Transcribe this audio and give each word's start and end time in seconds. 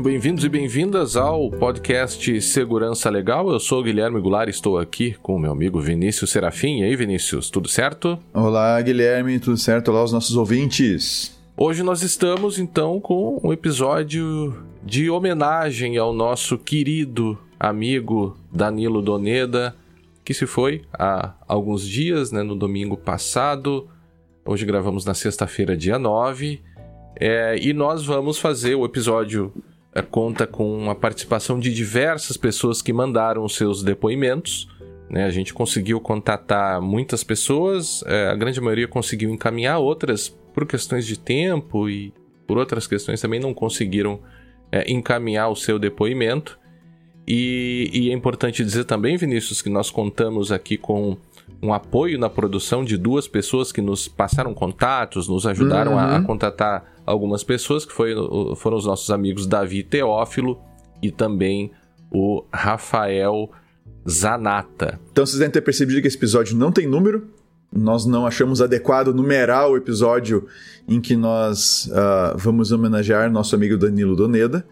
Sejam 0.00 0.12
bem-vindos 0.12 0.44
e 0.44 0.48
bem-vindas 0.48 1.14
ao 1.14 1.50
podcast 1.50 2.40
Segurança 2.40 3.10
Legal. 3.10 3.50
Eu 3.50 3.60
sou 3.60 3.80
o 3.80 3.82
Guilherme 3.82 4.18
Goulart 4.18 4.48
e 4.48 4.50
estou 4.50 4.78
aqui 4.78 5.14
com 5.22 5.36
o 5.36 5.38
meu 5.38 5.52
amigo 5.52 5.78
Vinícius 5.78 6.30
Serafim. 6.30 6.78
E 6.78 6.84
aí, 6.84 6.96
Vinícius, 6.96 7.50
tudo 7.50 7.68
certo? 7.68 8.18
Olá, 8.32 8.80
Guilherme, 8.80 9.38
tudo 9.38 9.58
certo? 9.58 9.90
Olá, 9.90 10.02
os 10.02 10.10
nossos 10.10 10.34
ouvintes. 10.36 11.38
Hoje 11.54 11.82
nós 11.82 12.00
estamos 12.00 12.58
então 12.58 12.98
com 12.98 13.38
um 13.44 13.52
episódio 13.52 14.56
de 14.82 15.10
homenagem 15.10 15.98
ao 15.98 16.14
nosso 16.14 16.56
querido 16.56 17.38
amigo 17.58 18.38
Danilo 18.50 19.02
Doneda, 19.02 19.76
que 20.24 20.32
se 20.32 20.46
foi 20.46 20.80
há 20.94 21.34
alguns 21.46 21.86
dias, 21.86 22.32
né, 22.32 22.42
no 22.42 22.56
domingo 22.56 22.96
passado. 22.96 23.86
Hoje 24.46 24.64
gravamos 24.64 25.04
na 25.04 25.12
sexta-feira, 25.12 25.76
dia 25.76 25.98
9. 25.98 26.58
É, 27.16 27.58
e 27.60 27.74
nós 27.74 28.06
vamos 28.06 28.38
fazer 28.38 28.74
o 28.76 28.86
episódio 28.86 29.52
conta 30.10 30.46
com 30.46 30.88
a 30.88 30.94
participação 30.94 31.58
de 31.58 31.72
diversas 31.72 32.36
pessoas 32.36 32.80
que 32.80 32.92
mandaram 32.92 33.44
os 33.44 33.56
seus 33.56 33.82
depoimentos. 33.82 34.68
Né? 35.08 35.24
A 35.24 35.30
gente 35.30 35.52
conseguiu 35.52 36.00
contatar 36.00 36.80
muitas 36.80 37.24
pessoas, 37.24 38.04
é, 38.06 38.28
a 38.28 38.36
grande 38.36 38.60
maioria 38.60 38.86
conseguiu 38.86 39.30
encaminhar, 39.30 39.78
outras 39.78 40.28
por 40.54 40.66
questões 40.66 41.06
de 41.06 41.18
tempo 41.18 41.88
e 41.88 42.12
por 42.46 42.58
outras 42.58 42.86
questões 42.86 43.20
também 43.20 43.40
não 43.40 43.52
conseguiram 43.52 44.20
é, 44.70 44.90
encaminhar 44.90 45.48
o 45.48 45.56
seu 45.56 45.78
depoimento. 45.78 46.58
E, 47.26 47.90
e, 47.92 48.10
é 48.10 48.12
importante 48.12 48.64
dizer 48.64 48.84
também, 48.84 49.16
Vinícius, 49.16 49.62
que 49.62 49.70
nós 49.70 49.90
contamos 49.90 50.50
aqui 50.50 50.76
com 50.76 51.16
um 51.62 51.72
apoio 51.72 52.18
na 52.18 52.28
produção 52.28 52.84
de 52.84 52.96
duas 52.96 53.28
pessoas 53.28 53.70
que 53.70 53.80
nos 53.80 54.08
passaram 54.08 54.54
contatos, 54.54 55.28
nos 55.28 55.46
ajudaram 55.46 55.92
uhum. 55.92 55.98
a, 55.98 56.16
a, 56.16 56.18
uhum. 56.18 56.24
contatar 56.24 56.84
algumas 57.10 57.42
pessoas, 57.42 57.84
que 57.84 57.92
foi, 57.92 58.14
foram 58.56 58.76
os 58.76 58.86
nossos 58.86 59.10
amigos 59.10 59.46
Davi 59.46 59.82
Teófilo 59.82 60.60
e 61.02 61.10
também 61.10 61.70
o 62.10 62.44
Rafael 62.52 63.50
Zanata. 64.08 65.00
Então 65.12 65.24
vocês 65.24 65.38
devem 65.38 65.52
ter 65.52 65.60
percebido 65.60 66.00
que 66.00 66.08
esse 66.08 66.16
episódio 66.16 66.56
não 66.56 66.72
tem 66.72 66.86
número. 66.86 67.28
Nós 67.72 68.04
não 68.04 68.26
achamos 68.26 68.60
adequado 68.60 69.14
numerar 69.14 69.68
o 69.68 69.76
episódio 69.76 70.46
em 70.88 71.00
que 71.00 71.14
nós 71.14 71.86
uh, 71.86 72.36
vamos 72.36 72.72
homenagear 72.72 73.30
nosso 73.30 73.54
amigo 73.54 73.76
Danilo 73.76 74.16
Doneda. 74.16 74.66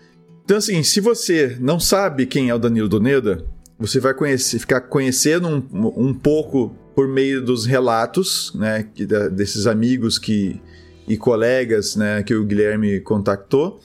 Então, 0.44 0.56
assim, 0.56 0.82
se 0.82 1.00
você 1.00 1.56
não 1.60 1.78
sabe 1.78 2.26
quem 2.26 2.48
é 2.48 2.54
o 2.54 2.58
Danilo 2.58 2.88
Doneda, 2.88 3.44
você 3.78 4.00
vai 4.00 4.14
conhecer, 4.14 4.58
ficar 4.58 4.80
conhecendo 4.80 5.46
um, 5.46 6.08
um 6.08 6.14
pouco 6.14 6.74
por 6.94 7.06
meio 7.06 7.40
dos 7.44 7.64
relatos, 7.64 8.52
né, 8.56 8.88
que, 8.92 9.06
desses 9.06 9.68
amigos 9.68 10.18
que, 10.18 10.60
e 11.08 11.16
colegas, 11.16 11.96
né, 11.96 12.22
que 12.22 12.34
o 12.34 12.44
Guilherme 12.44 13.00
contactou. 13.00 13.80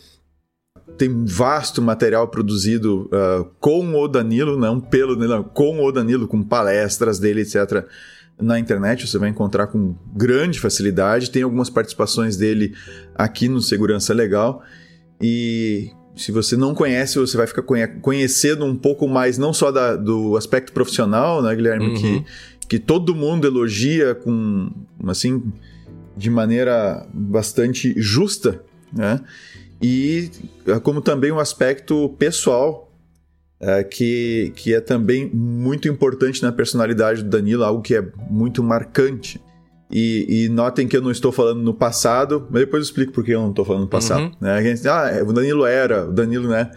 Tem 0.97 1.09
um 1.09 1.25
vasto 1.25 1.81
material 1.81 2.27
produzido 2.27 3.09
uh, 3.11 3.45
com 3.59 3.95
o 3.95 4.07
Danilo, 4.07 4.59
não 4.59 4.79
pelo 4.79 5.15
Danilo, 5.15 5.43
com 5.45 5.81
o 5.83 5.91
Danilo, 5.91 6.27
com 6.27 6.43
palestras 6.43 7.17
dele, 7.17 7.41
etc. 7.41 7.85
Na 8.39 8.59
internet 8.59 9.07
você 9.07 9.17
vai 9.17 9.29
encontrar 9.29 9.67
com 9.67 9.95
grande 10.13 10.59
facilidade. 10.59 11.31
Tem 11.31 11.41
algumas 11.41 11.69
participações 11.69 12.35
dele 12.35 12.75
aqui 13.15 13.47
no 13.47 13.61
Segurança 13.61 14.13
Legal. 14.13 14.61
E 15.21 15.91
se 16.15 16.31
você 16.31 16.57
não 16.57 16.75
conhece, 16.75 17.17
você 17.17 17.37
vai 17.37 17.47
ficar 17.47 17.63
conhecendo 18.01 18.65
um 18.65 18.75
pouco 18.75 19.07
mais, 19.07 19.37
não 19.37 19.53
só 19.53 19.71
da, 19.71 19.95
do 19.95 20.35
aspecto 20.35 20.73
profissional, 20.73 21.41
né, 21.41 21.55
Guilherme? 21.55 21.87
Uhum. 21.87 21.95
Que, 21.95 22.25
que 22.67 22.79
todo 22.79 23.15
mundo 23.15 23.47
elogia 23.47 24.13
com, 24.13 24.69
assim, 25.07 25.41
de 26.15 26.29
maneira 26.29 27.05
bastante 27.13 27.93
justa, 27.97 28.63
né? 28.91 29.19
E 29.81 30.29
é, 30.65 30.79
como 30.79 31.01
também 31.01 31.31
um 31.31 31.39
aspecto 31.39 32.09
pessoal, 32.17 32.91
é, 33.59 33.83
que, 33.83 34.51
que 34.55 34.73
é 34.73 34.81
também 34.81 35.29
muito 35.33 35.87
importante 35.87 36.41
na 36.41 36.51
personalidade 36.51 37.23
do 37.23 37.29
Danilo, 37.29 37.63
algo 37.63 37.81
que 37.81 37.95
é 37.95 38.05
muito 38.29 38.63
marcante. 38.63 39.41
E, 39.91 40.45
e, 40.45 40.49
notem 40.49 40.87
que 40.87 40.97
eu 40.97 41.01
não 41.01 41.11
estou 41.11 41.31
falando 41.31 41.61
no 41.61 41.73
passado, 41.73 42.47
mas 42.49 42.61
depois 42.61 42.81
eu 42.81 42.85
explico 42.85 43.11
por 43.11 43.23
que 43.23 43.31
eu 43.31 43.41
não 43.41 43.51
estou 43.51 43.63
falando 43.63 43.83
no 43.83 43.89
passado. 43.89 44.23
Uhum. 44.23 44.31
Né? 44.41 44.53
A 44.53 44.63
gente, 44.63 44.87
ah, 44.87 45.23
o 45.25 45.31
Danilo 45.31 45.65
era, 45.65 46.09
o 46.09 46.11
Danilo, 46.11 46.49
né? 46.49 46.71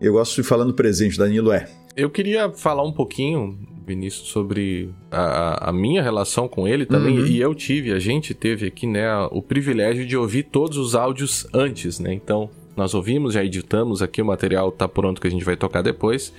Eu 0.00 0.12
gosto 0.12 0.36
de 0.36 0.42
falar 0.44 0.64
no 0.64 0.72
presente, 0.72 1.16
o 1.16 1.18
Danilo 1.18 1.50
é. 1.50 1.68
Eu 1.96 2.08
queria 2.08 2.50
falar 2.52 2.84
um 2.84 2.92
pouquinho, 2.92 3.58
Vinícius, 3.88 4.28
sobre 4.28 4.90
a, 5.10 5.70
a 5.70 5.72
minha 5.72 6.02
relação 6.02 6.46
com 6.46 6.68
ele 6.68 6.86
também. 6.86 7.18
Uhum. 7.18 7.26
E 7.26 7.40
eu 7.40 7.54
tive, 7.54 7.92
a 7.92 7.98
gente 7.98 8.34
teve 8.34 8.66
aqui, 8.66 8.86
né, 8.86 9.08
o 9.30 9.42
privilégio 9.42 10.06
de 10.06 10.16
ouvir 10.16 10.44
todos 10.44 10.76
os 10.78 10.94
áudios 10.94 11.46
antes, 11.52 11.98
né? 11.98 12.12
Então, 12.12 12.48
nós 12.76 12.94
ouvimos, 12.94 13.34
já 13.34 13.44
editamos 13.44 14.02
aqui, 14.02 14.22
o 14.22 14.26
material 14.26 14.70
tá 14.70 14.86
pronto 14.86 15.20
que 15.20 15.26
a 15.26 15.30
gente 15.30 15.44
vai 15.44 15.56
tocar 15.56 15.82
depois. 15.82 16.32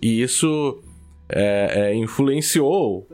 E 0.00 0.22
isso 0.22 0.82
é, 1.28 1.90
é, 1.90 1.94
influenciou 1.94 3.06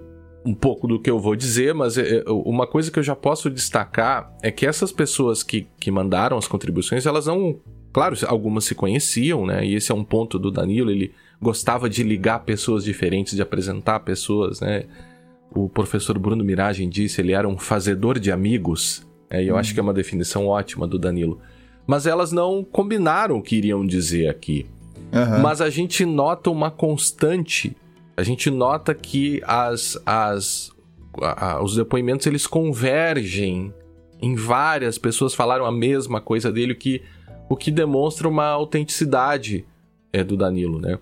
um 0.45 0.55
pouco 0.55 0.87
do 0.87 1.01
que 1.01 1.11
eu 1.11 1.19
vou 1.19 1.37
dizer, 1.37 1.75
mas 1.75 1.99
é, 1.99 2.19
é, 2.19 2.25
uma 2.27 2.67
coisa 2.67 2.91
que 2.91 2.99
eu 2.99 3.03
já 3.03 3.17
posso 3.17 3.51
destacar 3.51 4.33
é 4.43 4.51
que 4.51 4.65
essas 4.65 4.93
pessoas 4.93 5.43
que, 5.43 5.67
que 5.79 5.91
mandaram 5.91 6.39
as 6.39 6.49
contribuições, 6.49 7.05
elas 7.05 7.27
não. 7.27 7.59
Claro, 7.93 8.17
algumas 8.27 8.65
se 8.65 8.75
conheciam, 8.75 9.45
né? 9.47 9.65
E 9.67 9.75
esse 9.75 9.91
é 9.91 9.95
um 9.95 10.05
ponto 10.05 10.39
do 10.39 10.51
Danilo, 10.51 10.91
ele 10.91 11.13
gostava 11.41 11.89
de 11.89 12.03
ligar 12.03 12.41
pessoas 12.41 12.85
diferentes, 12.85 13.35
de 13.35 13.43
apresentar 13.43 14.01
pessoas, 14.01 14.61
né? 14.61 14.85
O 15.55 15.69
professor 15.69 16.19
Bruno 16.19 16.45
Miragem 16.45 16.89
disse, 16.89 17.21
ele 17.21 17.33
era 17.33 17.49
um 17.49 17.57
fazedor 17.57 18.19
de 18.19 18.31
amigos, 18.31 19.07
é, 19.31 19.43
e 19.43 19.49
eu 19.49 19.55
hum. 19.55 19.59
acho 19.59 19.73
que 19.73 19.81
é 19.81 19.83
uma 19.83 19.95
definição 19.95 20.47
ótima 20.47 20.87
do 20.87 20.99
Danilo. 20.99 21.41
Mas 21.87 22.07
elas 22.07 22.33
não 22.33 22.63
combinaram 22.63 23.39
o 23.39 23.43
que 23.43 23.57
iriam 23.57 23.87
dizer 23.87 24.29
aqui. 24.29 24.67
Uhum. 25.13 25.41
Mas 25.41 25.63
a 25.63 25.71
gente 25.71 26.05
nota 26.05 26.51
uma 26.51 26.71
constante 26.71 27.75
a 28.19 28.25
gente 28.25 28.51
nota 28.51 28.97
que 28.97 29.41
as, 29.47 29.97
as, 30.05 30.73
a, 31.23 31.63
os 31.63 31.77
depoimentos 31.77 32.27
eles 32.27 32.49
convergem 32.49 33.73
em 34.21 34.35
várias 34.35 34.99
pessoas 34.99 35.35
falaram 35.35 35.65
a 35.65 35.71
mesma 35.71 36.21
coisa 36.21 36.51
dele, 36.51 36.73
o 36.73 36.77
que, 36.77 37.01
o 37.49 37.57
que 37.57 37.71
demonstra 37.71 38.27
uma 38.27 38.47
autenticidade 38.47 39.65
é, 40.13 40.25
do 40.25 40.37
Danilo, 40.37 40.81
né? 40.81 40.99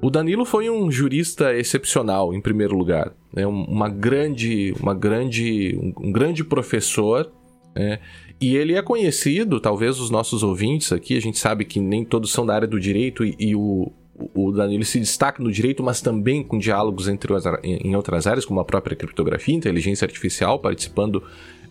O 0.00 0.10
Danilo 0.10 0.44
foi 0.44 0.70
um 0.70 0.90
jurista 0.90 1.54
excepcional, 1.54 2.32
em 2.32 2.40
primeiro 2.40 2.76
lugar, 2.76 3.12
né? 3.32 3.46
uma 3.46 3.88
grande, 3.88 4.74
uma 4.80 4.94
grande, 4.94 5.78
um, 5.98 6.12
grande 6.12 6.44
professor, 6.44 7.30
né? 7.74 7.98
E 8.40 8.56
ele 8.56 8.74
é 8.74 8.82
conhecido, 8.82 9.60
talvez 9.60 10.00
os 10.00 10.10
nossos 10.10 10.42
ouvintes 10.42 10.92
aqui, 10.92 11.16
a 11.16 11.20
gente 11.20 11.38
sabe 11.38 11.64
que 11.64 11.80
nem 11.80 12.04
todos 12.04 12.32
são 12.32 12.44
da 12.44 12.54
área 12.54 12.68
do 12.68 12.78
direito 12.80 13.24
e, 13.24 13.34
e 13.38 13.54
o, 13.54 13.92
o 14.34 14.52
Danilo 14.52 14.84
se 14.84 14.98
destaca 14.98 15.42
no 15.42 15.50
direito, 15.50 15.82
mas 15.82 16.00
também 16.00 16.42
com 16.42 16.58
diálogos 16.58 17.08
entre 17.08 17.32
em 17.62 17.94
outras 17.96 18.26
áreas, 18.26 18.44
como 18.44 18.60
a 18.60 18.64
própria 18.64 18.96
criptografia, 18.96 19.54
inteligência 19.54 20.04
artificial, 20.04 20.58
participando 20.58 21.22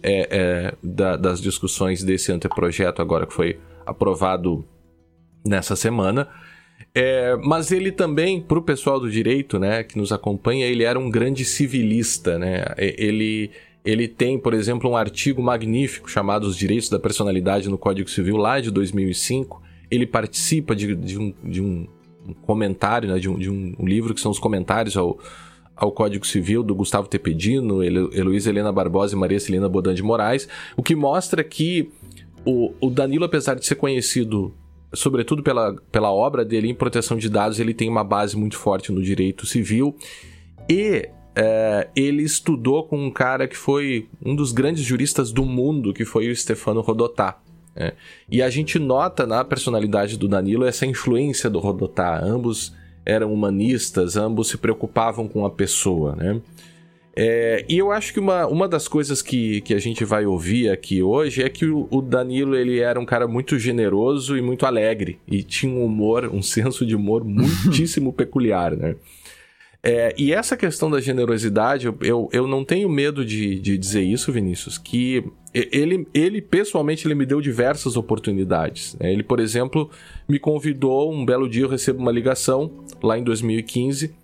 é, 0.01 0.27
é, 0.31 0.75
da, 0.81 1.15
das 1.15 1.41
discussões 1.41 2.03
desse 2.03 2.31
anteprojeto 2.31 3.01
agora 3.01 3.25
que 3.25 3.33
foi 3.33 3.59
aprovado 3.85 4.65
nessa 5.45 5.75
semana. 5.75 6.27
É, 6.96 7.36
mas 7.38 7.72
ele 7.72 7.92
também, 7.92 8.40
para 8.40 8.59
o 8.59 8.62
pessoal 8.62 9.00
do 9.00 9.09
direito, 9.09 9.58
né, 9.58 9.84
que 9.84 9.98
nos 9.98 10.12
acompanha, 10.12 10.68
ele 10.68 10.84
era 10.84 11.00
um 11.00 11.09
grande 11.09 11.44
civilista, 11.44 12.38
né? 12.38 12.66
Ele 12.78 13.52
ele 13.86 14.08
tem, 14.08 14.40
por 14.40 14.54
exemplo, 14.54 14.90
um 14.90 14.96
artigo 14.96 15.44
magnífico 15.44 16.09
chamado 16.09 16.46
Os 16.46 16.56
Direitos 16.56 16.90
da 16.90 16.98
Personalidade 16.98 17.68
no 17.68 17.78
Código 17.78 18.09
Civil, 18.09 18.38
lá 18.38 18.62
de 18.62 18.72
2005. 18.72 19.62
Ele 19.92 20.08
participa 20.08 20.74
de, 20.74 20.96
de, 20.96 21.20
um, 21.20 21.34
de 21.44 21.62
um 21.62 21.88
comentário 22.44 23.10
né, 23.10 23.19
de, 23.19 23.30
um, 23.30 23.38
de 23.38 23.50
um, 23.50 23.75
livro 23.80 24.13
que 24.13 24.22
são 24.22 24.31
os 24.31 24.39
comentários 24.39 24.96
ao, 24.96 25.19
ao 25.75 25.92
Código 25.92 26.25
Civil 26.25 26.63
do 26.63 26.74
Gustavo 26.74 27.10
Tepedino, 27.10 27.84
Heloísa 27.84 28.50
Helena 28.50 28.72
Barbosa 28.72 29.16
e 29.16 29.19
Maria 29.19 29.39
Celina 29.39 29.68
Bodan 29.68 29.94
de 29.94 30.01
Moraes, 30.01 30.48
o 30.78 30.81
que 30.81 30.96
mostra 30.96 31.44
que 31.44 31.92
o, 32.46 32.74
o 32.80 32.89
Danilo, 32.89 33.25
apesar 33.25 33.56
de 33.56 33.66
ser 33.66 33.75
conhecido 33.75 34.54
sobretudo 34.94 35.44
pela, 35.44 35.75
pela 35.92 36.12
obra 36.12 36.45
dele 36.45 36.69
em 36.69 36.75
proteção 36.75 37.18
de 37.18 37.30
dados, 37.30 37.60
ele 37.60 37.74
tem 37.74 37.90
uma 37.90 38.04
base 38.04 38.38
muito 38.38 38.57
forte 38.57 38.92
no 38.92 39.01
direito 39.01 39.45
civil 39.45 39.95
e 40.69 41.10
é, 41.36 41.88
ele 41.95 42.24
estudou 42.24 42.84
com 42.84 42.98
um 42.98 43.12
cara 43.12 43.48
que 43.48 43.57
foi 43.57 44.07
um 44.24 44.36
dos 44.36 44.51
grandes 44.51 44.84
juristas 44.84 45.31
do 45.31 45.44
mundo, 45.44 45.94
que 45.94 46.06
foi 46.06 46.30
o 46.30 46.36
Stefano 46.36 46.81
Rodotà. 46.81 47.38
É. 47.75 47.94
E 48.30 48.42
a 48.42 48.50
gente 48.50 48.78
nota 48.78 49.25
na 49.25 49.44
personalidade 49.44 50.16
do 50.16 50.28
Danilo 50.28 50.63
essa 50.63 50.86
influência 50.86 51.50
do 51.50 51.60
Rodotà. 51.60 52.24
Ambos 52.24 52.74
eram 53.04 53.34
humanistas, 53.34 54.16
ambos 54.16 54.48
se 54.50 54.57
preocupavam 54.57 55.28
com 55.28 55.46
a 55.46 55.50
pessoa, 55.50 56.16
né? 56.16 56.39
É, 57.15 57.63
e 57.69 57.77
eu 57.77 57.92
acho 57.92 58.12
que 58.12 58.19
uma, 58.19 58.48
uma 58.48 58.68
das 58.68 58.88
coisas 58.88 59.21
que, 59.21 59.62
que 59.62 59.74
a 59.74 59.80
gente 59.80 60.04
vai 60.04 60.25
ouvir 60.25 60.69
aqui 60.69 61.04
hoje 61.04 61.44
é 61.44 61.50
que 61.50 61.65
o, 61.65 61.88
o, 61.92 62.01
Danilo 62.01 62.56
ele 62.56 62.80
era 62.80 63.00
um 63.00 63.06
cara 63.06 63.27
muito 63.27 63.60
generoso 63.60 64.36
e 64.36 64.42
muito 64.42 64.65
alegre. 64.65 65.19
E 65.27 65.44
tinha 65.44 65.71
um 65.71 65.86
humor, 65.86 66.30
um 66.33 66.42
senso 66.42 66.86
de 66.86 66.95
humor 66.95 67.24
muitíssimo 67.25 68.12
peculiar, 68.12 68.75
né? 68.75 68.95
É, 69.86 70.15
e 70.18 70.31
essa 70.31 70.56
questão 70.56 70.89
da 70.89 71.01
generosidade, 71.01 71.88
eu, 71.88 71.98
eu, 72.01 72.30
eu 72.31 72.48
não 72.48 72.63
tenho 72.63 72.88
medo 72.88 73.25
de, 73.25 73.60
de 73.60 73.77
dizer 73.77 74.01
isso, 74.01 74.31
Vinícius, 74.31 74.77
que 74.77 75.25
ele, 75.54 76.07
ele 76.13 76.42
pessoalmente 76.42 77.06
ele 77.06 77.15
me 77.15 77.25
deu 77.25 77.42
diversas 77.42 77.98
oportunidades. 77.98 78.95
Né? 78.98 79.12
Ele, 79.12 79.24
por 79.24 79.42
exemplo, 79.42 79.92
me 80.27 80.39
convidou, 80.39 81.13
um 81.13 81.25
belo 81.25 81.50
dia 81.50 81.63
eu 81.63 81.69
recebo 81.69 82.00
uma 82.00 82.13
ligação, 82.13 82.86
lá 83.04 83.19
em 83.19 83.24
2015, 83.24 84.15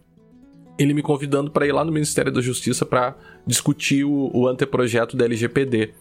ele 0.80 0.94
me 0.94 1.02
convidando 1.02 1.52
para 1.52 1.68
ir 1.68 1.74
lá 1.74 1.84
no 1.84 1.92
Ministério 1.92 2.32
da 2.32 2.42
Justiça 2.42 2.86
para 2.86 3.16
discutir 3.46 4.06
o, 4.06 4.32
o 4.34 4.48
anteprojeto 4.48 5.18
da 5.18 5.26
LGPD. 5.26 5.92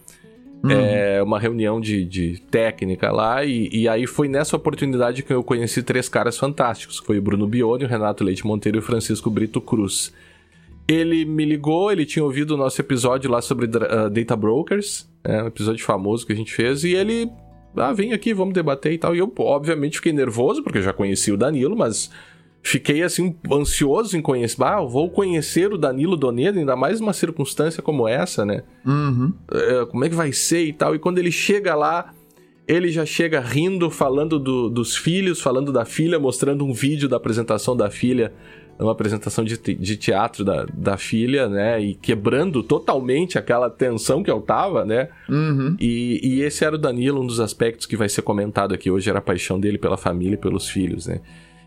Uhum. 0.63 0.71
É 0.71 1.21
uma 1.23 1.39
reunião 1.39 1.79
de, 1.79 2.03
de 2.03 2.41
técnica 2.49 3.11
lá, 3.11 3.45
e, 3.45 3.69
e, 3.71 3.87
aí 3.87 4.05
foi 4.05 4.27
nessa 4.27 4.57
oportunidade 4.57 5.23
que 5.23 5.31
eu 5.31 5.41
conheci 5.41 5.81
três 5.81 6.09
caras 6.09 6.37
fantásticos. 6.37 6.97
Foi 6.97 7.17
o 7.17 7.21
Bruno 7.21 7.47
Bione, 7.47 7.85
o 7.85 7.87
Renato 7.87 8.23
Leite 8.23 8.45
Monteiro 8.45 8.77
e 8.77 8.79
o 8.79 8.81
Francisco 8.81 9.29
Brito 9.29 9.61
Cruz. 9.61 10.13
Ele 10.85 11.23
me 11.23 11.45
ligou, 11.45 11.91
ele 11.91 12.05
tinha 12.05 12.25
ouvido 12.25 12.55
o 12.55 12.57
nosso 12.57 12.81
episódio 12.81 13.29
lá 13.29 13.41
sobre 13.41 13.67
uh, 13.67 14.09
Data 14.09 14.35
Brokers, 14.35 15.07
é 15.23 15.43
um 15.43 15.47
episódio 15.47 15.85
famoso 15.85 16.25
que 16.25 16.33
a 16.33 16.35
gente 16.35 16.51
fez, 16.51 16.83
e 16.83 16.93
ele, 16.93 17.29
ah, 17.77 17.93
vem 17.93 18.11
aqui, 18.11 18.33
vamos 18.33 18.53
debater 18.53 18.91
e 18.91 18.97
tal. 18.97 19.15
E 19.15 19.19
eu, 19.19 19.31
obviamente, 19.37 19.97
fiquei 19.97 20.11
nervoso, 20.11 20.61
porque 20.61 20.79
eu 20.79 20.83
já 20.83 20.91
conhecia 20.91 21.33
o 21.33 21.37
Danilo, 21.37 21.77
mas 21.77 22.09
fiquei 22.61 23.03
assim 23.03 23.35
ansioso 23.51 24.17
em 24.17 24.21
conhecer. 24.21 24.63
Ah, 24.63 24.81
vou 24.81 25.09
conhecer 25.09 25.73
o 25.73 25.77
Danilo 25.77 26.15
Donedo, 26.15 26.59
ainda 26.59 26.75
mais 26.75 26.99
numa 26.99 27.13
circunstância 27.13 27.81
como 27.81 28.07
essa, 28.07 28.45
né? 28.45 28.63
Uhum. 28.85 29.33
É, 29.51 29.85
como 29.85 30.05
é 30.05 30.09
que 30.09 30.15
vai 30.15 30.31
ser 30.31 30.65
e 30.65 30.73
tal. 30.73 30.95
E 30.95 30.99
quando 30.99 31.17
ele 31.17 31.31
chega 31.31 31.75
lá, 31.75 32.13
ele 32.67 32.89
já 32.89 33.05
chega 33.05 33.39
rindo, 33.39 33.89
falando 33.89 34.37
do, 34.37 34.69
dos 34.69 34.95
filhos, 34.95 35.41
falando 35.41 35.71
da 35.71 35.85
filha, 35.85 36.19
mostrando 36.19 36.63
um 36.65 36.73
vídeo 36.73 37.09
da 37.09 37.17
apresentação 37.17 37.75
da 37.75 37.89
filha, 37.89 38.31
uma 38.77 38.91
apresentação 38.91 39.43
de, 39.43 39.57
de 39.57 39.97
teatro 39.97 40.45
da, 40.45 40.65
da 40.73 40.95
filha, 40.95 41.49
né? 41.49 41.81
E 41.81 41.95
quebrando 41.95 42.63
totalmente 42.63 43.37
aquela 43.37 43.69
tensão 43.69 44.23
que 44.23 44.31
eu 44.31 44.39
tava, 44.39 44.85
né? 44.85 45.09
Uhum. 45.27 45.75
E, 45.79 46.19
e 46.23 46.41
esse 46.41 46.63
era 46.63 46.75
o 46.75 46.77
Danilo, 46.77 47.21
um 47.21 47.27
dos 47.27 47.39
aspectos 47.39 47.85
que 47.85 47.97
vai 47.97 48.07
ser 48.07 48.21
comentado 48.21 48.73
aqui 48.73 48.89
hoje, 48.89 49.09
era 49.09 49.19
a 49.19 49.21
paixão 49.21 49.59
dele 49.59 49.77
pela 49.77 49.97
família 49.97 50.35
e 50.35 50.37
pelos 50.37 50.69
filhos, 50.69 51.07
né? 51.07 51.21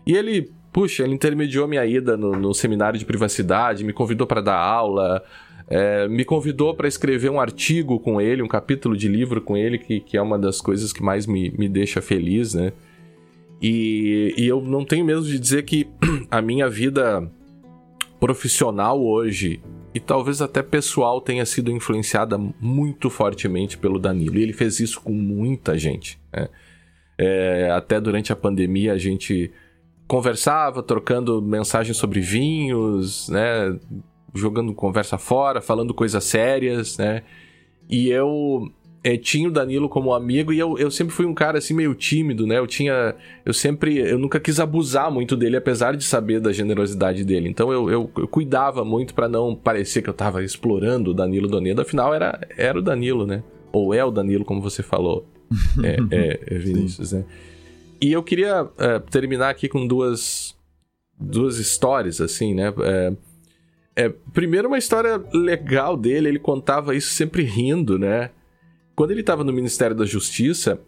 E 0.07 0.15
ele 0.15 0.51
puxa, 0.73 1.03
ele 1.03 1.13
intermediou 1.13 1.67
minha 1.67 1.85
ida 1.85 2.17
no, 2.17 2.31
no 2.33 2.53
seminário 2.53 2.97
de 2.97 3.05
privacidade, 3.05 3.83
me 3.83 3.93
convidou 3.93 4.25
para 4.25 4.41
dar 4.41 4.57
aula, 4.57 5.23
é, 5.67 6.07
me 6.07 6.25
convidou 6.25 6.73
para 6.73 6.87
escrever 6.87 7.29
um 7.29 7.39
artigo 7.39 7.99
com 7.99 8.19
ele, 8.19 8.41
um 8.41 8.47
capítulo 8.47 8.97
de 8.97 9.07
livro 9.07 9.39
com 9.39 9.55
ele, 9.55 9.77
que, 9.77 9.99
que 9.99 10.17
é 10.17 10.21
uma 10.21 10.37
das 10.37 10.59
coisas 10.59 10.91
que 10.91 11.03
mais 11.03 11.27
me, 11.27 11.51
me 11.51 11.69
deixa 11.69 12.01
feliz, 12.01 12.55
né? 12.55 12.73
E, 13.61 14.33
e 14.37 14.45
eu 14.45 14.59
não 14.59 14.83
tenho 14.83 15.05
medo 15.05 15.23
de 15.23 15.39
dizer 15.39 15.63
que 15.63 15.87
a 16.29 16.41
minha 16.41 16.67
vida 16.67 17.31
profissional 18.19 19.01
hoje 19.01 19.61
e 19.93 19.99
talvez 19.99 20.41
até 20.41 20.63
pessoal 20.63 21.21
tenha 21.21 21.45
sido 21.45 21.71
influenciada 21.71 22.37
muito 22.59 23.09
fortemente 23.09 23.77
pelo 23.77 23.99
Danilo. 23.99 24.37
E 24.37 24.43
ele 24.43 24.53
fez 24.53 24.79
isso 24.79 24.99
com 24.99 25.13
muita 25.13 25.77
gente. 25.77 26.19
Né? 26.33 26.49
É, 27.17 27.69
até 27.71 28.01
durante 28.01 28.33
a 28.33 28.35
pandemia 28.35 28.93
a 28.93 28.97
gente 28.97 29.51
conversava, 30.13 30.83
trocando 30.83 31.41
mensagens 31.41 31.97
sobre 31.97 32.19
vinhos, 32.19 33.27
né? 33.29 33.75
Jogando 34.31 34.71
conversa 34.71 35.17
fora, 35.17 35.59
falando 35.59 35.91
coisas 35.91 36.23
sérias, 36.23 36.99
né? 36.99 37.23
E 37.89 38.11
eu 38.11 38.71
é, 39.03 39.17
tinha 39.17 39.49
o 39.49 39.51
Danilo 39.51 39.89
como 39.89 40.13
amigo 40.13 40.53
e 40.53 40.59
eu, 40.59 40.77
eu 40.77 40.91
sempre 40.91 41.15
fui 41.15 41.25
um 41.25 41.33
cara 41.33 41.57
assim 41.57 41.73
meio 41.73 41.95
tímido, 41.95 42.45
né? 42.45 42.59
Eu 42.59 42.67
tinha. 42.67 43.15
Eu 43.43 43.53
sempre. 43.55 43.97
Eu 43.97 44.19
nunca 44.19 44.39
quis 44.39 44.59
abusar 44.59 45.11
muito 45.11 45.35
dele, 45.35 45.57
apesar 45.57 45.97
de 45.97 46.03
saber 46.03 46.39
da 46.39 46.51
generosidade 46.51 47.25
dele. 47.25 47.49
Então 47.49 47.73
eu, 47.73 47.89
eu, 47.89 48.11
eu 48.15 48.27
cuidava 48.27 48.85
muito 48.85 49.15
para 49.15 49.27
não 49.27 49.55
parecer 49.55 50.03
que 50.03 50.09
eu 50.11 50.13
tava 50.13 50.43
explorando 50.43 51.09
o 51.09 51.13
Danilo 51.15 51.47
Donedo. 51.47 51.81
Afinal, 51.81 52.13
era, 52.13 52.39
era 52.55 52.77
o 52.77 52.83
Danilo, 52.83 53.25
né? 53.25 53.41
Ou 53.71 53.95
é 53.95 54.05
o 54.05 54.11
Danilo, 54.11 54.45
como 54.45 54.61
você 54.61 54.83
falou, 54.83 55.25
é, 55.83 55.97
é, 56.11 56.39
é 56.45 56.57
Vinícius, 56.61 57.13
né? 57.13 57.25
E 58.03 58.11
eu 58.11 58.21
queria 58.21 58.69
é, 58.77 58.99
terminar 58.99 59.49
aqui 59.49 59.69
com 59.69 59.87
duas, 59.87 60.53
duas 61.17 61.57
histórias, 61.57 62.19
assim, 62.19 62.53
né? 62.53 62.73
É, 62.81 63.13
é, 63.95 64.09
primeiro, 64.33 64.67
uma 64.67 64.77
história 64.77 65.23
legal 65.33 65.95
dele, 65.95 66.27
ele 66.27 66.39
contava 66.39 66.93
isso 66.93 67.13
sempre 67.13 67.43
rindo, 67.43 67.97
né? 67.97 68.31
Quando 68.93 69.11
ele 69.11 69.21
estava 69.21 69.41
no 69.41 69.53
Ministério 69.53 69.95
da 69.95 70.03
Justiça, 70.03 70.81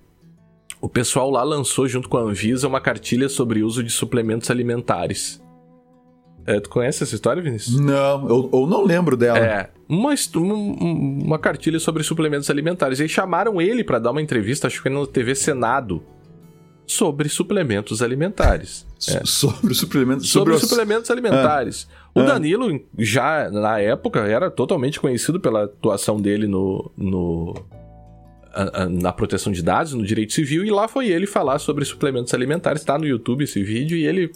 o 0.81 0.89
pessoal 0.89 1.31
lá 1.31 1.41
lançou, 1.41 1.87
junto 1.87 2.09
com 2.09 2.17
a 2.17 2.21
Anvisa, 2.21 2.67
uma 2.67 2.81
cartilha 2.81 3.29
sobre 3.29 3.63
o 3.63 3.65
uso 3.65 3.81
de 3.81 3.91
suplementos 3.91 4.51
alimentares. 4.51 5.41
É, 6.45 6.59
tu 6.59 6.69
conhece 6.69 7.01
essa 7.01 7.15
história, 7.15 7.41
Vinícius? 7.41 7.79
Não, 7.79 8.27
eu, 8.27 8.49
eu 8.51 8.67
não 8.67 8.83
lembro 8.83 9.15
dela. 9.15 9.39
É, 9.39 9.69
uma, 9.87 10.13
uma 10.35 11.39
cartilha 11.39 11.79
sobre 11.79 12.03
suplementos 12.03 12.49
alimentares. 12.49 12.99
E 12.99 13.07
chamaram 13.07 13.61
ele 13.61 13.85
para 13.85 13.99
dar 13.99 14.11
uma 14.11 14.21
entrevista, 14.21 14.67
acho 14.67 14.83
que 14.83 14.89
na 14.89 15.07
TV 15.07 15.33
Senado 15.33 16.03
sobre 16.87 17.29
suplementos 17.29 18.01
alimentares. 18.01 18.85
É. 19.09 19.21
Sobre 19.23 19.73
suplementos 19.73 20.29
sobre, 20.29 20.53
sobre 20.53 20.65
os... 20.65 20.69
suplementos 20.69 21.11
alimentares. 21.11 21.87
Ah. 21.91 22.09
O 22.15 22.19
ah. 22.21 22.23
Danilo 22.23 22.79
já 22.97 23.49
na 23.51 23.79
época 23.79 24.19
era 24.21 24.49
totalmente 24.49 24.99
conhecido 24.99 25.39
pela 25.39 25.65
atuação 25.65 26.19
dele 26.19 26.47
no, 26.47 26.91
no 26.97 27.53
na 28.89 29.11
proteção 29.11 29.51
de 29.51 29.61
dados, 29.61 29.93
no 29.93 30.05
direito 30.05 30.31
civil, 30.31 30.63
e 30.63 30.71
lá 30.71 30.87
foi 30.87 31.09
ele 31.09 31.27
falar 31.27 31.59
sobre 31.59 31.83
suplementos 31.83 32.33
alimentares. 32.33 32.81
Está 32.81 32.97
no 32.97 33.05
YouTube 33.05 33.43
esse 33.43 33.61
vídeo 33.61 33.97
e 33.97 34.05
ele 34.05 34.31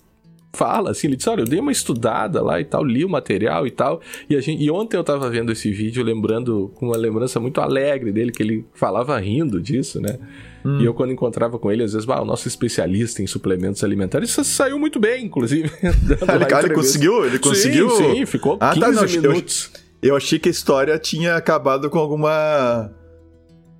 fala 0.51 0.91
assim, 0.91 1.07
ele 1.07 1.15
disse, 1.15 1.29
olha, 1.29 1.41
eu 1.41 1.45
dei 1.45 1.59
uma 1.59 1.71
estudada 1.71 2.41
lá 2.41 2.59
e 2.59 2.65
tal, 2.65 2.83
li 2.83 3.05
o 3.05 3.09
material 3.09 3.67
e 3.67 3.71
tal, 3.71 4.01
e, 4.29 4.35
a 4.35 4.41
gente, 4.41 4.63
e 4.63 4.69
ontem 4.69 4.97
eu 4.97 5.03
tava 5.03 5.29
vendo 5.29 5.51
esse 5.51 5.71
vídeo 5.71 6.03
lembrando, 6.03 6.71
com 6.75 6.87
uma 6.87 6.97
lembrança 6.97 7.39
muito 7.39 7.61
alegre 7.61 8.11
dele, 8.11 8.31
que 8.31 8.41
ele 8.41 8.65
falava 8.73 9.17
rindo 9.19 9.61
disso, 9.61 10.01
né? 10.01 10.17
Hum. 10.63 10.79
E 10.81 10.85
eu, 10.85 10.93
quando 10.93 11.11
encontrava 11.11 11.57
com 11.57 11.71
ele, 11.71 11.83
às 11.83 11.93
vezes, 11.93 12.07
ah, 12.09 12.21
o 12.21 12.25
nosso 12.25 12.47
especialista 12.47 13.21
em 13.21 13.27
suplementos 13.27 13.83
alimentares, 13.83 14.29
isso 14.29 14.43
saiu 14.43 14.77
muito 14.77 14.99
bem, 14.99 15.25
inclusive. 15.25 15.71
ele, 15.81 16.65
ele 16.65 16.73
conseguiu? 16.73 17.25
Ele 17.25 17.39
conseguiu? 17.39 17.89
Sim, 17.91 18.15
sim 18.15 18.25
ficou 18.25 18.57
ah, 18.59 18.73
15 18.73 18.79
tá, 18.79 18.91
não, 18.91 19.03
minutos. 19.03 19.71
Eu, 20.01 20.09
eu 20.09 20.15
achei 20.15 20.39
que 20.39 20.49
a 20.49 20.51
história 20.51 20.97
tinha 20.97 21.35
acabado 21.35 21.89
com 21.89 21.97
alguma 21.97 22.91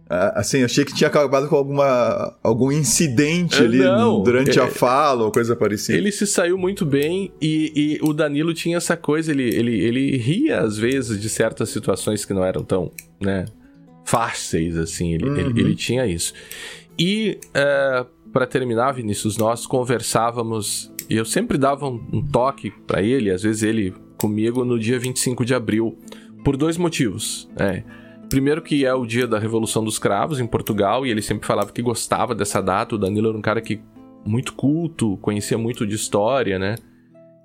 Assim, 0.10 0.64
achei 0.64 0.84
que 0.84 0.92
tinha 0.92 1.08
acabado 1.08 1.48
com 1.48 1.56
alguma, 1.56 2.36
algum 2.42 2.72
incidente 2.72 3.62
ali 3.62 3.78
Não, 3.78 4.24
durante 4.24 4.58
é, 4.58 4.64
a 4.64 4.68
fala 4.68 5.24
ou 5.24 5.32
coisa 5.32 5.56
parecida. 5.56 5.96
Ele 5.96 6.12
se 6.12 6.26
saiu 6.26 6.58
muito 6.58 6.84
bem 6.84 7.32
e, 7.40 7.72
e, 7.76 8.00
o 8.02 8.12
Danilo 8.12 8.52
tinha 8.52 8.78
essa 8.78 8.98
coisa, 8.98 9.30
ele, 9.32 9.44
ele, 9.44 9.80
ele 9.80 10.18
ria 10.18 10.62
às 10.62 10.80
vezes 10.80 11.22
de 11.22 11.30
certas 11.30 11.70
situações 11.70 12.26
que 12.26 12.34
não 12.34 12.44
eram 12.44 12.64
tão, 12.64 12.92
né, 13.22 13.46
fáceis 14.10 14.76
assim, 14.76 15.14
ele, 15.14 15.30
uhum. 15.30 15.36
ele, 15.38 15.62
ele, 15.62 15.76
tinha 15.76 16.06
isso. 16.08 16.34
E, 16.98 17.40
é, 17.54 18.06
para 18.34 18.48
terminar, 18.48 18.92
Vinícius, 18.94 19.38
nós 19.38 19.68
conversávamos 19.68 20.92
e 21.08 21.16
eu 21.16 21.26
sempre 21.26 21.58
dava 21.58 21.88
um, 21.88 22.04
um 22.12 22.26
toque 22.26 22.72
para 22.88 23.04
ele, 23.04 23.30
às 23.30 23.44
vezes 23.44 23.62
ele 23.62 23.94
comigo, 24.18 24.66
no 24.66 24.80
dia 24.80 25.00
25 25.00 25.46
de 25.46 25.54
abril, 25.54 25.98
por 26.44 26.58
dois 26.58 26.78
motivos, 26.78 27.50
né? 27.58 27.84
Primeiro 28.30 28.62
que 28.62 28.86
é 28.86 28.94
o 28.94 29.06
dia 29.06 29.26
da 29.26 29.40
Revolução 29.40 29.84
dos 29.84 29.98
Cravos 29.98 30.40
em 30.40 30.46
Portugal, 30.46 31.06
e 31.06 31.10
ele 31.10 31.22
sempre 31.22 31.48
falava 31.48 31.72
que 31.72 31.82
gostava 31.82 32.36
dessa 32.36 32.62
data. 32.62 32.94
O 32.94 32.98
Danilo 32.98 33.30
era 33.30 33.38
um 33.38 33.42
cara 33.42 33.60
que 33.60 33.82
muito 34.26 34.54
culto, 34.54 35.18
conhecia 35.18 35.58
muito 35.58 35.88
de 35.88 35.96
história, 35.96 36.60
né? 36.60 36.76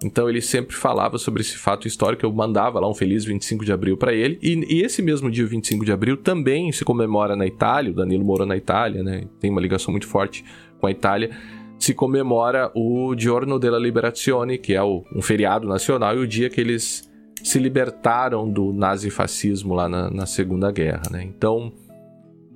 Então 0.05 0.29
ele 0.29 0.41
sempre 0.41 0.77
falava 0.77 1.19
sobre 1.19 1.41
esse 1.41 1.57
fato 1.57 1.89
histórico. 1.89 2.25
Eu 2.25 2.33
mandava 2.33 2.79
lá 2.79 2.89
um 2.89 2.95
feliz 2.95 3.25
25 3.25 3.65
de 3.65 3.73
abril 3.73 3.97
para 3.97 4.13
ele. 4.13 4.39
E, 4.43 4.77
e, 4.77 4.83
esse 4.83 5.03
mesmo 5.03 5.31
dia, 5.31 5.47
25 5.47 5.85
de 5.85 5.93
abril, 5.93 6.17
também 6.17 6.71
se 6.73 6.85
comemora 6.85 7.35
na 7.35 7.47
Itália. 7.47 7.91
O 7.91 7.95
Danilo 7.95 8.25
morou 8.25 8.47
na 8.47 8.57
Itália, 8.57 9.03
né? 9.03 9.25
Tem 9.41 9.51
uma 9.51 9.61
ligação 9.61 9.91
muito 9.91 10.07
forte 10.07 10.45
com 10.79 10.87
a 10.87 10.91
Itália. 10.91 11.31
Se 11.79 11.95
comemora 11.95 12.71
o 12.75 13.15
Giorno 13.17 13.59
della 13.59 13.79
Liberazione, 13.79 14.59
que 14.59 14.75
é 14.75 14.83
o, 14.83 15.05
um 15.15 15.23
feriado 15.23 15.67
nacional, 15.67 16.17
e 16.17 16.21
o 16.21 16.27
dia 16.27 16.49
que 16.49 16.61
eles 16.61 17.11
se 17.43 17.59
libertaram 17.59 18.49
do 18.49 18.73
nazifascismo 18.73 19.75
lá 19.75 19.89
na, 19.89 20.11
na 20.11 20.27
Segunda 20.27 20.71
Guerra, 20.71 21.03
né? 21.11 21.23
Então, 21.23 21.73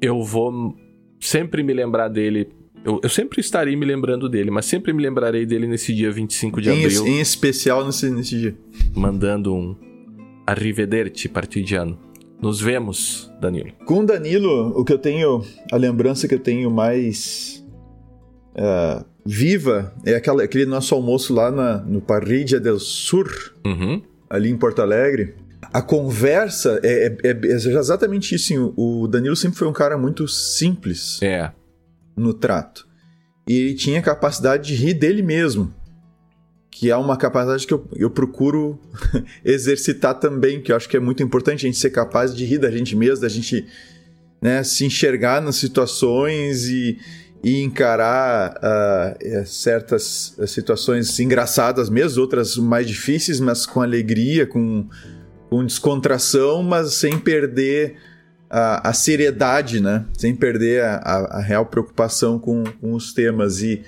eu 0.01 0.23
vou 0.23 0.75
sempre 1.21 1.63
me 1.63 1.73
lembrar 1.73 2.09
dele 2.09 2.49
eu, 2.85 3.01
eu, 3.03 3.09
sempre 3.09 3.41
estarei 3.41 3.77
me 3.77 3.85
lembrando 3.85 4.29
dele, 4.29 4.51
mas 4.51 4.67
sempre 4.67 4.93
me 4.93 5.03
lembrarei 5.03 5.45
dele 5.45 5.67
nesse 5.67 5.95
dia 5.95 6.11
25 6.11 6.61
de 6.61 6.71
em 6.71 6.85
abril. 6.85 7.07
em 7.07 7.21
especial 7.21 7.85
nesse, 7.85 8.11
nesse 8.11 8.39
dia. 8.39 8.57
Mandando 8.95 9.55
um 9.55 9.77
Arrivederci 10.47 11.29
partidiano. 11.29 11.99
Nos 12.41 12.61
vemos, 12.61 13.31
Danilo. 13.41 13.73
Com 13.85 14.05
Danilo, 14.05 14.73
o 14.79 14.85
que 14.85 14.93
eu 14.93 14.99
tenho, 14.99 15.45
a 15.73 15.77
lembrança 15.77 16.29
que 16.29 16.35
eu 16.35 16.39
tenho 16.39 16.71
mais 16.71 17.67
uh, 18.55 19.05
viva 19.27 19.93
é 20.07 20.15
aquela, 20.15 20.45
aquele 20.45 20.65
nosso 20.65 20.95
almoço 20.95 21.35
lá 21.35 21.51
na, 21.51 21.79
no 21.79 22.01
Parrilla 22.01 22.61
del 22.61 22.79
Sur. 22.79 23.29
Uhum 23.67 24.03
ali 24.29 24.51
em 24.51 24.57
Porto 24.57 24.83
Alegre, 24.83 25.35
a 25.73 25.81
conversa 25.81 26.81
é, 26.83 27.17
é, 27.23 27.31
é, 27.31 27.55
exatamente 27.55 28.35
isso. 28.35 28.73
O 28.77 29.07
Danilo 29.07 29.37
sempre 29.37 29.59
foi 29.59 29.69
um 29.69 29.73
cara 29.73 29.97
muito 29.97 30.27
simples 30.29 31.21
é. 31.23 31.51
No 32.19 32.35
trato. 32.35 32.87
E 33.49 33.55
ele 33.57 33.75
tinha 33.75 34.03
capacidade 34.03 34.69
de 34.69 34.75
rir 34.75 34.95
dele 34.95 35.23
mesmo. 35.23 35.75
que 36.71 36.91
é 36.91 36.97
uma 36.97 37.17
capacidade 37.17 37.67
que 37.67 37.75
eu, 37.75 37.89
eu 37.97 38.11
procuro 38.11 38.79
exercitar 39.45 40.15
também, 40.15 40.61
que 40.61 40.71
eu 40.71 40.77
acho 40.77 40.89
que 40.89 40.97
é 40.97 41.01
muito 41.01 41.23
importante 41.23 41.67
a 41.67 41.69
gente 41.69 41.79
ser 41.79 41.91
capaz 41.91 42.35
de 42.35 42.45
rir 42.45 42.59
da 42.59 42.71
gente 42.71 42.95
mesmo, 42.95 43.23
da 43.23 43.29
gente 43.29 43.67
né, 44.41 44.63
se 44.63 44.85
enxergar 44.85 45.41
nas 45.43 45.57
situações 45.57 46.69
e, 46.69 46.99
e 47.43 47.63
encarar 47.63 48.55
uh, 48.59 49.47
certas 49.47 50.37
situações 50.47 51.19
engraçadas 51.19 51.89
mesmo, 51.89 52.21
outras 52.21 52.57
mais 52.57 52.87
difíceis, 52.87 53.41
mas 53.41 53.67
com 53.67 53.81
alegria, 53.81 54.47
com, 54.47 54.89
com 55.51 55.65
descontração, 55.65 56.63
mas 56.63 56.95
sem 56.95 57.19
perder 57.19 57.97
a, 58.51 58.91
a 58.91 58.93
seriedade, 58.93 59.81
né? 59.81 60.05
Sem 60.17 60.35
perder 60.35 60.83
a, 60.83 60.97
a, 60.97 61.39
a 61.39 61.41
real 61.41 61.67
preocupação 61.67 62.39
com, 62.39 62.65
com 62.81 62.95
os 62.95 63.13
temas. 63.13 63.61
E, 63.63 63.83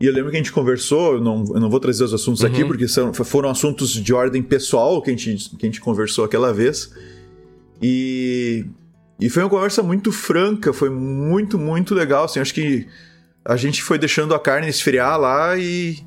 e 0.00 0.06
eu 0.06 0.12
lembro 0.12 0.30
que 0.30 0.36
a 0.36 0.40
gente 0.40 0.52
conversou, 0.52 1.14
eu 1.14 1.20
não, 1.20 1.44
eu 1.54 1.60
não 1.60 1.70
vou 1.70 1.80
trazer 1.80 2.04
os 2.04 2.12
assuntos 2.12 2.42
uhum. 2.42 2.48
aqui, 2.48 2.64
porque 2.64 2.86
são, 2.88 3.12
foram 3.14 3.48
assuntos 3.48 3.90
de 3.90 4.12
ordem 4.12 4.42
pessoal 4.42 5.00
que 5.00 5.10
a 5.10 5.16
gente, 5.16 5.50
que 5.50 5.64
a 5.64 5.66
gente 5.66 5.80
conversou 5.80 6.24
aquela 6.24 6.52
vez. 6.52 6.92
E, 7.80 8.66
e 9.18 9.28
foi 9.28 9.42
uma 9.42 9.50
conversa 9.50 9.82
muito 9.82 10.12
franca, 10.12 10.72
foi 10.72 10.90
muito, 10.90 11.58
muito 11.58 11.94
legal. 11.94 12.24
Assim, 12.24 12.40
acho 12.40 12.54
que 12.54 12.86
a 13.44 13.56
gente 13.56 13.82
foi 13.82 13.98
deixando 13.98 14.34
a 14.34 14.38
carne 14.38 14.68
esfriar 14.68 15.18
lá 15.18 15.56
e, 15.56 15.98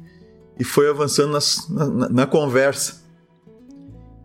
e 0.60 0.64
foi 0.64 0.90
avançando 0.90 1.34
nas, 1.34 1.68
na, 1.70 2.10
na, 2.10 2.26
conversa. 2.26 3.04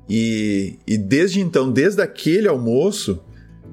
E, 0.08 0.78
e 0.87 0.99
desde 0.99 1.40
então, 1.40 1.70
desde 1.70 2.02
aquele 2.02 2.49
almoço, 2.49 3.22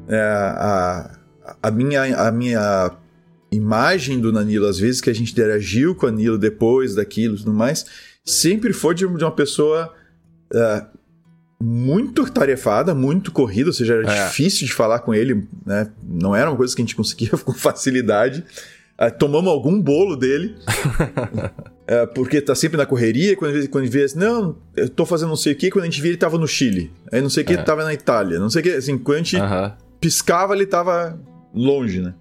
é, 0.07 0.19
a, 0.19 1.17
a, 1.61 1.71
minha, 1.71 2.03
a 2.15 2.31
minha 2.31 2.91
imagem 3.51 4.19
do 4.19 4.31
Nanilo, 4.31 4.67
às 4.67 4.79
vezes 4.79 5.01
que 5.01 5.09
a 5.09 5.13
gente 5.13 5.31
interagiu 5.31 5.95
com 5.95 6.07
o 6.07 6.11
Nanilo 6.11 6.37
depois 6.37 6.95
daquilo 6.95 7.35
e 7.35 7.37
tudo 7.39 7.53
mais, 7.53 7.85
sempre 8.25 8.73
foi 8.73 8.95
de, 8.95 9.05
uma 9.05 9.31
pessoa 9.31 9.93
é, 10.53 10.85
muito 11.61 12.29
tarefada, 12.31 12.93
muito 12.93 13.31
corrida, 13.31 13.69
ou 13.69 13.73
seja, 13.73 13.95
era 13.95 14.11
é. 14.11 14.27
difícil 14.27 14.65
de 14.65 14.73
falar 14.73 14.99
com 14.99 15.13
ele, 15.13 15.47
né? 15.65 15.89
não 16.03 16.35
era 16.35 16.49
uma 16.49 16.57
coisa 16.57 16.75
que 16.75 16.81
a 16.81 16.85
gente 16.85 16.95
conseguia 16.95 17.31
com 17.43 17.53
facilidade. 17.53 18.43
Uh, 18.99 19.15
tomamos 19.15 19.51
algum 19.51 19.79
bolo 19.79 20.15
dele, 20.15 20.55
uh, 20.67 22.07
porque 22.15 22.41
tá 22.41 22.55
sempre 22.55 22.77
na 22.77 22.85
correria. 22.85 23.37
Quando, 23.37 23.69
quando 23.69 23.87
vê 23.87 24.03
assim, 24.03 24.17
não, 24.17 24.57
eu 24.75 24.89
tô 24.89 25.05
fazendo 25.05 25.29
não 25.29 25.35
sei 25.35 25.53
o 25.53 25.55
que, 25.55 25.69
quando 25.69 25.83
a 25.83 25.85
gente 25.85 26.01
via 26.01 26.09
ele 26.09 26.17
tava 26.17 26.35
no 26.39 26.47
Chile. 26.47 26.91
Aí 27.11 27.21
não 27.21 27.29
sei 27.29 27.43
o 27.43 27.45
que, 27.45 27.53
é. 27.53 27.57
tava 27.57 27.83
na 27.83 27.93
Itália. 27.93 28.39
Não 28.39 28.49
sei 28.49 28.61
o 28.61 28.63
que, 28.63 28.71
assim, 28.71 28.97
quando 28.97 29.17
a 29.17 29.19
gente 29.19 29.35
uh 29.37 29.41
-huh 29.41 29.86
piscava, 29.99 30.53
ele 30.53 30.63
estava 30.63 31.19
longe, 31.53 32.01
né? 32.01 32.13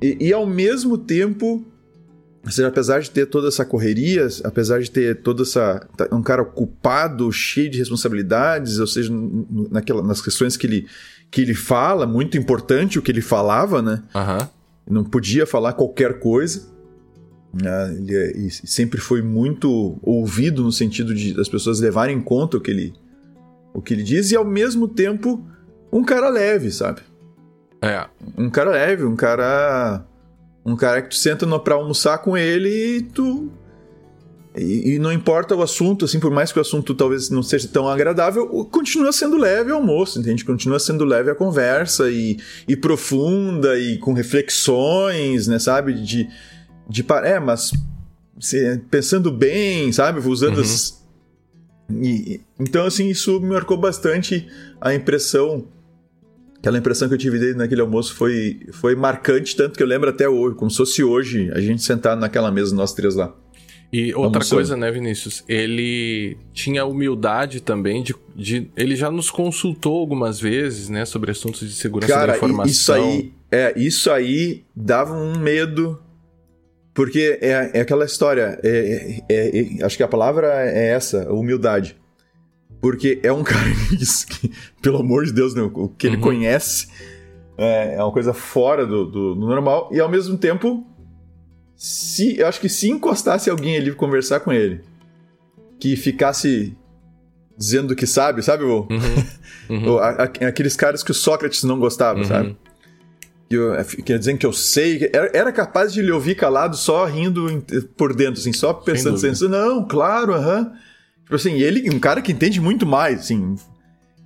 E, 0.00 0.28
e, 0.28 0.32
ao 0.32 0.46
mesmo 0.46 0.96
tempo, 0.96 1.66
ou 2.44 2.50
seja, 2.50 2.68
apesar 2.68 3.00
de 3.00 3.10
ter 3.10 3.26
toda 3.26 3.48
essa 3.48 3.64
correria, 3.64 4.28
apesar 4.44 4.80
de 4.80 4.90
ter 4.90 5.22
toda 5.22 5.42
essa. 5.42 5.86
Tá, 5.96 6.08
um 6.12 6.22
cara 6.22 6.42
ocupado, 6.42 7.30
cheio 7.32 7.70
de 7.70 7.78
responsabilidades, 7.78 8.78
ou 8.78 8.86
seja, 8.86 9.12
naquela, 9.70 10.02
nas 10.02 10.22
questões 10.22 10.56
que 10.56 10.66
ele, 10.66 10.86
que 11.30 11.40
ele 11.40 11.54
fala, 11.54 12.06
muito 12.06 12.38
importante 12.38 12.98
o 12.98 13.02
que 13.02 13.10
ele 13.10 13.20
falava, 13.20 13.82
né? 13.82 14.02
Uhum. 14.14 14.48
Não 14.90 15.04
podia 15.04 15.46
falar 15.46 15.72
qualquer 15.72 16.20
coisa. 16.20 16.68
Né? 17.52 17.96
Ele 17.98 18.16
é, 18.16 18.50
sempre 18.50 19.00
foi 19.00 19.20
muito 19.20 19.98
ouvido 20.02 20.62
no 20.62 20.72
sentido 20.72 21.14
de 21.14 21.38
as 21.40 21.48
pessoas 21.48 21.80
levarem 21.80 22.16
em 22.16 22.20
conta 22.20 22.56
o 22.56 22.60
que 22.60 22.70
ele, 22.70 22.94
o 23.74 23.82
que 23.82 23.92
ele 23.92 24.02
diz, 24.02 24.30
e 24.30 24.36
ao 24.36 24.44
mesmo 24.44 24.86
tempo 24.86 25.44
um 25.92 26.04
cara 26.04 26.28
leve, 26.28 26.70
sabe? 26.70 27.02
É. 27.80 28.06
Um 28.36 28.50
cara 28.50 28.70
leve, 28.70 29.04
um 29.04 29.16
cara. 29.16 30.04
Um 30.64 30.76
cara 30.76 31.00
que 31.00 31.10
tu 31.10 31.16
senta 31.16 31.46
no, 31.46 31.58
pra 31.58 31.76
almoçar 31.76 32.18
com 32.18 32.36
ele 32.36 32.96
e 32.96 33.02
tu. 33.02 33.50
E, 34.56 34.94
e, 34.94 34.98
não 34.98 35.12
importa 35.12 35.54
o 35.54 35.62
assunto, 35.62 36.04
assim, 36.04 36.18
por 36.18 36.32
mais 36.32 36.50
que 36.50 36.58
o 36.58 36.62
assunto 36.62 36.94
talvez 36.94 37.30
não 37.30 37.42
seja 37.42 37.68
tão 37.68 37.88
agradável, 37.88 38.48
continua 38.64 39.12
sendo 39.12 39.36
leve 39.36 39.70
o 39.70 39.76
almoço, 39.76 40.18
entende? 40.18 40.44
Continua 40.44 40.80
sendo 40.80 41.04
leve 41.04 41.30
a 41.30 41.34
conversa 41.34 42.10
e, 42.10 42.38
e 42.66 42.76
profunda 42.76 43.78
e 43.78 43.98
com 43.98 44.12
reflexões, 44.12 45.46
né, 45.46 45.58
sabe? 45.58 45.94
De. 45.94 46.28
de 46.88 47.06
é, 47.24 47.38
mas. 47.38 47.72
Pensando 48.90 49.30
bem, 49.30 49.92
sabe? 49.92 50.20
Usando 50.26 50.56
uhum. 50.56 50.62
as. 50.62 50.98
E, 51.90 52.40
então, 52.58 52.84
assim, 52.84 53.08
isso 53.08 53.40
me 53.40 53.48
marcou 53.48 53.76
bastante 53.76 54.46
a 54.80 54.94
impressão 54.94 55.66
Aquela 56.58 56.78
impressão 56.78 57.08
que 57.08 57.14
eu 57.14 57.18
tive 57.18 57.38
dele 57.38 57.54
naquele 57.54 57.80
almoço 57.80 58.14
foi, 58.14 58.60
foi 58.72 58.96
marcante, 58.96 59.54
tanto 59.54 59.76
que 59.76 59.82
eu 59.82 59.86
lembro 59.86 60.10
até 60.10 60.28
hoje, 60.28 60.56
como 60.56 60.70
se 60.70 60.76
fosse 60.76 61.04
hoje, 61.04 61.50
a 61.52 61.60
gente 61.60 61.82
sentado 61.82 62.20
naquela 62.20 62.50
mesa, 62.50 62.74
nós 62.74 62.92
três 62.92 63.14
lá. 63.14 63.34
E 63.92 64.08
outra 64.08 64.38
Almoçando. 64.38 64.54
coisa, 64.56 64.76
né, 64.76 64.90
Vinícius? 64.90 65.42
Ele 65.48 66.36
tinha 66.52 66.84
humildade 66.84 67.62
também 67.62 68.02
de, 68.02 68.14
de. 68.36 68.70
Ele 68.76 68.94
já 68.94 69.10
nos 69.10 69.30
consultou 69.30 69.98
algumas 69.98 70.38
vezes, 70.38 70.90
né, 70.90 71.06
sobre 71.06 71.30
assuntos 71.30 71.60
de 71.60 71.74
segurança 71.74 72.12
Cara, 72.12 72.32
da 72.32 72.36
informação. 72.36 72.70
Isso 72.70 72.92
aí, 72.92 73.32
é, 73.50 73.74
isso 73.78 74.10
aí 74.10 74.64
dava 74.76 75.14
um 75.14 75.38
medo. 75.38 76.02
Porque 76.92 77.38
é, 77.40 77.70
é 77.74 77.80
aquela 77.80 78.04
história. 78.04 78.58
É, 78.62 79.22
é, 79.30 79.78
é 79.78 79.84
acho 79.84 79.96
que 79.96 80.02
a 80.02 80.08
palavra 80.08 80.48
é 80.68 80.88
essa, 80.88 81.32
humildade. 81.32 81.96
Porque 82.80 83.20
é 83.22 83.32
um 83.32 83.42
cara 83.44 83.70
que, 84.26 84.52
pelo 84.80 84.98
amor 84.98 85.24
de 85.24 85.32
Deus, 85.32 85.54
né, 85.54 85.62
o 85.62 85.88
que 85.88 86.06
ele 86.06 86.16
uhum. 86.16 86.22
conhece 86.22 86.88
é, 87.58 87.96
é, 87.96 88.02
uma 88.02 88.12
coisa 88.12 88.32
fora 88.32 88.86
do, 88.86 89.04
do, 89.04 89.34
do, 89.34 89.46
normal. 89.46 89.88
E 89.92 89.98
ao 89.98 90.08
mesmo 90.08 90.38
tempo, 90.38 90.86
se 91.76 92.38
eu 92.38 92.46
acho 92.46 92.60
que 92.60 92.68
se 92.68 92.88
encostasse 92.88 93.50
alguém 93.50 93.76
ali 93.76 93.92
conversar 93.92 94.40
com 94.40 94.52
ele, 94.52 94.80
que 95.80 95.96
ficasse 95.96 96.76
dizendo 97.56 97.96
que 97.96 98.06
sabe, 98.06 98.42
sabe? 98.42 98.64
O, 98.64 98.86
uhum. 98.88 99.96
Uhum. 99.96 99.98
aqueles 99.98 100.74
caras 100.74 101.02
que 101.02 101.10
o 101.10 101.14
Sócrates 101.14 101.62
não 101.62 101.78
gostava, 101.78 102.24
sabe? 102.24 102.56
Que, 103.50 103.54
eu, 103.54 103.74
é, 103.74 103.84
quer 103.84 104.18
dizer 104.18 104.38
que 104.38 104.46
eu 104.46 104.52
sei, 104.52 105.10
era, 105.12 105.30
era, 105.34 105.52
capaz 105.52 105.92
de 105.92 106.00
lhe 106.00 106.10
ouvir 106.10 106.36
calado 106.36 106.74
só 106.74 107.04
rindo 107.04 107.62
por 107.94 108.14
dentro, 108.14 108.40
assim, 108.40 108.52
só 108.52 108.72
pensando 108.72 109.16
assim, 109.16 109.46
não, 109.46 109.86
claro, 109.86 110.32
aham. 110.32 110.60
Uhum. 110.60 110.87
Tipo 111.28 111.36
assim, 111.36 111.60
ele, 111.60 111.90
um 111.94 111.98
cara 111.98 112.22
que 112.22 112.32
entende 112.32 112.58
muito 112.58 112.86
mais, 112.86 113.20
assim. 113.20 113.54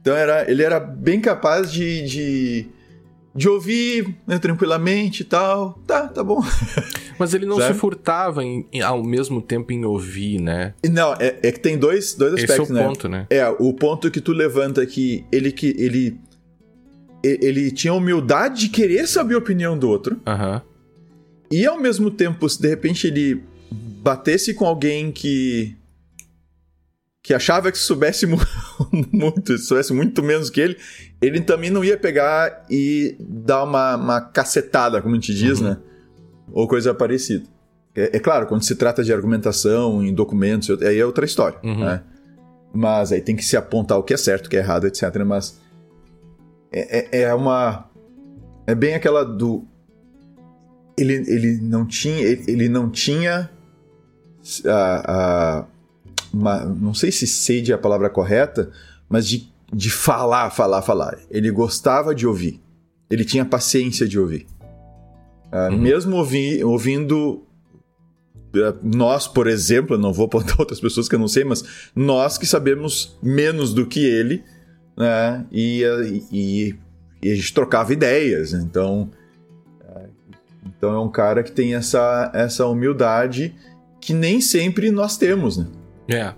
Então 0.00 0.14
era, 0.14 0.48
ele 0.48 0.62
era 0.62 0.78
bem 0.78 1.20
capaz 1.20 1.72
de, 1.72 2.02
de, 2.06 2.66
de 3.34 3.48
ouvir 3.48 4.14
né, 4.24 4.38
tranquilamente 4.38 5.22
e 5.22 5.24
tal. 5.24 5.80
Tá, 5.84 6.06
tá 6.06 6.22
bom. 6.22 6.40
Mas 7.18 7.34
ele 7.34 7.44
não 7.44 7.60
se 7.60 7.74
furtava 7.74 8.44
em, 8.44 8.64
em, 8.72 8.80
ao 8.82 9.02
mesmo 9.02 9.42
tempo 9.42 9.72
em 9.72 9.84
ouvir, 9.84 10.40
né? 10.40 10.74
Não, 10.88 11.12
é, 11.14 11.40
é 11.42 11.50
que 11.50 11.58
tem 11.58 11.76
dois, 11.76 12.14
dois 12.14 12.34
aspectos, 12.34 12.70
Esse 12.70 12.70
é 12.70 12.74
o 12.74 12.78
né? 12.78 12.86
ponto, 12.86 13.08
né? 13.08 13.26
É, 13.30 13.48
o 13.48 13.72
ponto 13.72 14.08
que 14.08 14.20
tu 14.20 14.30
levanta 14.30 14.86
que 14.86 15.24
ele 15.32 15.50
que 15.50 15.74
ele 15.76 16.20
ele 17.24 17.72
tinha 17.72 17.94
humildade 17.94 18.60
de 18.60 18.68
querer 18.68 19.08
saber 19.08 19.34
a 19.34 19.38
opinião 19.38 19.76
do 19.76 19.88
outro. 19.88 20.20
Uhum. 20.24 20.60
E 21.50 21.66
ao 21.66 21.80
mesmo 21.80 22.12
tempo, 22.12 22.48
se 22.48 22.62
de 22.62 22.68
repente 22.68 23.08
ele 23.08 23.42
batesse 23.72 24.54
com 24.54 24.66
alguém 24.66 25.10
que 25.10 25.76
que 27.22 27.32
achava 27.32 27.70
que 27.70 27.78
soubesse 27.78 28.26
muito, 29.12 29.56
soubesse 29.58 29.92
muito 29.92 30.22
menos 30.22 30.50
que 30.50 30.60
ele, 30.60 30.76
ele 31.20 31.40
também 31.40 31.70
não 31.70 31.84
ia 31.84 31.96
pegar 31.96 32.66
e 32.68 33.16
dar 33.20 33.62
uma, 33.62 33.96
uma 33.96 34.20
cacetada, 34.20 35.00
como 35.00 35.14
a 35.14 35.18
gente 35.18 35.32
diz, 35.32 35.60
uhum. 35.60 35.68
né? 35.70 35.78
Ou 36.50 36.66
coisa 36.66 36.92
parecida. 36.92 37.44
É, 37.94 38.16
é, 38.16 38.18
claro, 38.18 38.46
quando 38.46 38.64
se 38.64 38.74
trata 38.74 39.04
de 39.04 39.12
argumentação 39.12 40.02
em 40.02 40.12
documentos, 40.12 40.82
aí 40.82 40.98
é 40.98 41.06
outra 41.06 41.24
história, 41.24 41.58
uhum. 41.62 41.84
né? 41.84 42.02
Mas 42.74 43.12
aí 43.12 43.20
tem 43.20 43.36
que 43.36 43.44
se 43.44 43.56
apontar 43.56 43.98
o 43.98 44.02
que 44.02 44.14
é 44.14 44.16
certo, 44.16 44.46
o 44.46 44.50
que 44.50 44.56
é 44.56 44.60
errado, 44.60 44.86
etc. 44.86 45.02
Mas 45.24 45.60
é, 46.72 47.20
é, 47.20 47.22
é 47.22 47.34
uma... 47.34 47.88
É 48.66 48.74
bem 48.74 48.94
aquela 48.94 49.24
do... 49.24 49.64
Ele, 50.96 51.12
ele 51.12 51.58
não 51.60 51.86
tinha... 51.86 52.20
Ele, 52.20 52.44
ele 52.48 52.68
não 52.68 52.90
tinha... 52.90 53.50
a, 54.66 55.60
a 55.60 55.71
uma, 56.32 56.64
não 56.64 56.94
sei 56.94 57.12
se 57.12 57.26
sede 57.26 57.72
é 57.72 57.74
a 57.74 57.78
palavra 57.78 58.08
correta, 58.08 58.70
mas 59.08 59.26
de, 59.26 59.48
de 59.72 59.90
falar, 59.90 60.50
falar, 60.50 60.82
falar. 60.82 61.18
Ele 61.30 61.50
gostava 61.50 62.14
de 62.14 62.26
ouvir. 62.26 62.60
Ele 63.10 63.24
tinha 63.24 63.44
paciência 63.44 64.08
de 64.08 64.18
ouvir. 64.18 64.46
Uh, 65.52 65.70
uhum. 65.70 65.78
Mesmo 65.78 66.16
ouvi, 66.16 66.64
ouvindo 66.64 67.44
uh, 68.54 68.78
nós, 68.82 69.28
por 69.28 69.46
exemplo, 69.46 69.98
não 69.98 70.12
vou 70.12 70.24
apontar 70.24 70.56
outras 70.60 70.80
pessoas 70.80 71.08
que 71.08 71.14
eu 71.14 71.18
não 71.18 71.28
sei, 71.28 71.44
mas 71.44 71.62
nós 71.94 72.38
que 72.38 72.46
sabemos 72.46 73.18
menos 73.22 73.74
do 73.74 73.84
que 73.86 74.00
ele, 74.02 74.42
né? 74.96 75.44
E, 75.52 75.84
e, 76.32 76.74
e 77.22 77.30
a 77.30 77.34
gente 77.34 77.52
trocava 77.52 77.92
ideias. 77.92 78.54
Então, 78.54 79.10
uh, 79.82 80.08
então 80.64 80.94
é 80.94 80.98
um 80.98 81.10
cara 81.10 81.42
que 81.42 81.52
tem 81.52 81.74
essa, 81.74 82.30
essa 82.34 82.66
humildade 82.66 83.54
que 84.00 84.14
nem 84.14 84.40
sempre 84.40 84.90
nós 84.90 85.18
temos, 85.18 85.58
né? 85.58 85.66
É. 86.14 86.34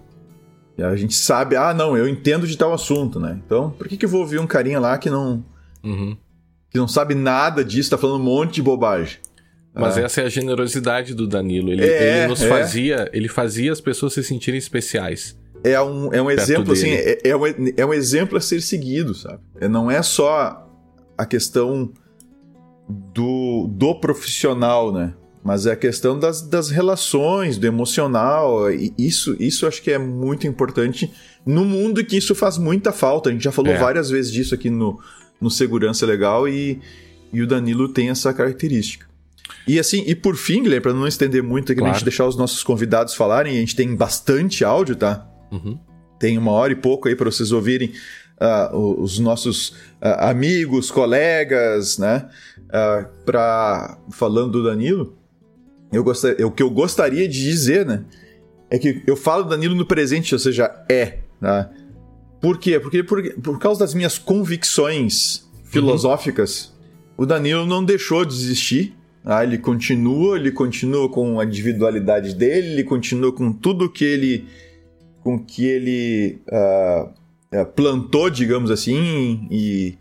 E 0.77 0.83
a 0.83 0.97
gente 0.97 1.15
sabe, 1.15 1.57
ah, 1.57 1.73
não, 1.73 1.97
eu 1.97 2.09
entendo 2.09 2.47
de 2.47 2.57
tal 2.57 2.73
assunto, 2.73 3.21
né? 3.21 3.41
Então, 3.45 3.71
por 3.71 3.87
que, 3.87 3.97
que 3.97 4.05
eu 4.05 4.09
vou 4.09 4.21
ouvir 4.21 4.39
um 4.39 4.47
carinha 4.47 4.81
lá 4.81 4.99
que 4.99 5.09
não. 5.09 5.45
Uhum. 5.83 6.17
que 6.71 6.79
não 6.79 6.89
sabe 6.89 7.15
nada 7.15 7.63
disso, 7.63 7.91
tá 7.91 7.99
falando 7.99 8.21
um 8.21 8.25
monte 8.25 8.55
de 8.55 8.63
bobagem? 8.63 9.19
Mas 9.75 9.99
essa 9.99 10.23
é 10.23 10.27
a 10.27 10.29
generosidade 10.29 11.15
do 11.15 11.27
Danilo. 11.27 11.73
Ele, 11.73 11.85
é, 11.85 12.19
ele 12.19 12.29
nos 12.29 12.43
é. 12.43 12.49
fazia, 12.49 13.11
ele 13.13 13.29
fazia 13.29 13.73
as 13.73 13.81
pessoas 13.81 14.13
se 14.13 14.23
sentirem 14.23 14.59
especiais. 14.59 15.37
É 15.65 15.81
um, 15.81 16.13
é 16.13 16.23
um 16.23 16.31
exemplo, 16.31 16.73
assim, 16.73 16.91
é, 16.91 17.19
é, 17.25 17.37
um, 17.37 17.43
é 17.77 17.87
um 17.87 17.93
exemplo 17.93 18.39
a 18.39 18.41
ser 18.41 18.61
seguido, 18.61 19.15
sabe? 19.15 19.41
É, 19.61 19.67
não 19.67 19.91
é 19.91 20.01
só 20.03 20.69
a 21.19 21.27
questão 21.27 21.93
do, 22.89 23.67
do 23.69 23.99
profissional, 23.99 24.93
né? 24.93 25.15
Mas 25.45 25.67
é 25.67 25.73
a 25.73 25.77
questão 25.77 26.19
das, 26.19 26.41
das 26.41 26.71
relações, 26.71 27.59
do 27.59 27.67
emocional. 27.67 28.73
E 28.73 28.95
isso, 28.97 29.37
isso 29.39 29.67
acho 29.67 29.83
que 29.83 29.91
é 29.91 29.99
muito 29.99 30.47
importante 30.47 31.13
no 31.45 31.67
mundo 31.67 32.03
que 32.03 32.17
isso 32.17 32.35
faz 32.35 32.57
muita 32.57 32.93
falta. 32.93 33.29
A 33.29 33.33
gente 33.33 33.45
já 33.45 33.53
falou 33.53 33.75
é. 33.75 33.77
várias 33.77 34.09
vezes 34.09 34.33
disso 34.33 34.55
aqui 34.55 34.71
no, 34.71 34.99
no 35.39 35.51
Segurança 35.51 36.07
Legal 36.07 36.49
e, 36.49 36.81
e 37.31 37.43
o 37.43 37.47
Danilo 37.47 37.89
tem 37.91 38.09
essa 38.09 38.33
característica. 38.33 39.07
E 39.69 39.79
assim, 39.79 40.03
e 40.07 40.15
por 40.15 40.35
fim, 40.35 40.63
Guilherme, 40.63 40.81
para 40.81 40.95
não 40.95 41.07
estender 41.07 41.43
muito 41.43 41.73
aqui, 41.73 41.81
claro. 41.81 41.95
a 41.95 41.99
gente 41.99 42.05
deixar 42.05 42.27
os 42.27 42.37
nossos 42.37 42.63
convidados 42.63 43.15
falarem, 43.15 43.55
a 43.55 43.61
gente 43.61 43.77
tem 43.77 43.95
bastante 43.95 44.65
áudio, 44.65 44.97
tá? 44.97 45.29
Uhum. 45.53 45.79
Tem 46.19 46.39
uma 46.39 46.53
hora 46.53 46.73
e 46.73 46.77
pouco 46.77 47.07
aí 47.07 47.15
para 47.15 47.31
vocês 47.31 47.53
ouvirem 47.53 47.93
uh, 48.41 49.03
os 49.03 49.19
nossos 49.19 49.71
uh, 50.01 50.21
amigos, 50.21 50.91
colegas, 50.91 51.99
né? 51.99 52.31
Uh, 52.61 53.25
pra, 53.27 53.99
falando 54.11 54.53
do 54.53 54.65
Danilo 54.65 55.23
eu 55.95 56.05
gostaria, 56.05 56.47
o 56.47 56.51
que 56.51 56.63
eu 56.63 56.71
gostaria 56.71 57.29
de 57.29 57.43
dizer, 57.43 57.87
né? 57.87 58.05
É 58.71 58.79
que 58.79 59.03
eu 59.07 59.17
falo 59.17 59.45
Danilo 59.45 59.75
no 59.75 59.87
presente, 59.87 60.35
ou 60.35 60.39
seja, 60.39 60.71
é. 60.89 61.19
Tá? 61.41 61.71
Por 62.41 62.59
quê? 62.59 62.81
Porque 62.81 63.03
por, 63.03 63.23
por 63.35 63.59
causa 63.59 63.81
das 63.81 63.95
minhas 63.95 64.19
convicções 64.19 65.49
filosóficas, 65.65 66.75
uhum. 67.17 67.25
o 67.25 67.27
Danilo 67.27 67.67
não 67.67 67.85
deixou 67.85 68.25
de 68.25 68.35
existir. 68.35 68.95
Tá? 69.23 69.43
Ele 69.43 69.59
continua, 69.59 70.37
ele 70.37 70.51
continua 70.51 71.09
com 71.09 71.41
a 71.41 71.45
individualidade 71.45 72.35
dele, 72.35 72.73
ele 72.73 72.85
continua 72.85 73.33
com 73.33 73.53
tudo 73.53 73.91
que 73.91 74.05
ele, 74.05 74.47
com 75.23 75.39
que 75.39 75.65
ele 75.65 76.41
uh, 76.49 77.65
plantou, 77.75 78.29
digamos 78.29 78.71
assim, 78.71 79.49
e 79.51 79.97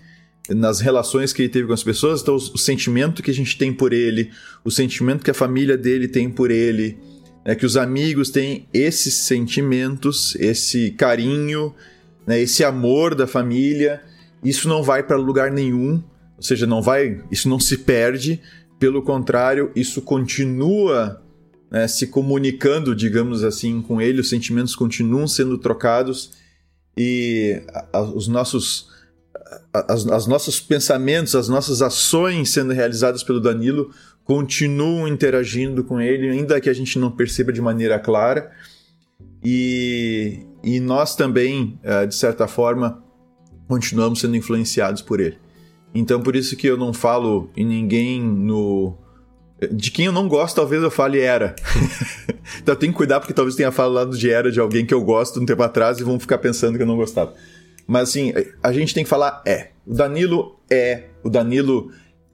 nas 0.50 0.82
relações 0.82 1.32
que 1.32 1.42
ele 1.42 1.50
teve 1.50 1.68
com 1.68 1.74
as 1.74 1.84
pessoas, 1.84 2.22
então 2.22 2.36
o, 2.36 2.58
sentimento 2.58 3.24
que 3.24 3.32
a 3.32 3.34
gente 3.34 3.58
tem 3.58 3.72
por 3.74 3.94
ele, 3.94 4.30
o 4.64 4.70
sentimento 4.70 5.24
que 5.24 5.32
a 5.32 5.34
família 5.34 5.78
dele 5.78 6.08
tem 6.08 6.30
por 6.30 6.52
ele, 6.52 6.98
né, 7.46 7.56
que 7.56 7.66
os 7.66 7.78
amigos 7.78 8.30
têm 8.30 8.68
esses 8.74 9.14
sentimentos, 9.14 10.36
esse 10.36 10.92
carinho, 10.92 11.74
né, 12.28 12.42
esse 12.42 12.64
amor 12.64 13.16
da 13.16 13.26
família, 13.26 14.02
isso 14.44 14.68
não 14.68 14.84
vai 14.84 15.02
para 15.02 15.16
lugar 15.16 15.50
nenhum, 15.50 16.04
ou 16.36 16.44
seja, 16.44 16.68
não 16.68 16.82
vai, 16.82 17.22
isso 17.32 17.48
não 17.48 17.60
se 17.60 17.78
perde, 17.78 18.42
pelo 18.78 19.02
contrário, 19.02 19.72
isso 19.74 20.02
continua 20.02 21.24
né, 21.72 21.88
se 21.88 22.08
comunicando, 22.08 22.94
digamos 22.94 23.44
assim, 23.44 23.82
com 23.82 24.02
ele, 24.02 24.20
os 24.20 24.30
sentimentos 24.30 24.76
continuam 24.76 25.26
sendo 25.26 25.58
trocados. 25.58 26.32
E 26.96 27.64
a, 27.70 27.98
a, 27.98 28.02
os 28.02 28.28
nossos 28.28 28.93
as, 29.74 30.06
as 30.08 30.28
nossos 30.28 30.60
pensamentos, 30.60 31.34
as 31.36 31.50
nossas 31.50 31.82
ações 31.82 32.52
sendo 32.52 32.74
realizadas 32.74 33.24
pelo 33.24 33.40
Danilo 33.40 33.90
continuam 34.24 35.08
interagindo 35.08 35.84
com 35.84 36.00
ele, 36.00 36.30
ainda 36.30 36.62
que 36.62 36.70
a 36.70 36.74
gente 36.74 37.00
não 37.00 37.12
perceba 37.12 37.52
de 37.52 37.62
maneira 37.62 38.00
clara. 38.00 38.52
E, 39.44 40.46
e 40.64 40.80
nós 40.80 41.16
também, 41.16 41.78
eh, 41.84 42.06
de 42.06 42.16
certa 42.16 42.48
forma, 42.48 43.04
continuamos 43.68 44.22
sendo 44.22 44.38
influenciados 44.38 45.02
por 45.02 45.20
ele. 45.20 45.38
Então, 45.94 46.22
por 46.22 46.36
isso 46.36 46.56
que 46.56 46.68
eu 46.68 46.78
não 46.78 46.94
falo 46.94 47.50
em 47.56 47.66
ninguém 47.66 48.22
no. 48.22 48.98
De 49.72 49.92
quem 49.92 50.06
eu 50.06 50.12
não 50.12 50.28
gosto, 50.28 50.56
talvez 50.56 50.82
eu 50.82 50.92
fale 50.92 51.20
era. 51.20 51.56
então, 52.62 52.76
tem 52.76 52.92
que 52.92 52.98
cuidar, 52.98 53.20
porque 53.20 53.34
talvez 53.34 53.56
tenha 53.56 53.72
falado 53.72 54.18
de 54.18 54.30
era 54.30 54.52
de 54.52 54.60
alguém 54.60 54.86
que 54.86 54.94
eu 54.94 55.04
gosto 55.04 55.40
um 55.40 55.46
tempo 55.46 55.64
atrás 55.64 56.00
e 56.00 56.04
vão 56.04 56.20
ficar 56.20 56.38
pensando 56.38 56.78
que 56.78 56.84
eu 56.84 56.88
não 56.88 56.96
gostava. 56.96 57.34
Mas 57.88 58.10
assim, 58.10 58.34
a 58.62 58.72
gente 58.72 58.94
tem 58.94 59.04
que 59.04 59.10
falar 59.10 59.42
é. 59.46 59.70
O 59.86 59.94
Danilo 59.94 60.60
é. 60.70 61.06
O 61.24 61.30
Danilo 61.30 61.92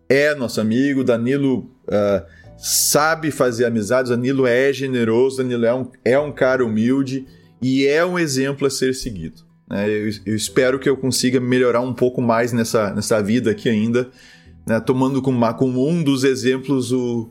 é 0.09 0.33
nosso 0.33 0.59
amigo, 0.59 1.01
o 1.01 1.03
Danilo 1.03 1.69
uh, 1.87 2.25
sabe 2.57 3.29
fazer 3.29 3.65
amizades, 3.65 4.11
o 4.11 4.15
Danilo 4.15 4.47
é 4.47 4.73
generoso, 4.73 5.35
o 5.35 5.43
Danilo 5.43 5.65
é 5.65 5.73
um, 5.73 5.87
é 6.03 6.19
um 6.19 6.31
cara 6.31 6.65
humilde 6.65 7.27
e 7.61 7.85
é 7.85 8.03
um 8.03 8.17
exemplo 8.17 8.65
a 8.65 8.69
ser 8.69 8.95
seguido. 8.95 9.43
Né? 9.69 9.87
Eu, 9.87 10.09
eu, 10.25 10.35
espero 10.35 10.79
que 10.79 10.89
eu 10.89 10.97
consiga 10.97 11.39
melhorar 11.39 11.81
um 11.81 11.93
pouco 11.93 12.21
mais 12.21 12.51
nessa, 12.51 12.91
nessa 12.93 13.21
vida 13.21 13.51
aqui 13.51 13.69
ainda, 13.69 14.09
né? 14.67 14.79
tomando 14.79 15.21
como, 15.21 15.53
como 15.53 15.87
um 15.87 16.03
dos 16.03 16.23
exemplos 16.23 16.91
o, 16.91 17.29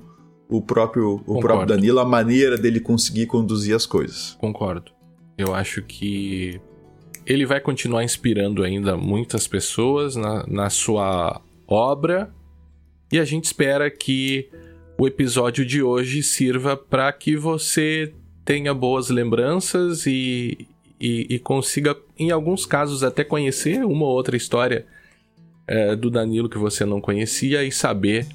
o, 0.49 0.63
próprio, 0.63 1.21
o 1.27 1.41
próprio 1.41 1.67
Danilo, 1.67 1.99
a 1.99 2.05
maneira 2.05 2.57
dele 2.57 2.79
conseguir 2.79 3.27
conduzir 3.27 3.75
as 3.75 3.85
coisas. 3.85 4.37
Concordo. 4.39 4.93
Eu 5.37 5.55
acho 5.55 5.83
que 5.83 6.61
ele 7.29 7.45
vai 7.45 7.61
continuar 7.61 8.03
inspirando 8.03 8.64
ainda 8.64 8.97
muitas 8.97 9.47
pessoas 9.47 10.17
na, 10.17 10.47
na 10.47 10.71
sua 10.71 11.43
obra. 11.67 12.33
E 13.12 13.19
a 13.19 13.25
gente 13.25 13.45
espera 13.45 13.91
que 13.91 14.49
o 14.99 15.07
episódio 15.07 15.64
de 15.64 15.83
hoje 15.83 16.23
sirva 16.23 16.75
para 16.75 17.12
que 17.12 17.37
você 17.37 18.14
tenha 18.47 18.73
boas 18.73 19.11
lembranças 19.11 20.07
e, 20.07 20.67
e, 20.99 21.27
e, 21.29 21.38
consiga, 21.38 21.95
em 22.19 22.31
alguns 22.31 22.64
casos, 22.64 23.05
até 23.05 23.23
conhecer 23.23 23.85
uma 23.85 24.07
ou 24.07 24.12
outra 24.12 24.35
história 24.35 24.87
é, 25.67 25.95
do 25.95 26.09
Danilo 26.09 26.49
que 26.49 26.57
você 26.57 26.87
não 26.87 26.99
conhecia 26.99 27.62
e 27.62 27.71
saber 27.71 28.27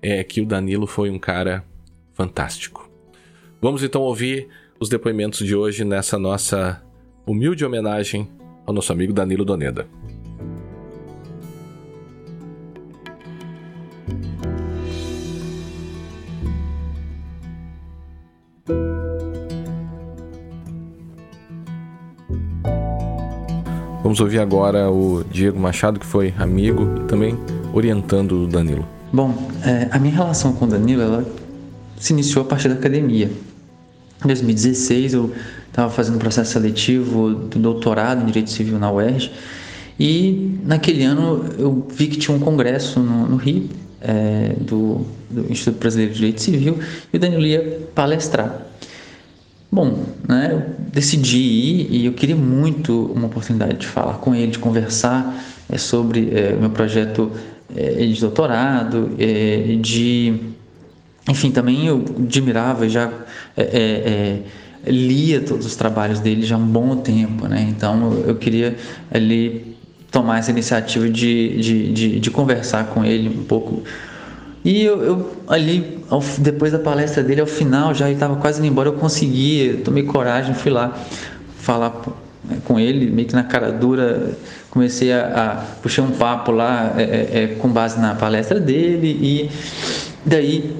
é, 0.00 0.24
que 0.24 0.40
o 0.40 0.46
Danilo 0.46 0.86
foi 0.86 1.10
um 1.10 1.18
cara 1.18 1.62
fantástico. 2.14 2.90
Vamos 3.60 3.82
então 3.82 4.00
ouvir 4.00 4.48
os 4.80 4.88
depoimentos 4.88 5.46
de 5.46 5.54
hoje 5.54 5.84
nessa 5.84 6.18
nossa 6.18 6.82
humilde 7.26 7.64
homenagem 7.64 8.28
ao 8.64 8.72
nosso 8.72 8.92
amigo 8.92 9.12
Danilo 9.12 9.44
Doneda. 9.44 9.86
Vamos 24.02 24.20
ouvir 24.20 24.38
agora 24.38 24.88
o 24.88 25.24
Diego 25.24 25.58
Machado, 25.58 25.98
que 25.98 26.06
foi 26.06 26.32
amigo 26.38 26.88
e 27.02 27.08
também 27.08 27.36
orientando 27.72 28.44
o 28.44 28.46
Danilo. 28.46 28.86
Bom, 29.12 29.50
é, 29.64 29.88
a 29.90 29.98
minha 29.98 30.14
relação 30.14 30.52
com 30.52 30.64
o 30.64 30.68
Danilo 30.68 31.02
ela 31.02 31.26
se 31.98 32.12
iniciou 32.12 32.44
a 32.44 32.48
partir 32.48 32.68
da 32.68 32.74
academia. 32.74 33.28
Em 34.24 34.26
2016 34.26 35.14
eu 35.14 35.32
estava 35.76 35.90
fazendo 35.90 36.18
processo 36.18 36.52
seletivo 36.52 37.34
do 37.34 37.58
doutorado 37.58 38.22
em 38.22 38.26
Direito 38.26 38.48
Civil 38.48 38.78
na 38.78 38.90
UERJ 38.90 39.30
e 40.00 40.58
naquele 40.64 41.04
ano 41.04 41.44
eu 41.58 41.86
vi 41.90 42.06
que 42.06 42.16
tinha 42.16 42.34
um 42.34 42.40
congresso 42.40 42.98
no, 42.98 43.28
no 43.28 43.36
Rio 43.36 43.68
é, 44.00 44.54
do, 44.58 45.06
do, 45.28 45.52
Instituto 45.52 45.78
Brasileiro 45.78 46.12
de 46.12 46.18
Direito 46.18 46.40
Civil 46.40 46.78
e 47.12 47.16
o 47.16 47.20
Danilo 47.20 47.44
ia 47.44 47.88
palestrar. 47.94 48.62
Bom, 49.70 50.06
né, 50.26 50.48
eu 50.52 50.62
decidi 50.90 51.36
ir 51.36 51.88
e 51.90 52.06
eu 52.06 52.14
queria 52.14 52.36
muito 52.36 53.12
uma 53.14 53.26
oportunidade 53.26 53.76
de 53.76 53.86
falar 53.86 54.14
com 54.14 54.34
ele, 54.34 54.52
de 54.52 54.58
conversar 54.58 55.44
é, 55.68 55.76
sobre 55.76 56.30
é, 56.34 56.54
o 56.54 56.60
meu 56.60 56.70
projeto 56.70 57.30
é, 57.76 58.06
de 58.06 58.18
doutorado, 58.18 59.10
é, 59.18 59.76
de 59.78 60.40
enfim, 61.28 61.50
também 61.50 61.86
eu 61.86 62.02
admirava 62.18 62.88
já 62.88 63.12
é, 63.56 64.38
lia 64.86 65.40
todos 65.40 65.66
os 65.66 65.76
trabalhos 65.76 66.20
dele 66.20 66.42
já 66.42 66.56
há 66.56 66.58
um 66.58 66.66
bom 66.66 66.96
tempo, 66.96 67.46
né? 67.46 67.66
Então 67.68 68.12
eu, 68.12 68.28
eu 68.28 68.34
queria 68.36 68.76
ali 69.12 69.76
tomar 70.10 70.38
essa 70.38 70.50
iniciativa 70.50 71.08
de, 71.08 71.60
de, 71.60 71.92
de, 71.92 72.20
de, 72.20 72.30
conversar 72.30 72.86
com 72.86 73.04
ele 73.04 73.28
um 73.28 73.44
pouco. 73.44 73.82
E 74.64 74.82
eu, 74.82 75.02
eu 75.02 75.32
ali, 75.46 75.98
ao, 76.08 76.22
depois 76.38 76.72
da 76.72 76.78
palestra 76.78 77.22
dele, 77.22 77.40
ao 77.40 77.46
final, 77.46 77.92
já 77.94 78.10
estava 78.10 78.36
quase 78.36 78.58
indo 78.60 78.68
embora, 78.68 78.88
eu 78.88 78.94
consegui, 78.94 79.80
tomei 79.84 80.04
coragem, 80.04 80.54
fui 80.54 80.70
lá 80.70 80.96
falar 81.58 82.02
com 82.64 82.78
ele, 82.78 83.10
meio 83.10 83.26
que 83.28 83.34
na 83.34 83.44
cara 83.44 83.72
dura, 83.72 84.36
comecei 84.70 85.12
a, 85.12 85.20
a 85.20 85.56
puxar 85.82 86.02
um 86.02 86.12
papo 86.12 86.52
lá 86.52 86.94
é, 86.96 87.02
é, 87.02 87.42
é 87.42 87.46
com 87.58 87.68
base 87.68 87.98
na 88.00 88.14
palestra 88.14 88.60
dele 88.60 89.18
e 89.20 89.50
daí 90.24 90.76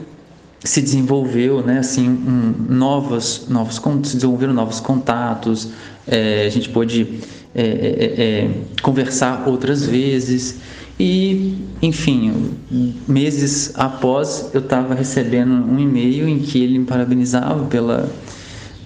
se 0.67 0.83
desenvolveu, 0.83 1.63
né, 1.63 1.79
assim, 1.79 2.09
um, 2.09 2.75
novos, 2.75 3.47
novos, 3.49 3.81
se 4.05 4.17
desenvolveram 4.17 4.53
novos 4.53 4.81
contatos, 4.81 5.69
é, 6.07 6.47
a 6.47 6.51
gente 6.51 6.69
pôde 6.69 7.21
é, 7.55 7.63
é, 7.63 7.65
é, 7.65 8.45
é, 8.45 8.51
conversar 8.83 9.49
outras 9.49 9.87
vezes 9.87 10.59
e, 10.99 11.57
enfim, 11.81 12.51
meses 13.09 13.73
após 13.75 14.51
eu 14.53 14.61
estava 14.61 14.95
recebendo 14.95 15.53
um 15.53 15.79
e-mail 15.79 16.29
em 16.29 16.39
que 16.39 16.63
ele 16.63 16.79
me 16.79 16.85
parabenizava 16.85 17.65
pela, 17.67 18.11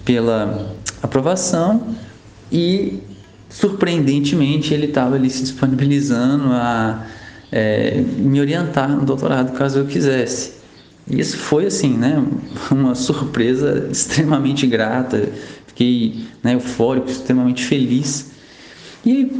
pela 0.04 0.72
aprovação 1.02 1.96
e, 2.50 3.00
surpreendentemente, 3.48 4.74
ele 4.74 4.86
estava 4.86 5.16
ali 5.16 5.30
se 5.30 5.42
disponibilizando 5.42 6.52
a 6.52 7.06
é, 7.50 8.00
me 8.00 8.40
orientar 8.40 8.88
no 8.88 9.04
doutorado 9.04 9.52
caso 9.56 9.80
eu 9.80 9.86
quisesse. 9.86 10.59
Isso 11.08 11.36
foi 11.36 11.66
assim, 11.66 11.96
né, 11.96 12.24
uma 12.70 12.94
surpresa 12.94 13.88
extremamente 13.90 14.66
grata. 14.66 15.28
Fiquei 15.66 16.26
né, 16.42 16.54
eufórico, 16.54 17.10
extremamente 17.10 17.64
feliz. 17.64 18.32
E 19.04 19.30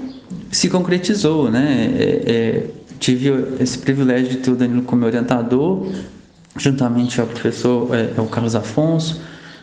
se 0.51 0.69
concretizou, 0.69 1.51
né? 1.51 1.93
É, 1.99 2.23
é, 2.27 2.67
tive 2.99 3.31
esse 3.61 3.79
privilégio 3.79 4.31
de 4.31 4.37
ter 4.39 4.51
o 4.51 4.57
Danilo 4.57 4.83
como 4.83 5.05
orientador, 5.05 5.87
juntamente 6.57 7.21
ao 7.21 7.27
professor 7.27 7.89
é, 7.95 8.13
Carlos 8.31 8.55
Afonso, 8.55 9.21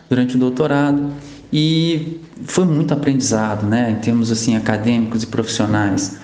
durante 0.10 0.36
o 0.36 0.40
doutorado. 0.40 1.12
E 1.52 2.20
foi 2.44 2.66
muito 2.66 2.94
aprendizado, 2.94 3.66
né, 3.66 3.92
em 3.92 4.02
termos 4.02 4.32
assim 4.32 4.56
acadêmicos 4.56 5.24
e 5.24 5.28
profissionais 5.28 6.20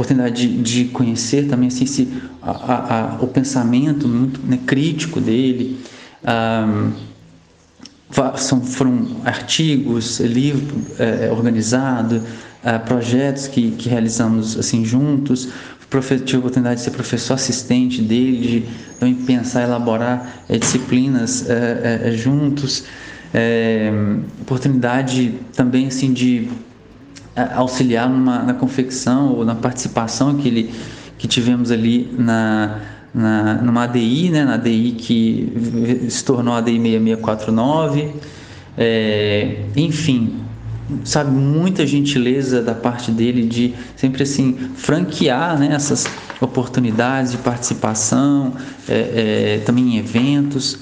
oportunidade 0.00 0.48
de, 0.48 0.62
de 0.62 0.84
conhecer 0.86 1.46
também 1.46 1.68
assim, 1.68 1.84
esse, 1.84 2.08
a, 2.42 2.50
a, 2.50 3.22
o 3.22 3.26
pensamento 3.26 4.08
muito 4.08 4.40
né, 4.40 4.58
crítico 4.66 5.20
dele. 5.20 5.78
Um, 6.24 7.10
são, 8.36 8.60
foram 8.60 9.06
artigos, 9.24 10.18
livro 10.18 10.82
é, 10.98 11.30
organizado, 11.30 12.16
uh, 12.16 12.84
projetos 12.84 13.46
que, 13.46 13.70
que 13.72 13.88
realizamos 13.88 14.58
assim 14.58 14.84
juntos. 14.84 15.48
Tive 16.24 16.36
a 16.36 16.38
oportunidade 16.38 16.76
de 16.76 16.84
ser 16.84 16.90
professor 16.92 17.34
assistente 17.34 18.00
dele, 18.00 18.64
de 19.00 19.14
pensar, 19.26 19.62
elaborar 19.62 20.44
é, 20.48 20.56
disciplinas 20.56 21.48
é, 21.48 22.02
é, 22.04 22.12
juntos. 22.12 22.84
oportunidade 24.40 25.34
também 25.52 25.88
assim 25.88 26.12
de 26.12 26.48
auxiliar 27.54 28.08
numa, 28.08 28.42
na 28.42 28.54
confecção 28.54 29.32
ou 29.32 29.44
na 29.44 29.54
participação 29.54 30.36
que, 30.36 30.48
ele, 30.48 30.74
que 31.18 31.28
tivemos 31.28 31.70
ali 31.70 32.12
na, 32.18 32.80
na, 33.14 33.54
numa 33.54 33.84
ADI, 33.84 34.30
né, 34.30 34.44
na 34.44 34.54
ADI 34.54 34.92
que 34.92 36.06
se 36.08 36.24
tornou 36.24 36.54
a 36.54 36.58
ADI 36.58 36.78
6649. 36.78 38.12
É, 38.78 39.64
enfim, 39.76 40.40
sabe, 41.04 41.30
muita 41.30 41.86
gentileza 41.86 42.62
da 42.62 42.74
parte 42.74 43.10
dele 43.10 43.46
de 43.46 43.74
sempre 43.96 44.22
assim 44.22 44.52
franquear 44.74 45.58
né, 45.58 45.70
essas 45.72 46.06
oportunidades 46.40 47.32
de 47.32 47.38
participação, 47.38 48.54
é, 48.88 49.58
é, 49.58 49.62
também 49.64 49.96
em 49.96 49.98
eventos. 49.98 50.78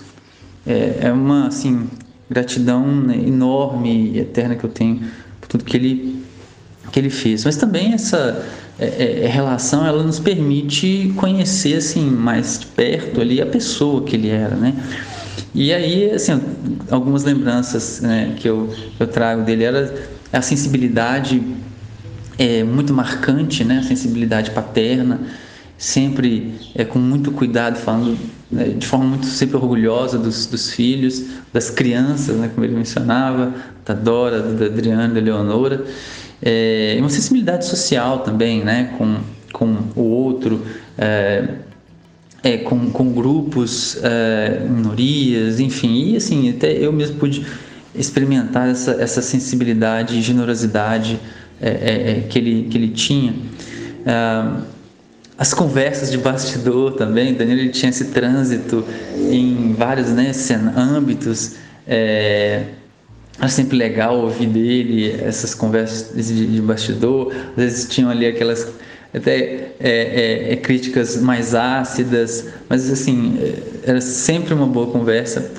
É, 0.66 0.98
é 1.02 1.12
uma 1.12 1.46
assim, 1.46 1.88
gratidão 2.30 2.86
né, 2.86 3.16
enorme 3.16 4.12
e 4.12 4.18
eterna 4.18 4.54
que 4.54 4.64
eu 4.64 4.70
tenho 4.70 5.00
por 5.40 5.48
tudo 5.48 5.64
que 5.64 5.76
ele 5.76 6.27
que 6.90 6.98
ele 6.98 7.10
fez. 7.10 7.44
Mas 7.44 7.56
também 7.56 7.92
essa 7.92 8.44
é, 8.78 8.86
é, 8.86 9.24
é, 9.24 9.26
relação 9.26 9.84
ela 9.84 10.02
nos 10.04 10.20
permite 10.20 11.12
conhecer 11.16 11.76
assim 11.76 12.08
mais 12.08 12.60
de 12.60 12.66
perto 12.66 13.20
ali 13.20 13.40
a 13.40 13.46
pessoa 13.46 14.02
que 14.04 14.14
ele 14.14 14.28
era, 14.28 14.54
né? 14.54 14.72
E 15.54 15.72
aí 15.72 16.12
assim 16.12 16.40
algumas 16.90 17.24
lembranças 17.24 18.00
né, 18.00 18.34
que 18.36 18.48
eu, 18.48 18.72
eu 19.00 19.06
trago 19.06 19.42
dele 19.42 19.64
era 19.64 19.94
a 20.32 20.40
sensibilidade 20.40 21.42
é 22.38 22.62
muito 22.62 22.94
marcante, 22.94 23.64
né? 23.64 23.78
A 23.78 23.82
sensibilidade 23.82 24.52
paterna, 24.52 25.20
sempre 25.76 26.54
é 26.72 26.84
com 26.84 27.00
muito 27.00 27.32
cuidado 27.32 27.76
falando 27.78 28.16
né, 28.48 28.64
de 28.68 28.86
forma 28.86 29.06
muito 29.06 29.26
sempre 29.26 29.56
orgulhosa 29.56 30.18
dos, 30.18 30.46
dos 30.46 30.70
filhos, 30.70 31.24
das 31.52 31.68
crianças, 31.68 32.36
né? 32.36 32.48
Como 32.54 32.64
ele 32.64 32.76
mencionava, 32.76 33.52
da 33.84 33.92
Dora, 33.92 34.40
da 34.40 34.66
Adriana, 34.66 35.12
da 35.12 35.20
Leonora 35.20 35.84
é, 36.42 36.96
uma 36.98 37.10
sensibilidade 37.10 37.66
social 37.66 38.20
também, 38.20 38.64
né, 38.64 38.94
com, 38.96 39.18
com 39.52 39.76
o 39.96 40.02
outro, 40.02 40.64
é, 40.96 41.48
é, 42.42 42.58
com, 42.58 42.90
com 42.90 43.12
grupos, 43.12 43.98
é, 44.02 44.60
minorias, 44.68 45.58
enfim, 45.58 46.12
e 46.12 46.16
assim, 46.16 46.50
até 46.50 46.72
eu 46.72 46.92
mesmo 46.92 47.16
pude 47.16 47.44
experimentar 47.94 48.68
essa, 48.68 48.92
essa 48.92 49.20
sensibilidade 49.20 50.16
e 50.16 50.22
generosidade 50.22 51.18
é, 51.60 51.68
é, 51.68 52.26
que, 52.28 52.38
ele, 52.38 52.68
que 52.70 52.78
ele 52.78 52.88
tinha. 52.88 53.34
as 55.36 55.52
conversas 55.52 56.10
de 56.10 56.18
bastidor 56.18 56.92
também, 56.92 57.34
Danilo 57.34 57.60
ele 57.60 57.70
tinha 57.70 57.90
esse 57.90 58.06
trânsito 58.06 58.84
em 59.16 59.74
vários 59.76 60.08
né, 60.10 60.30
âmbitos, 60.76 61.56
é, 61.86 62.62
é 63.40 63.48
sempre 63.48 63.76
legal 63.76 64.18
ouvir 64.18 64.46
dele 64.46 65.12
essas 65.22 65.54
conversas 65.54 66.26
de, 66.26 66.46
de 66.46 66.60
bastidor. 66.60 67.32
Às 67.50 67.56
vezes 67.56 67.88
tinham 67.88 68.10
ali 68.10 68.26
aquelas 68.26 68.72
até 69.14 69.38
é, 69.38 69.72
é, 69.80 70.52
é, 70.52 70.56
críticas 70.56 71.16
mais 71.16 71.54
ácidas, 71.54 72.46
mas 72.68 72.90
assim 72.90 73.38
era 73.84 74.00
sempre 74.00 74.52
uma 74.52 74.66
boa 74.66 74.88
conversa. 74.88 75.50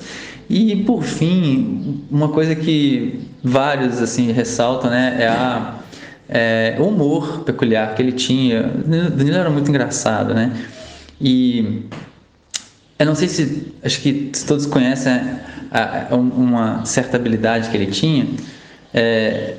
E 0.48 0.76
por 0.84 1.02
fim, 1.02 2.02
uma 2.10 2.28
coisa 2.28 2.54
que 2.54 3.20
vários 3.42 4.00
assim 4.00 4.30
ressaltam, 4.32 4.90
né, 4.90 5.16
é 5.20 5.28
a 5.28 5.80
é, 6.30 6.76
o 6.78 6.84
humor 6.84 7.40
peculiar 7.40 7.94
que 7.94 8.02
ele 8.02 8.12
tinha. 8.12 8.62
Danilo 8.62 9.36
era 9.36 9.50
muito 9.50 9.68
engraçado, 9.68 10.32
né? 10.32 10.52
E 11.20 11.82
eu 12.98 13.06
não 13.06 13.16
sei 13.16 13.28
se 13.28 13.72
acho 13.82 14.00
que 14.00 14.30
todos 14.46 14.64
conhecem 14.64 15.12
uma 16.10 16.84
certa 16.84 17.16
habilidade 17.16 17.70
que 17.70 17.76
ele 17.76 17.86
tinha, 17.86 18.26
é, 18.92 19.56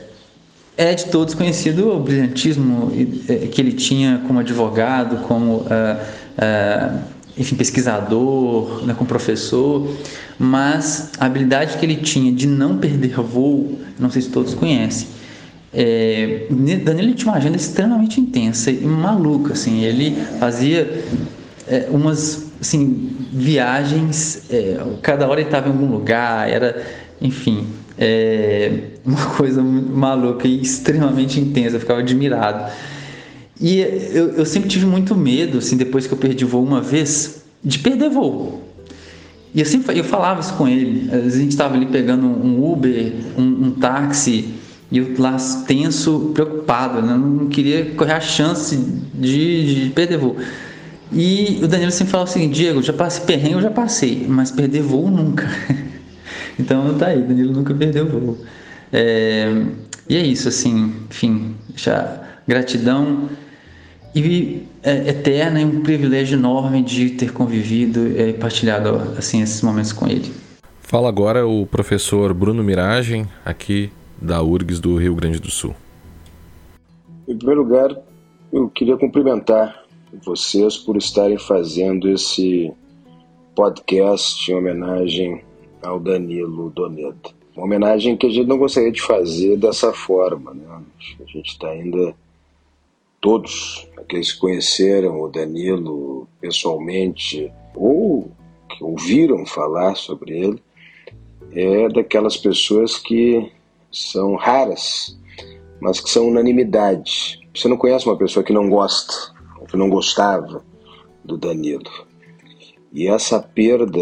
é 0.78 0.94
de 0.94 1.06
todos 1.06 1.34
conhecido 1.34 1.90
o 1.90 2.00
brilhantismo 2.00 2.92
é, 3.28 3.48
que 3.48 3.62
ele 3.62 3.74
tinha 3.74 4.22
como 4.28 4.40
advogado, 4.40 5.26
como 5.28 5.66
é, 5.70 6.06
é, 6.38 6.92
enfim, 7.38 7.56
pesquisador, 7.56 8.86
né, 8.86 8.94
como 8.94 9.08
professor, 9.08 9.88
mas 10.38 11.12
a 11.20 11.26
habilidade 11.26 11.78
que 11.78 11.86
ele 11.86 11.98
tinha 11.98 12.32
de 12.32 12.48
não 12.48 12.78
perder 12.78 13.22
voo, 13.22 13.80
não 14.00 14.10
sei 14.10 14.22
se 14.22 14.30
todos 14.30 14.54
conhecem. 14.54 15.08
É, 15.74 16.48
Danilo 16.84 17.14
tinha 17.14 17.32
uma 17.32 17.38
agenda 17.38 17.56
extremamente 17.56 18.20
intensa 18.20 18.70
e 18.70 18.86
maluca, 18.86 19.54
assim, 19.54 19.84
ele 19.84 20.18
fazia 20.38 21.06
é, 21.68 21.88
umas 21.90 22.51
assim, 22.62 23.10
viagens, 23.34 24.44
é, 24.52 24.80
cada 25.02 25.28
hora 25.28 25.42
ele 25.42 25.50
estava 25.50 25.68
em 25.68 25.72
algum 25.72 25.92
lugar, 25.92 26.48
era, 26.48 26.86
enfim, 27.20 27.66
é, 27.98 28.72
uma 29.04 29.26
coisa 29.36 29.64
maluca 29.64 30.48
e 30.48 30.62
extremamente 30.62 31.40
intensa, 31.40 31.78
eu 31.78 31.80
ficava 31.80 32.00
admirado. 32.00 32.72
E 33.60 33.80
eu, 33.80 34.30
eu 34.30 34.46
sempre 34.46 34.70
tive 34.70 34.86
muito 34.86 35.16
medo, 35.16 35.58
assim, 35.58 35.76
depois 35.76 36.08
que 36.08 36.14
eu 36.14 36.18
perdi 36.18 36.46
voo 36.46 36.64
uma 36.64 36.82
vez, 36.82 37.44
de 37.64 37.80
perder 37.80 38.10
voo. 38.10 38.62
E 39.54 39.60
eu 39.60 39.66
sempre 39.66 40.00
eu 40.00 40.04
falava 40.04 40.40
isso 40.40 40.54
com 40.54 40.68
ele. 40.68 41.10
A 41.12 41.30
gente 41.30 41.50
estava 41.50 41.76
ali 41.76 41.86
pegando 41.86 42.26
um 42.26 42.72
Uber, 42.72 43.14
um, 43.38 43.44
um 43.44 43.72
táxi, 43.72 44.54
e 44.92 44.98
eu 44.98 45.14
lá 45.18 45.38
tenso, 45.68 46.32
preocupado, 46.34 47.02
né? 47.02 47.14
não 47.14 47.48
queria 47.48 47.92
correr 47.92 48.14
a 48.14 48.20
chance 48.20 48.78
de, 49.14 49.86
de 49.86 49.90
perder 49.92 50.18
voo. 50.18 50.38
E 51.12 51.60
o 51.62 51.68
Danilo 51.68 51.92
sempre 51.92 52.12
fala 52.12 52.24
o 52.24 52.28
seguinte: 52.28 52.54
Diego, 52.54 52.82
já 52.82 52.94
passei 52.94 53.26
perrengue, 53.26 53.56
eu 53.56 53.62
já 53.62 53.72
passei, 53.72 54.26
mas 54.28 54.52
perder 54.52 54.82
voo 54.82 55.10
nunca. 55.10 55.48
então 56.58 56.98
tá 56.98 57.08
aí, 57.08 57.22
Danilo 57.22 57.54
nunca 57.54 57.74
perdeu 57.74 58.08
voo. 58.08 58.38
É, 58.94 59.52
e 60.08 60.16
é 60.16 60.22
isso, 60.22 60.48
assim, 60.48 60.94
enfim, 61.10 61.56
já 61.76 62.22
gratidão 62.48 63.30
e 64.16 64.68
é, 64.84 65.10
eterna 65.10 65.62
e 65.62 65.66
um 65.66 65.82
privilégio 65.82 66.38
enorme 66.38 66.82
de 66.82 67.12
ter 67.12 67.32
convivido 67.32 68.08
e 68.08 68.34
partilhado 68.34 68.90
assim 69.18 69.42
esses 69.42 69.62
momentos 69.62 69.94
com 69.94 70.08
ele. 70.08 70.32
Fala 70.82 71.08
agora 71.08 71.48
o 71.48 71.66
professor 71.66 72.34
Bruno 72.34 72.64
Miragem, 72.64 73.26
aqui 73.46 73.92
da 74.22 74.42
URGS 74.42 74.80
do 74.80 74.98
Rio 74.98 75.16
Grande 75.16 75.40
do 75.40 75.50
Sul. 75.50 75.74
Em 77.28 77.38
primeiro 77.38 77.64
lugar, 77.64 77.96
eu 78.52 78.70
queria 78.70 78.98
cumprimentar 78.98 79.81
vocês 80.18 80.78
por 80.78 80.98
estarem 80.98 81.38
fazendo 81.38 82.10
esse 82.10 82.72
podcast 83.56 84.52
em 84.52 84.56
homenagem 84.56 85.44
ao 85.82 86.00
Danilo 86.00 86.70
Donedo. 86.70 87.32
Uma 87.56 87.66
homenagem 87.66 88.16
que 88.16 88.28
a 88.28 88.30
gente 88.30 88.48
não 88.48 88.58
gostaria 88.58 88.92
de 88.92 89.02
fazer 89.02 89.58
dessa 89.58 89.94
forma. 89.94 90.54
Né? 90.54 90.66
A 90.70 91.24
gente 91.26 91.52
está 91.52 91.70
ainda, 91.70 92.16
todos 93.20 93.88
aqueles 93.98 94.32
que 94.32 94.40
conheceram 94.40 95.22
o 95.22 95.28
Danilo 95.28 96.28
pessoalmente 96.40 97.52
ou 97.76 98.32
que 98.70 98.84
ouviram 98.84 99.46
falar 99.46 99.96
sobre 99.96 100.38
ele, 100.38 100.64
é 101.54 101.90
daquelas 101.90 102.38
pessoas 102.38 102.98
que 102.98 103.52
são 103.92 104.36
raras, 104.36 105.18
mas 105.82 106.00
que 106.00 106.10
são 106.10 106.30
unanimidade. 106.30 107.40
Você 107.54 107.68
não 107.68 107.76
conhece 107.76 108.06
uma 108.06 108.18
pessoa 108.18 108.44
que 108.44 108.54
não 108.54 108.70
gosta 108.70 109.41
que 109.72 109.78
não 109.78 109.90
gostava 109.90 110.64
do 111.24 111.38
Danilo. 111.38 111.90
E 112.92 113.08
essa 113.08 113.40
perda 113.40 114.00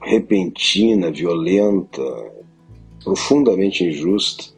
repentina, 0.00 1.10
violenta, 1.10 2.02
profundamente 3.02 3.84
injusta 3.84 4.54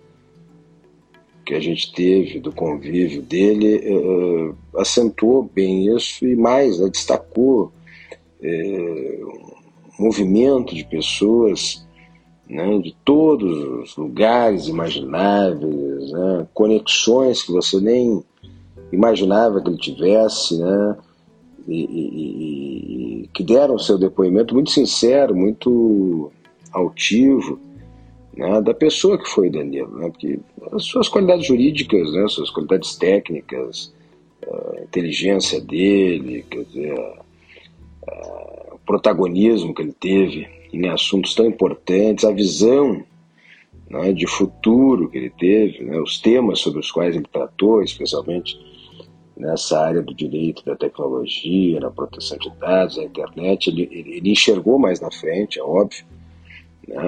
que 1.46 1.54
a 1.54 1.60
gente 1.60 1.92
teve 1.92 2.40
do 2.40 2.52
convívio 2.52 3.22
dele 3.22 3.80
uh, 3.90 4.54
acentuou 4.76 5.42
bem 5.42 5.94
isso 5.96 6.26
e 6.26 6.36
mais, 6.36 6.78
né, 6.78 6.90
destacou 6.90 7.72
é, 8.42 9.18
um 9.98 10.04
movimento 10.04 10.74
de 10.74 10.84
pessoas 10.84 11.88
né, 12.48 12.78
de 12.78 12.94
todos 13.02 13.82
os 13.82 13.96
lugares 13.96 14.68
imagináveis, 14.68 16.12
né, 16.12 16.46
conexões 16.52 17.42
que 17.42 17.50
você 17.50 17.80
nem 17.80 18.22
imaginava 18.92 19.60
que 19.60 19.68
ele 19.68 19.78
tivesse, 19.78 20.58
né, 20.58 20.96
e, 21.66 21.84
e, 21.84 23.22
e 23.22 23.28
que 23.28 23.44
deram 23.44 23.74
o 23.74 23.78
seu 23.78 23.98
depoimento 23.98 24.54
muito 24.54 24.70
sincero, 24.70 25.34
muito 25.34 26.32
altivo, 26.72 27.60
né, 28.36 28.60
da 28.62 28.72
pessoa 28.72 29.18
que 29.18 29.28
foi 29.28 29.50
Danilo, 29.50 29.98
né, 29.98 30.08
porque 30.10 30.38
as 30.72 30.84
suas 30.84 31.08
qualidades 31.08 31.46
jurídicas, 31.46 32.12
né, 32.12 32.26
suas 32.28 32.50
qualidades 32.50 32.96
técnicas, 32.96 33.92
a 34.46 34.82
inteligência 34.82 35.60
dele, 35.60 36.44
quer 36.48 36.64
dizer, 36.64 36.94
o 38.72 38.78
protagonismo 38.86 39.74
que 39.74 39.82
ele 39.82 39.92
teve 39.92 40.46
em 40.72 40.88
assuntos 40.88 41.34
tão 41.34 41.46
importantes, 41.46 42.24
a 42.24 42.32
visão 42.32 43.04
né, 43.90 44.12
de 44.12 44.26
futuro 44.26 45.08
que 45.08 45.18
ele 45.18 45.30
teve, 45.30 45.84
né, 45.84 46.00
os 46.00 46.20
temas 46.20 46.60
sobre 46.60 46.80
os 46.80 46.90
quais 46.90 47.14
ele 47.14 47.26
tratou, 47.30 47.82
especialmente 47.82 48.56
nessa 49.38 49.80
área 49.80 50.02
do 50.02 50.12
direito, 50.12 50.64
da 50.64 50.74
tecnologia, 50.74 51.78
na 51.80 51.90
proteção 51.90 52.36
de 52.38 52.50
dados, 52.58 52.96
da 52.96 53.04
internet, 53.04 53.70
ele, 53.70 53.88
ele 53.92 54.30
enxergou 54.30 54.78
mais 54.78 55.00
na 55.00 55.10
frente, 55.10 55.60
é 55.60 55.62
óbvio, 55.62 56.04
né, 56.86 56.98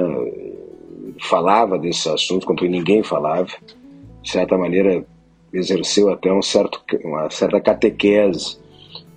falava 1.21 1.77
desses 1.77 2.07
assuntos 2.07 2.47
quando 2.47 2.63
ninguém 2.63 3.03
falava, 3.03 3.51
de 4.23 4.31
certa 4.31 4.57
maneira 4.57 5.05
exerceu 5.53 6.11
até 6.11 6.33
um 6.33 6.41
certo, 6.41 6.81
uma 7.05 7.29
certa 7.31 7.61
catequese 7.61 8.59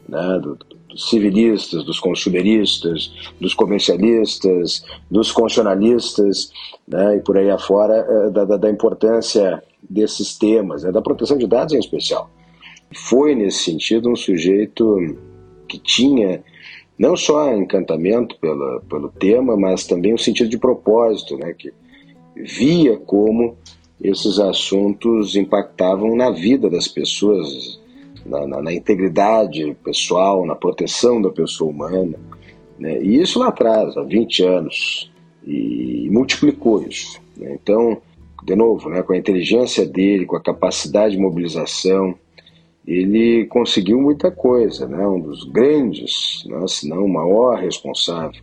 né, 0.10 0.40
do, 0.42 0.58
dos 0.90 1.10
civilistas, 1.10 1.84
dos 1.84 2.00
consumeristas, 2.00 3.14
dos 3.40 3.54
comercialistas, 3.54 4.84
dos 5.10 5.32
constitucionalistas 5.32 6.52
né, 6.88 7.18
e 7.18 7.20
por 7.22 7.38
aí 7.38 7.50
afora 7.52 7.94
eh, 7.94 8.30
da, 8.32 8.46
da, 8.46 8.58
da 8.58 8.70
importância 8.70 9.62
desses 9.88 10.38
temas, 10.38 10.84
né, 10.84 10.92
da 10.92 11.02
proteção 11.02 11.38
de 11.38 11.46
dados 11.46 11.74
em 11.74 11.80
especial. 11.80 12.30
Foi, 12.94 13.36
nesse 13.36 13.64
sentido, 13.64 14.10
um 14.10 14.16
sujeito 14.16 15.18
que 15.68 15.80
tinha 15.80 16.44
não 16.98 17.18
só 17.18 17.54
encantamento 17.54 18.38
pela, 18.40 18.82
pelo 18.82 19.10
tema, 19.10 19.58
mas 19.58 19.86
também 19.86 20.14
um 20.14 20.18
sentido 20.18 20.50
de 20.50 20.58
propósito, 20.58 21.38
né, 21.38 21.54
que 21.54 21.74
via 22.36 22.98
como 22.98 23.58
esses 24.02 24.40
assuntos 24.40 25.36
impactavam 25.36 26.16
na 26.16 26.30
vida 26.30 26.70
das 26.70 26.88
pessoas, 26.88 27.80
na, 28.26 28.46
na, 28.46 28.62
na 28.62 28.74
integridade 28.74 29.76
pessoal, 29.84 30.46
na 30.46 30.56
proteção 30.56 31.22
da 31.22 31.30
pessoa 31.30 31.72
humana. 31.72 32.20
Né? 32.78 33.02
E 33.02 33.22
isso 33.22 33.40
lá 33.40 33.48
atrás, 33.48 33.96
há 33.96 34.04
20 34.04 34.44
anos, 34.44 35.12
e 35.46 36.10
multiplicou 36.12 36.84
isso. 36.84 37.20
Né? 37.38 37.58
Então, 37.62 38.02
de 38.44 38.56
novo, 38.56 38.90
né, 38.90 39.02
com 39.02 39.14
a 39.14 39.18
inteligência 39.18 39.86
dele, 39.86 40.26
com 40.26 40.36
a 40.36 40.42
capacidade 40.42 41.16
de 41.16 41.22
mobilização, 41.22 42.16
ele 42.86 43.46
conseguiu 43.46 44.00
muita 44.02 44.30
coisa, 44.30 44.88
né? 44.88 45.08
um 45.08 45.20
dos 45.20 45.46
grandes, 45.46 46.44
né, 46.46 46.68
se 46.68 46.88
não 46.88 47.06
o 47.06 47.10
maior 47.10 47.58
responsável 47.58 48.42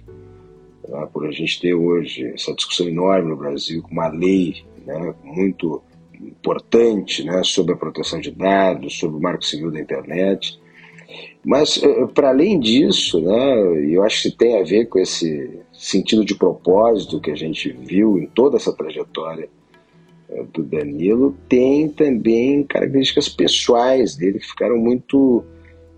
né, 0.89 1.09
por 1.13 1.27
a 1.27 1.31
gente 1.31 1.61
ter 1.61 1.75
hoje 1.75 2.27
essa 2.35 2.55
discussão 2.55 2.89
enorme 2.89 3.29
no 3.29 3.37
Brasil, 3.37 3.83
com 3.83 3.93
uma 3.93 4.09
lei 4.09 4.63
né, 4.85 5.15
muito 5.23 5.83
importante 6.21 7.25
né, 7.25 7.43
sobre 7.45 7.75
a 7.75 7.77
proteção 7.77 8.21
de 8.21 8.31
dados, 8.31 8.99
sobre 8.99 9.17
o 9.17 9.23
marco 9.23 9.45
civil 9.45 9.71
da 9.71 9.81
internet. 9.81 10.61
Mas, 11.45 11.83
eh, 11.83 12.07
para 12.15 12.29
além 12.29 12.59
disso, 12.61 13.21
né, 13.21 13.93
eu 13.93 14.03
acho 14.05 14.23
que 14.23 14.37
tem 14.37 14.61
a 14.61 14.65
ver 14.65 14.87
com 14.87 14.99
esse 14.99 15.61
sentido 15.73 16.25
de 16.25 16.35
propósito 16.35 17.21
que 17.21 17.31
a 17.31 17.35
gente 17.35 17.71
viu 17.73 18.19
em 18.19 18.27
toda 18.27 18.57
essa 18.57 18.73
trajetória 18.73 19.45
eh, 19.45 19.60
do 20.53 20.63
Danilo, 20.63 21.37
tem 21.49 21.89
também 21.89 22.63
características 22.63 23.29
pessoais 23.29 24.17
dele 24.17 24.39
que 24.39 24.47
ficaram 24.47 24.77
muito 24.77 25.45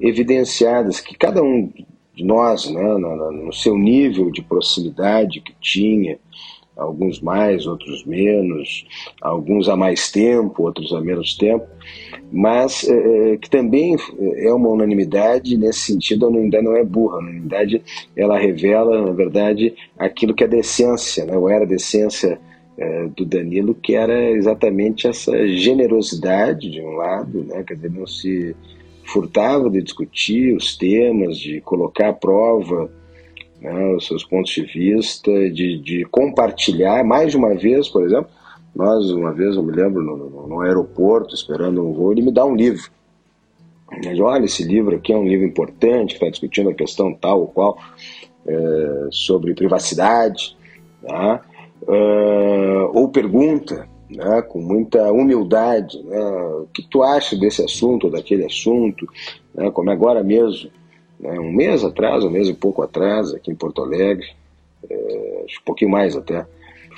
evidenciadas, 0.01 1.01
que 1.01 1.16
cada 1.16 1.42
um 1.42 1.71
de 2.14 2.25
nós, 2.25 2.68
né, 2.71 2.83
no, 2.83 3.53
seu 3.53 3.77
nível 3.77 4.31
de 4.31 4.42
proximidade 4.42 5.40
que 5.40 5.55
tinha, 5.61 6.18
alguns 6.77 7.21
mais, 7.21 7.66
outros 7.66 8.05
menos, 8.05 8.87
alguns 9.21 9.68
há 9.68 9.77
mais 9.77 10.11
tempo, 10.11 10.62
outros 10.62 10.92
há 10.92 11.01
menos 11.01 11.37
tempo, 11.37 11.66
mas 12.33 12.88
é, 12.88 13.37
que 13.37 13.49
também 13.49 13.97
é 14.38 14.53
uma 14.53 14.71
unanimidade 14.71 15.57
nesse 15.57 15.92
sentido, 15.92 16.25
a 16.25 16.29
unanimidade 16.29 16.64
não 16.64 16.77
é 16.77 16.85
burra, 16.85 17.16
a 17.16 17.21
unanimidade 17.21 17.83
ela 18.16 18.38
revela, 18.38 19.03
na 19.03 19.12
verdade, 19.12 19.75
aquilo 19.99 20.35
que 20.35 20.45
é 20.45 20.49
decência, 20.49 21.25
né, 21.27 21.37
ou 21.37 21.49
era 21.49 21.66
decência 21.66 22.40
é, 22.76 23.08
do 23.08 23.24
Danilo, 23.24 23.74
que 23.74 23.94
era 23.94 24.30
exatamente 24.30 25.06
essa 25.06 25.46
generosidade 25.48 26.70
de 26.70 26.80
um 26.80 26.92
lado, 26.92 27.44
né, 27.44 27.62
quer 27.66 27.74
dizer, 27.74 27.90
não 27.90 28.06
se 28.06 28.56
furtava 29.04 29.68
de 29.68 29.82
discutir 29.82 30.56
os 30.56 30.76
temas, 30.76 31.37
de 31.38 31.61
colocar 31.61 32.08
à 32.08 32.12
prova 32.12 32.90
né, 33.61 33.94
os 33.94 34.06
seus 34.06 34.24
pontos 34.24 34.52
de 34.52 34.62
vista, 34.62 35.30
de, 35.50 35.78
de 35.78 36.04
compartilhar. 36.06 37.04
Mais 37.04 37.30
de 37.30 37.37
uma 37.37 37.54
vez, 37.54 37.88
por 37.88 38.04
exemplo, 38.04 38.30
nós, 38.74 39.11
uma 39.11 39.32
vez, 39.32 39.54
eu 39.56 39.62
me 39.62 39.72
lembro, 39.72 40.02
no, 40.02 40.16
no, 40.16 40.46
no 40.48 40.61
aeroporto, 40.61 41.35
esperando 41.35 41.87
um 41.87 41.92
voo, 41.92 42.12
ele 42.12 42.22
me 42.22 42.32
dá 42.32 42.44
um 42.44 42.56
livro. 42.56 42.90
Ele 44.02 44.22
olha, 44.22 44.46
esse 44.46 44.64
livro 44.64 44.96
aqui 44.96 45.12
é 45.12 45.16
um 45.16 45.28
livro 45.28 45.46
importante, 45.46 46.14
está 46.14 46.28
discutindo 46.30 46.70
a 46.70 46.74
questão 46.74 47.12
tal 47.12 47.40
ou 47.40 47.46
qual, 47.48 47.78
é, 48.46 49.08
sobre 49.11 49.54
privacidade, 49.54 50.56
né? 51.02 51.40
Uh, 51.83 52.90
ou 52.92 53.09
pergunta, 53.09 53.88
né, 54.11 54.42
com 54.42 54.61
muita 54.61 55.11
humildade, 55.11 56.03
né, 56.03 56.21
o 56.21 56.66
que 56.73 56.83
tu 56.83 57.03
acha 57.03 57.37
desse 57.37 57.64
assunto 57.64 58.05
ou 58.05 58.11
daquele 58.11 58.45
assunto, 58.45 59.07
né, 59.55 59.71
como 59.71 59.90
é 59.90 59.92
agora 59.92 60.23
mesmo 60.23 60.71
né, 61.18 61.38
um 61.38 61.53
mês 61.53 61.85
atrás, 61.85 62.25
um 62.25 62.31
mês 62.31 62.49
e 62.49 62.55
pouco 62.55 62.83
atrás, 62.83 63.33
aqui 63.33 63.51
em 63.51 63.55
Porto 63.55 63.83
Alegre, 63.83 64.27
é, 64.90 65.45
um 65.45 65.64
pouquinho 65.64 65.90
mais 65.90 66.16
até, 66.16 66.45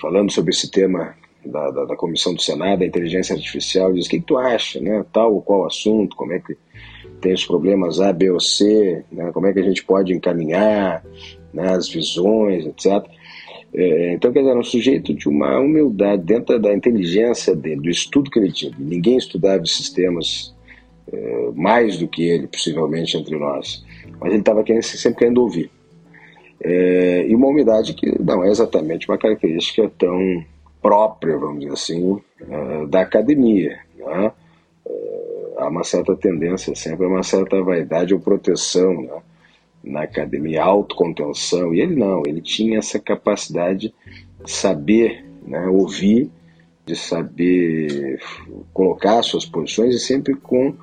falando 0.00 0.32
sobre 0.32 0.50
esse 0.50 0.70
tema 0.70 1.14
da, 1.44 1.70
da, 1.70 1.84
da 1.84 1.96
Comissão 1.96 2.34
do 2.34 2.40
Senado, 2.40 2.80
da 2.80 2.86
inteligência 2.86 3.34
artificial, 3.34 3.92
diz 3.92 4.06
o 4.06 4.10
que, 4.10 4.18
que, 4.18 4.26
tu 4.26 4.36
acha, 4.36 4.80
né, 4.80 5.04
tal 5.12 5.34
ou 5.34 5.42
qual 5.42 5.66
assunto, 5.66 6.16
como 6.16 6.32
é 6.32 6.40
que 6.40 6.56
tem 7.20 7.34
os 7.34 7.46
problemas 7.46 8.00
A, 8.00 8.12
B 8.12 8.30
ou 8.30 8.40
C, 8.40 9.04
né, 9.12 9.30
como 9.32 9.46
é 9.46 9.52
que 9.52 9.60
a 9.60 9.64
gente 9.64 9.84
pode 9.84 10.12
encaminhar 10.12 11.04
né, 11.52 11.72
as 11.72 11.88
visões, 11.88 12.66
etc. 12.66 13.06
É, 13.74 14.12
então, 14.12 14.32
quer 14.32 14.40
dizer, 14.40 14.56
um 14.56 14.62
sujeito 14.62 15.12
de 15.12 15.28
uma 15.28 15.58
humildade 15.58 16.22
dentro 16.22 16.58
da 16.60 16.72
inteligência 16.72 17.56
dele, 17.56 17.80
do 17.80 17.90
estudo 17.90 18.30
que 18.30 18.38
ele 18.38 18.52
tinha. 18.52 18.72
Ninguém 18.78 19.16
estudava 19.16 19.62
esses 19.64 19.90
temas 19.90 20.54
é, 21.12 21.50
mais 21.54 21.98
do 21.98 22.06
que 22.06 22.22
ele, 22.22 22.46
possivelmente, 22.46 23.16
entre 23.16 23.36
nós 23.36 23.84
mas 24.20 24.30
ele 24.30 24.40
estava 24.40 24.64
sempre 24.82 25.18
querendo 25.18 25.42
ouvir. 25.42 25.70
É, 26.62 27.26
e 27.28 27.34
uma 27.34 27.48
umidade 27.48 27.94
que 27.94 28.22
não 28.22 28.42
é 28.44 28.48
exatamente 28.48 29.08
uma 29.08 29.18
característica 29.18 29.90
tão 29.98 30.42
própria, 30.80 31.36
vamos 31.36 31.60
dizer 31.60 31.72
assim, 31.72 32.20
é, 32.40 32.86
da 32.86 33.02
academia. 33.02 33.78
Né? 33.98 34.32
É, 34.86 35.54
há 35.58 35.68
uma 35.68 35.84
certa 35.84 36.16
tendência 36.16 36.74
sempre, 36.74 37.06
uma 37.06 37.22
certa 37.22 37.62
vaidade 37.62 38.14
ou 38.14 38.20
proteção 38.20 39.02
né? 39.02 39.22
Na 39.84 40.02
academia, 40.02 40.62
autocontenção, 40.62 41.74
e 41.74 41.80
ele 41.80 41.94
não, 41.94 42.22
ele 42.26 42.40
tinha 42.40 42.78
essa 42.78 42.98
capacidade 42.98 43.94
de 44.44 44.50
saber 44.50 45.24
né, 45.46 45.66
ouvir, 45.66 46.30
de 46.86 46.96
saber 46.96 48.20
colocar 48.72 49.22
suas 49.22 49.44
posições 49.44 49.94
e 49.94 50.00
sempre 50.00 50.34
com 50.34 50.74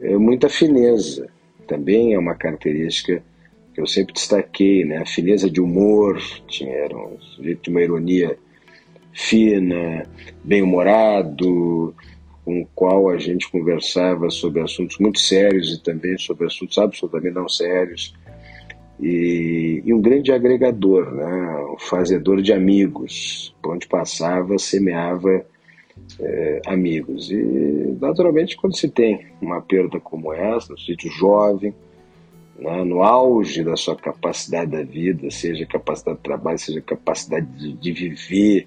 é, 0.00 0.16
muita 0.16 0.48
fineza 0.48 1.28
também 1.66 2.14
é 2.14 2.18
uma 2.18 2.34
característica 2.34 3.22
que 3.74 3.80
eu 3.80 3.86
sempre 3.86 4.14
destaquei, 4.14 4.84
né? 4.84 4.98
A 4.98 5.06
fineza 5.06 5.50
de 5.50 5.60
humor, 5.60 6.18
tinha, 6.46 6.72
era 6.72 6.96
um 6.96 7.20
sujeito 7.20 7.64
de 7.64 7.70
uma 7.70 7.82
ironia 7.82 8.38
fina, 9.12 10.04
bem-humorado, 10.42 11.94
com 12.44 12.62
o 12.62 12.66
qual 12.74 13.10
a 13.10 13.18
gente 13.18 13.50
conversava 13.50 14.30
sobre 14.30 14.60
assuntos 14.60 14.98
muito 14.98 15.18
sérios 15.18 15.74
e 15.74 15.82
também 15.82 16.16
sobre 16.16 16.46
assuntos 16.46 16.78
absolutamente 16.78 17.34
não 17.34 17.48
sérios. 17.48 18.14
E, 19.00 19.82
e 19.84 19.92
um 19.92 20.00
grande 20.00 20.32
agregador, 20.32 21.12
né? 21.12 21.66
um 21.72 21.78
fazedor 21.78 22.40
de 22.40 22.52
amigos. 22.52 23.54
Por 23.62 23.74
onde 23.74 23.86
passava, 23.86 24.58
semeava 24.58 25.44
é, 26.20 26.62
amigos. 26.66 27.30
E, 27.30 27.96
naturalmente, 28.00 28.56
quando 28.56 28.76
se 28.76 28.88
tem 28.88 29.26
uma 29.40 29.60
perda 29.60 30.00
como 30.00 30.32
essa, 30.32 30.72
no 30.72 30.78
sítio 30.78 31.10
jovem, 31.10 31.74
né, 32.58 32.84
no 32.84 33.02
auge 33.02 33.62
da 33.62 33.76
sua 33.76 33.96
capacidade 33.96 34.70
da 34.70 34.82
vida, 34.82 35.30
seja 35.30 35.66
capacidade 35.66 36.18
de 36.18 36.22
trabalho, 36.22 36.58
seja 36.58 36.80
capacidade 36.80 37.46
de, 37.46 37.72
de 37.74 37.92
viver, 37.92 38.66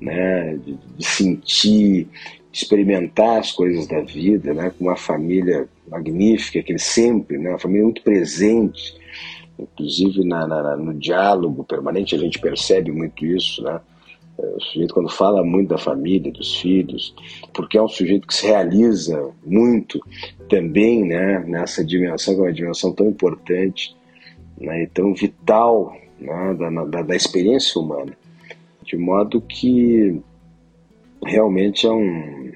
né, 0.00 0.56
de, 0.56 0.76
de, 0.96 1.06
sentir, 1.06 2.08
experimentar 2.52 3.38
as 3.38 3.52
coisas 3.52 3.86
da 3.86 4.00
vida, 4.00 4.52
né, 4.52 4.72
com 4.76 4.86
uma 4.86 4.96
família 4.96 5.68
magnífica, 5.88 6.62
que 6.62 6.72
ele 6.72 6.78
sempre, 6.80 7.38
né, 7.38 7.50
uma 7.50 7.58
família 7.58 7.84
muito 7.84 8.02
presente, 8.02 8.98
inclusive 9.60 10.24
na, 10.24 10.46
na, 10.46 10.76
no 10.76 10.94
diálogo 10.94 11.64
permanente 11.64 12.14
a 12.14 12.18
gente 12.18 12.38
percebe 12.38 12.90
muito 12.90 13.24
isso, 13.24 13.62
né? 13.62 13.80
É, 14.38 14.46
o 14.56 14.60
sujeito 14.60 14.94
quando 14.94 15.10
fala 15.10 15.44
muito 15.44 15.68
da 15.68 15.78
família, 15.78 16.32
dos 16.32 16.56
filhos, 16.56 17.14
porque 17.52 17.76
é 17.76 17.82
um 17.82 17.88
sujeito 17.88 18.26
que 18.26 18.34
se 18.34 18.46
realiza 18.46 19.30
muito 19.44 20.00
também, 20.48 21.04
né? 21.04 21.40
Nessa 21.40 21.84
dimensão 21.84 22.34
que 22.34 22.40
é 22.40 22.44
uma 22.44 22.52
dimensão 22.52 22.92
tão 22.92 23.06
importante, 23.06 23.96
né? 24.58 24.84
E 24.84 24.86
tão 24.86 25.14
vital, 25.14 25.94
né? 26.18 26.54
da, 26.54 26.84
da, 26.84 27.02
da 27.02 27.16
experiência 27.16 27.80
humana, 27.80 28.16
de 28.84 28.96
modo 28.96 29.40
que 29.40 30.20
realmente 31.24 31.86
é 31.86 31.90
um, 31.92 32.52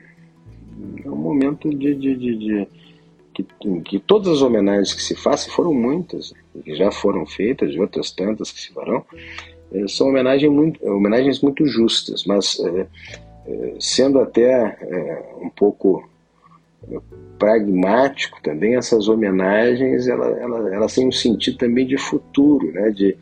é 1.05 1.11
um 1.11 1.17
momento 1.17 1.69
de, 1.71 1.95
de, 1.95 2.17
de, 2.17 2.37
de 2.37 2.69
que, 3.35 3.45
que 3.85 3.99
todas 3.99 4.29
as 4.29 4.43
homenagens 4.43 4.95
que 4.95 5.03
se 5.03 5.15
fazem 5.15 5.51
foram 5.51 5.75
muitas, 5.75 6.33
que 6.65 6.75
já 6.75 6.91
foram 6.91 7.27
feitas, 7.27 7.73
e 7.73 7.81
outras 7.81 8.13
tantas 8.13 8.53
que 8.53 8.61
se 8.61 8.73
farão, 8.73 9.05
eh, 9.73 9.89
são 9.89 10.09
homenagens 10.09 10.51
muito, 10.51 10.87
homenagens 10.87 11.41
muito 11.41 11.67
justas, 11.67 12.25
mas 12.25 12.61
é, 12.61 12.87
é, 13.47 13.75
sendo 13.81 14.21
até 14.21 14.79
um 15.43 15.51
pouco 15.51 16.09
pragmático 17.39 18.41
também, 18.43 18.77
essas 18.77 19.09
homenagens 19.09 20.07
ela, 20.07 20.27
ela, 20.39 20.75
elas 20.75 20.95
têm 20.95 21.09
um 21.09 21.13
sentido 21.13 21.59
também 21.59 21.87
de 21.87 21.99
futuro, 21.99 22.71
né, 22.73 22.91
de 22.91 23.17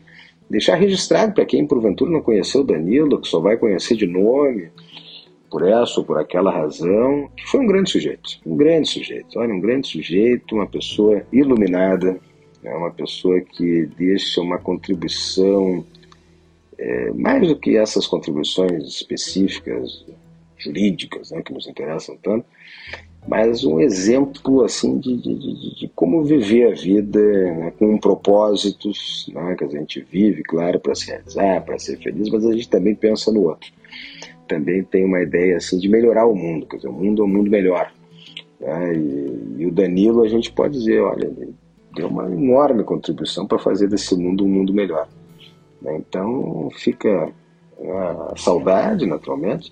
deixar 0.49 0.75
registrado 0.75 1.33
para 1.33 1.45
quem 1.45 1.65
porventura 1.65 2.11
não 2.11 2.21
conheceu 2.21 2.63
Danilo, 2.63 3.19
que 3.19 3.27
só 3.27 3.39
vai 3.39 3.57
conhecer 3.57 3.95
de 3.95 4.05
nome, 4.05 4.69
por 5.53 5.61
essa 5.67 5.99
ou 5.99 6.03
por 6.03 6.17
aquela 6.17 6.51
razão, 6.51 7.29
que 7.37 7.47
foi 7.47 7.59
um 7.59 7.67
grande 7.67 7.91
sujeito, 7.91 8.39
um 8.43 8.57
grande 8.57 8.89
sujeito, 8.89 9.37
olha, 9.37 9.53
um 9.53 9.59
grande 9.59 9.87
sujeito, 9.87 10.55
uma 10.55 10.65
pessoa 10.65 11.23
iluminada, 11.31 12.19
né, 12.63 12.73
uma 12.73 12.89
pessoa 12.89 13.39
que 13.39 13.85
deixa 13.95 14.41
uma 14.41 14.57
contribuição, 14.57 15.85
é, 16.75 17.11
mais 17.11 17.47
do 17.47 17.55
que 17.55 17.77
essas 17.77 18.07
contribuições 18.07 18.83
específicas, 18.87 20.03
jurídicas, 20.57 21.29
né, 21.29 21.43
que 21.43 21.53
nos 21.53 21.67
interessam 21.67 22.17
tanto, 22.17 22.47
mas 23.27 23.63
um 23.63 23.79
exemplo 23.79 24.63
assim 24.63 24.97
de, 24.97 25.15
de, 25.17 25.35
de, 25.35 25.79
de 25.81 25.91
como 25.95 26.23
viver 26.23 26.71
a 26.71 26.73
vida 26.73 27.21
né, 27.53 27.73
com 27.77 27.95
propósitos, 27.99 29.29
né, 29.31 29.53
que 29.55 29.65
a 29.65 29.69
gente 29.69 30.01
vive, 30.01 30.41
claro, 30.41 30.79
para 30.79 30.95
se 30.95 31.11
realizar, 31.11 31.61
para 31.61 31.77
ser 31.77 31.99
feliz, 31.99 32.27
mas 32.29 32.43
a 32.43 32.53
gente 32.53 32.67
também 32.67 32.95
pensa 32.95 33.31
no 33.31 33.43
outro 33.43 33.71
também 34.47 34.83
tem 34.83 35.05
uma 35.05 35.21
ideia 35.21 35.57
assim 35.57 35.77
de 35.77 35.87
melhorar 35.87 36.25
o 36.25 36.35
mundo, 36.35 36.65
quer 36.65 36.77
dizer, 36.77 36.89
o 36.89 36.93
mundo 36.93 37.21
é 37.21 37.25
um 37.25 37.29
mundo 37.29 37.49
melhor. 37.49 37.91
Né? 38.59 38.95
E, 38.95 39.55
e, 39.59 39.65
o 39.65 39.71
Danilo, 39.71 40.23
a 40.23 40.27
gente 40.27 40.51
pode 40.51 40.77
dizer, 40.77 41.01
olha, 41.01 41.25
ele 41.25 41.53
deu 41.95 42.07
uma 42.07 42.25
enorme 42.25 42.83
contribuição 42.83 43.45
para 43.45 43.59
fazer 43.59 43.87
desse 43.87 44.15
mundo 44.15 44.45
um 44.45 44.49
mundo 44.49 44.73
melhor. 44.73 45.07
Né? 45.81 45.97
Então 45.97 46.69
fica 46.75 47.31
a 47.79 48.33
saudade, 48.37 49.05
naturalmente, 49.05 49.71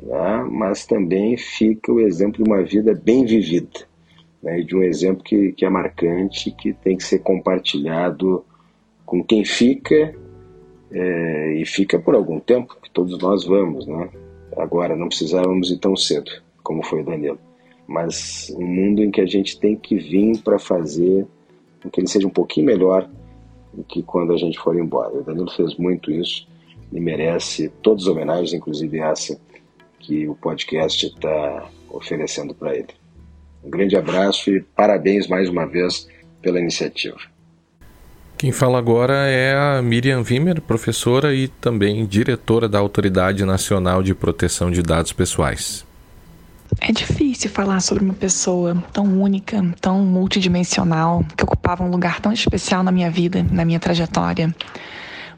né? 0.00 0.46
mas 0.50 0.86
também 0.86 1.36
fica 1.36 1.92
o 1.92 2.00
exemplo 2.00 2.42
de 2.42 2.48
uma 2.48 2.62
vida 2.62 2.94
bem 2.94 3.24
vivida, 3.24 3.80
né? 4.42 4.60
de 4.60 4.76
um 4.76 4.82
exemplo 4.82 5.22
que, 5.22 5.52
que 5.52 5.64
é 5.64 5.70
marcante, 5.70 6.50
que 6.50 6.72
tem 6.72 6.96
que 6.96 7.04
ser 7.04 7.18
compartilhado 7.20 8.44
com 9.04 9.22
quem 9.22 9.44
fica 9.44 10.14
é, 10.90 11.54
e 11.54 11.66
fica 11.66 11.98
por 11.98 12.14
algum 12.14 12.38
tempo, 12.38 12.76
todos 12.92 13.18
nós 13.18 13.44
vamos, 13.44 13.86
né? 13.86 14.10
Agora, 14.56 14.94
não 14.94 15.08
precisávamos 15.08 15.70
ir 15.70 15.78
tão 15.78 15.96
cedo, 15.96 16.30
como 16.62 16.84
foi 16.84 17.00
o 17.00 17.04
Danilo. 17.04 17.38
Mas 17.86 18.52
um 18.56 18.66
mundo 18.66 19.02
em 19.02 19.10
que 19.10 19.20
a 19.20 19.26
gente 19.26 19.58
tem 19.58 19.76
que 19.76 19.96
vir 19.96 20.38
para 20.42 20.58
fazer 20.58 21.26
com 21.82 21.90
que 21.90 22.00
ele 22.00 22.08
seja 22.08 22.26
um 22.26 22.30
pouquinho 22.30 22.66
melhor 22.66 23.08
do 23.72 23.82
que 23.82 24.02
quando 24.02 24.32
a 24.32 24.36
gente 24.36 24.58
for 24.58 24.76
embora. 24.76 25.18
O 25.18 25.22
Danilo 25.22 25.50
fez 25.50 25.76
muito 25.76 26.10
isso 26.10 26.46
e 26.92 27.00
merece 27.00 27.68
todas 27.82 28.04
as 28.04 28.08
homenagens, 28.08 28.52
inclusive 28.52 28.98
essa 29.00 29.38
que 29.98 30.28
o 30.28 30.34
podcast 30.34 31.06
está 31.06 31.68
oferecendo 31.90 32.54
para 32.54 32.76
ele. 32.76 32.88
Um 33.64 33.70
grande 33.70 33.96
abraço 33.96 34.50
e 34.50 34.60
parabéns 34.60 35.28
mais 35.28 35.48
uma 35.48 35.66
vez 35.66 36.08
pela 36.40 36.58
iniciativa. 36.58 37.31
Quem 38.42 38.50
fala 38.50 38.76
agora 38.76 39.28
é 39.28 39.54
a 39.54 39.80
Miriam 39.80 40.20
Wimmer, 40.28 40.60
professora 40.60 41.32
e 41.32 41.46
também 41.46 42.04
diretora 42.04 42.68
da 42.68 42.80
Autoridade 42.80 43.44
Nacional 43.44 44.02
de 44.02 44.16
Proteção 44.16 44.68
de 44.68 44.82
Dados 44.82 45.12
Pessoais. 45.12 45.86
É 46.80 46.90
difícil 46.90 47.48
falar 47.48 47.78
sobre 47.78 48.02
uma 48.02 48.14
pessoa 48.14 48.82
tão 48.92 49.04
única, 49.22 49.64
tão 49.80 50.00
multidimensional, 50.00 51.24
que 51.36 51.44
ocupava 51.44 51.84
um 51.84 51.88
lugar 51.92 52.20
tão 52.20 52.32
especial 52.32 52.82
na 52.82 52.90
minha 52.90 53.12
vida, 53.12 53.46
na 53.48 53.64
minha 53.64 53.78
trajetória. 53.78 54.52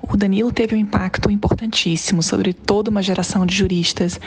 O 0.06 0.16
Danilo 0.16 0.52
teve 0.52 0.76
um 0.76 0.78
impacto 0.78 1.30
importantíssimo 1.30 2.22
sobre 2.22 2.52
toda 2.52 2.90
uma 2.90 3.02
geração 3.02 3.44
de 3.44 3.54
juristas, 3.54 4.20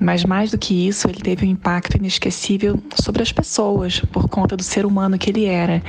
mas 0.00 0.24
mais 0.24 0.50
do 0.50 0.56
que 0.56 0.86
isso, 0.86 1.08
ele 1.08 1.20
teve 1.20 1.44
um 1.44 1.50
impacto 1.50 1.96
inesquecível 1.96 2.82
sobre 2.94 3.22
as 3.22 3.32
pessoas, 3.32 4.00
por 4.00 4.28
conta 4.28 4.56
do 4.56 4.62
ser 4.62 4.86
humano 4.86 5.18
que 5.18 5.28
ele 5.28 5.44
era. 5.44 5.82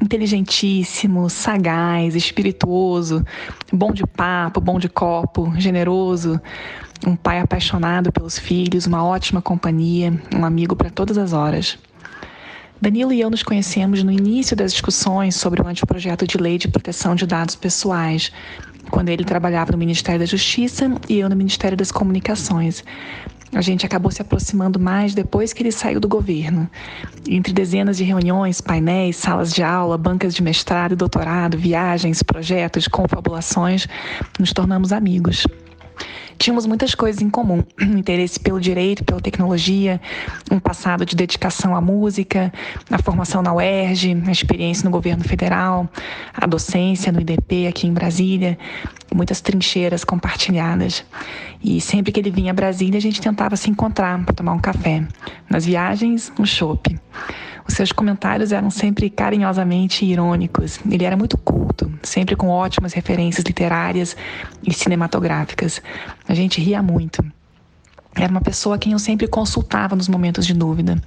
Inteligentíssimo, 0.00 1.28
sagaz, 1.28 2.14
espirituoso, 2.14 3.24
bom 3.72 3.92
de 3.92 4.06
papo, 4.06 4.60
bom 4.60 4.78
de 4.78 4.88
copo, 4.88 5.52
generoso, 5.58 6.40
um 7.06 7.16
pai 7.16 7.40
apaixonado 7.40 8.10
pelos 8.12 8.38
filhos, 8.38 8.86
uma 8.86 9.04
ótima 9.04 9.42
companhia, 9.42 10.18
um 10.34 10.44
amigo 10.44 10.74
para 10.74 10.90
todas 10.90 11.18
as 11.18 11.32
horas. 11.32 11.78
Danilo 12.80 13.10
e 13.10 13.20
eu 13.20 13.30
nos 13.30 13.42
conhecemos 13.42 14.02
no 14.02 14.12
início 14.12 14.54
das 14.54 14.70
discussões 14.70 15.34
sobre 15.34 15.62
o 15.62 15.66
anteprojeto 15.66 16.26
de 16.26 16.36
lei 16.36 16.58
de 16.58 16.68
proteção 16.68 17.14
de 17.14 17.26
dados 17.26 17.56
pessoais, 17.56 18.30
quando 18.90 19.08
ele 19.08 19.24
trabalhava 19.24 19.72
no 19.72 19.78
Ministério 19.78 20.20
da 20.20 20.26
Justiça 20.26 20.90
e 21.08 21.18
eu 21.18 21.28
no 21.28 21.36
Ministério 21.36 21.76
das 21.76 21.92
Comunicações. 21.92 22.84
A 23.52 23.60
gente 23.60 23.86
acabou 23.86 24.10
se 24.10 24.20
aproximando 24.20 24.78
mais 24.78 25.14
depois 25.14 25.52
que 25.52 25.62
ele 25.62 25.72
saiu 25.72 26.00
do 26.00 26.08
governo. 26.08 26.68
Entre 27.28 27.52
dezenas 27.52 27.96
de 27.96 28.04
reuniões, 28.04 28.60
painéis, 28.60 29.16
salas 29.16 29.52
de 29.52 29.62
aula, 29.62 29.96
bancas 29.96 30.34
de 30.34 30.42
mestrado 30.42 30.92
e 30.92 30.96
doutorado, 30.96 31.56
viagens, 31.56 32.22
projetos, 32.22 32.88
confabulações, 32.88 33.86
nos 34.38 34.52
tornamos 34.52 34.92
amigos. 34.92 35.46
Tínhamos 36.38 36.66
muitas 36.66 36.94
coisas 36.94 37.22
em 37.22 37.30
comum: 37.30 37.62
um 37.80 37.98
interesse 37.98 38.38
pelo 38.38 38.60
direito, 38.60 39.04
pela 39.04 39.20
tecnologia, 39.20 40.00
um 40.50 40.58
passado 40.58 41.04
de 41.04 41.16
dedicação 41.16 41.74
à 41.74 41.80
música, 41.80 42.52
a 42.90 42.98
formação 42.98 43.42
na 43.42 43.54
UERJ, 43.54 44.22
a 44.26 44.30
experiência 44.30 44.84
no 44.84 44.90
governo 44.90 45.24
federal, 45.24 45.88
a 46.34 46.46
docência 46.46 47.10
no 47.12 47.20
IDP 47.20 47.66
aqui 47.66 47.86
em 47.86 47.92
Brasília, 47.92 48.58
muitas 49.16 49.40
trincheiras 49.40 50.04
compartilhadas. 50.04 51.04
E 51.64 51.80
sempre 51.80 52.12
que 52.12 52.20
ele 52.20 52.30
vinha 52.30 52.52
a 52.52 52.54
Brasília, 52.54 52.98
a 52.98 53.02
gente 53.02 53.20
tentava 53.20 53.56
se 53.56 53.70
encontrar 53.70 54.22
para 54.24 54.34
tomar 54.34 54.52
um 54.52 54.58
café. 54.58 55.02
Nas 55.48 55.64
viagens, 55.64 56.32
um 56.38 56.44
chopp. 56.44 56.96
Os 57.66 57.74
seus 57.74 57.90
comentários 57.90 58.52
eram 58.52 58.70
sempre 58.70 59.10
carinhosamente 59.10 60.04
irônicos. 60.04 60.78
Ele 60.88 61.04
era 61.04 61.16
muito 61.16 61.36
culto, 61.36 61.92
sempre 62.02 62.36
com 62.36 62.48
ótimas 62.48 62.92
referências 62.92 63.44
literárias 63.44 64.16
e 64.62 64.72
cinematográficas. 64.72 65.82
A 66.28 66.34
gente 66.34 66.60
ria 66.60 66.80
muito. 66.80 67.24
Era 68.16 68.30
uma 68.30 68.40
pessoa 68.40 68.76
a 68.76 68.78
quem 68.78 68.92
eu 68.92 68.98
sempre 68.98 69.28
consultava 69.28 69.94
nos 69.94 70.08
momentos 70.08 70.46
de 70.46 70.54
dúvida. 70.54 71.00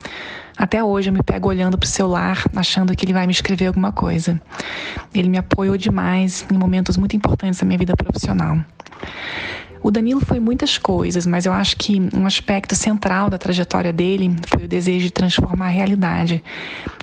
Até 0.56 0.84
hoje 0.84 1.10
eu 1.10 1.14
me 1.14 1.24
pego 1.24 1.50
olhando 1.50 1.78
para 1.78 1.88
o 1.88 1.90
celular, 1.90 2.44
achando 2.56 2.96
que 2.96 3.04
ele 3.04 3.14
vai 3.14 3.26
me 3.26 3.32
escrever 3.32 3.68
alguma 3.68 3.92
coisa. 3.92 4.40
Ele 5.14 5.28
me 5.28 5.38
apoiou 5.38 5.76
demais 5.76 6.46
em 6.52 6.58
momentos 6.58 6.98
muito 6.98 7.16
importantes 7.16 7.60
da 7.60 7.66
minha 7.66 7.80
vida 7.80 7.96
profissional. 7.96 8.58
O 9.82 9.90
Danilo 9.90 10.20
foi 10.20 10.40
muitas 10.42 10.78
coisas, 10.78 11.26
mas 11.26 11.46
eu 11.46 11.54
acho 11.54 11.78
que 11.78 12.02
um 12.14 12.26
aspecto 12.26 12.76
central 12.76 13.30
da 13.30 13.38
trajetória 13.38 13.94
dele 13.94 14.36
foi 14.48 14.66
o 14.66 14.68
desejo 14.68 15.06
de 15.06 15.12
transformar 15.12 15.68
a 15.68 15.70
realidade, 15.70 16.44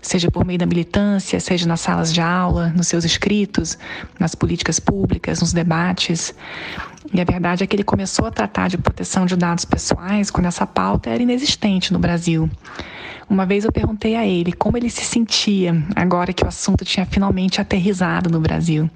seja 0.03 0.31
por 0.31 0.45
meio 0.45 0.59
da 0.59 0.67
militância, 0.67 1.41
seja 1.41 1.67
nas 1.67 1.81
salas 1.81 2.13
de 2.13 2.21
aula, 2.21 2.69
nos 2.77 2.87
seus 2.87 3.05
escritos, 3.05 3.79
nas 4.21 4.35
políticas 4.35 4.79
públicas, 4.79 5.41
nos 5.41 5.55
debates. 5.55 6.35
E 7.13 7.21
a 7.21 7.25
verdade 7.25 7.65
é 7.65 7.67
que 7.67 7.77
ele 7.77 7.85
começou 7.85 8.27
a 8.27 8.31
tratar 8.31 8.69
de 8.69 8.79
proteção 8.79 9.27
de 9.27 9.37
dados 9.37 9.65
pessoais 9.65 10.31
quando 10.31 10.47
essa 10.47 10.67
pauta 10.67 11.11
era 11.11 11.23
inexistente 11.23 11.93
no 11.93 11.99
Brasil. 11.99 12.51
Uma 13.29 13.45
vez 13.45 13.65
eu 13.65 13.73
perguntei 13.73 14.15
a 14.15 14.25
ele 14.25 14.53
como 14.53 14.77
ele 14.77 14.89
se 14.89 15.05
sentia 15.05 15.83
agora 15.97 16.33
que 16.33 16.45
o 16.45 16.49
assunto 16.49 16.85
tinha 16.85 17.05
finalmente 17.05 17.61
aterrizado 17.61 18.31
no 18.31 18.39
Brasil. 18.39 18.89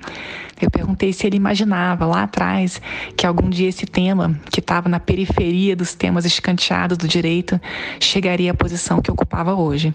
Eu 0.60 0.70
perguntei 0.70 1.12
se 1.12 1.26
ele 1.26 1.36
imaginava 1.36 2.06
lá 2.06 2.22
atrás 2.22 2.80
que 3.16 3.26
algum 3.26 3.50
dia 3.50 3.68
esse 3.68 3.86
tema, 3.86 4.38
que 4.52 4.60
estava 4.60 4.88
na 4.88 5.00
periferia 5.00 5.74
dos 5.74 5.94
temas 5.94 6.24
escanteados 6.24 6.96
do 6.96 7.08
direito, 7.08 7.60
chegaria 7.98 8.52
à 8.52 8.54
posição 8.54 9.00
que 9.00 9.10
ocupava 9.10 9.54
hoje. 9.54 9.92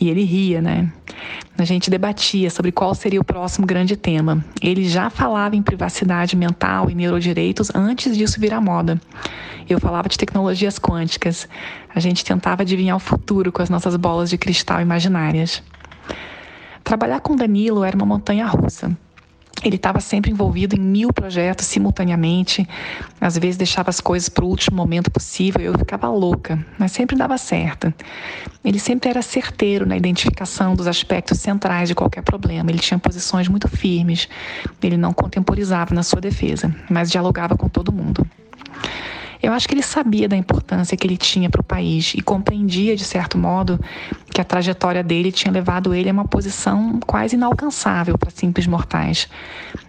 E 0.00 0.08
ele 0.08 0.24
ria, 0.24 0.62
né? 0.62 0.90
A 1.58 1.64
gente 1.64 1.90
debatia 1.90 2.50
sobre 2.50 2.72
qual 2.72 2.94
seria 2.94 3.20
o 3.20 3.24
próximo 3.24 3.66
grande 3.66 3.96
tema. 3.96 4.44
Ele 4.62 4.88
já 4.88 5.10
falava 5.10 5.56
em 5.56 5.62
privacidade 5.62 6.36
mental 6.36 6.88
e 6.88 6.94
neurodireitos 6.94 7.70
antes 7.74 8.16
disso 8.16 8.40
virar 8.40 8.60
moda. 8.60 9.00
Eu 9.68 9.80
falava 9.80 10.08
de 10.08 10.16
tecnologias 10.16 10.78
quânticas. 10.78 11.48
A 11.96 11.98
gente 11.98 12.22
tentava 12.22 12.60
adivinhar 12.60 12.94
o 12.94 13.00
futuro 13.00 13.50
com 13.50 13.62
as 13.62 13.70
nossas 13.70 13.96
bolas 13.96 14.28
de 14.28 14.36
cristal 14.36 14.82
imaginárias. 14.82 15.62
Trabalhar 16.84 17.20
com 17.20 17.34
Danilo 17.34 17.82
era 17.82 17.96
uma 17.96 18.04
montanha 18.04 18.44
russa. 18.44 18.94
Ele 19.64 19.76
estava 19.76 19.98
sempre 19.98 20.30
envolvido 20.30 20.76
em 20.76 20.78
mil 20.78 21.10
projetos 21.10 21.64
simultaneamente, 21.64 22.68
às 23.18 23.38
vezes 23.38 23.56
deixava 23.56 23.88
as 23.88 23.98
coisas 23.98 24.28
para 24.28 24.44
o 24.44 24.48
último 24.48 24.76
momento 24.76 25.10
possível, 25.10 25.62
eu 25.62 25.78
ficava 25.78 26.06
louca, 26.10 26.62
mas 26.78 26.92
sempre 26.92 27.16
dava 27.16 27.38
certo. 27.38 27.92
Ele 28.62 28.78
sempre 28.78 29.08
era 29.08 29.22
certeiro 29.22 29.86
na 29.86 29.96
identificação 29.96 30.76
dos 30.76 30.86
aspectos 30.86 31.38
centrais 31.38 31.88
de 31.88 31.94
qualquer 31.94 32.22
problema, 32.22 32.70
ele 32.70 32.78
tinha 32.78 32.98
posições 32.98 33.48
muito 33.48 33.68
firmes, 33.68 34.28
ele 34.82 34.98
não 34.98 35.14
contemporizava 35.14 35.94
na 35.94 36.02
sua 36.02 36.20
defesa, 36.20 36.76
mas 36.90 37.10
dialogava 37.10 37.56
com 37.56 37.70
todo 37.70 37.90
mundo. 37.90 38.26
Eu 39.46 39.52
acho 39.52 39.68
que 39.68 39.74
ele 39.74 39.82
sabia 39.82 40.28
da 40.28 40.36
importância 40.36 40.96
que 40.96 41.06
ele 41.06 41.16
tinha 41.16 41.48
para 41.48 41.60
o 41.60 41.64
país 41.64 42.14
e 42.16 42.20
compreendia, 42.20 42.96
de 42.96 43.04
certo 43.04 43.38
modo, 43.38 43.78
que 44.28 44.40
a 44.40 44.44
trajetória 44.44 45.04
dele 45.04 45.30
tinha 45.30 45.52
levado 45.52 45.94
ele 45.94 46.10
a 46.10 46.12
uma 46.12 46.24
posição 46.24 46.98
quase 47.06 47.36
inalcançável 47.36 48.18
para 48.18 48.28
simples 48.28 48.66
mortais. 48.66 49.28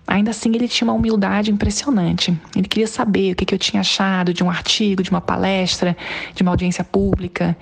Ainda 0.06 0.30
assim, 0.30 0.54
ele 0.54 0.68
tinha 0.68 0.88
uma 0.88 0.94
humildade 0.94 1.52
impressionante. 1.52 2.40
Ele 2.56 2.68
queria 2.68 2.86
saber 2.86 3.32
o 3.32 3.36
que, 3.36 3.52
eu 3.52 3.58
tinha 3.58 3.80
achado 3.80 4.32
de 4.32 4.44
um 4.44 4.50
artigo, 4.52 5.02
de 5.02 5.10
uma 5.10 5.22
palestra, 5.22 5.98
de 6.36 6.44
uma 6.44 6.52
audiência 6.52 6.84
pública. 6.84 7.58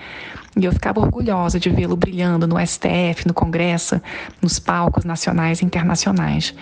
E 0.58 0.66
eu 0.66 0.74
ficava 0.74 1.00
orgulhosa 1.00 1.58
de 1.62 1.70
vê-lo 1.70 1.96
brilhando 1.96 2.46
no 2.46 2.58
STF, 2.60 3.26
no 3.26 3.34
Congresso, 3.34 4.02
nos 4.42 4.60
palcos 4.60 5.06
nacionais 5.06 5.62
e 5.62 5.66
internacionais. 5.66 6.54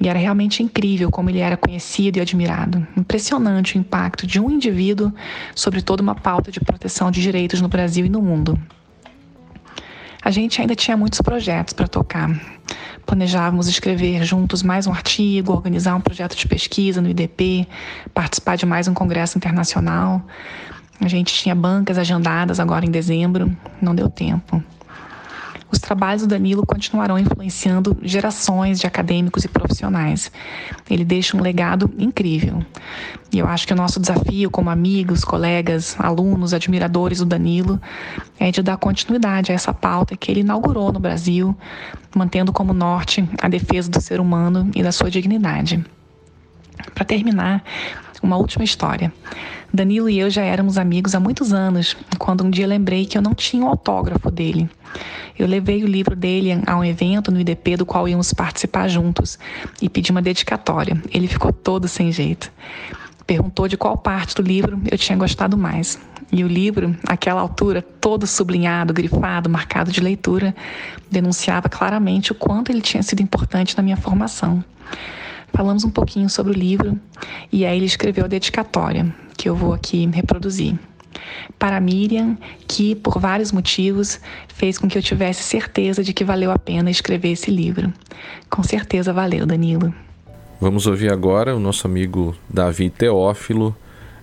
E 0.00 0.08
era 0.08 0.18
realmente 0.18 0.62
incrível 0.62 1.10
como 1.10 1.28
ele 1.28 1.40
era 1.40 1.56
conhecido 1.56 2.18
e 2.18 2.20
admirado. 2.20 2.86
Impressionante 2.96 3.76
o 3.76 3.80
impacto 3.80 4.26
de 4.26 4.40
um 4.40 4.50
indivíduo 4.50 5.12
sobre 5.54 5.82
toda 5.82 6.02
uma 6.02 6.14
pauta 6.14 6.52
de 6.52 6.60
proteção 6.60 7.10
de 7.10 7.20
direitos 7.20 7.60
no 7.60 7.68
Brasil 7.68 8.06
e 8.06 8.08
no 8.08 8.22
mundo. 8.22 8.58
A 10.22 10.30
gente 10.30 10.60
ainda 10.60 10.74
tinha 10.74 10.96
muitos 10.96 11.20
projetos 11.20 11.72
para 11.72 11.88
tocar. 11.88 12.30
Planejávamos 13.04 13.66
escrever 13.66 14.22
juntos 14.24 14.62
mais 14.62 14.86
um 14.86 14.92
artigo, 14.92 15.52
organizar 15.52 15.96
um 15.96 16.00
projeto 16.00 16.36
de 16.36 16.46
pesquisa 16.46 17.00
no 17.00 17.08
IDP, 17.08 17.66
participar 18.12 18.56
de 18.56 18.66
mais 18.66 18.86
um 18.86 18.94
congresso 18.94 19.38
internacional. 19.38 20.22
A 21.00 21.08
gente 21.08 21.32
tinha 21.32 21.54
bancas 21.54 21.96
agendadas 21.98 22.60
agora 22.60 22.84
em 22.84 22.90
dezembro, 22.90 23.56
não 23.80 23.94
deu 23.94 24.08
tempo 24.08 24.62
os 25.70 25.78
trabalhos 25.78 26.22
do 26.22 26.28
Danilo 26.28 26.64
continuarão 26.64 27.18
influenciando 27.18 27.96
gerações 28.02 28.80
de 28.80 28.86
acadêmicos 28.86 29.44
e 29.44 29.48
profissionais. 29.48 30.32
Ele 30.88 31.04
deixa 31.04 31.36
um 31.36 31.40
legado 31.40 31.92
incrível. 31.98 32.64
E 33.30 33.38
eu 33.38 33.46
acho 33.46 33.66
que 33.66 33.72
o 33.72 33.76
nosso 33.76 34.00
desafio, 34.00 34.50
como 34.50 34.70
amigos, 34.70 35.24
colegas, 35.24 35.94
alunos, 35.98 36.54
admiradores 36.54 37.18
do 37.18 37.26
Danilo, 37.26 37.80
é 38.38 38.50
de 38.50 38.62
dar 38.62 38.78
continuidade 38.78 39.52
a 39.52 39.54
essa 39.54 39.74
pauta 39.74 40.16
que 40.16 40.30
ele 40.30 40.40
inaugurou 40.40 40.90
no 40.90 40.98
Brasil, 40.98 41.56
mantendo 42.16 42.52
como 42.52 42.72
norte 42.72 43.28
a 43.40 43.48
defesa 43.48 43.90
do 43.90 44.00
ser 44.00 44.20
humano 44.20 44.70
e 44.74 44.82
da 44.82 44.92
sua 44.92 45.10
dignidade. 45.10 45.84
Para 46.94 47.04
terminar, 47.04 47.62
uma 48.22 48.36
última 48.36 48.64
história. 48.64 49.12
Danilo 49.72 50.08
e 50.08 50.18
eu 50.18 50.30
já 50.30 50.42
éramos 50.42 50.78
amigos 50.78 51.14
há 51.14 51.20
muitos 51.20 51.52
anos, 51.52 51.96
quando 52.18 52.44
um 52.44 52.50
dia 52.50 52.66
lembrei 52.66 53.04
que 53.04 53.18
eu 53.18 53.22
não 53.22 53.34
tinha 53.34 53.64
um 53.64 53.68
autógrafo 53.68 54.30
dele. 54.30 54.68
Eu 55.38 55.46
levei 55.46 55.84
o 55.84 55.86
livro 55.86 56.16
dele 56.16 56.60
a 56.66 56.76
um 56.76 56.84
evento 56.84 57.30
no 57.30 57.40
IDP 57.40 57.76
do 57.76 57.86
qual 57.86 58.08
íamos 58.08 58.32
participar 58.32 58.88
juntos 58.88 59.38
e 59.80 59.88
pedi 59.88 60.10
uma 60.10 60.22
dedicatória. 60.22 61.00
Ele 61.12 61.28
ficou 61.28 61.52
todo 61.52 61.86
sem 61.86 62.10
jeito. 62.10 62.50
Perguntou 63.26 63.68
de 63.68 63.76
qual 63.76 63.96
parte 63.96 64.34
do 64.34 64.42
livro 64.42 64.80
eu 64.90 64.96
tinha 64.96 65.16
gostado 65.16 65.56
mais. 65.56 65.98
E 66.32 66.42
o 66.44 66.48
livro, 66.48 66.96
àquela 67.06 67.40
altura, 67.40 67.80
todo 67.80 68.26
sublinhado, 68.26 68.92
grifado, 68.92 69.48
marcado 69.48 69.92
de 69.92 70.00
leitura, 70.00 70.54
denunciava 71.10 71.68
claramente 71.68 72.32
o 72.32 72.34
quanto 72.34 72.70
ele 72.70 72.80
tinha 72.80 73.02
sido 73.02 73.22
importante 73.22 73.76
na 73.76 73.82
minha 73.82 73.96
formação. 73.96 74.62
Falamos 75.58 75.82
um 75.82 75.90
pouquinho 75.90 76.30
sobre 76.30 76.52
o 76.52 76.54
livro 76.56 76.96
e 77.50 77.66
aí 77.66 77.76
ele 77.76 77.84
escreveu 77.84 78.26
a 78.26 78.28
dedicatória, 78.28 79.12
que 79.36 79.48
eu 79.48 79.56
vou 79.56 79.72
aqui 79.72 80.06
reproduzir. 80.06 80.78
Para 81.58 81.80
Miriam, 81.80 82.38
que 82.68 82.94
por 82.94 83.18
vários 83.18 83.50
motivos 83.50 84.20
fez 84.46 84.78
com 84.78 84.86
que 84.86 84.96
eu 84.96 85.02
tivesse 85.02 85.42
certeza 85.42 86.04
de 86.04 86.12
que 86.12 86.22
valeu 86.22 86.52
a 86.52 86.58
pena 86.60 86.92
escrever 86.92 87.32
esse 87.32 87.50
livro. 87.50 87.92
Com 88.48 88.62
certeza 88.62 89.12
valeu, 89.12 89.44
Danilo. 89.44 89.92
Vamos 90.60 90.86
ouvir 90.86 91.10
agora 91.10 91.56
o 91.56 91.58
nosso 91.58 91.88
amigo 91.88 92.36
Davi 92.48 92.88
Teófilo, 92.88 93.74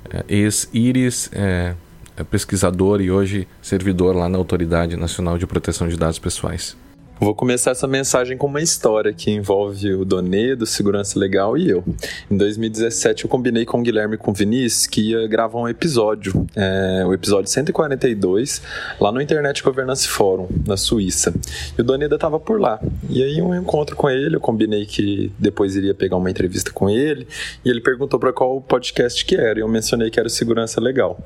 é, 0.09 0.23
ex-Iris, 0.29 1.29
é, 1.33 1.75
é 2.15 2.23
pesquisador 2.23 3.01
e 3.01 3.11
hoje 3.11 3.45
servidor 3.61 4.15
lá 4.15 4.29
na 4.29 4.37
Autoridade 4.37 4.95
Nacional 4.95 5.37
de 5.37 5.45
Proteção 5.45 5.89
de 5.89 5.97
Dados 5.97 6.17
Pessoais. 6.17 6.77
Vou 7.17 7.33
começar 7.33 7.71
essa 7.71 7.87
mensagem 7.87 8.37
com 8.37 8.45
uma 8.45 8.61
história 8.61 9.13
que 9.13 9.31
envolve 9.31 9.93
o 9.93 10.03
Donedo, 10.03 10.65
Segurança 10.65 11.17
Legal 11.17 11.57
e 11.57 11.69
eu. 11.69 11.81
Em 12.29 12.35
2017 12.35 13.23
eu 13.23 13.29
combinei 13.29 13.63
com 13.63 13.79
o 13.79 13.81
Guilherme 13.81 14.15
e 14.15 14.17
com 14.17 14.31
o 14.31 14.33
Vinícius 14.33 14.85
que 14.85 15.11
ia 15.11 15.25
gravar 15.25 15.59
um 15.59 15.67
episódio, 15.67 16.45
é, 16.53 17.05
o 17.07 17.13
episódio 17.13 17.49
142, 17.49 18.61
lá 18.99 19.13
no 19.13 19.21
Internet 19.21 19.63
Governance 19.63 20.05
Forum, 20.05 20.49
na 20.67 20.75
Suíça. 20.75 21.33
E 21.77 21.81
o 21.81 21.85
Donedo 21.85 22.15
estava 22.15 22.37
por 22.37 22.59
lá. 22.59 22.81
E 23.09 23.23
aí 23.23 23.41
um 23.41 23.55
encontro 23.55 23.95
com 23.95 24.09
ele, 24.09 24.35
eu 24.35 24.41
combinei 24.41 24.85
que 24.85 25.31
depois 25.39 25.73
iria 25.77 25.93
pegar 25.93 26.17
uma 26.17 26.29
entrevista 26.29 26.69
com 26.69 26.89
ele, 26.89 27.25
e 27.63 27.69
ele 27.69 27.79
perguntou 27.79 28.19
para 28.19 28.33
qual 28.33 28.59
podcast 28.59 29.23
que 29.23 29.37
era, 29.37 29.59
e 29.59 29.61
eu 29.61 29.69
mencionei 29.69 30.09
que 30.09 30.19
era 30.19 30.27
o 30.27 30.29
Segurança 30.29 30.81
Legal. 30.81 31.17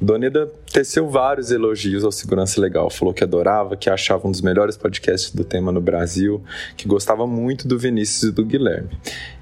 Doneda 0.00 0.50
teceu 0.72 1.08
vários 1.08 1.50
elogios 1.50 2.04
ao 2.04 2.10
Segurança 2.10 2.60
Legal. 2.60 2.90
Falou 2.90 3.14
que 3.14 3.22
adorava, 3.22 3.76
que 3.76 3.88
achava 3.88 4.26
um 4.26 4.30
dos 4.30 4.40
melhores 4.40 4.76
podcasts 4.76 5.30
do 5.30 5.44
tema 5.44 5.70
no 5.70 5.80
Brasil, 5.80 6.42
que 6.76 6.88
gostava 6.88 7.26
muito 7.26 7.68
do 7.68 7.78
Vinícius 7.78 8.30
e 8.30 8.32
do 8.32 8.44
Guilherme. 8.44 8.90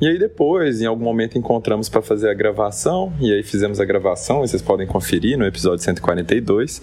E 0.00 0.06
aí 0.06 0.18
depois, 0.18 0.82
em 0.82 0.86
algum 0.86 1.04
momento, 1.04 1.38
encontramos 1.38 1.88
para 1.88 2.02
fazer 2.02 2.28
a 2.28 2.34
gravação, 2.34 3.12
e 3.18 3.32
aí 3.32 3.42
fizemos 3.42 3.80
a 3.80 3.84
gravação, 3.84 4.40
vocês 4.40 4.60
podem 4.60 4.86
conferir 4.86 5.38
no 5.38 5.46
episódio 5.46 5.82
142. 5.82 6.82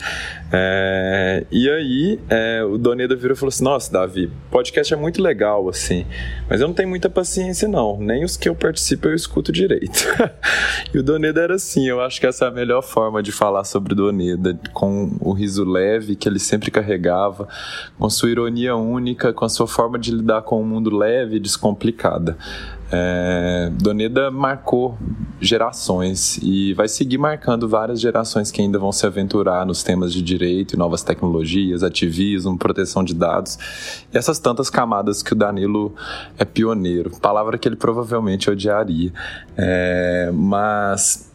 É, 0.51 1.45
e 1.51 1.70
aí 1.70 2.20
é, 2.30 2.63
o 2.63 2.78
Doneda 2.78 3.15
virou 3.15 3.36
e 3.36 3.38
falou 3.38 3.49
assim: 3.49 3.63
Nossa, 3.63 3.91
Davi, 3.91 4.32
podcast 4.49 4.91
é 4.91 4.97
muito 4.97 5.22
legal, 5.22 5.70
assim, 5.70 6.05
mas 6.49 6.59
eu 6.59 6.67
não 6.67 6.74
tenho 6.74 6.89
muita 6.89 7.09
paciência, 7.09 7.67
não. 7.67 7.99
Nem 7.99 8.24
os 8.24 8.36
que 8.36 8.49
eu 8.49 8.55
participo 8.55 9.07
eu 9.07 9.15
escuto 9.15 9.51
direito. 9.51 10.07
e 10.93 10.97
o 10.97 11.03
Doneda 11.03 11.41
era 11.41 11.55
assim, 11.55 11.88
eu 11.88 12.01
acho 12.01 12.20
que 12.20 12.26
essa 12.26 12.45
é 12.45 12.47
a 12.47 12.51
melhor 12.51 12.82
forma 12.82 13.22
de 13.22 13.32
falar 13.32 13.59
sobre 13.64 13.95
Doneda, 13.95 14.60
com 14.74 15.12
o 15.20 15.34
riso 15.34 15.64
leve 15.64 16.16
que 16.16 16.28
ele 16.28 16.39
sempre 16.39 16.72
carregava, 16.72 17.47
com 17.97 18.10
sua 18.10 18.30
ironia 18.30 18.76
única, 18.76 19.34
com 19.34 19.45
a 19.45 19.49
sua 19.49 19.68
forma 19.68 19.97
de 19.97 20.12
lidar 20.12 20.41
com 20.41 20.57
o 20.57 20.62
um 20.62 20.66
mundo 20.66 20.95
leve 20.95 21.38
e 21.38 21.39
descomplicada. 21.39 22.38
É, 22.91 23.72
Doneda 23.74 24.32
marcou 24.32 24.97
gerações 25.39 26.39
e 26.41 26.74
vai 26.74 26.88
seguir 26.88 27.20
marcando 27.20 27.70
várias 27.70 28.01
gerações 28.01 28.49
que 28.49 28.62
ainda 28.62 28.80
vão 28.80 28.91
se 28.91 29.05
aventurar 29.05 29.64
nos 29.64 29.84
temas 29.84 30.12
de 30.12 30.24
direito 30.24 30.74
e 30.74 30.78
novas 30.78 31.03
tecnologias, 31.03 31.84
ativismo, 31.84 32.57
proteção 32.57 33.03
de 33.03 33.14
dados 33.14 33.60
e 34.12 34.18
essas 34.18 34.39
tantas 34.39 34.72
camadas 34.72 35.22
que 35.22 35.34
o 35.34 35.36
Danilo 35.36 35.93
é 36.38 36.43
pioneiro, 36.43 37.12
palavra 37.22 37.57
que 37.57 37.68
ele 37.68 37.76
provavelmente 37.76 38.49
odiaria. 38.49 39.14
É, 39.55 40.32
mas 40.34 41.28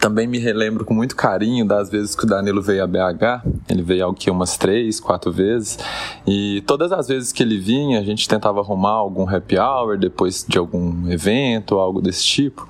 também 0.00 0.26
me 0.26 0.38
relembro 0.38 0.84
com 0.84 0.94
muito 0.94 1.14
carinho 1.14 1.64
das 1.66 1.90
vezes 1.90 2.16
que 2.16 2.24
o 2.24 2.26
Danilo 2.26 2.62
veio 2.62 2.82
a 2.82 2.86
BH. 2.86 3.44
Ele 3.68 3.82
veio 3.82 4.08
aqui 4.08 4.30
umas 4.30 4.56
três, 4.56 4.98
quatro 4.98 5.30
vezes. 5.30 5.78
E 6.26 6.62
todas 6.66 6.90
as 6.90 7.06
vezes 7.06 7.32
que 7.32 7.42
ele 7.42 7.58
vinha, 7.58 8.00
a 8.00 8.02
gente 8.02 8.26
tentava 8.26 8.60
arrumar 8.60 8.92
algum 8.92 9.28
happy 9.28 9.58
hour 9.58 9.98
depois 9.98 10.44
de 10.48 10.56
algum 10.56 11.06
evento, 11.10 11.78
algo 11.78 12.00
desse 12.00 12.24
tipo. 12.24 12.66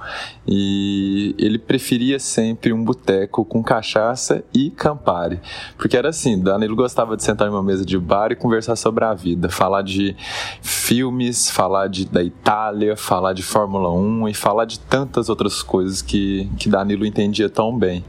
E 0.46 1.36
ele 1.38 1.58
preferia 1.58 2.18
sempre 2.18 2.72
um 2.72 2.82
boteco 2.82 3.44
com 3.44 3.62
cachaça 3.62 4.42
e 4.52 4.68
Campari. 4.70 5.40
Porque 5.78 5.96
era 5.96 6.08
assim, 6.08 6.42
Danilo 6.42 6.74
gostava 6.74 7.16
de 7.16 7.22
sentar 7.22 7.46
em 7.46 7.50
uma 7.52 7.62
mesa 7.62 7.84
de 7.84 7.96
bar 7.96 8.32
e 8.32 8.36
conversar 8.36 8.74
sobre 8.74 9.04
a 9.04 9.14
vida. 9.14 9.48
Falar 9.48 9.82
de 9.82 10.16
filmes, 10.60 11.48
falar 11.48 11.86
de, 11.86 12.06
da 12.06 12.24
Itália, 12.24 12.96
falar 12.96 13.34
de 13.34 13.44
Fórmula 13.44 13.92
1 13.92 14.28
e 14.28 14.34
falar 14.34 14.64
de 14.64 14.80
tantas 14.80 15.28
outras 15.28 15.62
coisas 15.62 16.02
que, 16.02 16.50
que 16.58 16.68
Danilo 16.68 17.06
entendia 17.06 17.19
tão 17.50 17.76
bem. 17.76 18.04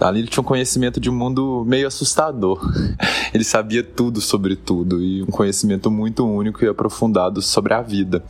Ali 0.00 0.20
ele 0.20 0.28
tinha 0.28 0.40
um 0.40 0.44
conhecimento 0.44 1.00
de 1.00 1.10
um 1.10 1.14
mundo 1.14 1.64
meio 1.66 1.86
assustador. 1.86 2.60
Ele 3.34 3.42
sabia 3.42 3.82
tudo 3.82 4.20
sobre 4.20 4.54
tudo 4.54 5.02
e 5.02 5.22
um 5.22 5.26
conhecimento 5.26 5.90
muito 5.90 6.24
único 6.24 6.64
e 6.64 6.68
aprofundado 6.68 7.42
sobre 7.42 7.74
a 7.74 7.82
vida. 7.82 8.22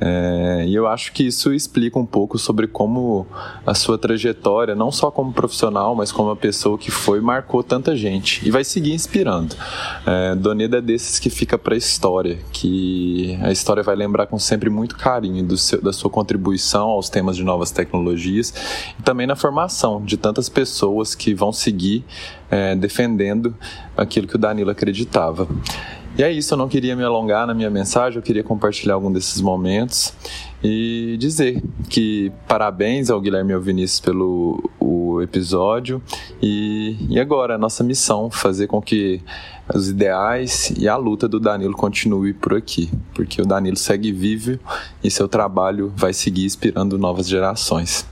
É, 0.00 0.64
e 0.66 0.74
eu 0.74 0.86
acho 0.86 1.12
que 1.12 1.24
isso 1.24 1.52
explica 1.52 1.98
um 1.98 2.06
pouco 2.06 2.38
sobre 2.38 2.66
como 2.66 3.26
a 3.64 3.74
sua 3.74 3.96
trajetória, 3.96 4.74
não 4.74 4.90
só 4.90 5.10
como 5.10 5.32
profissional, 5.32 5.94
mas 5.94 6.10
como 6.10 6.28
uma 6.28 6.36
pessoa 6.36 6.76
que 6.76 6.90
foi, 6.90 7.20
marcou 7.20 7.62
tanta 7.62 7.96
gente 7.96 8.46
e 8.46 8.50
vai 8.50 8.64
seguir 8.64 8.92
inspirando. 8.92 9.54
É, 10.06 10.34
Doneda 10.34 10.78
é 10.78 10.80
desses 10.80 11.18
que 11.18 11.30
fica 11.30 11.56
para 11.56 11.74
a 11.74 11.78
história, 11.78 12.38
que 12.52 13.38
a 13.42 13.52
história 13.52 13.82
vai 13.82 13.94
lembrar 13.94 14.26
com 14.26 14.38
sempre 14.38 14.68
muito 14.68 14.96
carinho 14.96 15.56
seu, 15.56 15.80
da 15.80 15.92
sua 15.92 16.10
contribuição 16.10 16.88
aos 16.88 17.08
temas 17.08 17.36
de 17.36 17.44
novas 17.44 17.70
tecnologias 17.70 18.52
e 18.98 19.02
também 19.02 19.26
na 19.26 19.36
formação 19.36 20.02
de 20.04 20.16
tantas 20.16 20.48
pessoas 20.48 21.14
que 21.14 21.34
vão 21.34 21.52
seguir 21.52 22.04
é, 22.50 22.74
defendendo 22.74 23.54
aquilo 23.96 24.26
que 24.26 24.36
o 24.36 24.38
Danilo 24.38 24.70
acreditava. 24.70 25.48
E 26.16 26.22
é 26.22 26.30
isso, 26.30 26.54
eu 26.54 26.58
não 26.58 26.68
queria 26.68 26.94
me 26.94 27.02
alongar 27.02 27.44
na 27.44 27.52
minha 27.52 27.68
mensagem, 27.68 28.18
eu 28.18 28.22
queria 28.22 28.44
compartilhar 28.44 28.94
algum 28.94 29.12
desses 29.12 29.40
momentos 29.40 30.14
e 30.62 31.16
dizer 31.18 31.60
que 31.90 32.30
parabéns 32.46 33.10
ao 33.10 33.20
Guilherme 33.20 33.50
e 33.50 33.54
ao 33.54 33.60
Vinícius 33.60 33.98
pelo 33.98 34.70
o 34.78 35.22
episódio 35.22 36.02
e, 36.42 36.96
e 37.08 37.18
agora 37.18 37.54
a 37.54 37.58
nossa 37.58 37.82
missão 37.82 38.30
fazer 38.30 38.66
com 38.66 38.80
que 38.80 39.20
os 39.72 39.88
ideais 39.88 40.72
e 40.76 40.88
a 40.88 40.96
luta 40.96 41.28
do 41.28 41.40
Danilo 41.40 41.74
continue 41.74 42.32
por 42.32 42.54
aqui, 42.54 42.90
porque 43.14 43.40
o 43.40 43.46
Danilo 43.46 43.76
segue 43.76 44.12
vivo 44.12 44.58
e 45.02 45.10
seu 45.10 45.26
trabalho 45.26 45.92
vai 45.96 46.12
seguir 46.12 46.44
inspirando 46.44 46.98
novas 46.98 47.28
gerações. 47.28 48.06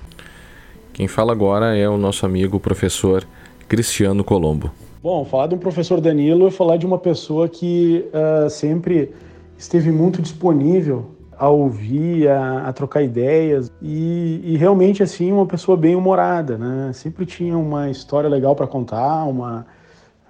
Quem 0.92 1.08
fala 1.08 1.32
agora 1.32 1.76
é 1.76 1.88
o 1.88 1.96
nosso 1.96 2.26
amigo 2.26 2.58
professor 2.58 3.26
Cristiano 3.68 4.24
Colombo. 4.24 4.70
Bom, 5.02 5.24
falar 5.24 5.48
de 5.48 5.56
um 5.56 5.58
professor 5.58 6.00
Danilo 6.00 6.46
é 6.46 6.50
falar 6.52 6.76
de 6.76 6.86
uma 6.86 6.96
pessoa 6.96 7.48
que 7.48 8.08
uh, 8.14 8.48
sempre 8.48 9.12
esteve 9.58 9.90
muito 9.90 10.22
disponível 10.22 11.06
a 11.36 11.48
ouvir, 11.48 12.28
a, 12.28 12.68
a 12.68 12.72
trocar 12.72 13.02
ideias 13.02 13.68
e, 13.82 14.40
e, 14.44 14.56
realmente 14.56 15.02
assim 15.02 15.32
uma 15.32 15.44
pessoa 15.44 15.76
bem 15.76 15.96
humorada, 15.96 16.56
né? 16.56 16.92
Sempre 16.94 17.26
tinha 17.26 17.58
uma 17.58 17.90
história 17.90 18.30
legal 18.30 18.54
para 18.54 18.64
contar, 18.68 19.24
uma 19.24 19.66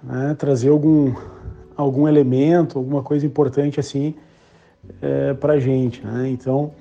né? 0.01 0.35
trazer 0.39 0.69
algum 0.69 1.13
algum 1.77 2.07
elemento, 2.07 2.79
alguma 2.79 3.03
coisa 3.03 3.27
importante 3.27 3.79
assim 3.79 4.15
é, 4.99 5.35
para 5.35 5.59
gente, 5.59 6.03
né? 6.03 6.27
Então 6.29 6.71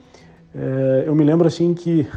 é, 0.55 1.05
eu 1.07 1.14
me 1.14 1.24
lembro 1.24 1.47
assim 1.47 1.74
que 1.74 2.09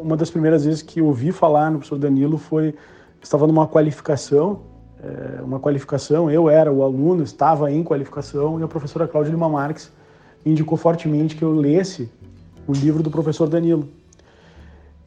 uma 0.00 0.16
das 0.16 0.30
primeiras 0.30 0.64
vezes 0.64 0.82
que 0.82 1.02
ouvi 1.02 1.32
falar 1.32 1.68
no 1.68 1.78
professor 1.78 1.98
Danilo 1.98 2.38
foi 2.38 2.76
estava 3.20 3.44
numa 3.48 3.66
qualificação 3.66 4.69
é, 5.02 5.42
uma 5.42 5.58
qualificação, 5.58 6.30
eu 6.30 6.50
era 6.50 6.70
o 6.70 6.82
aluno, 6.82 7.22
estava 7.22 7.72
em 7.72 7.82
qualificação, 7.82 8.60
e 8.60 8.62
a 8.62 8.68
professora 8.68 9.08
Cláudia 9.08 9.30
Lima 9.30 9.48
Marques 9.48 9.90
indicou 10.44 10.76
fortemente 10.76 11.36
que 11.36 11.42
eu 11.42 11.52
lesse 11.52 12.10
o 12.66 12.72
livro 12.72 13.02
do 13.02 13.10
professor 13.10 13.48
Danilo. 13.48 13.88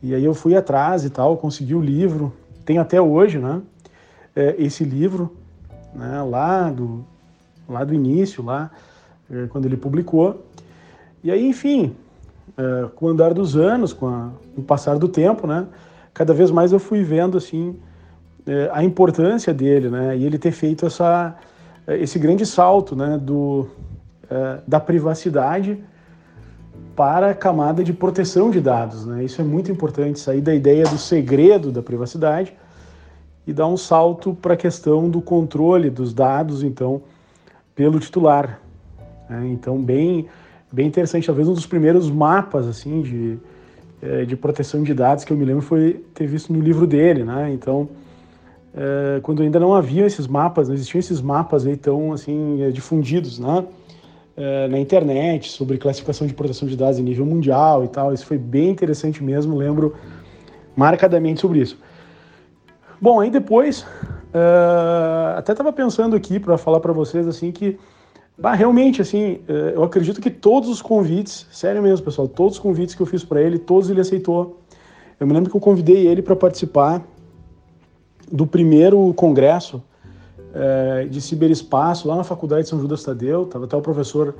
E 0.01 0.13
aí 0.13 0.25
eu 0.25 0.33
fui 0.33 0.55
atrás 0.55 1.05
e 1.05 1.09
tal, 1.09 1.37
consegui 1.37 1.75
o 1.75 1.81
livro, 1.81 2.33
tem 2.65 2.77
até 2.77 2.99
hoje, 2.99 3.37
né, 3.37 3.61
é, 4.35 4.55
esse 4.57 4.83
livro, 4.83 5.35
né, 5.93 6.21
lá 6.23 6.69
do, 6.71 7.05
lá 7.69 7.83
do 7.83 7.93
início, 7.93 8.43
lá, 8.43 8.71
é, 9.31 9.45
quando 9.47 9.65
ele 9.65 9.77
publicou. 9.77 10.43
E 11.23 11.31
aí, 11.31 11.47
enfim, 11.47 11.95
com 12.95 13.05
o 13.05 13.09
andar 13.09 13.33
dos 13.33 13.55
anos, 13.55 13.93
com, 13.93 14.07
a, 14.07 14.29
com 14.53 14.61
o 14.61 14.63
passar 14.63 14.97
do 14.97 15.07
tempo, 15.07 15.47
né, 15.47 15.65
cada 16.13 16.33
vez 16.33 16.51
mais 16.51 16.73
eu 16.73 16.79
fui 16.79 17.01
vendo, 17.01 17.37
assim, 17.37 17.79
é, 18.45 18.69
a 18.73 18.83
importância 18.83 19.53
dele, 19.53 19.89
né? 19.89 20.17
E 20.17 20.25
ele 20.25 20.37
ter 20.37 20.51
feito 20.51 20.85
essa, 20.85 21.35
esse 21.87 22.19
grande 22.19 22.45
salto, 22.45 22.95
né? 22.95 23.17
Do, 23.21 23.67
é, 24.29 24.59
da 24.67 24.79
privacidade 24.79 25.77
para 26.95 27.31
a 27.31 27.33
camada 27.33 27.83
de 27.83 27.91
proteção 27.91 28.51
de 28.51 28.61
dados, 28.61 29.05
né? 29.05 29.23
Isso 29.23 29.41
é 29.41 29.43
muito 29.43 29.71
importante, 29.71 30.19
sair 30.19 30.41
da 30.41 30.53
ideia 30.53 30.83
do 30.83 30.97
segredo 30.97 31.71
da 31.71 31.81
privacidade 31.81 32.53
e 33.45 33.53
dar 33.53 33.67
um 33.67 33.77
salto 33.77 34.33
para 34.33 34.53
a 34.53 34.57
questão 34.57 35.09
do 35.09 35.21
controle 35.21 35.89
dos 35.89 36.13
dados, 36.13 36.63
então, 36.63 37.01
pelo 37.75 37.99
titular. 37.99 38.59
Né? 39.29 39.49
Então, 39.51 39.81
bem, 39.81 40.27
bem 40.71 40.87
interessante, 40.87 41.25
talvez 41.25 41.47
um 41.47 41.53
dos 41.53 41.65
primeiros 41.65 42.09
mapas, 42.09 42.67
assim, 42.67 43.01
de, 43.01 43.37
é, 44.01 44.23
de 44.23 44.35
proteção 44.35 44.83
de 44.83 44.93
dados 44.93 45.25
que 45.25 45.33
eu 45.33 45.37
me 45.37 45.45
lembro 45.45 45.61
foi 45.61 46.03
ter 46.13 46.27
visto 46.27 46.53
no 46.53 46.61
livro 46.61 46.87
dele, 46.87 47.23
né? 47.23 47.51
Então, 47.51 47.89
é, 48.75 49.19
quando 49.21 49.43
ainda 49.43 49.59
não 49.59 49.73
havia 49.73 50.05
esses 50.05 50.25
mapas, 50.25 50.67
não 50.67 50.73
existiam 50.73 50.99
esses 50.99 51.21
mapas 51.21 51.65
aí 51.67 51.77
tão 51.77 52.11
assim 52.11 52.61
é, 52.63 52.71
difundidos, 52.71 53.37
né? 53.37 53.65
É, 54.35 54.67
na 54.67 54.79
internet 54.79 55.51
sobre 55.51 55.77
classificação 55.77 56.25
de 56.25 56.33
proteção 56.33 56.67
de 56.67 56.75
dados 56.75 56.97
em 56.97 57.03
nível 57.03 57.23
mundial 57.23 57.83
e 57.83 57.87
tal. 57.87 58.11
Isso 58.11 58.25
foi 58.25 58.37
bem 58.37 58.71
interessante 58.71 59.23
mesmo, 59.23 59.55
lembro 59.55 59.95
marcadamente 60.75 61.39
sobre 61.39 61.59
isso. 61.59 61.77
Bom, 62.99 63.19
aí 63.19 63.29
depois, 63.29 63.85
até 65.37 65.51
estava 65.51 65.71
pensando 65.71 66.15
aqui 66.15 66.39
para 66.39 66.57
falar 66.57 66.79
para 66.79 66.91
vocês 66.91 67.27
assim 67.27 67.51
que, 67.51 67.77
bah, 68.35 68.55
realmente 68.55 69.03
assim, 69.03 69.41
eu 69.75 69.83
acredito 69.83 70.19
que 70.19 70.31
todos 70.31 70.67
os 70.67 70.81
convites, 70.81 71.45
sério 71.51 71.83
mesmo, 71.83 72.03
pessoal, 72.03 72.27
todos 72.27 72.53
os 72.53 72.59
convites 72.59 72.95
que 72.95 73.01
eu 73.01 73.05
fiz 73.05 73.23
para 73.23 73.39
ele, 73.39 73.59
todos 73.59 73.87
ele 73.89 74.01
aceitou. 74.01 74.57
Eu 75.19 75.27
me 75.27 75.33
lembro 75.33 75.51
que 75.51 75.55
eu 75.55 75.61
convidei 75.61 76.07
ele 76.07 76.23
para 76.23 76.35
participar 76.35 77.03
do 78.33 78.47
primeiro 78.47 79.13
congresso 79.13 79.83
é, 80.55 81.05
de 81.05 81.21
ciberespaço 81.21 82.07
lá 82.07 82.15
na 82.15 82.23
Faculdade 82.23 82.63
de 82.63 82.69
São 82.69 82.79
Judas 82.79 83.03
Tadeu, 83.03 83.45
tava 83.45 83.65
até 83.65 83.77
o 83.77 83.81
professor 83.81 84.33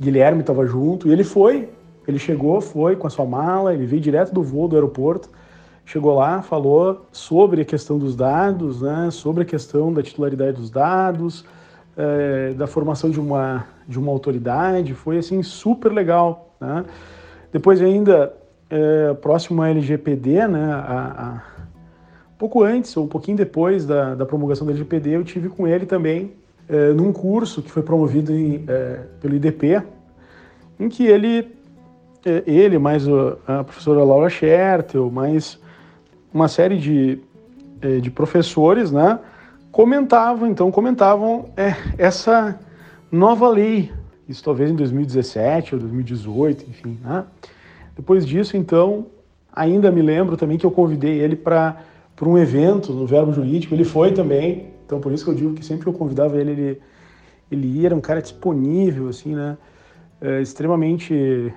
Guilherme 0.00 0.40
estava 0.40 0.64
junto, 0.64 1.08
e 1.08 1.12
ele 1.12 1.22
foi, 1.22 1.68
ele 2.08 2.18
chegou, 2.18 2.58
foi 2.62 2.96
com 2.96 3.06
a 3.06 3.10
sua 3.10 3.26
mala, 3.26 3.74
ele 3.74 3.84
veio 3.84 4.00
direto 4.00 4.32
do 4.32 4.42
voo 4.42 4.66
do 4.66 4.76
aeroporto, 4.76 5.28
chegou 5.84 6.14
lá, 6.14 6.40
falou 6.40 7.04
sobre 7.12 7.60
a 7.60 7.64
questão 7.66 7.98
dos 7.98 8.16
dados, 8.16 8.80
né, 8.80 9.10
sobre 9.10 9.42
a 9.42 9.46
questão 9.46 9.92
da 9.92 10.02
titularidade 10.02 10.56
dos 10.56 10.70
dados, 10.70 11.44
é, 11.98 12.54
da 12.54 12.66
formação 12.66 13.10
de 13.10 13.20
uma, 13.20 13.66
de 13.86 13.98
uma 13.98 14.10
autoridade, 14.10 14.94
foi 14.94 15.18
assim 15.18 15.42
super 15.42 15.92
legal. 15.92 16.48
Né? 16.58 16.82
Depois 17.52 17.82
ainda, 17.82 18.34
é, 18.70 19.12
próximo 19.12 19.60
à 19.60 19.68
LGPD, 19.68 20.48
né, 20.48 20.72
a, 20.72 21.42
a 21.50 21.53
pouco 22.44 22.62
antes 22.62 22.94
ou 22.94 23.04
um 23.04 23.08
pouquinho 23.08 23.38
depois 23.38 23.86
da, 23.86 24.14
da 24.14 24.26
promulgação 24.26 24.66
da 24.66 24.72
LGPD, 24.72 25.16
eu 25.16 25.24
tive 25.24 25.48
com 25.48 25.66
ele 25.66 25.86
também 25.86 26.32
é, 26.68 26.92
num 26.92 27.10
curso 27.10 27.62
que 27.62 27.70
foi 27.70 27.82
promovido 27.82 28.34
em, 28.34 28.64
é, 28.68 29.00
pelo 29.18 29.34
IDP, 29.34 29.82
em 30.78 30.88
que 30.90 31.06
ele, 31.06 31.56
é, 32.24 32.42
ele 32.46 32.78
mais 32.78 33.06
a 33.46 33.64
professora 33.64 34.04
Laura 34.04 34.28
Schertel, 34.28 35.10
mais 35.10 35.58
uma 36.32 36.46
série 36.46 36.76
de, 36.76 37.20
de 38.02 38.10
professores, 38.10 38.90
né, 38.90 39.18
comentavam, 39.72 40.48
então, 40.48 40.70
comentavam 40.70 41.46
essa 41.96 42.58
nova 43.10 43.48
lei, 43.48 43.90
isso 44.28 44.44
talvez 44.44 44.70
em 44.70 44.74
2017 44.74 45.76
ou 45.76 45.80
2018, 45.80 46.68
enfim, 46.68 46.98
né? 47.02 47.24
Depois 47.94 48.26
disso, 48.26 48.56
então, 48.56 49.06
ainda 49.54 49.90
me 49.92 50.02
lembro 50.02 50.36
também 50.36 50.58
que 50.58 50.66
eu 50.66 50.70
convidei 50.70 51.20
ele 51.20 51.36
para 51.36 51.76
para 52.24 52.30
um 52.30 52.38
evento 52.38 52.90
no 52.94 53.06
Verbo 53.06 53.32
Jurídico. 53.32 53.74
Ele 53.74 53.84
foi 53.84 54.12
também, 54.12 54.70
então 54.86 54.98
por 54.98 55.12
isso 55.12 55.24
que 55.24 55.30
eu 55.30 55.34
digo 55.34 55.52
que 55.52 55.64
sempre 55.64 55.82
que 55.82 55.88
eu 55.90 55.92
convidava 55.92 56.40
ele, 56.40 56.52
ele, 56.52 56.80
ele 57.52 57.80
ia, 57.80 57.86
era 57.88 57.94
um 57.94 58.00
cara 58.00 58.22
disponível, 58.22 59.08
assim, 59.08 59.34
né? 59.34 59.58
É, 60.22 60.40
extremamente 60.40 61.52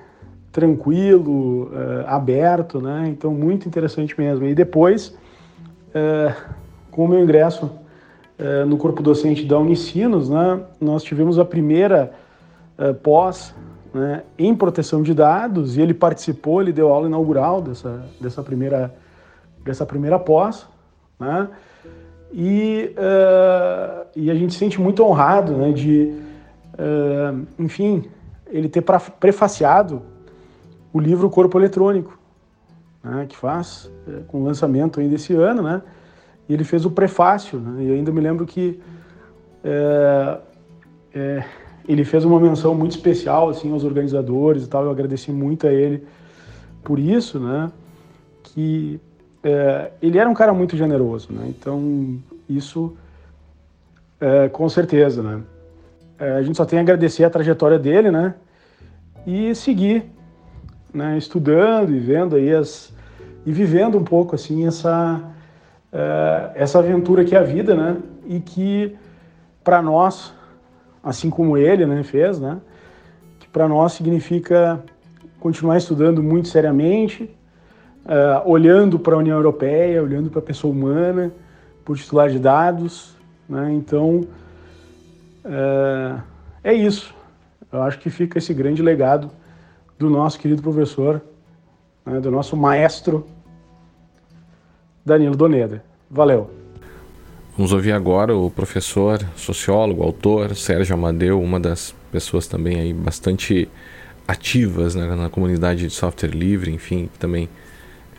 tranquilo, 0.52 1.72
é, 1.74 2.06
aberto, 2.10 2.82
né? 2.82 3.06
Então 3.08 3.32
muito 3.34 3.66
interessante 3.66 4.20
mesmo. 4.20 4.46
E 4.46 4.54
depois, 4.54 5.18
é, 5.94 6.36
com 6.92 7.06
o 7.06 7.08
meu 7.08 7.24
ingresso 7.24 7.72
é, 8.38 8.66
no 8.66 8.76
corpo 8.76 9.02
docente 9.02 9.46
da 9.46 9.58
Unicinos, 9.58 10.30
né? 10.30 10.60
Nós 10.82 11.02
tivemos 11.02 11.40
a 11.40 11.46
primeira 11.46 12.12
é, 12.78 12.92
pós 12.92 13.56
né, 13.94 14.24
em 14.38 14.54
proteção 14.54 15.02
de 15.02 15.14
dados 15.14 15.78
e 15.78 15.82
ele 15.82 15.94
participou, 15.94 16.62
ele 16.62 16.74
deu 16.74 16.90
aula 16.90 17.08
inaugural 17.08 17.62
dessa, 17.62 18.06
dessa 18.20 18.44
primeira 18.44 18.94
dessa 19.68 19.86
primeira 19.86 20.18
pós, 20.18 20.68
né? 21.20 21.48
E, 22.32 22.94
uh, 22.98 24.06
e 24.16 24.30
a 24.30 24.36
gente 24.36 24.54
se 24.54 24.60
sente 24.60 24.82
muito 24.82 25.04
honrado, 25.04 25.54
né, 25.54 25.72
de, 25.72 26.14
uh, 26.74 27.48
enfim, 27.58 28.04
ele 28.48 28.68
ter 28.68 28.84
prefaciado 29.20 30.02
o 30.92 31.00
livro 31.00 31.30
Corpo 31.30 31.58
Eletrônico, 31.58 32.20
né, 33.02 33.26
que 33.30 33.38
faz 33.38 33.90
uh, 34.08 34.24
com 34.26 34.42
o 34.42 34.44
lançamento 34.44 35.00
ainda 35.00 35.16
esse 35.16 35.34
ano, 35.34 35.62
né? 35.62 35.82
E 36.50 36.54
ele 36.54 36.64
fez 36.64 36.86
o 36.86 36.92
prefácio, 36.92 37.60
né? 37.60 37.84
E 37.84 37.92
ainda 37.92 38.12
me 38.12 38.22
lembro 38.22 38.46
que 38.46 38.80
ele 41.86 42.06
fez 42.06 42.24
uma 42.24 42.40
menção 42.40 42.74
muito 42.74 42.92
especial 42.92 43.50
assim 43.50 43.70
aos 43.74 43.84
organizadores 43.84 44.64
e 44.64 44.68
tal. 44.70 44.86
Eu 44.86 44.92
agradeci 44.92 45.30
muito 45.30 45.68
a 45.68 45.74
ele 45.74 46.06
por 46.86 47.00
isso, 47.00 47.38
né? 47.38 47.70
Que 48.44 48.98
é, 49.48 49.92
ele 50.02 50.18
era 50.18 50.30
um 50.30 50.34
cara 50.34 50.54
muito 50.54 50.76
generoso, 50.76 51.32
né? 51.32 51.46
Então, 51.48 52.18
isso, 52.50 52.98
é, 54.20 54.50
com 54.50 54.68
certeza, 54.68 55.24
né? 55.24 55.42
É, 56.20 56.32
a 56.34 56.42
gente 56.42 56.58
só 56.58 56.66
tem 56.66 56.80
a 56.80 56.82
agradecer 56.82 57.24
a 57.24 57.30
trajetória 57.30 57.80
dele, 57.80 58.12
né? 58.12 58.36
E 59.26 59.56
seguir, 59.56 60.04
né? 60.94 61.18
Estudando 61.18 61.96
e 61.96 62.00
vendo 62.00 62.36
aí 62.36 62.54
as... 62.54 62.94
E 63.46 63.52
vivendo 63.54 63.98
um 63.98 64.04
pouco, 64.04 64.36
assim, 64.36 64.68
essa, 64.68 65.24
é, 65.94 66.52
essa 66.56 66.80
aventura 66.80 67.24
que 67.24 67.34
é 67.34 67.40
a 67.40 67.44
vida, 67.44 67.74
né? 67.74 67.96
E 68.26 68.42
que, 68.42 68.98
para 69.64 69.82
nós, 69.82 70.34
assim 71.02 71.30
como 71.30 71.58
ele, 71.58 71.86
né, 71.86 72.04
fez, 72.04 72.38
né? 72.38 72.60
Que 73.40 73.48
para 73.48 73.66
nós 73.66 73.94
significa 73.94 74.84
continuar 75.40 75.78
estudando 75.78 76.22
muito 76.22 76.50
seriamente, 76.50 77.34
uh, 78.08 78.50
olhando 78.50 78.98
para 78.98 79.16
a 79.16 79.18
União 79.18 79.36
Europeia, 79.36 80.02
olhando 80.02 80.30
para 80.30 80.40
a 80.40 80.44
pessoa 80.44 80.74
humana, 80.74 81.32
por 81.84 81.98
titular 81.98 82.30
de 82.30 82.40
dados. 82.40 83.16
Né? 83.48 83.74
Então, 83.74 84.26
uh, 85.46 86.22
é 86.64 86.74
isso. 86.74 87.14
Eu 87.72 87.82
acho 87.82 88.00
que 88.00 88.10
fica 88.10 88.38
esse 88.38 88.54
grande 88.54 88.82
legado 88.82 89.30
do 90.00 90.10
nosso 90.10 90.40
querido 90.40 90.62
professor, 90.62 91.22
né, 92.06 92.20
do 92.20 92.32
nosso 92.32 92.56
maestro 92.56 93.28
Danilo 95.06 95.36
Doneda. 95.36 95.84
Valeu. 96.10 96.50
Vamos 97.58 97.74
ouvir 97.74 97.92
agora 97.92 98.36
o 98.36 98.52
professor, 98.52 99.20
sociólogo, 99.36 100.04
autor 100.04 100.56
Sérgio 100.56 100.94
Amadeu, 100.94 101.42
uma 101.42 101.60
das 101.60 101.94
pessoas 102.12 102.48
também 102.48 102.80
aí 102.80 102.94
bastante 102.94 103.68
ativas 104.28 104.94
né, 104.94 105.16
na 105.16 105.30
comunidade 105.30 105.88
de 105.88 105.90
software 105.90 106.30
livre, 106.30 106.72
enfim, 106.72 107.10
também 107.20 107.50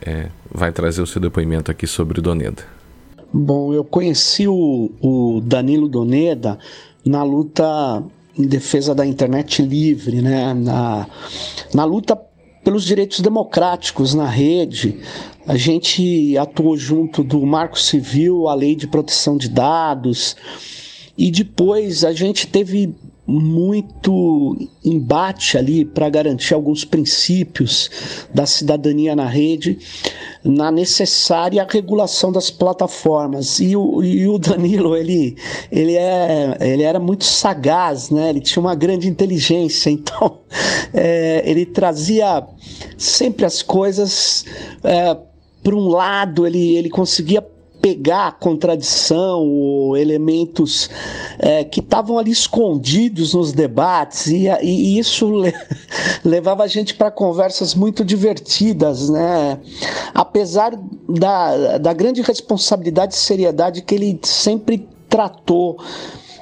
é, 0.04 0.28
vai 0.50 0.72
trazer 0.72 1.02
o 1.02 1.06
seu 1.06 1.20
depoimento 1.20 1.70
aqui 1.70 1.86
sobre 1.86 2.20
o 2.20 2.22
Doneda. 2.22 2.62
Bom, 3.32 3.74
eu 3.74 3.84
conheci 3.84 4.48
o, 4.48 4.90
o 5.00 5.40
Danilo 5.42 5.88
Doneda 5.88 6.58
na 7.04 7.22
luta 7.22 8.02
em 8.38 8.46
defesa 8.46 8.94
da 8.94 9.04
internet 9.04 9.60
livre, 9.60 10.22
né? 10.22 10.54
na, 10.54 11.06
na 11.74 11.84
luta 11.84 12.16
pelos 12.64 12.84
direitos 12.84 13.20
democráticos 13.20 14.14
na 14.14 14.26
rede. 14.26 14.98
A 15.46 15.56
gente 15.56 16.36
atuou 16.38 16.76
junto 16.76 17.24
do 17.24 17.44
Marco 17.44 17.78
Civil, 17.78 18.48
a 18.48 18.54
Lei 18.54 18.76
de 18.76 18.86
Proteção 18.86 19.36
de 19.36 19.48
Dados, 19.48 20.36
e 21.16 21.30
depois 21.30 22.04
a 22.04 22.12
gente 22.12 22.46
teve 22.46 22.94
muito 23.30 24.56
embate 24.82 25.58
ali 25.58 25.84
para 25.84 26.08
garantir 26.08 26.54
alguns 26.54 26.82
princípios 26.82 27.90
da 28.32 28.46
cidadania 28.46 29.14
na 29.14 29.26
rede, 29.26 29.78
na 30.42 30.72
necessária 30.72 31.66
regulação 31.68 32.32
das 32.32 32.50
plataformas. 32.50 33.60
E 33.60 33.76
o, 33.76 34.02
e 34.02 34.26
o 34.26 34.38
Danilo, 34.38 34.96
ele, 34.96 35.36
ele, 35.70 35.94
é, 35.94 36.56
ele 36.58 36.82
era 36.82 36.98
muito 36.98 37.24
sagaz, 37.24 38.08
né? 38.08 38.30
ele 38.30 38.40
tinha 38.40 38.62
uma 38.62 38.74
grande 38.74 39.06
inteligência, 39.06 39.90
então 39.92 40.38
é, 40.94 41.42
ele 41.44 41.66
trazia 41.66 42.46
sempre 42.96 43.44
as 43.44 43.60
coisas. 43.62 44.46
É, 44.82 45.14
um 45.66 45.88
lado, 45.88 46.46
ele, 46.46 46.76
ele 46.76 46.88
conseguia 46.88 47.46
pegar 47.80 48.38
contradição 48.38 49.40
ou 49.46 49.96
elementos 49.96 50.90
é, 51.38 51.64
que 51.64 51.80
estavam 51.80 52.18
ali 52.18 52.30
escondidos 52.30 53.34
nos 53.34 53.52
debates 53.52 54.26
e, 54.26 54.46
e 54.62 54.98
isso 54.98 55.30
le 55.42 55.52
levava 56.24 56.64
a 56.64 56.66
gente 56.66 56.94
para 56.94 57.10
conversas 57.10 57.74
muito 57.74 58.04
divertidas, 58.04 59.08
né? 59.08 59.58
Apesar 60.14 60.78
da, 61.08 61.78
da 61.78 61.92
grande 61.92 62.22
responsabilidade 62.22 63.14
e 63.14 63.18
seriedade 63.18 63.82
que 63.82 63.94
ele 63.94 64.18
sempre 64.22 64.86
tratou 65.08 65.78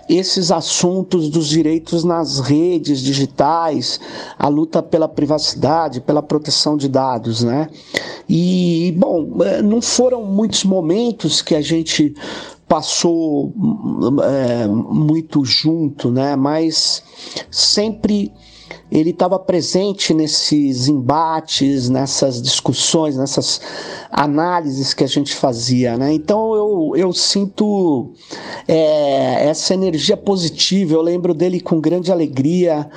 esses 0.09 0.51
assuntos 0.51 1.29
dos 1.29 1.49
direitos 1.49 2.05
nas 2.05 2.41
redes 2.41 3.01
digitais, 3.01 4.01
a 4.39 4.49
luta 4.49 4.83
pela 4.83 5.09
privacidade, 5.09 6.01
pela 6.01 6.23
proteção 6.23 6.77
de 6.77 6.89
dados, 6.89 7.43
né? 7.43 7.69
E, 8.29 8.95
bom, 8.97 9.43
é, 9.43 9.63
não 9.63 9.83
foram 9.83 10.25
muitos 10.25 10.65
momentos 10.65 11.43
que 11.43 11.55
a 11.55 11.61
gente 11.61 12.15
passou 12.69 13.53
é, 14.25 14.67
muito 14.67 15.45
junto, 15.45 16.11
né? 16.11 16.37
Mas 16.37 17.03
sempre 17.51 18.33
ele 18.91 19.11
estava 19.11 19.39
presente 19.39 20.15
nesses 20.15 20.89
embates, 20.89 21.89
nessas 21.89 22.41
discussões, 22.41 23.17
nessas 23.17 23.61
análises 24.11 24.95
que 24.95 25.03
a 25.03 25.09
gente 25.09 25.35
fazia, 25.35 25.97
né? 25.97 26.13
Então 26.13 26.55
eu, 26.55 26.93
eu 26.97 27.13
sinto 27.13 28.13
é, 28.69 29.49
essa 29.49 29.75
energia 29.75 30.17
positiva, 30.17 30.95
eu 30.95 31.03
lembro 31.03 31.35
dele 31.35 31.61
com 31.61 31.81
grande 31.81 32.13
alegria 32.13 32.89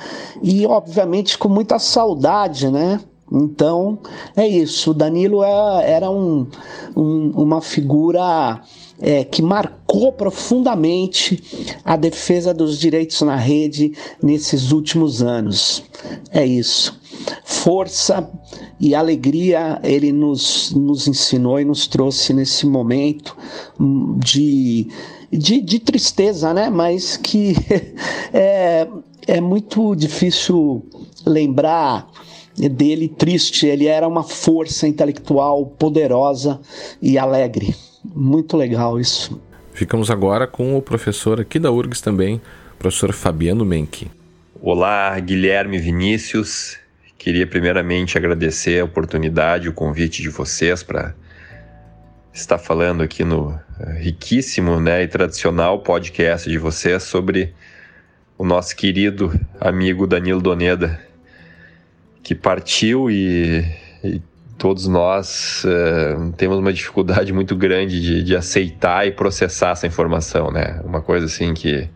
e 0.42 0.64
obviamente 0.66 1.36
com 1.36 1.48
muita 1.48 1.78
saudade, 1.78 2.70
né? 2.70 3.00
Então 3.32 3.98
é 4.36 4.46
isso. 4.46 4.90
O 4.90 4.94
Danilo 4.94 5.42
é, 5.44 5.90
era 5.90 6.10
um, 6.10 6.46
um, 6.96 7.30
uma 7.30 7.60
figura 7.60 8.60
é, 9.00 9.24
que 9.24 9.40
marcou 9.40 10.12
profundamente 10.12 11.42
a 11.84 11.96
defesa 11.96 12.52
dos 12.52 12.78
direitos 12.78 13.20
na 13.22 13.36
rede 13.36 13.92
nesses 14.22 14.72
últimos 14.72 15.22
anos. 15.22 15.82
É 16.30 16.44
isso. 16.44 16.98
Força 17.44 18.30
e 18.78 18.94
alegria 18.94 19.78
ele 19.82 20.12
nos, 20.12 20.72
nos 20.72 21.06
ensinou 21.06 21.60
e 21.60 21.64
nos 21.64 21.86
trouxe 21.86 22.32
nesse 22.32 22.66
momento 22.66 23.36
de, 24.18 24.88
de, 25.30 25.60
de 25.60 25.78
tristeza, 25.78 26.54
né? 26.54 26.70
Mas 26.70 27.16
que 27.16 27.54
é, 28.32 28.88
é 29.26 29.40
muito 29.40 29.94
difícil 29.94 30.82
lembrar 31.26 32.10
dele 32.68 33.08
triste. 33.08 33.66
Ele 33.66 33.86
era 33.86 34.06
uma 34.06 34.22
força 34.22 34.86
intelectual 34.86 35.66
poderosa 35.66 36.60
e 37.00 37.18
alegre. 37.18 37.74
Muito 38.04 38.56
legal 38.56 38.98
isso. 38.98 39.40
Ficamos 39.72 40.10
agora 40.10 40.46
com 40.46 40.76
o 40.76 40.82
professor 40.82 41.40
aqui 41.40 41.58
da 41.58 41.70
URGS 41.70 42.00
também, 42.00 42.40
professor 42.78 43.12
Fabiano 43.12 43.64
Menck. 43.64 44.10
Olá, 44.60 45.18
Guilherme 45.18 45.78
Vinícius. 45.78 46.76
Queria 47.16 47.46
primeiramente 47.46 48.18
agradecer 48.18 48.80
a 48.80 48.84
oportunidade, 48.84 49.68
o 49.68 49.72
convite 49.72 50.22
de 50.22 50.28
vocês 50.28 50.82
para 50.82 51.14
estar 52.32 52.58
falando 52.58 53.02
aqui 53.02 53.24
no 53.24 53.58
eh, 53.78 53.98
riquíssimo 54.00 54.80
né, 54.80 55.02
e 55.02 55.08
tradicional 55.08 55.80
podcast 55.80 56.48
de 56.48 56.58
vocês 56.58 57.02
sobre 57.02 57.54
o 58.38 58.44
nosso 58.44 58.74
querido 58.74 59.38
amigo 59.60 60.06
Danilo 60.06 60.40
Doneda, 60.40 60.98
que 62.22 62.34
partiu 62.34 63.10
e, 63.10 63.64
e 64.04 64.20
todos 64.60 64.86
nós 64.86 65.64
uh, 65.64 66.32
temos 66.36 66.58
uma 66.58 66.72
dificuldade 66.72 67.32
muito 67.32 67.56
grande 67.56 67.98
de, 68.00 68.22
de, 68.22 68.36
aceitar 68.36 69.06
e 69.06 69.10
processar 69.10 69.70
essa 69.70 69.86
informação, 69.86 70.50
né? 70.50 70.80
Uma 70.84 71.00
coisa 71.00 71.24
assim 71.24 71.54
que 71.54 71.88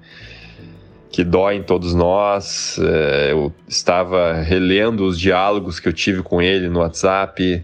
que 1.11 1.23
dói 1.23 1.57
em 1.57 1.63
todos 1.63 1.95
nós. 1.95 2.77
Uh, 2.79 3.31
eu 3.31 3.53
estava 3.69 4.41
relendo 4.41 5.05
os 5.05 5.21
diálogos 5.21 5.79
que 5.79 5.87
eu 5.87 5.93
tive 5.93 6.23
com 6.23 6.43
ele 6.43 6.69
no 6.69 6.81
WhatsApp, 6.81 7.63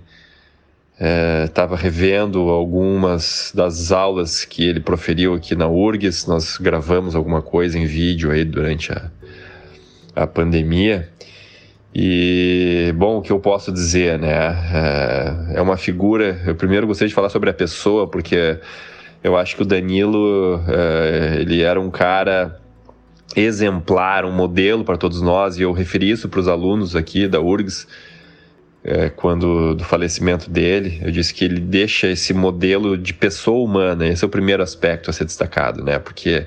estava 1.47 1.75
uh, 1.75 1.79
revendo 1.79 2.49
algumas 2.51 3.51
das 3.55 3.91
aulas 3.91 4.45
que 4.45 4.63
ele 4.63 4.81
proferiu 4.81 5.35
aqui 5.35 5.57
na 5.57 5.67
URGS. 5.67 6.27
Nós 6.27 6.59
gravamos 6.59 7.17
alguma 7.17 7.43
coisa 7.43 7.79
em 7.79 7.87
vídeo 7.87 8.31
aí 8.31 8.45
durante 8.45 8.93
a, 8.93 9.11
a 10.15 10.27
pandemia. 10.27 11.09
E, 11.95 12.93
bom, 12.97 13.19
o 13.19 13.23
que 13.23 13.33
eu 13.33 13.41
posso 13.41 13.73
dizer, 13.73 14.19
né? 14.19 14.55
É, 14.73 15.59
é 15.59 15.63
uma 15.63 15.77
figura. 15.77 16.41
Eu 16.47 16.55
primeiro 16.55 16.87
gostaria 16.87 17.09
de 17.09 17.15
falar 17.15 17.31
sobre 17.31 17.51
a 17.51 17.55
pessoa, 17.55 18.07
porque 18.07 18.59
eu 19.23 19.37
acho 19.37 19.57
que 19.57 19.63
o 19.63 19.65
Danilo, 19.65 20.63
é, 20.69 21.39
ele 21.41 21.63
era 21.63 21.81
um 21.81 21.91
cara 21.91 22.61
exemplar, 23.37 24.25
um 24.25 24.33
modelo 24.33 24.85
para 24.85 24.97
todos 24.97 25.21
nós, 25.21 25.59
e 25.59 25.63
eu 25.63 25.73
referi 25.73 26.11
isso 26.11 26.29
para 26.29 26.41
os 26.41 26.49
alunos 26.49 26.97
aqui 26.97 27.29
da 27.29 27.41
URGS, 27.41 27.87
é, 28.83 29.09
quando 29.11 29.75
do 29.75 29.85
falecimento 29.85 30.49
dele, 30.49 31.01
eu 31.03 31.11
disse 31.11 31.35
que 31.35 31.45
ele 31.45 31.61
deixa 31.61 32.09
esse 32.09 32.33
modelo 32.33 32.97
de 32.97 33.13
pessoa 33.13 33.63
humana, 33.63 34.09
esse 34.09 34.25
é 34.25 34.27
o 34.27 34.31
primeiro 34.31 34.63
aspecto 34.63 35.11
a 35.11 35.13
ser 35.13 35.25
destacado, 35.25 35.85
né? 35.85 35.99
Porque 35.99 36.47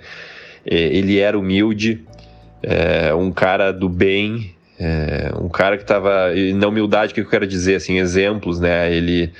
ele 0.65 1.19
era 1.19 1.37
humilde, 1.37 2.03
um 3.17 3.31
cara 3.31 3.71
do 3.71 3.87
bem, 3.87 4.52
é, 4.79 5.31
um 5.39 5.49
cara 5.49 5.77
que 5.77 5.83
estava 5.83 6.31
na 6.55 6.67
humildade, 6.67 7.11
o 7.11 7.15
que 7.15 7.21
eu 7.21 7.29
quero 7.29 7.47
dizer, 7.47 7.75
assim, 7.75 7.99
exemplos, 7.99 8.59
né? 8.59 8.93
Ele 8.93 9.31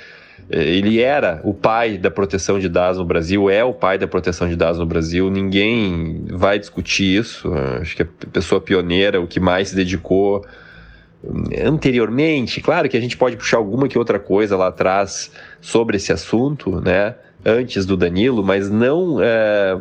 ele 0.50 1.00
era 1.00 1.40
o 1.42 1.54
pai 1.54 1.96
da 1.96 2.10
proteção 2.10 2.58
de 2.58 2.68
dados 2.68 2.98
no 2.98 3.04
Brasil, 3.04 3.48
é 3.48 3.64
o 3.64 3.72
pai 3.72 3.96
da 3.96 4.06
proteção 4.06 4.46
de 4.46 4.56
dados 4.56 4.78
no 4.78 4.84
Brasil. 4.84 5.30
Ninguém 5.30 6.26
vai 6.28 6.58
discutir 6.58 7.18
isso. 7.18 7.50
Acho 7.80 7.96
que 7.96 8.02
a 8.02 8.06
pessoa 8.30 8.60
pioneira, 8.60 9.20
o 9.20 9.26
que 9.26 9.40
mais 9.40 9.70
se 9.70 9.76
dedicou 9.76 10.44
anteriormente. 11.64 12.60
Claro 12.60 12.88
que 12.88 12.96
a 12.96 13.00
gente 13.00 13.16
pode 13.16 13.36
puxar 13.36 13.56
alguma 13.56 13.88
que 13.88 13.98
outra 13.98 14.18
coisa 14.18 14.56
lá 14.56 14.68
atrás 14.68 15.30
sobre 15.60 15.96
esse 15.96 16.12
assunto, 16.12 16.78
né? 16.80 17.14
Antes 17.44 17.86
do 17.86 17.96
Danilo, 17.96 18.44
mas 18.44 18.68
não. 18.70 19.22
É 19.22 19.80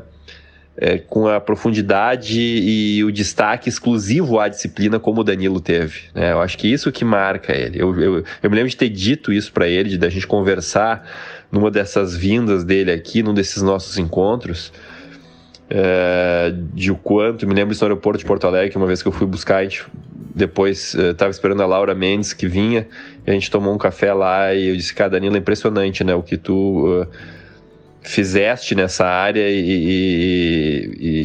é, 0.76 0.98
com 0.98 1.28
a 1.28 1.40
profundidade 1.40 2.40
e 2.40 3.04
o 3.04 3.12
destaque 3.12 3.70
exclusivo 3.70 4.40
à 4.40 4.48
disciplina 4.48 5.00
como 5.00 5.22
o 5.22 5.24
Danilo 5.24 5.60
teve. 5.60 6.02
Né? 6.14 6.32
Eu 6.32 6.42
acho 6.42 6.58
que 6.58 6.68
isso 6.68 6.92
que 6.92 7.06
marca 7.06 7.56
ele. 7.56 7.82
Eu, 7.82 8.00
eu, 8.00 8.24
eu 8.42 8.50
me 8.50 8.56
lembro 8.56 8.70
de 8.70 8.78
ter 8.78 8.90
dito 8.90 9.32
isso 9.32 9.52
para 9.52 9.68
ele, 9.68 9.90
de 9.90 9.98
da 9.98 10.10
gente 10.10 10.26
conversar 10.26 11.08
numa 11.52 11.70
dessas 11.70 12.16
vindas 12.16 12.64
dele 12.64 12.92
aqui, 12.92 13.22
num 13.22 13.34
desses 13.34 13.62
nossos 13.62 13.98
encontros, 14.00 14.74
é, 15.70 16.54
de 16.74 16.92
o 16.92 16.96
quanto, 16.96 17.48
me 17.48 17.54
lembro 17.54 17.74
isso 17.74 17.84
no 17.84 17.90
aeroporto 17.92 18.20
de 18.20 18.26
Porto 18.26 18.48
Alegre, 18.48 18.72
que 18.72 18.78
uma 18.78 18.88
vez 18.88 19.02
que 19.02 19.08
eu 19.08 19.12
fui 19.12 19.28
buscar, 19.28 19.58
a 19.58 19.64
gente 19.64 19.86
depois 20.36 20.96
estava 20.96 21.30
é, 21.30 21.32
esperando 21.32 21.62
a 21.62 21.68
Laura 21.68 21.94
Mendes 21.94 22.34
que 22.34 22.48
vinha, 22.48 22.88
a 23.28 23.32
gente 23.32 23.52
tomou 23.52 23.72
um 23.72 23.78
café 23.78 24.12
lá 24.12 24.52
e 24.56 24.70
eu 24.70 24.76
disse, 24.76 24.92
cara, 24.94 25.12
Danilo, 25.12 25.36
é 25.36 25.40
impressionante, 25.40 26.04
né, 26.04 26.16
o 26.16 26.24
que 26.24 26.38
tu... 26.38 27.04
Uh, 27.04 27.43
fizeste 28.04 28.76
nessa 28.76 29.06
área 29.06 29.50
e, 29.50 29.60
e, 31.00 31.24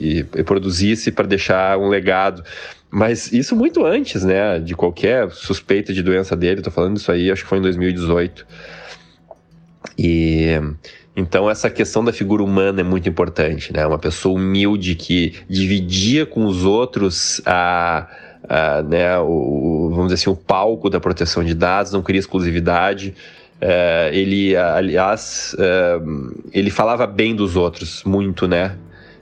e, 0.00 0.26
e 0.34 0.42
produzisse 0.44 1.10
para 1.10 1.26
deixar 1.26 1.78
um 1.78 1.88
legado. 1.88 2.42
Mas 2.90 3.32
isso 3.32 3.54
muito 3.56 3.84
antes, 3.84 4.24
né, 4.24 4.58
de 4.58 4.74
qualquer 4.74 5.30
suspeita 5.30 5.92
de 5.92 6.02
doença 6.02 6.36
dele, 6.36 6.62
tô 6.62 6.70
falando 6.70 6.96
isso 6.96 7.10
aí, 7.10 7.30
acho 7.30 7.42
que 7.42 7.48
foi 7.48 7.58
em 7.58 7.62
2018. 7.62 8.46
E 9.98 10.60
então 11.16 11.48
essa 11.48 11.70
questão 11.70 12.04
da 12.04 12.12
figura 12.12 12.42
humana 12.42 12.82
é 12.82 12.84
muito 12.84 13.08
importante, 13.08 13.72
né? 13.72 13.86
Uma 13.86 13.98
pessoa 13.98 14.34
humilde 14.34 14.94
que 14.94 15.34
dividia 15.48 16.26
com 16.26 16.44
os 16.44 16.64
outros 16.64 17.40
a, 17.46 18.06
a 18.46 18.82
né, 18.82 19.18
o, 19.18 19.88
vamos 19.90 20.12
dizer 20.12 20.22
assim, 20.22 20.30
o 20.30 20.36
palco 20.36 20.90
da 20.90 21.00
proteção 21.00 21.42
de 21.42 21.54
dados, 21.54 21.92
não 21.92 22.02
queria 22.02 22.18
exclusividade. 22.18 23.14
Uh, 23.60 24.12
ele, 24.12 24.54
aliás, 24.56 25.56
uh, 25.58 26.42
ele 26.52 26.70
falava 26.70 27.06
bem 27.06 27.34
dos 27.34 27.56
outros 27.56 28.04
muito, 28.04 28.46
né? 28.46 28.76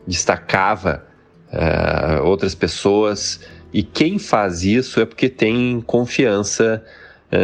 Destacava 0.06 1.04
uh, 1.52 2.24
outras 2.24 2.54
pessoas. 2.54 3.40
E 3.72 3.82
quem 3.82 4.18
faz 4.18 4.64
isso 4.64 5.00
é 5.00 5.04
porque 5.04 5.28
tem 5.28 5.80
confiança 5.80 6.84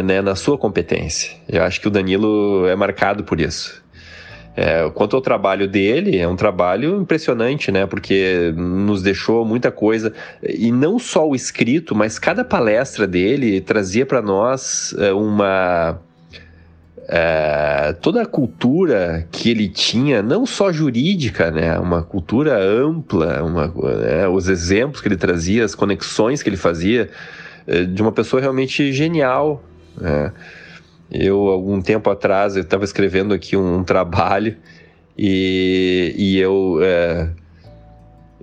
né, 0.05 0.21
na 0.21 0.35
sua 0.35 0.57
competência. 0.57 1.31
Eu 1.49 1.63
acho 1.63 1.81
que 1.81 1.87
o 1.89 1.91
Danilo 1.91 2.65
é 2.67 2.75
marcado 2.75 3.25
por 3.25 3.41
isso. 3.41 3.81
É, 4.55 4.89
quanto 4.93 5.15
ao 5.15 5.21
trabalho 5.21 5.67
dele, 5.67 6.17
é 6.17 6.27
um 6.27 6.35
trabalho 6.35 7.01
impressionante, 7.01 7.71
né? 7.71 7.85
Porque 7.85 8.53
nos 8.55 9.01
deixou 9.01 9.45
muita 9.45 9.71
coisa. 9.71 10.13
E 10.43 10.71
não 10.71 10.99
só 10.99 11.27
o 11.27 11.35
escrito, 11.35 11.95
mas 11.95 12.19
cada 12.19 12.43
palestra 12.43 13.07
dele 13.07 13.61
trazia 13.61 14.05
para 14.05 14.21
nós 14.21 14.93
é, 14.97 15.13
uma. 15.13 15.99
É, 17.13 17.91
toda 18.01 18.21
a 18.21 18.25
cultura 18.25 19.27
que 19.29 19.49
ele 19.49 19.67
tinha, 19.67 20.21
não 20.21 20.45
só 20.45 20.71
jurídica, 20.71 21.51
né? 21.51 21.77
Uma 21.77 22.01
cultura 22.01 22.57
ampla, 22.57 23.43
uma, 23.43 23.73
é, 24.07 24.29
os 24.29 24.47
exemplos 24.47 25.01
que 25.01 25.09
ele 25.09 25.17
trazia, 25.17 25.65
as 25.65 25.75
conexões 25.75 26.41
que 26.41 26.47
ele 26.47 26.55
fazia, 26.55 27.09
é, 27.67 27.83
de 27.83 28.01
uma 28.01 28.13
pessoa 28.13 28.41
realmente 28.41 28.93
genial. 28.93 29.61
Né? 29.99 30.31
Eu, 31.11 31.49
algum 31.49 31.81
tempo 31.81 32.09
atrás, 32.09 32.55
eu 32.55 32.61
estava 32.61 32.85
escrevendo 32.85 33.33
aqui 33.33 33.57
um, 33.57 33.79
um, 33.79 33.83
trabalho 33.83 34.55
e, 35.17 36.15
e 36.17 36.39
eu 36.39 36.79
é, 36.81 37.29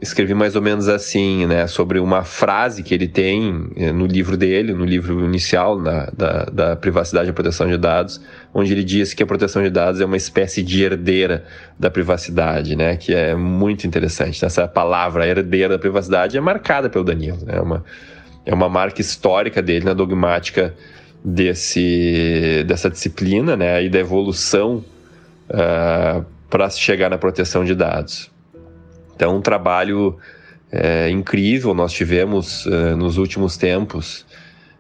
escrevi 0.01 0.35
mais 0.35 0.55
ou 0.55 0.63
menos 0.63 0.89
assim, 0.89 1.47
né, 1.47 1.67
sobre 1.67 1.99
uma 1.99 2.23
frase 2.23 2.83
que 2.83 2.95
ele 2.95 3.09
tem 3.09 3.69
é, 3.77 3.93
no 3.93 4.07
livro 4.07 4.37
dele, 4.37 4.73
no 4.73 4.85
livro 4.85 5.25
inicial 5.25 5.79
na, 5.79 6.07
da, 6.17 6.45
da 6.45 6.77
privacidade 6.77 7.31
e 7.31 7.33
proteção 7.33 7.67
de 7.67 7.77
dados, 7.77 8.21
onde 8.55 8.73
ele 8.73 8.85
diz 8.85 9.13
que 9.13 9.23
a 9.23 9.27
proteção 9.27 9.63
de 9.63 9.71
dados 9.71 10.01
é 10.01 10.05
uma 10.05 10.17
espécie 10.17 10.63
de 10.63 10.83
herdeira 10.83 11.45
da 11.79 11.91
privacidade, 11.91 12.77
né, 12.77 12.97
que 12.97 13.15
é 13.15 13.35
muito 13.35 13.87
interessante. 13.87 14.45
Essa 14.45 14.69
palavra 14.69 15.27
herdeira 15.27 15.71
da 15.71 15.79
privacidade 15.79 16.37
é 16.37 16.41
marcada 16.41 16.89
pelo 16.89 17.05
Danilo, 17.05 17.45
né, 17.45 17.57
é 17.57 17.61
uma, 17.61 17.85
é 18.47 18.55
uma 18.55 18.69
marca 18.69 19.01
histórica 19.01 19.61
dele 19.61 19.85
na 19.85 19.95
dogmática 19.95 20.75
desse, 21.25 22.65
dessa 22.67 22.89
disciplina 22.89 23.57
né, 23.57 23.85
e 23.85 23.89
da 23.89 23.99
evolução 23.99 24.77
uh, 24.77 24.85
ah, 25.51 26.25
para 26.49 26.71
chegar 26.71 27.11
na 27.11 27.19
proteção 27.19 27.65
de 27.65 27.75
dados. 27.75 28.31
Então, 29.19 29.37
um 29.37 29.41
trabalho 29.41 30.17
é, 30.71 31.11
incrível. 31.11 31.75
Nós 31.75 31.93
tivemos 31.93 32.65
uh, 32.67 32.97
nos 32.97 33.19
últimos 33.19 33.57
tempos 33.57 34.25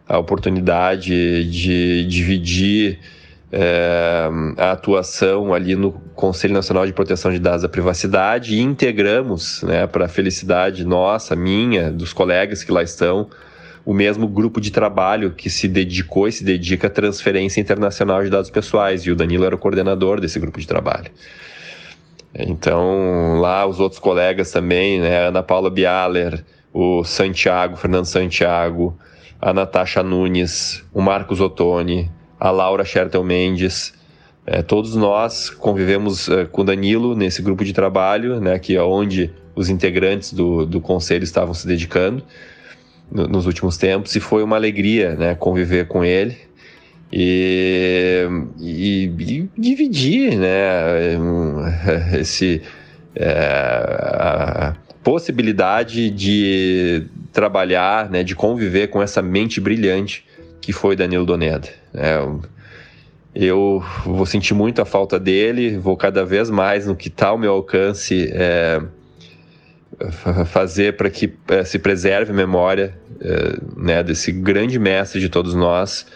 a 0.08 0.16
oportunidade 0.16 1.44
de 1.50 2.04
dividir 2.04 3.00
é, 3.50 4.30
a 4.56 4.70
atuação 4.70 5.52
ali 5.52 5.74
no 5.74 5.90
Conselho 6.14 6.54
Nacional 6.54 6.86
de 6.86 6.92
Proteção 6.92 7.32
de 7.32 7.40
Dados 7.40 7.62
da 7.62 7.68
Privacidade 7.68 8.54
e 8.54 8.60
integramos, 8.60 9.62
né, 9.64 9.88
para 9.88 10.04
a 10.06 10.08
felicidade 10.08 10.84
nossa, 10.84 11.34
minha, 11.34 11.90
dos 11.90 12.12
colegas 12.12 12.62
que 12.62 12.70
lá 12.70 12.82
estão, 12.82 13.28
o 13.84 13.92
mesmo 13.92 14.28
grupo 14.28 14.60
de 14.60 14.70
trabalho 14.70 15.32
que 15.32 15.50
se 15.50 15.66
dedicou 15.66 16.28
e 16.28 16.32
se 16.32 16.44
dedica 16.44 16.86
à 16.86 16.90
transferência 16.90 17.60
internacional 17.60 18.22
de 18.22 18.30
dados 18.30 18.50
pessoais, 18.50 19.02
e 19.02 19.10
o 19.10 19.16
Danilo 19.16 19.44
era 19.44 19.54
o 19.54 19.58
coordenador 19.58 20.20
desse 20.20 20.38
grupo 20.38 20.60
de 20.60 20.66
trabalho. 20.66 21.10
Então, 22.38 23.40
lá 23.40 23.66
os 23.66 23.80
outros 23.80 24.00
colegas 24.00 24.52
também, 24.52 25.00
né, 25.00 25.26
Ana 25.26 25.42
Paula 25.42 25.68
Bialer, 25.68 26.44
o 26.72 27.02
Santiago, 27.02 27.76
Fernando 27.76 28.04
Santiago, 28.04 28.96
a 29.40 29.52
Natasha 29.52 30.04
Nunes, 30.04 30.84
o 30.94 31.00
Marcos 31.00 31.40
Ottoni, 31.40 32.08
a 32.38 32.50
Laura 32.52 32.84
Schertel 32.84 33.24
Mendes, 33.24 33.92
é, 34.46 34.62
todos 34.62 34.94
nós 34.94 35.50
convivemos 35.50 36.28
é, 36.28 36.44
com 36.44 36.64
Danilo 36.64 37.16
nesse 37.16 37.42
grupo 37.42 37.64
de 37.64 37.72
trabalho, 37.72 38.40
né, 38.40 38.58
que 38.58 38.76
é 38.76 38.82
onde 38.82 39.32
os 39.56 39.68
integrantes 39.68 40.32
do, 40.32 40.64
do 40.64 40.80
conselho 40.80 41.24
estavam 41.24 41.52
se 41.52 41.66
dedicando 41.66 42.22
nos 43.10 43.46
últimos 43.46 43.76
tempos. 43.76 44.14
E 44.14 44.20
foi 44.20 44.44
uma 44.44 44.56
alegria 44.56 45.16
né, 45.16 45.34
conviver 45.34 45.88
com 45.88 46.04
ele 46.04 46.47
e, 47.12 48.26
e, 48.58 49.04
e 49.04 49.50
dividir 49.56 50.36
né, 50.36 51.16
esse, 52.20 52.62
é, 53.14 53.30
a 53.30 54.76
possibilidade 55.02 56.10
de 56.10 57.06
trabalhar, 57.32 58.10
né, 58.10 58.22
de 58.22 58.34
conviver 58.34 58.88
com 58.88 59.02
essa 59.02 59.22
mente 59.22 59.60
brilhante 59.60 60.24
que 60.60 60.72
foi 60.72 60.94
Danilo 60.94 61.24
Doneda. 61.24 61.68
É, 61.94 62.18
eu 63.34 63.82
vou 64.04 64.26
sentir 64.26 64.52
muito 64.52 64.82
a 64.82 64.84
falta 64.84 65.18
dele, 65.18 65.78
vou 65.78 65.96
cada 65.96 66.24
vez 66.24 66.50
mais 66.50 66.86
no 66.86 66.96
que 66.96 67.08
está 67.08 67.28
ao 67.28 67.38
meu 67.38 67.52
alcance 67.52 68.30
é, 68.32 68.82
fazer 70.46 70.96
para 70.96 71.08
que 71.08 71.32
é, 71.48 71.64
se 71.64 71.78
preserve 71.78 72.32
a 72.32 72.34
memória 72.34 72.94
é, 73.20 73.58
né, 73.76 74.02
desse 74.02 74.30
grande 74.30 74.78
mestre 74.78 75.20
de 75.20 75.28
todos 75.28 75.54
nós 75.54 76.06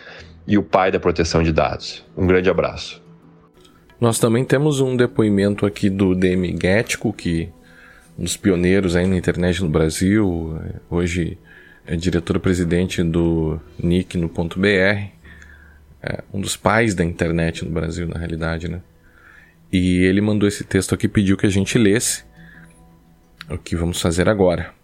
e 0.47 0.59
o 0.59 0.63
pai 0.63 0.91
da 0.91 1.01
proteção 1.01 1.43
de 1.43 1.53
dados. 1.53 2.05
Um 2.17 2.27
grande 2.27 2.51
abraço. 2.51 3.03
Nós 4.01 4.19
também 4.19 4.45
temos 4.45 4.81
um 4.81 4.97
depoimento 4.97 5.65
aqui 5.65 5.89
do 5.89 6.15
DM 6.15 6.57
Gético, 6.61 7.13
que 7.13 7.49
um 8.19 8.25
dos 8.25 8.37
pioneiros 8.37 8.97
aí 8.97 9.07
na 9.07 9.17
internet 9.17 9.63
no 9.63 9.69
Brasil, 9.69 10.59
hoje 10.91 11.39
é 11.87 11.97
diretor-presidente 11.97 13.03
do 13.03 13.61
Nick 13.79 14.19
no 14.19 14.29
ponto 14.29 14.59
.br, 14.59 14.67
é 14.67 16.23
um 16.33 16.41
dos 16.41 16.57
pais 16.57 16.95
da 16.95 17.05
internet 17.05 17.65
no 17.65 17.71
Brasil, 17.71 18.09
na 18.09 18.19
realidade, 18.19 18.69
né? 18.69 18.81
E 19.73 20.05
ele 20.05 20.21
mandou 20.21 20.49
esse 20.49 20.65
texto 20.65 20.95
aqui, 20.95 21.09
pediu 21.09 21.37
que 21.37 21.47
a 21.47 21.51
gente 21.51 21.79
lesse 21.79 22.25
o 23.49 23.57
que 23.57 23.77
vamos 23.77 24.01
fazer 24.01 24.29
agora. 24.29 24.75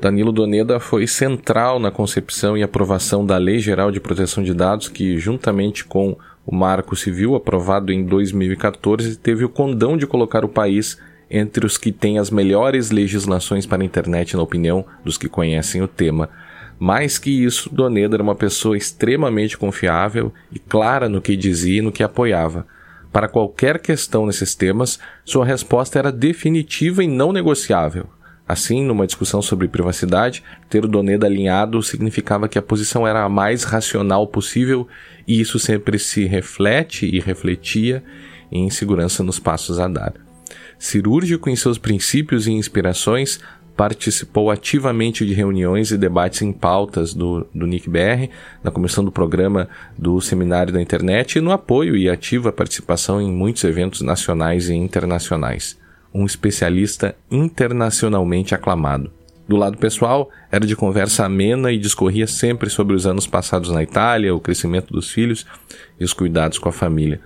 Danilo 0.00 0.32
Doneda 0.32 0.80
foi 0.80 1.06
central 1.06 1.78
na 1.78 1.90
concepção 1.90 2.56
e 2.56 2.62
aprovação 2.62 3.24
da 3.24 3.36
Lei 3.36 3.58
Geral 3.58 3.90
de 3.90 4.00
Proteção 4.00 4.42
de 4.42 4.52
Dados, 4.52 4.88
que, 4.88 5.16
juntamente 5.18 5.84
com 5.84 6.16
o 6.44 6.54
Marco 6.54 6.94
Civil, 6.94 7.34
aprovado 7.34 7.92
em 7.92 8.04
2014, 8.04 9.16
teve 9.16 9.44
o 9.44 9.48
condão 9.48 9.96
de 9.96 10.06
colocar 10.06 10.44
o 10.44 10.48
país 10.48 10.98
entre 11.30 11.64
os 11.64 11.78
que 11.78 11.90
têm 11.90 12.18
as 12.18 12.30
melhores 12.30 12.90
legislações 12.90 13.66
para 13.66 13.82
a 13.82 13.84
internet, 13.84 14.36
na 14.36 14.42
opinião 14.42 14.84
dos 15.04 15.16
que 15.16 15.28
conhecem 15.28 15.80
o 15.82 15.88
tema. 15.88 16.28
Mais 16.78 17.18
que 17.18 17.30
isso, 17.30 17.72
Doneda 17.72 18.16
era 18.16 18.22
uma 18.22 18.34
pessoa 18.34 18.76
extremamente 18.76 19.56
confiável 19.56 20.32
e 20.52 20.58
clara 20.58 21.08
no 21.08 21.22
que 21.22 21.36
dizia 21.36 21.78
e 21.78 21.82
no 21.82 21.92
que 21.92 22.02
apoiava. 22.02 22.66
Para 23.12 23.28
qualquer 23.28 23.78
questão 23.78 24.26
nesses 24.26 24.54
temas, 24.54 24.98
sua 25.24 25.46
resposta 25.46 25.98
era 25.98 26.10
definitiva 26.10 27.02
e 27.02 27.06
não 27.06 27.32
negociável. 27.32 28.08
Assim, 28.46 28.84
numa 28.84 29.06
discussão 29.06 29.40
sobre 29.40 29.68
privacidade, 29.68 30.42
ter 30.68 30.84
o 30.84 30.88
Doneda 30.88 31.26
alinhado 31.26 31.82
significava 31.82 32.48
que 32.48 32.58
a 32.58 32.62
posição 32.62 33.06
era 33.06 33.24
a 33.24 33.28
mais 33.28 33.64
racional 33.64 34.26
possível 34.26 34.86
e 35.26 35.40
isso 35.40 35.58
sempre 35.58 35.98
se 35.98 36.26
reflete 36.26 37.06
e 37.06 37.20
refletia 37.20 38.04
em 38.52 38.68
segurança 38.68 39.22
nos 39.22 39.38
passos 39.38 39.80
a 39.80 39.88
dar. 39.88 40.12
Cirúrgico 40.78 41.48
em 41.48 41.56
seus 41.56 41.78
princípios 41.78 42.46
e 42.46 42.52
inspirações, 42.52 43.40
participou 43.76 44.50
ativamente 44.50 45.26
de 45.26 45.34
reuniões 45.34 45.90
e 45.90 45.98
debates 45.98 46.42
em 46.42 46.52
pautas 46.52 47.12
do, 47.12 47.46
do 47.54 47.66
NICBR, 47.66 48.30
na 48.62 48.70
comissão 48.70 49.04
do 49.04 49.10
programa 49.10 49.68
do 49.98 50.20
Seminário 50.20 50.72
da 50.72 50.80
Internet 50.80 51.36
e 51.36 51.40
no 51.40 51.50
apoio 51.50 51.96
e 51.96 52.08
ativa 52.08 52.52
participação 52.52 53.20
em 53.20 53.32
muitos 53.32 53.64
eventos 53.64 54.00
nacionais 54.00 54.68
e 54.68 54.74
internacionais. 54.74 55.76
Um 56.14 56.24
especialista 56.24 57.16
internacionalmente 57.30 58.54
aclamado. 58.54 59.10
Do 59.46 59.56
lado 59.56 59.76
pessoal, 59.76 60.30
era 60.50 60.66
de 60.66 60.74
conversa 60.74 61.26
amena 61.26 61.70
e 61.70 61.78
discorria 61.78 62.26
sempre 62.26 62.70
sobre 62.70 62.94
os 62.94 63.06
anos 63.06 63.26
passados 63.26 63.70
na 63.70 63.82
Itália, 63.82 64.34
o 64.34 64.40
crescimento 64.40 64.92
dos 64.92 65.10
filhos 65.10 65.44
e 66.00 66.04
os 66.04 66.14
cuidados 66.14 66.58
com 66.58 66.68
a 66.68 66.72
família. 66.72 67.20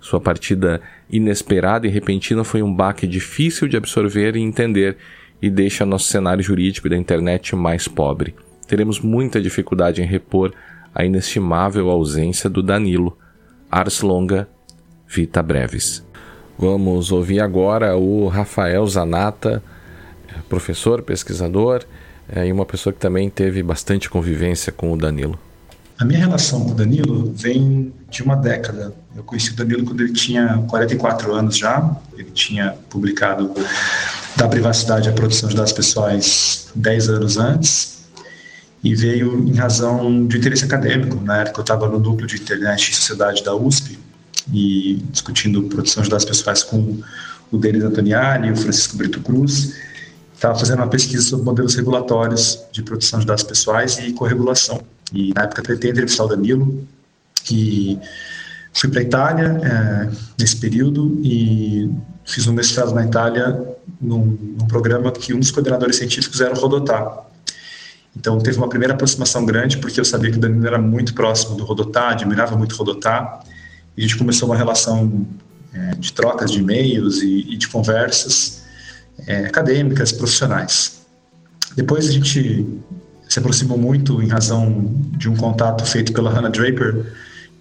Sua 0.00 0.20
partida 0.20 0.80
inesperada 1.10 1.86
e 1.86 1.90
repentina 1.90 2.44
foi 2.44 2.62
um 2.62 2.72
baque 2.72 3.06
difícil 3.06 3.66
de 3.66 3.76
absorver 3.76 4.36
e 4.36 4.40
entender 4.40 4.98
e 5.40 5.50
deixa 5.50 5.84
nosso 5.84 6.08
cenário 6.08 6.44
jurídico 6.44 6.88
da 6.88 6.96
internet 6.96 7.56
mais 7.56 7.88
pobre. 7.88 8.34
Teremos 8.68 9.00
muita 9.00 9.40
dificuldade 9.40 10.00
em 10.00 10.06
repor 10.06 10.52
a 10.94 11.04
inestimável 11.04 11.90
ausência 11.90 12.48
do 12.48 12.62
Danilo. 12.62 13.18
Ars 13.70 14.00
longa, 14.00 14.48
vita 15.08 15.42
brevis. 15.42 16.04
Vamos 16.58 17.10
ouvir 17.10 17.40
agora 17.40 17.96
o 17.96 18.28
Rafael 18.28 18.86
Zanata, 18.86 19.62
professor, 20.48 21.02
pesquisador 21.02 21.84
é, 22.28 22.46
e 22.46 22.52
uma 22.52 22.64
pessoa 22.64 22.92
que 22.92 23.00
também 23.00 23.28
teve 23.28 23.62
bastante 23.62 24.08
convivência 24.08 24.72
com 24.72 24.92
o 24.92 24.96
Danilo. 24.96 25.38
A 25.98 26.04
minha 26.04 26.18
relação 26.18 26.64
com 26.64 26.72
o 26.72 26.74
Danilo 26.74 27.32
vem 27.36 27.92
de 28.10 28.22
uma 28.22 28.34
década. 28.36 28.92
Eu 29.16 29.22
conheci 29.22 29.50
o 29.50 29.56
Danilo 29.56 29.84
quando 29.84 30.00
ele 30.00 30.12
tinha 30.12 30.64
44 30.68 31.32
anos 31.32 31.56
já. 31.56 31.96
Ele 32.16 32.30
tinha 32.32 32.74
publicado 32.90 33.52
Da 34.36 34.48
Privacidade 34.48 35.08
à 35.08 35.12
Produção 35.12 35.48
de 35.48 35.56
Dados 35.56 35.72
Pessoais 35.72 36.68
10 36.74 37.08
anos 37.10 37.36
antes. 37.36 38.04
E 38.82 38.94
veio 38.94 39.38
em 39.48 39.54
razão 39.54 40.26
de 40.26 40.36
interesse 40.36 40.64
acadêmico. 40.64 41.20
Na 41.22 41.42
época 41.42 41.60
eu 41.60 41.62
estava 41.62 41.88
no 41.88 41.98
núcleo 41.98 42.26
de 42.26 42.36
internet 42.36 42.90
e 42.90 42.94
sociedade 42.94 43.44
da 43.44 43.54
USP 43.54 43.96
e 44.52 45.02
discutindo 45.10 45.62
produção 45.64 46.02
de 46.02 46.10
dados 46.10 46.24
pessoais 46.24 46.62
com 46.62 47.00
o 47.50 47.58
Denis 47.58 47.84
Antoniani 47.84 48.48
e 48.48 48.52
o 48.52 48.56
Francisco 48.56 48.96
Brito 48.96 49.20
Cruz 49.20 49.74
estava 50.34 50.58
fazendo 50.58 50.78
uma 50.78 50.88
pesquisa 50.88 51.22
sobre 51.22 51.44
modelos 51.44 51.74
regulatórios 51.74 52.58
de 52.72 52.82
produção 52.82 53.20
de 53.20 53.26
dados 53.26 53.44
pessoais 53.44 53.98
e 53.98 54.12
corregulação. 54.12 54.82
E 55.12 55.32
na 55.34 55.42
época 55.42 55.62
tentei 55.62 55.90
entrevistar 55.90 56.24
o 56.24 56.28
Danilo, 56.28 56.86
e 57.50 57.98
fui 58.72 58.90
para 58.90 59.00
a 59.00 59.02
Itália 59.02 59.60
é, 59.62 60.10
nesse 60.38 60.56
período 60.56 61.20
e 61.22 61.90
fiz 62.24 62.46
um 62.46 62.52
mestrado 62.52 62.92
na 62.94 63.04
Itália 63.04 63.62
num, 64.00 64.24
num, 64.58 64.66
programa 64.66 65.12
que 65.12 65.34
um 65.34 65.38
dos 65.38 65.50
coordenadores 65.50 65.96
científicos 65.96 66.40
era 66.40 66.54
o 66.54 66.58
Rodotá. 66.58 67.24
Então 68.16 68.38
teve 68.38 68.56
uma 68.56 68.68
primeira 68.68 68.94
aproximação 68.94 69.44
grande, 69.44 69.78
porque 69.78 70.00
eu 70.00 70.04
sabia 70.04 70.30
que 70.30 70.38
o 70.38 70.40
Danilo 70.40 70.66
era 70.66 70.78
muito 70.78 71.14
próximo 71.14 71.56
do 71.56 71.64
Rodotá, 71.64 72.10
admirava 72.10 72.56
muito 72.56 72.72
o 72.72 72.76
Rodotá, 72.76 73.40
e 73.96 74.00
a 74.00 74.02
gente 74.02 74.16
começou 74.16 74.48
uma 74.48 74.56
relação 74.56 75.26
é, 75.72 75.94
de 75.96 76.12
trocas 76.12 76.50
de 76.50 76.58
e-mails 76.58 77.22
e, 77.22 77.52
e 77.52 77.56
de 77.56 77.68
conversas 77.68 78.62
é, 79.26 79.46
acadêmicas, 79.46 80.12
profissionais. 80.12 81.04
Depois 81.76 82.08
a 82.08 82.12
gente 82.12 82.66
se 83.28 83.38
aproximou 83.38 83.76
muito 83.76 84.22
em 84.22 84.28
razão 84.28 84.92
de 85.16 85.28
um 85.28 85.36
contato 85.36 85.84
feito 85.84 86.12
pela 86.12 86.30
Hannah 86.30 86.50
Draper, 86.50 87.12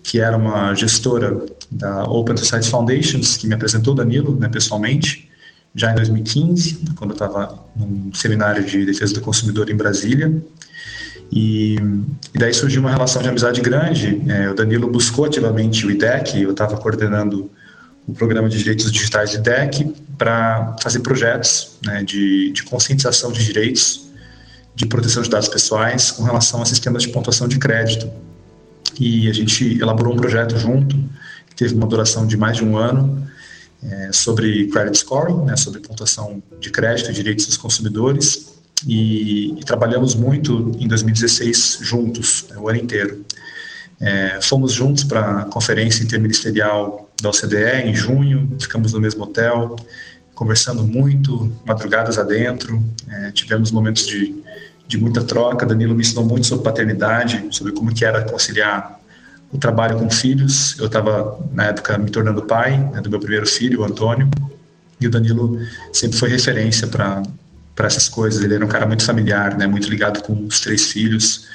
que 0.03 0.19
era 0.19 0.35
uma 0.35 0.75
gestora 0.75 1.45
da 1.71 2.03
Open 2.03 2.35
Society 2.37 2.69
Foundations, 2.69 3.37
que 3.37 3.47
me 3.47 3.55
apresentou 3.55 3.95
Danilo 3.95 4.37
né, 4.37 4.49
pessoalmente, 4.49 5.29
já 5.73 5.91
em 5.91 5.95
2015, 5.95 6.81
quando 6.95 7.11
eu 7.11 7.13
estava 7.15 7.65
num 7.75 8.13
seminário 8.13 8.63
de 8.63 8.85
defesa 8.85 9.13
do 9.13 9.21
consumidor 9.21 9.69
em 9.69 9.75
Brasília. 9.75 10.31
E, 11.35 11.75
e 12.31 12.37
daí 12.37 12.53
surgiu 12.53 12.79
uma 12.79 12.91
relação 12.91 13.19
de 13.19 13.27
amizade 13.27 13.59
grande. 13.59 14.21
É, 14.29 14.51
o 14.51 14.53
Danilo 14.53 14.87
buscou 14.87 15.25
ativamente 15.25 15.83
o 15.83 15.89
IDEC, 15.89 16.39
eu 16.39 16.51
estava 16.51 16.77
coordenando 16.77 17.49
o 18.07 18.13
programa 18.13 18.47
de 18.47 18.59
direitos 18.59 18.91
digitais 18.91 19.31
de 19.31 19.39
DEC 19.39 19.95
para 20.15 20.75
fazer 20.79 20.99
projetos 20.99 21.79
né, 21.83 22.03
de, 22.03 22.51
de 22.51 22.61
conscientização 22.63 23.31
de 23.31 23.43
direitos 23.43 24.11
de 24.75 24.85
proteção 24.85 25.23
de 25.23 25.29
dados 25.29 25.47
pessoais 25.47 26.11
com 26.11 26.23
relação 26.23 26.61
a 26.61 26.65
sistemas 26.65 27.01
de 27.01 27.09
pontuação 27.09 27.47
de 27.47 27.57
crédito. 27.57 28.11
E 28.99 29.27
a 29.27 29.33
gente 29.33 29.79
elaborou 29.79 30.13
um 30.13 30.17
projeto 30.17 30.55
junto, 30.57 30.95
que 31.49 31.55
teve 31.55 31.73
uma 31.73 31.87
duração 31.87 32.27
de 32.27 32.37
mais 32.37 32.57
de 32.57 32.63
um 32.63 32.77
ano, 32.77 33.27
é, 33.81 34.11
sobre 34.11 34.67
credit 34.67 34.99
scoring, 34.99 35.45
né, 35.45 35.55
sobre 35.55 35.79
pontuação 35.79 36.43
de 36.59 36.69
crédito 36.69 37.09
e 37.09 37.13
direitos 37.13 37.47
dos 37.47 37.57
consumidores, 37.57 38.52
e, 38.87 39.59
e 39.59 39.63
trabalhamos 39.63 40.15
muito 40.15 40.71
em 40.79 40.87
2016 40.87 41.79
juntos, 41.81 42.45
né, 42.49 42.57
o 42.57 42.67
ano 42.69 42.79
inteiro. 42.79 43.23
É, 43.99 44.39
fomos 44.41 44.73
juntos 44.73 45.03
para 45.03 45.41
a 45.41 45.45
conferência 45.45 46.03
interministerial 46.03 47.09
da 47.21 47.29
OCDE 47.29 47.85
em 47.85 47.95
junho, 47.95 48.55
ficamos 48.59 48.91
no 48.93 48.99
mesmo 48.99 49.23
hotel, 49.23 49.75
conversando 50.35 50.83
muito, 50.83 51.51
madrugadas 51.65 52.17
adentro, 52.17 52.83
é, 53.07 53.31
tivemos 53.31 53.71
momentos 53.71 54.05
de, 54.05 54.35
de 54.87 54.97
muita 54.97 55.23
troca. 55.23 55.65
Danilo 55.65 55.95
me 55.95 56.01
ensinou 56.01 56.25
muito 56.25 56.47
sobre 56.47 56.65
paternidade, 56.65 57.45
sobre 57.51 57.71
como 57.71 57.93
que 57.93 58.03
era 58.03 58.23
conciliar 58.23 58.99
o 59.51 59.57
trabalho 59.57 59.97
com 59.99 60.09
filhos. 60.09 60.77
Eu 60.79 60.87
estava, 60.87 61.39
na 61.53 61.65
época, 61.65 61.97
me 61.97 62.09
tornando 62.09 62.41
pai 62.41 62.77
né, 62.91 62.99
do 62.99 63.09
meu 63.09 63.19
primeiro 63.19 63.47
filho, 63.47 63.81
o 63.81 63.83
Antônio, 63.83 64.29
e 64.99 65.07
o 65.07 65.09
Danilo 65.09 65.59
sempre 65.91 66.17
foi 66.17 66.29
referência 66.29 66.87
para 66.87 67.21
essas 67.77 68.07
coisas. 68.07 68.43
Ele 68.43 68.55
era 68.55 68.65
um 68.65 68.67
cara 68.67 68.85
muito 68.85 69.03
familiar, 69.03 69.57
né, 69.57 69.67
muito 69.67 69.89
ligado 69.89 70.21
com 70.23 70.45
os 70.45 70.59
três 70.59 70.91
filhos, 70.91 71.47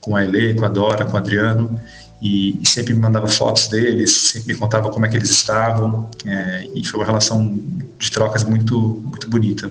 com 0.00 0.16
a 0.16 0.24
Elê, 0.24 0.54
com 0.54 0.64
a 0.64 0.68
Dora, 0.68 1.04
com 1.04 1.14
o 1.14 1.16
Adriano, 1.16 1.80
e, 2.20 2.60
e, 2.60 2.68
sempre 2.68 2.94
me 2.94 3.00
mandava 3.00 3.28
fotos 3.28 3.68
deles, 3.68 4.10
sempre 4.10 4.54
me 4.54 4.58
contava 4.58 4.90
como 4.90 5.06
é 5.06 5.08
que 5.08 5.16
eles 5.16 5.30
estavam, 5.30 6.10
é, 6.26 6.68
e 6.74 6.84
foi 6.84 6.98
uma 6.98 7.06
relação 7.06 7.58
de 7.98 8.10
trocas 8.10 8.42
muito, 8.42 8.78
muito 9.04 9.28
bonita. 9.28 9.70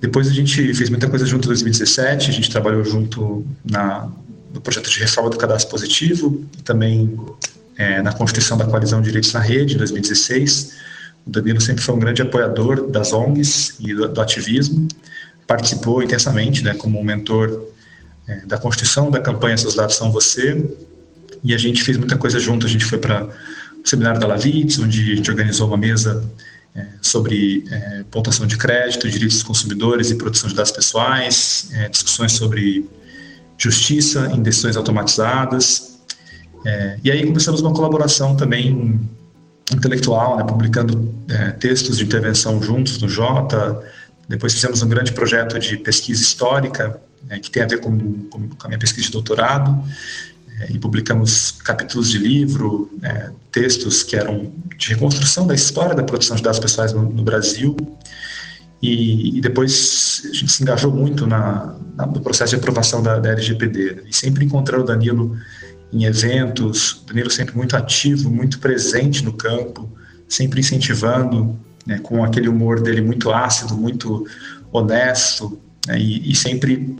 Depois 0.00 0.28
a 0.28 0.32
gente 0.32 0.74
fez 0.74 0.90
muita 0.90 1.08
coisa 1.08 1.24
junto 1.24 1.46
em 1.46 1.48
2017, 1.48 2.30
a 2.30 2.32
gente 2.32 2.50
trabalhou 2.50 2.84
junto 2.84 3.46
na, 3.64 4.08
no 4.52 4.60
projeto 4.60 4.90
de 4.90 4.98
reforma 4.98 5.30
do 5.30 5.36
cadastro 5.36 5.70
positivo 5.70 6.44
e 6.58 6.62
também 6.62 7.18
é, 7.76 8.02
na 8.02 8.12
constituição 8.12 8.56
da 8.56 8.64
coalizão 8.64 9.00
de 9.00 9.06
direitos 9.06 9.32
na 9.32 9.40
rede 9.40 9.74
em 9.74 9.78
2016. 9.78 10.91
O 11.26 11.30
Danilo 11.30 11.60
sempre 11.60 11.82
foi 11.82 11.94
um 11.94 11.98
grande 11.98 12.22
apoiador 12.22 12.88
das 12.88 13.12
ONGs 13.12 13.76
e 13.80 13.94
do, 13.94 14.08
do 14.08 14.20
ativismo, 14.20 14.88
participou 15.46 16.02
intensamente 16.02 16.62
né, 16.62 16.74
como 16.74 17.02
mentor 17.02 17.68
é, 18.26 18.46
da 18.46 18.58
constituição 18.58 19.10
da 19.10 19.20
campanha 19.20 19.56
Seus 19.56 19.74
Dados 19.74 19.96
São 19.96 20.10
Você, 20.10 20.64
e 21.44 21.54
a 21.54 21.58
gente 21.58 21.82
fez 21.82 21.96
muita 21.96 22.16
coisa 22.16 22.38
junto. 22.38 22.66
A 22.66 22.68
gente 22.68 22.84
foi 22.84 22.98
para 22.98 23.24
o 23.24 23.88
seminário 23.88 24.20
da 24.20 24.26
Lavitz, 24.26 24.78
onde 24.78 25.12
a 25.12 25.16
gente 25.16 25.30
organizou 25.30 25.66
uma 25.66 25.76
mesa 25.76 26.24
é, 26.74 26.86
sobre 27.00 27.64
é, 27.70 28.04
pontuação 28.10 28.46
de 28.46 28.56
crédito, 28.56 29.10
direitos 29.10 29.36
dos 29.36 29.42
consumidores 29.42 30.10
e 30.10 30.14
proteção 30.14 30.48
de 30.48 30.54
dados 30.54 30.72
pessoais, 30.72 31.68
é, 31.72 31.88
discussões 31.88 32.32
sobre 32.32 32.88
justiça 33.58 34.30
em 34.32 34.42
decisões 34.42 34.76
automatizadas. 34.76 35.92
E 37.02 37.10
aí 37.10 37.26
começamos 37.26 37.60
uma 37.60 37.72
colaboração 37.72 38.36
também 38.36 39.00
intelectual, 39.70 40.36
né, 40.36 40.44
publicando 40.44 41.14
é, 41.28 41.50
textos 41.52 41.98
de 41.98 42.04
intervenção 42.04 42.62
juntos 42.62 43.00
no 43.00 43.08
Jota. 43.08 43.82
Depois 44.28 44.54
fizemos 44.54 44.82
um 44.82 44.88
grande 44.88 45.12
projeto 45.12 45.58
de 45.58 45.76
pesquisa 45.76 46.22
histórica, 46.22 47.00
é, 47.28 47.38
que 47.38 47.50
tem 47.50 47.62
a 47.62 47.66
ver 47.66 47.80
com, 47.80 47.96
com, 48.28 48.48
a 48.64 48.68
minha 48.68 48.78
pesquisa 48.78 49.06
de 49.06 49.12
doutorado, 49.12 49.82
é, 50.60 50.72
e 50.72 50.78
publicamos 50.78 51.52
capítulos 51.52 52.10
de 52.10 52.18
livro, 52.18 52.90
é, 53.02 53.30
textos 53.50 54.02
que 54.02 54.16
eram 54.16 54.52
de 54.76 54.88
reconstrução 54.88 55.46
da 55.46 55.54
história 55.54 55.94
da 55.94 56.02
produção 56.02 56.36
de 56.36 56.42
dados 56.42 56.58
pessoais 56.58 56.92
no, 56.92 57.02
no 57.02 57.22
Brasil. 57.22 57.76
E, 58.80 59.38
e, 59.38 59.40
depois 59.40 60.22
a 60.24 60.34
gente 60.34 60.50
se 60.50 60.62
engajou 60.62 60.90
muito 60.90 61.24
na, 61.24 61.76
na, 61.94 62.04
no 62.04 62.20
processo 62.20 62.50
de 62.50 62.56
aprovação 62.56 63.00
da, 63.00 63.20
da 63.20 63.30
LGPD. 63.30 63.92
Né? 63.92 64.02
E 64.08 64.16
sempre 64.16 64.44
encontrando 64.44 64.82
o 64.82 64.86
Danilo 64.86 65.36
em 65.92 66.04
eventos, 66.04 67.02
Danilo 67.06 67.30
sempre 67.30 67.56
muito 67.56 67.76
ativo, 67.76 68.30
muito 68.30 68.58
presente 68.58 69.24
no 69.24 69.32
campo, 69.32 69.90
sempre 70.28 70.60
incentivando, 70.60 71.58
né, 71.86 71.98
com 71.98 72.24
aquele 72.24 72.48
humor 72.48 72.80
dele 72.80 73.02
muito 73.02 73.30
ácido, 73.30 73.76
muito 73.76 74.26
honesto, 74.72 75.58
né, 75.86 75.98
e, 75.98 76.30
e 76.30 76.34
sempre 76.34 76.96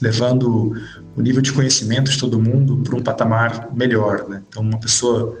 levando 0.00 0.74
o 1.16 1.22
nível 1.22 1.40
de 1.40 1.52
conhecimento 1.52 2.10
de 2.10 2.18
todo 2.18 2.40
mundo 2.40 2.78
para 2.78 2.96
um 2.96 3.02
patamar 3.02 3.70
melhor. 3.74 4.28
Né? 4.28 4.42
Então, 4.48 4.62
uma 4.62 4.78
pessoa 4.78 5.40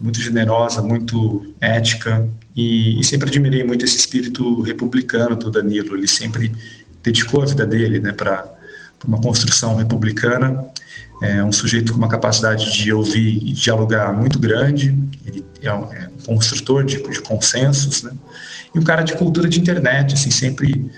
muito 0.00 0.20
generosa, 0.20 0.80
muito 0.80 1.54
ética, 1.60 2.26
e, 2.56 2.98
e, 2.98 3.04
sempre 3.04 3.28
admirei 3.28 3.62
muito 3.62 3.84
esse 3.84 3.96
espírito 3.96 4.62
republicano 4.62 5.36
do 5.36 5.50
Danilo. 5.50 5.96
Ele 5.96 6.08
sempre 6.08 6.52
dedicou 7.02 7.42
a 7.42 7.46
vida 7.46 7.66
dele 7.66 8.00
né, 8.00 8.12
para 8.12 8.59
uma 9.06 9.20
construção 9.20 9.76
republicana. 9.76 10.64
É 11.22 11.44
um 11.44 11.52
sujeito 11.52 11.92
com 11.92 11.98
uma 11.98 12.08
capacidade 12.08 12.72
de 12.72 12.92
ouvir 12.92 13.36
e 13.36 13.52
dialogar 13.52 14.12
muito 14.12 14.38
grande. 14.38 14.96
Ele 15.26 15.44
é 15.60 15.72
um, 15.72 15.92
é 15.92 16.08
um 16.08 16.36
construtor 16.36 16.84
de, 16.84 17.02
de 17.02 17.20
consensos, 17.20 18.02
né? 18.02 18.12
E 18.74 18.78
um 18.78 18.82
cara 18.82 19.02
de 19.02 19.14
cultura 19.14 19.48
de 19.48 19.60
internet, 19.60 20.14
assim, 20.14 20.30
sempre 20.30 20.90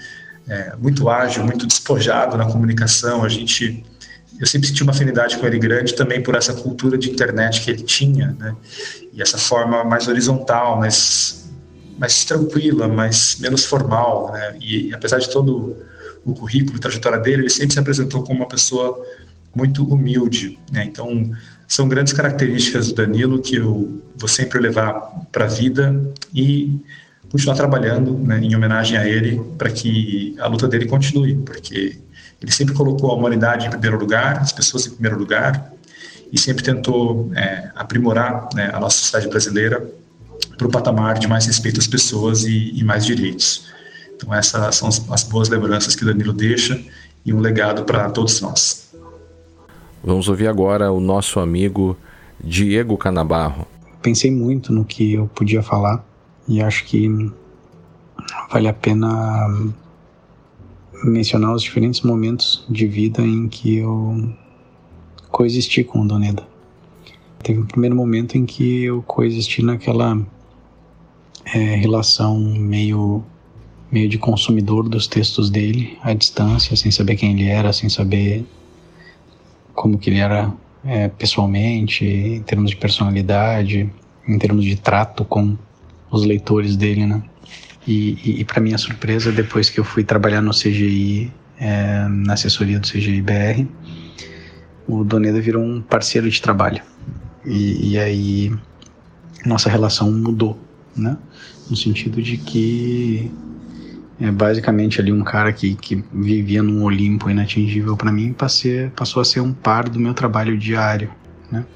é, 0.48 0.74
muito 0.76 1.08
ágil, 1.08 1.44
muito 1.44 1.66
despojado 1.66 2.36
na 2.36 2.46
comunicação. 2.46 3.24
A 3.24 3.28
gente, 3.28 3.84
eu 4.38 4.46
sempre 4.46 4.68
senti 4.68 4.82
uma 4.82 4.92
afinidade 4.92 5.38
com 5.38 5.46
ele 5.46 5.58
grande 5.58 5.94
também 5.94 6.22
por 6.22 6.36
essa 6.36 6.52
cultura 6.54 6.96
de 6.96 7.10
internet 7.10 7.60
que 7.60 7.70
ele 7.70 7.82
tinha, 7.82 8.36
né? 8.38 8.54
E 9.12 9.20
essa 9.20 9.38
forma 9.38 9.82
mais 9.82 10.06
horizontal, 10.06 10.78
mais, 10.78 11.50
mais 11.98 12.24
tranquila, 12.24 12.86
mais 12.86 13.38
menos 13.40 13.64
formal, 13.64 14.30
né? 14.32 14.56
E, 14.60 14.94
apesar 14.94 15.18
de 15.18 15.28
todo 15.30 15.76
o 16.24 16.34
currículo, 16.34 16.76
a 16.76 16.80
trajetória 16.80 17.18
dele, 17.18 17.42
ele 17.42 17.50
sempre 17.50 17.74
se 17.74 17.80
apresentou 17.80 18.22
como 18.22 18.40
uma 18.40 18.48
pessoa 18.48 19.00
muito 19.54 19.84
humilde, 19.84 20.58
né? 20.70 20.84
Então 20.84 21.30
são 21.68 21.88
grandes 21.88 22.12
características 22.12 22.88
do 22.88 22.94
Danilo 22.94 23.40
que 23.40 23.56
eu 23.56 24.02
vou 24.16 24.28
sempre 24.28 24.58
levar 24.58 24.92
para 25.30 25.44
a 25.44 25.48
vida 25.48 26.12
e 26.34 26.78
continuar 27.30 27.56
trabalhando 27.56 28.12
né, 28.18 28.38
em 28.38 28.54
homenagem 28.54 28.98
a 28.98 29.08
ele 29.08 29.42
para 29.56 29.70
que 29.70 30.36
a 30.38 30.46
luta 30.46 30.68
dele 30.68 30.84
continue, 30.84 31.34
porque 31.36 31.98
ele 32.42 32.52
sempre 32.52 32.74
colocou 32.74 33.10
a 33.10 33.14
humanidade 33.14 33.66
em 33.66 33.70
primeiro 33.70 33.98
lugar, 33.98 34.38
as 34.38 34.52
pessoas 34.52 34.86
em 34.86 34.90
primeiro 34.90 35.18
lugar, 35.18 35.72
e 36.30 36.38
sempre 36.38 36.62
tentou 36.62 37.30
é, 37.34 37.70
aprimorar 37.74 38.48
né, 38.54 38.70
a 38.72 38.78
nossa 38.78 38.98
sociedade 38.98 39.28
brasileira 39.28 39.86
para 40.58 40.66
o 40.66 40.70
patamar 40.70 41.18
de 41.18 41.26
mais 41.26 41.46
respeito 41.46 41.80
às 41.80 41.86
pessoas 41.86 42.44
e, 42.44 42.72
e 42.74 42.84
mais 42.84 43.06
direitos. 43.06 43.66
Então 44.22 44.32
essas 44.32 44.76
são 44.76 44.88
as, 44.88 45.10
as 45.10 45.24
boas 45.24 45.48
lembranças 45.48 45.96
que 45.96 46.04
o 46.04 46.06
Danilo 46.06 46.32
deixa 46.32 46.80
e 47.26 47.32
um 47.32 47.40
legado 47.40 47.84
para 47.84 48.08
todos 48.08 48.40
nós. 48.40 48.94
Vamos 50.02 50.28
ouvir 50.28 50.46
agora 50.46 50.92
o 50.92 51.00
nosso 51.00 51.40
amigo 51.40 51.96
Diego 52.42 52.96
Canabarro. 52.96 53.66
Pensei 54.00 54.30
muito 54.30 54.72
no 54.72 54.84
que 54.84 55.14
eu 55.14 55.28
podia 55.28 55.62
falar 55.62 56.04
e 56.48 56.62
acho 56.62 56.84
que 56.84 57.08
vale 58.50 58.68
a 58.68 58.72
pena 58.72 59.48
mencionar 61.04 61.52
os 61.54 61.62
diferentes 61.62 62.02
momentos 62.02 62.64
de 62.68 62.86
vida 62.86 63.22
em 63.22 63.48
que 63.48 63.78
eu 63.78 64.32
coexisti 65.30 65.82
com 65.82 66.02
o 66.02 66.06
Doneda. 66.06 66.46
Teve 67.42 67.60
um 67.60 67.66
primeiro 67.66 67.96
momento 67.96 68.36
em 68.36 68.46
que 68.46 68.84
eu 68.84 69.02
coexisti 69.02 69.64
naquela 69.64 70.20
é, 71.44 71.58
relação 71.76 72.38
meio 72.38 73.24
meio 73.92 74.08
de 74.08 74.16
consumidor 74.16 74.88
dos 74.88 75.06
textos 75.06 75.50
dele 75.50 75.98
à 76.02 76.14
distância, 76.14 76.74
sem 76.74 76.90
saber 76.90 77.16
quem 77.16 77.32
ele 77.34 77.48
era, 77.48 77.72
sem 77.72 77.90
saber 77.90 78.44
como 79.74 79.98
que 79.98 80.08
ele 80.08 80.18
era 80.18 80.50
é, 80.82 81.08
pessoalmente, 81.08 82.04
em 82.04 82.42
termos 82.42 82.70
de 82.70 82.76
personalidade, 82.76 83.92
em 84.26 84.38
termos 84.38 84.64
de 84.64 84.76
trato 84.76 85.24
com 85.24 85.56
os 86.10 86.24
leitores 86.24 86.74
dele, 86.74 87.06
né? 87.06 87.22
E, 87.86 88.12
e, 88.24 88.40
e 88.40 88.44
para 88.44 88.60
minha 88.60 88.78
surpresa, 88.78 89.30
depois 89.30 89.68
que 89.68 89.78
eu 89.78 89.84
fui 89.84 90.04
trabalhar 90.04 90.40
no 90.40 90.52
CGI, 90.52 91.30
é, 91.58 92.06
na 92.08 92.34
assessoria 92.34 92.78
do 92.78 92.86
CGI 92.86 93.20
BR, 93.20 93.66
o 94.86 95.04
Doneda 95.04 95.40
virou 95.40 95.62
um 95.62 95.80
parceiro 95.80 96.30
de 96.30 96.40
trabalho. 96.40 96.82
E, 97.44 97.92
e 97.92 97.98
aí 97.98 98.52
nossa 99.44 99.68
relação 99.68 100.10
mudou, 100.10 100.58
né? 100.96 101.16
No 101.68 101.76
sentido 101.76 102.22
de 102.22 102.36
que 102.36 103.30
é 104.22 104.30
basicamente 104.30 105.00
ali 105.00 105.12
um 105.12 105.24
cara 105.24 105.52
que, 105.52 105.74
que 105.74 106.04
vivia 106.12 106.62
num 106.62 106.84
Olimpo 106.84 107.28
inatingível 107.28 107.96
para 107.96 108.12
mim 108.12 108.32
passei, 108.32 108.88
passou 108.90 109.20
a 109.20 109.24
ser 109.24 109.40
um 109.40 109.52
par 109.52 109.88
do 109.88 109.98
meu 109.98 110.14
trabalho 110.14 110.56
diário, 110.56 111.10
né? 111.50 111.66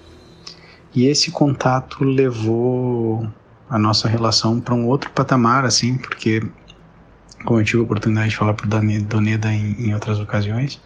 E 0.95 1.07
esse 1.07 1.33
contato 1.33 2.05
levou 2.05 3.29
a 3.69 3.77
nossa 3.77 4.09
relação 4.09 4.61
para 4.61 4.75
um 4.75 4.87
outro 4.87 5.11
patamar, 5.11 5.65
assim, 5.65 5.99
porque, 5.99 6.41
como 7.45 7.59
eu 7.59 7.65
tive 7.65 7.81
a 7.81 7.83
oportunidade 7.83 8.31
de 8.31 8.37
falar 8.37 8.55
para 8.55 8.67
o 8.67 9.03
Doneda 9.03 9.53
em, 9.53 9.89
em 9.89 9.93
outras 9.93 10.21
ocasiões, 10.21 10.81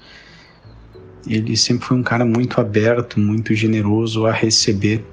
ele 1.26 1.54
sempre 1.58 1.86
foi 1.86 1.98
um 1.98 2.02
cara 2.02 2.24
muito 2.24 2.58
aberto, 2.58 3.20
muito 3.20 3.54
generoso 3.54 4.24
a 4.24 4.32
receber 4.32 5.04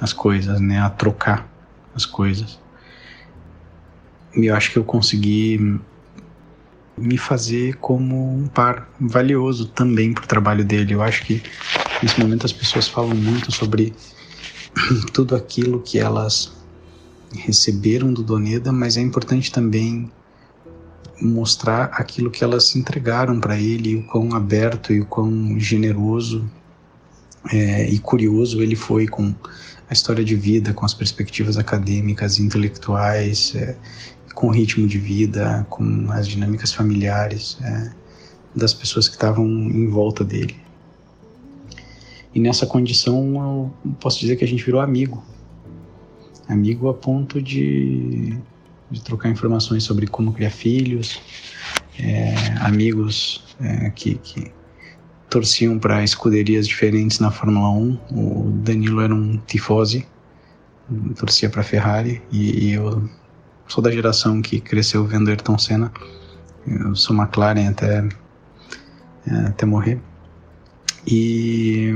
as 0.00 0.12
coisas, 0.12 0.60
né, 0.60 0.80
a 0.80 0.90
trocar 0.90 1.48
as 1.94 2.04
coisas. 2.04 2.60
E 4.36 4.46
eu 4.46 4.56
acho 4.56 4.72
que 4.72 4.78
eu 4.78 4.84
consegui 4.84 5.80
me 6.96 7.16
fazer 7.16 7.76
como 7.76 8.36
um 8.36 8.46
par 8.46 8.88
valioso 9.00 9.66
também 9.66 10.12
para 10.12 10.24
o 10.24 10.26
trabalho 10.26 10.64
dele. 10.64 10.94
Eu 10.94 11.02
acho 11.02 11.24
que 11.24 11.42
nesse 12.02 12.20
momento 12.20 12.44
as 12.44 12.52
pessoas 12.52 12.88
falam 12.88 13.14
muito 13.14 13.50
sobre 13.50 13.94
tudo 15.12 15.34
aquilo 15.34 15.80
que 15.80 15.98
elas 15.98 16.52
receberam 17.34 18.12
do 18.12 18.22
Doneda, 18.22 18.70
mas 18.72 18.96
é 18.96 19.00
importante 19.00 19.50
também 19.50 20.10
mostrar 21.20 21.84
aquilo 21.92 22.30
que 22.30 22.42
elas 22.42 22.74
entregaram 22.74 23.40
para 23.40 23.56
ele, 23.56 23.96
o 23.96 24.02
quão 24.04 24.34
aberto 24.34 24.92
e 24.92 25.00
o 25.00 25.06
quão 25.06 25.58
generoso 25.58 26.44
é, 27.50 27.88
e 27.88 27.98
curioso 27.98 28.60
ele 28.60 28.76
foi 28.76 29.06
com 29.06 29.34
a 29.88 29.92
história 29.92 30.24
de 30.24 30.34
vida, 30.34 30.72
com 30.72 30.84
as 30.84 30.94
perspectivas 30.94 31.56
acadêmicas, 31.56 32.38
intelectuais, 32.38 33.54
é, 33.54 33.76
com 34.34 34.48
o 34.48 34.50
ritmo 34.50 34.86
de 34.86 34.98
vida, 34.98 35.66
com 35.68 36.10
as 36.10 36.26
dinâmicas 36.26 36.72
familiares 36.72 37.58
é, 37.62 37.92
das 38.54 38.72
pessoas 38.72 39.08
que 39.08 39.14
estavam 39.14 39.46
em 39.46 39.88
volta 39.88 40.24
dele. 40.24 40.56
E 42.34 42.40
nessa 42.40 42.66
condição 42.66 43.72
eu 43.84 43.92
posso 44.00 44.20
dizer 44.20 44.36
que 44.36 44.44
a 44.44 44.48
gente 44.48 44.64
virou 44.64 44.80
amigo, 44.80 45.22
amigo 46.48 46.88
a 46.88 46.94
ponto 46.94 47.40
de, 47.42 48.38
de 48.90 49.02
trocar 49.02 49.28
informações 49.28 49.84
sobre 49.84 50.06
como 50.06 50.32
criar 50.32 50.50
filhos, 50.50 51.20
é, 51.98 52.34
amigos 52.60 53.44
é, 53.60 53.90
que, 53.90 54.14
que 54.14 54.50
torciam 55.28 55.78
para 55.78 56.02
escuderias 56.02 56.66
diferentes 56.66 57.18
na 57.18 57.30
Fórmula 57.30 57.70
1. 57.70 57.98
O 58.10 58.50
Danilo 58.62 59.00
era 59.00 59.14
um 59.14 59.38
tifose, 59.38 60.06
torcia 61.16 61.48
para 61.48 61.62
Ferrari, 61.62 62.22
e, 62.30 62.66
e, 62.66 62.72
eu 62.72 63.08
sou 63.72 63.82
da 63.82 63.90
geração 63.90 64.42
que 64.42 64.60
cresceu 64.60 65.06
vendo 65.06 65.30
Ayrton 65.30 65.56
Senna. 65.56 65.90
Eu 66.66 66.94
sou 66.94 67.16
McLaren 67.16 67.70
até, 67.70 68.06
é, 69.26 69.34
até 69.46 69.64
morrer. 69.64 69.98
E 71.06 71.94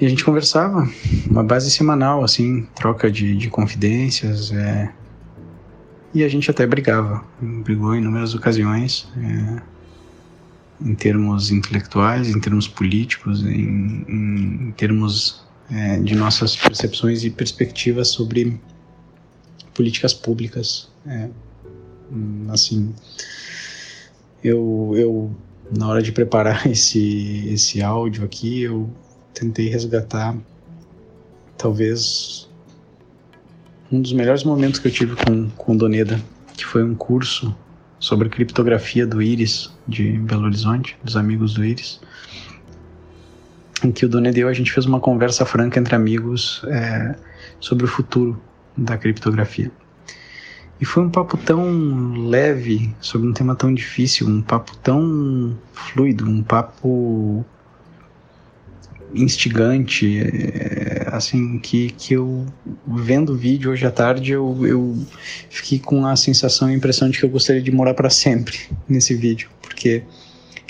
e 0.00 0.06
a 0.06 0.08
gente 0.08 0.24
conversava, 0.24 0.88
uma 1.28 1.42
base 1.42 1.72
semanal, 1.72 2.22
assim, 2.22 2.68
troca 2.76 3.10
de, 3.10 3.36
de 3.36 3.50
confidências. 3.50 4.52
É... 4.52 4.92
E 6.14 6.22
a 6.22 6.28
gente 6.28 6.48
até 6.48 6.64
brigava. 6.64 7.24
Brigou 7.42 7.94
em 7.94 7.98
inúmeras 7.98 8.32
ocasiões, 8.32 9.08
é... 9.16 9.60
em 10.88 10.94
termos 10.94 11.50
intelectuais, 11.50 12.28
em 12.28 12.38
termos 12.38 12.68
políticos, 12.68 13.44
em, 13.44 14.04
em 14.08 14.72
termos 14.76 15.44
é, 15.68 15.98
de 15.98 16.14
nossas 16.14 16.56
percepções 16.56 17.24
e 17.24 17.30
perspectivas 17.30 18.08
sobre 18.08 18.58
políticas 19.78 20.12
públicas. 20.12 20.88
É, 21.06 21.28
assim, 22.48 22.92
eu, 24.42 24.92
eu 24.96 25.30
na 25.70 25.86
hora 25.86 26.02
de 26.02 26.10
preparar 26.10 26.66
esse, 26.68 27.48
esse 27.48 27.80
áudio 27.80 28.24
aqui, 28.24 28.62
eu 28.62 28.90
tentei 29.32 29.68
resgatar 29.68 30.36
talvez 31.56 32.50
um 33.92 34.02
dos 34.02 34.12
melhores 34.12 34.42
momentos 34.42 34.80
que 34.80 34.88
eu 34.88 34.92
tive 34.92 35.14
com, 35.14 35.48
com 35.50 35.76
Doneda, 35.76 36.20
que 36.56 36.66
foi 36.66 36.82
um 36.82 36.96
curso 36.96 37.56
sobre 38.00 38.28
criptografia 38.28 39.06
do 39.06 39.22
Iris 39.22 39.72
de 39.86 40.18
Belo 40.18 40.46
Horizonte, 40.46 40.98
dos 41.04 41.16
amigos 41.16 41.54
do 41.54 41.64
Iris, 41.64 42.00
em 43.84 43.92
que 43.92 44.04
o 44.04 44.08
Doneda 44.08 44.38
e 44.38 44.42
eu 44.42 44.48
a 44.48 44.52
gente 44.52 44.72
fez 44.72 44.86
uma 44.86 44.98
conversa 44.98 45.46
franca 45.46 45.78
entre 45.78 45.94
amigos 45.94 46.62
é, 46.66 47.14
sobre 47.60 47.84
o 47.84 47.88
futuro 47.88 48.40
da 48.78 48.96
criptografia. 48.96 49.70
E 50.80 50.84
foi 50.84 51.02
um 51.02 51.10
papo 51.10 51.36
tão 51.36 52.28
leve 52.28 52.94
sobre 53.00 53.28
um 53.28 53.32
tema 53.32 53.56
tão 53.56 53.74
difícil, 53.74 54.28
um 54.28 54.40
papo 54.40 54.76
tão 54.76 55.58
fluido, 55.72 56.24
um 56.24 56.42
papo 56.42 57.44
instigante, 59.12 60.20
é, 60.20 61.08
assim, 61.10 61.58
que, 61.58 61.90
que 61.90 62.14
eu, 62.14 62.46
vendo 62.86 63.32
o 63.32 63.36
vídeo 63.36 63.72
hoje 63.72 63.86
à 63.86 63.90
tarde, 63.90 64.32
eu, 64.32 64.66
eu 64.66 64.96
fiquei 65.50 65.78
com 65.78 66.06
a 66.06 66.14
sensação 66.14 66.70
e 66.70 66.74
a 66.74 66.76
impressão 66.76 67.10
de 67.10 67.18
que 67.18 67.24
eu 67.24 67.30
gostaria 67.30 67.62
de 67.62 67.72
morar 67.72 67.94
para 67.94 68.10
sempre 68.10 68.58
nesse 68.88 69.14
vídeo, 69.14 69.48
porque 69.60 70.04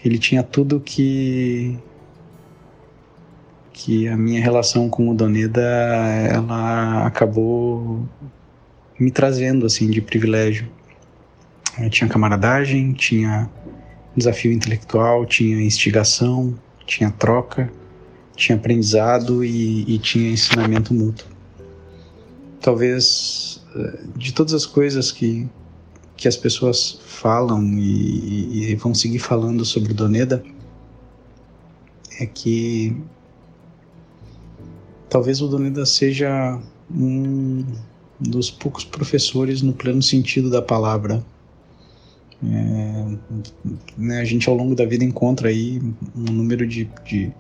ele 0.03 0.19
tinha 0.19 0.43
tudo 0.43 0.81
que 0.81 1.79
que 3.79 4.09
a 4.09 4.17
minha 4.17 4.41
relação 4.41 4.91
com 4.91 5.09
o 5.09 5.15
Doneda 5.15 5.63
ela 5.63 7.07
acabou 7.07 8.05
me 8.99 9.09
trazendo 9.09 9.65
assim 9.65 9.89
de 9.89 10.01
privilégio. 10.01 10.69
Eu 11.79 11.89
tinha 11.89 12.11
camaradagem, 12.11 12.93
tinha 12.93 13.49
desafio 14.17 14.53
intelectual, 14.53 15.25
tinha 15.25 15.63
instigação, 15.63 16.59
tinha 16.87 17.09
troca, 17.13 17.71
tinha 18.35 18.59
aprendizado 18.59 19.45
e, 19.45 19.85
e 19.95 19.97
tinha 20.01 20.33
ensinamento 20.33 20.93
mútuo. 20.93 21.29
Talvez 22.61 23.65
eh, 23.77 24.01
de 24.17 24.35
todas 24.35 24.55
as 24.55 24.67
coisas 24.67 25.13
que, 25.13 25.49
que 26.17 26.27
as 26.27 26.37
pessoas 26.37 27.01
falam 27.07 27.63
e, 27.79 28.73
e 28.73 28.75
vão 28.75 28.93
seguir 28.93 29.21
falando 29.21 29.65
sobre 29.65 29.95
Doneda, 29.95 30.43
é 32.19 32.27
que 32.27 32.97
talvez 35.09 35.41
o 35.41 35.49
Doneda 35.49 35.85
seja 35.87 36.59
um 36.91 37.65
dos 38.21 38.51
poucos 38.51 38.85
professores 38.85 39.63
no 39.63 39.73
pleno 39.73 40.03
sentido 40.03 40.51
da 40.51 40.61
palavra. 40.61 41.25
É, 42.43 43.17
né, 43.97 44.21
a 44.21 44.25
gente 44.25 44.49
ao 44.49 44.55
longo 44.55 44.75
da 44.75 44.85
vida 44.85 45.05
encontra 45.05 45.49
aí 45.49 45.81
um 46.15 46.33
número 46.33 46.67
de, 46.67 46.89
de 47.05 47.33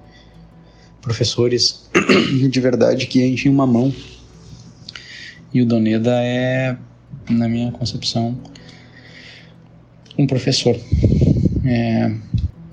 professores 1.00 1.88
de 2.50 2.60
verdade 2.60 3.06
que 3.06 3.24
enchem 3.24 3.50
uma 3.50 3.66
mão. 3.66 3.94
E 5.52 5.62
o 5.62 5.66
Doneda 5.66 6.22
é, 6.22 6.76
na 7.30 7.48
minha 7.48 7.72
concepção, 7.72 8.38
um 10.18 10.26
professor. 10.26 10.76
É, 11.64 12.12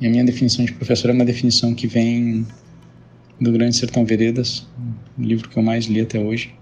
e 0.02 0.08
a 0.08 0.10
minha 0.10 0.26
definição 0.26 0.66
de 0.66 0.74
professor 0.74 1.10
é 1.10 1.14
uma 1.14 1.26
definição 1.26 1.74
que 1.74 1.88
vem 1.88 2.46
do 3.40 3.52
Grande 3.52 3.76
Sertão 3.76 4.06
Veredas, 4.06 4.66
o 5.18 5.22
livro 5.22 5.50
que 5.50 5.58
eu 5.58 5.64
mais 5.64 5.86
li 5.86 6.02
até 6.02 6.20
hoje, 6.20 6.54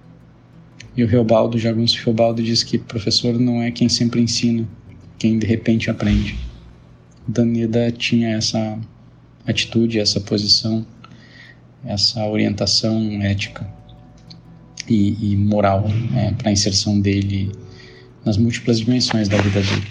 E 0.96 1.04
o 1.04 1.08
Reobaldo, 1.08 1.58
Jagunço 1.58 2.00
Reobaldo, 2.04 2.44
diz 2.44 2.62
que 2.62 2.78
professor 2.78 3.40
não 3.40 3.62
é 3.62 3.72
quem 3.72 3.90
sempre 3.90 4.22
ensina, 4.22 4.68
quem 5.18 5.40
de 5.40 5.48
repente 5.48 5.90
aprende. 5.90 6.38
Daneda 7.28 7.92
tinha 7.92 8.30
essa 8.36 8.78
atitude, 9.46 10.00
essa 10.00 10.20
posição, 10.22 10.86
essa 11.84 12.24
orientação 12.28 13.22
ética 13.24 13.68
e, 14.88 15.34
e 15.34 15.36
moral 15.36 15.88
né, 16.12 16.36
para 16.38 16.50
a 16.50 16.52
inserção 16.52 17.00
dele 17.00 17.52
nas 18.24 18.38
múltiplas 18.38 18.80
dimensões 18.80 19.28
da 19.28 19.38
vida 19.38 19.62
dele. 19.62 19.88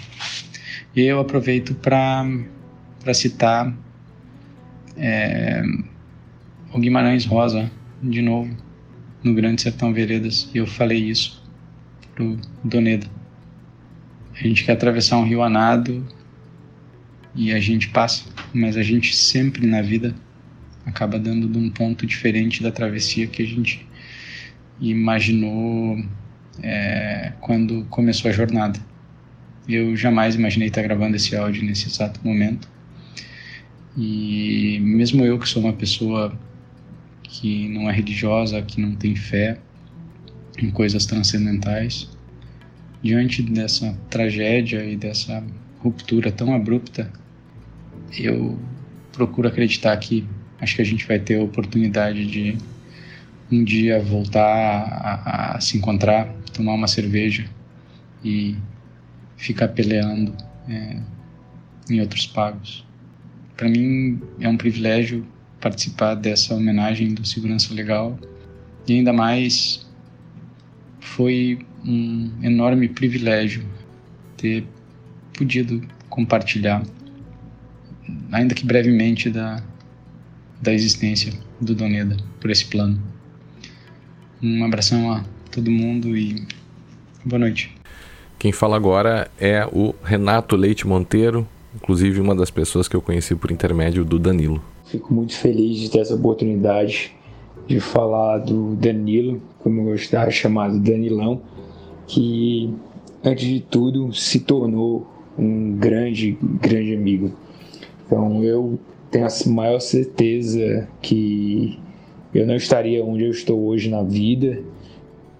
E 0.95 1.01
eu 1.01 1.19
aproveito 1.19 1.75
para 1.75 3.13
citar 3.13 3.75
é, 4.95 5.63
o 6.73 6.79
Guimarães 6.79 7.25
Rosa, 7.25 7.71
de 8.01 8.21
novo, 8.21 8.51
no 9.23 9.33
Grande 9.35 9.61
Sertão 9.61 9.93
Veredas, 9.93 10.49
e 10.53 10.57
eu 10.57 10.65
falei 10.65 10.97
isso 10.97 11.43
pro 12.15 12.35
Doneda. 12.63 13.05
A 14.33 14.47
gente 14.47 14.63
quer 14.63 14.71
atravessar 14.71 15.17
um 15.17 15.25
rio 15.25 15.43
a 15.43 15.49
nado 15.49 16.03
e 17.35 17.53
a 17.53 17.59
gente 17.59 17.89
passa, 17.89 18.25
mas 18.51 18.75
a 18.75 18.81
gente 18.81 19.15
sempre 19.15 19.67
na 19.67 19.81
vida 19.83 20.15
acaba 20.83 21.19
dando 21.19 21.47
de 21.47 21.57
um 21.57 21.69
ponto 21.69 22.07
diferente 22.07 22.63
da 22.63 22.71
travessia 22.71 23.27
que 23.27 23.43
a 23.43 23.45
gente 23.45 23.87
imaginou 24.81 26.03
é, 26.61 27.33
quando 27.39 27.85
começou 27.85 28.29
a 28.29 28.33
jornada. 28.33 28.79
Eu 29.69 29.95
jamais 29.95 30.35
imaginei 30.35 30.69
estar 30.69 30.81
gravando 30.81 31.15
esse 31.15 31.35
áudio 31.35 31.63
nesse 31.63 31.87
exato 31.87 32.19
momento. 32.23 32.67
E 33.95 34.79
mesmo 34.81 35.23
eu 35.23 35.37
que 35.37 35.47
sou 35.47 35.63
uma 35.63 35.73
pessoa 35.73 36.37
que 37.33 37.67
não 37.67 37.89
é 37.89 37.93
religiosa, 37.93 38.61
que 38.61 38.79
não 38.79 38.95
tem 38.95 39.15
fé 39.15 39.57
em 40.59 40.69
coisas 40.69 41.07
transcendentais, 41.07 42.07
diante 43.01 43.41
dessa 43.41 43.97
tragédia 44.07 44.85
e 44.85 44.95
dessa 44.95 45.43
ruptura 45.79 46.31
tão 46.31 46.53
abrupta, 46.53 47.11
eu 48.15 48.57
procuro 49.11 49.47
acreditar 49.47 49.97
que 49.97 50.27
acho 50.61 50.75
que 50.75 50.83
a 50.83 50.85
gente 50.85 51.07
vai 51.07 51.17
ter 51.17 51.39
a 51.39 51.43
oportunidade 51.43 52.27
de 52.27 52.55
um 53.51 53.63
dia 53.63 53.99
voltar 53.99 54.45
a, 54.45 55.55
a 55.55 55.59
se 55.59 55.75
encontrar, 55.75 56.31
tomar 56.53 56.73
uma 56.73 56.87
cerveja 56.87 57.45
e 58.23 58.55
ficar 59.37 59.69
peleando 59.69 60.35
é, 60.69 60.99
em 61.89 61.99
outros 61.99 62.27
pagos. 62.27 62.85
Para 63.57 63.67
mim 63.67 64.21
é 64.39 64.47
um 64.47 64.55
privilégio 64.55 65.25
participar 65.63 66.15
dessa 66.15 66.53
homenagem 66.53 67.13
do 67.13 67.25
Segurança 67.25 67.73
Legal 67.73 68.19
e 68.85 68.97
ainda 68.97 69.13
mais 69.13 69.87
foi 70.99 71.59
um 71.85 72.29
enorme 72.43 72.89
privilégio 72.89 73.63
ter 74.35 74.65
podido 75.37 75.81
compartilhar, 76.09 76.83
ainda 78.29 78.53
que 78.53 78.65
brevemente, 78.65 79.29
da, 79.29 79.63
da 80.61 80.73
existência 80.73 81.31
do 81.61 81.73
Doneda 81.73 82.17
por 82.41 82.51
esse 82.51 82.65
plano. 82.65 83.01
Um 84.41 84.65
abração 84.65 85.13
a 85.13 85.23
todo 85.49 85.71
mundo 85.71 86.17
e 86.17 86.45
boa 87.23 87.39
noite. 87.39 87.73
Quem 88.37 88.51
fala 88.51 88.75
agora 88.75 89.31
é 89.39 89.65
o 89.65 89.95
Renato 90.03 90.57
Leite 90.57 90.85
Monteiro, 90.85 91.47
inclusive 91.73 92.19
uma 92.19 92.35
das 92.35 92.51
pessoas 92.51 92.89
que 92.89 92.97
eu 92.97 93.01
conheci 93.01 93.33
por 93.33 93.49
intermédio 93.49 94.03
do 94.03 94.19
Danilo. 94.19 94.72
Fico 94.93 95.11
muito 95.11 95.35
feliz 95.35 95.79
de 95.79 95.89
ter 95.89 96.01
essa 96.01 96.13
oportunidade 96.13 97.15
de 97.65 97.79
falar 97.79 98.37
do 98.37 98.75
Danilo, 98.75 99.41
como 99.57 99.81
eu 99.81 99.85
gostava 99.85 100.29
chamado 100.29 100.77
Danilão, 100.77 101.41
que 102.05 102.71
antes 103.25 103.47
de 103.47 103.59
tudo 103.59 104.13
se 104.13 104.41
tornou 104.41 105.07
um 105.35 105.75
grande, 105.77 106.37
grande 106.61 106.93
amigo. 106.93 107.31
Então 108.05 108.43
eu 108.43 108.77
tenho 109.09 109.25
a 109.25 109.49
maior 109.49 109.79
certeza 109.79 110.87
que 111.01 111.79
eu 112.31 112.45
não 112.45 112.55
estaria 112.55 113.03
onde 113.03 113.23
eu 113.23 113.31
estou 113.31 113.65
hoje 113.65 113.89
na 113.89 114.03
vida, 114.03 114.61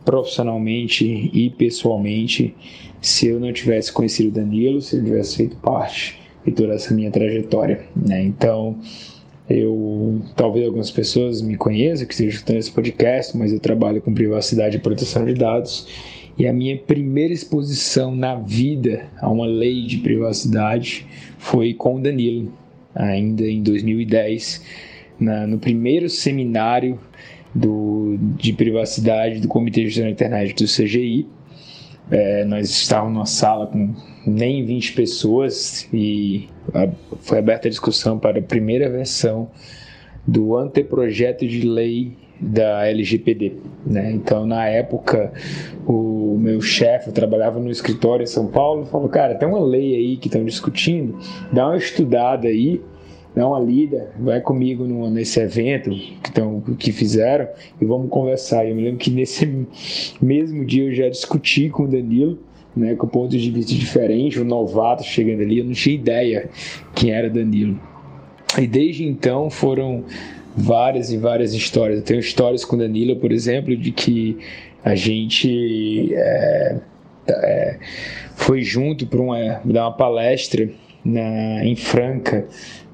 profissionalmente 0.04 1.30
e 1.32 1.52
pessoalmente, 1.52 2.56
se 3.00 3.28
eu 3.28 3.40
não 3.40 3.54
tivesse 3.54 3.94
conhecido 3.94 4.30
o 4.30 4.32
Danilo, 4.32 4.82
se 4.82 4.96
ele 4.96 5.06
tivesse 5.06 5.38
feito 5.38 5.56
parte 5.58 6.20
de 6.44 6.52
toda 6.52 6.74
essa 6.74 6.92
minha 6.92 7.12
trajetória. 7.12 7.86
Né? 7.96 8.24
Então, 8.24 8.80
eu 9.50 10.22
talvez 10.36 10.66
algumas 10.66 10.90
pessoas 10.90 11.42
me 11.42 11.58
conheçam 11.58 12.06
que 12.06 12.14
estejam 12.14 12.34
escutando 12.34 12.58
esse 12.58 12.72
podcast, 12.72 13.38
mas 13.38 13.52
eu 13.52 13.60
trabalho 13.60 14.02
com 14.02 14.14
privacidade 14.14 14.78
e 14.78 14.80
proteção 14.80 15.26
de 15.26 15.34
dados. 15.34 15.88
E 16.38 16.48
a 16.48 16.54
minha 16.54 16.78
primeira 16.78 17.34
exposição 17.34 18.16
na 18.16 18.36
vida 18.36 19.06
a 19.22 19.30
uma 19.30 19.46
lei 19.46 19.86
de 19.86 19.98
privacidade 19.98 21.06
foi 21.38 21.74
com 21.74 21.98
o 21.98 22.02
Danilo, 22.02 22.52
ainda 22.96 23.44
em 23.44 23.62
2010, 23.62 24.64
na, 25.20 25.46
no 25.46 25.60
primeiro 25.60 26.10
seminário 26.10 27.00
do, 27.54 28.18
de 28.20 28.52
privacidade 28.54 29.40
do 29.40 29.48
Comitê 29.48 29.82
de 29.82 29.90
Gestão 29.90 30.06
da 30.06 30.12
Internet 30.12 30.56
do 30.56 30.66
CGI. 30.66 31.28
É, 32.14 32.46
nós 32.46 32.70
estávamos 32.70 33.14
numa 33.16 33.26
sala 33.26 33.66
com 33.66 33.92
nem 34.24 34.64
20 34.64 34.94
pessoas 34.94 35.90
e 35.92 36.48
a, 36.72 36.88
foi 37.22 37.40
aberta 37.40 37.68
a 37.68 37.72
discussão 37.72 38.20
para 38.20 38.38
a 38.38 38.42
primeira 38.42 38.88
versão 38.88 39.50
do 40.28 40.56
anteprojeto 40.56 41.48
de 41.48 41.68
lei 41.68 42.16
da 42.40 42.88
LGPD. 42.88 43.54
Né? 43.84 44.12
Então, 44.12 44.46
na 44.46 44.68
época, 44.68 45.34
o 45.88 46.38
meu 46.40 46.62
chefe 46.62 47.12
trabalhava 47.12 47.60
no 47.60 47.72
escritório 47.72 48.22
em 48.24 48.28
São 48.28 48.46
Paulo 48.46 48.84
e 48.84 48.92
falou: 48.92 49.10
Cara, 49.10 49.34
tem 49.34 49.48
uma 49.48 49.66
lei 49.66 49.96
aí 49.96 50.18
que 50.18 50.28
estão 50.28 50.46
discutindo, 50.46 51.18
dá 51.52 51.66
uma 51.66 51.78
estudada 51.78 52.48
aí 52.48 52.80
dá 53.36 53.48
uma 53.48 53.60
lida, 53.60 54.12
vai 54.20 54.40
comigo 54.42 54.86
no, 54.86 55.10
nesse 55.10 55.40
evento 55.40 55.90
que, 55.90 56.32
tão, 56.32 56.62
que 56.62 56.92
fizeram 56.92 57.48
e 57.82 57.86
vamos 57.86 58.10
conversar. 58.10 58.68
Eu 58.68 58.76
me 58.76 58.84
lembro 58.84 59.00
que 59.00 59.10
nesse 59.10 59.68
mesmo 60.22 60.64
dia 60.66 60.86
eu 60.86 60.94
já 60.94 61.10
discuti 61.10 61.70
com 61.70 61.84
o 61.84 61.88
Danilo, 61.88 62.40
né, 62.76 62.96
com 62.96 63.08
pontos 63.08 63.40
de 63.42 63.52
vista 63.52 63.74
diferentes, 63.74 64.42
um 64.42 64.46
novato 64.46 65.04
chegando 65.04 65.42
ali, 65.42 65.60
eu 65.60 65.66
não 65.66 65.74
tinha 65.74 65.96
ideia 65.96 66.50
quem 66.96 67.12
era 67.12 67.30
Danilo. 67.30 67.80
E 68.58 68.68
desde 68.68 69.06
então 69.06 69.50
foram 69.50 70.04
várias 70.56 71.12
e 71.12 71.18
várias 71.18 71.54
histórias. 71.54 72.00
Eu 72.00 72.06
tenho 72.06 72.20
histórias 72.20 72.64
com 72.64 72.78
Danilo, 72.78 73.16
por 73.16 73.32
exemplo, 73.32 73.76
de 73.76 73.92
que 73.92 74.38
a 74.84 74.96
gente 74.96 76.14
é, 76.14 76.78
é, 77.28 77.80
foi 78.36 78.62
junto 78.62 79.08
para 79.08 79.22
uma, 79.22 79.62
dar 79.66 79.88
uma 79.88 79.94
palestra 79.94 80.70
na, 81.04 81.66
em 81.66 81.76
Franca 81.76 82.48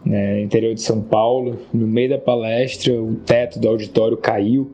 né, 0.05 0.41
interior 0.41 0.73
de 0.73 0.81
São 0.81 1.01
Paulo. 1.01 1.57
No 1.73 1.87
meio 1.87 2.09
da 2.09 2.17
palestra, 2.17 2.93
o 2.93 3.15
teto 3.15 3.59
do 3.59 3.67
auditório 3.67 4.17
caiu. 4.17 4.71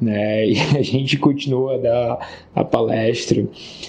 Né, 0.00 0.46
e 0.50 0.58
a 0.76 0.82
gente 0.82 1.18
continuou 1.18 1.70
a 1.74 1.76
dar 1.76 2.30
a 2.54 2.64
palestra, 2.64 3.44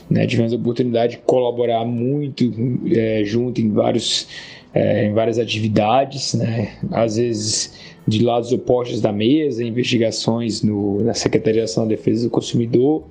né, 0.10 0.26
tivemos 0.26 0.52
a 0.52 0.56
oportunidade 0.56 1.18
de 1.18 1.22
colaborar 1.22 1.86
muito 1.86 2.52
é, 2.91 3.22
junto 3.24 3.61
em, 3.61 3.70
vários, 3.72 4.28
é, 4.74 5.06
em 5.06 5.14
várias 5.14 5.38
atividades, 5.38 6.34
né, 6.34 6.74
às 6.91 7.18
vezes 7.18 7.89
de 8.10 8.23
lados 8.23 8.52
opostos 8.52 8.99
da 8.99 9.11
mesa, 9.11 9.64
investigações 9.64 10.64
no, 10.64 11.02
na 11.03 11.14
Secretaria 11.14 11.61
de 11.61 11.65
Ação 11.65 11.84
da 11.84 11.90
Defesa 11.90 12.26
do 12.26 12.31
Consumidor, 12.31 13.03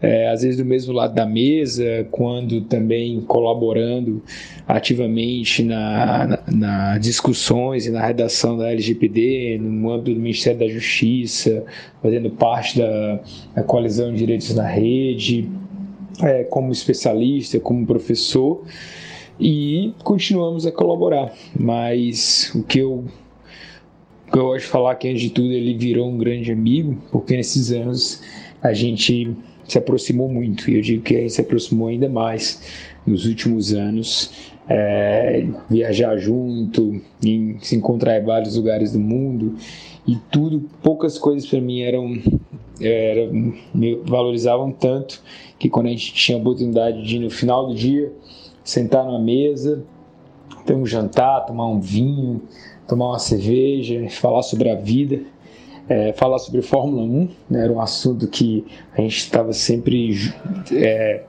é, 0.00 0.28
às 0.28 0.42
vezes 0.42 0.58
do 0.58 0.64
mesmo 0.64 0.92
lado 0.92 1.14
da 1.14 1.24
mesa, 1.24 2.06
quando 2.10 2.60
também 2.62 3.18
colaborando 3.22 4.22
ativamente 4.68 5.62
na, 5.62 6.26
na, 6.26 6.42
na 6.52 6.98
discussões 6.98 7.86
e 7.86 7.90
na 7.90 8.04
redação 8.04 8.58
da 8.58 8.70
LGPD, 8.70 9.58
no 9.58 9.90
âmbito 9.90 10.12
do 10.14 10.20
Ministério 10.20 10.60
da 10.60 10.68
Justiça, 10.68 11.64
fazendo 12.02 12.28
parte 12.28 12.78
da, 12.78 13.20
da 13.54 13.62
coalizão 13.62 14.12
de 14.12 14.18
direitos 14.18 14.54
na 14.54 14.66
rede, 14.66 15.48
é, 16.22 16.44
como 16.44 16.70
especialista, 16.72 17.58
como 17.58 17.86
professor, 17.86 18.62
e 19.40 19.94
continuamos 20.04 20.66
a 20.66 20.72
colaborar. 20.72 21.32
Mas 21.58 22.52
o 22.54 22.62
que 22.62 22.80
eu 22.80 23.04
eu 24.32 24.44
gosto 24.44 24.64
de 24.64 24.70
falar 24.70 24.94
que 24.96 25.08
antes 25.08 25.22
de 25.22 25.30
tudo 25.30 25.52
ele 25.52 25.74
virou 25.74 26.08
um 26.08 26.18
grande 26.18 26.50
amigo, 26.50 26.96
porque 27.10 27.36
nesses 27.36 27.70
anos 27.70 28.22
a 28.62 28.72
gente 28.72 29.36
se 29.66 29.78
aproximou 29.78 30.28
muito, 30.28 30.70
e 30.70 30.76
eu 30.76 30.80
digo 30.80 31.02
que 31.02 31.16
a 31.16 31.20
gente 31.20 31.32
se 31.32 31.40
aproximou 31.40 31.88
ainda 31.88 32.08
mais 32.08 32.62
nos 33.06 33.26
últimos 33.26 33.72
anos. 33.72 34.54
É, 34.68 35.46
viajar 35.70 36.16
junto, 36.16 37.00
em, 37.24 37.56
se 37.60 37.76
encontrar 37.76 38.20
em 38.20 38.24
vários 38.24 38.56
lugares 38.56 38.92
do 38.92 38.98
mundo 38.98 39.54
e 40.04 40.16
tudo, 40.28 40.68
poucas 40.82 41.18
coisas 41.18 41.48
para 41.48 41.60
mim 41.60 41.82
eram, 41.82 42.20
eram 42.80 43.54
me 43.72 43.94
valorizavam 44.04 44.72
tanto 44.72 45.22
que 45.56 45.68
quando 45.68 45.86
a 45.86 45.90
gente 45.90 46.12
tinha 46.12 46.36
a 46.36 46.40
oportunidade 46.40 47.04
de 47.04 47.18
no 47.20 47.30
final 47.30 47.68
do 47.68 47.76
dia 47.76 48.12
sentar 48.64 49.04
numa 49.04 49.20
mesa, 49.20 49.84
ter 50.64 50.74
um 50.74 50.84
jantar, 50.84 51.46
tomar 51.46 51.68
um 51.68 51.80
vinho, 51.80 52.42
tomar 52.86 53.10
uma 53.10 53.18
cerveja, 53.18 54.08
falar 54.10 54.42
sobre 54.42 54.70
a 54.70 54.74
vida, 54.74 55.20
é, 55.88 56.12
falar 56.12 56.38
sobre 56.38 56.62
Fórmula 56.62 57.02
1, 57.02 57.28
né, 57.50 57.64
era 57.64 57.72
um 57.72 57.80
assunto 57.80 58.26
que 58.28 58.64
a 58.96 59.00
gente 59.00 59.18
estava 59.18 59.52
sempre 59.52 60.32
é, 60.72 61.24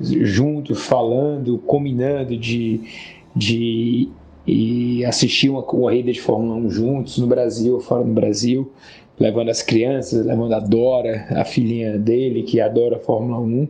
junto, 0.00 0.74
falando, 0.74 1.58
combinando 1.58 2.36
de, 2.36 2.80
de 3.34 4.08
e 4.46 5.04
assistir 5.04 5.48
uma 5.50 5.62
corrida 5.62 6.12
de 6.12 6.20
Fórmula 6.20 6.56
1 6.56 6.70
juntos, 6.70 7.18
no 7.18 7.26
Brasil, 7.26 7.78
fora 7.80 8.02
do 8.02 8.12
Brasil, 8.12 8.72
levando 9.18 9.50
as 9.50 9.62
crianças, 9.62 10.26
levando 10.26 10.52
a 10.54 10.58
Dora, 10.58 11.26
a 11.30 11.44
filhinha 11.44 11.96
dele, 11.96 12.42
que 12.42 12.60
adora 12.60 12.98
Fórmula 12.98 13.38
1, 13.38 13.68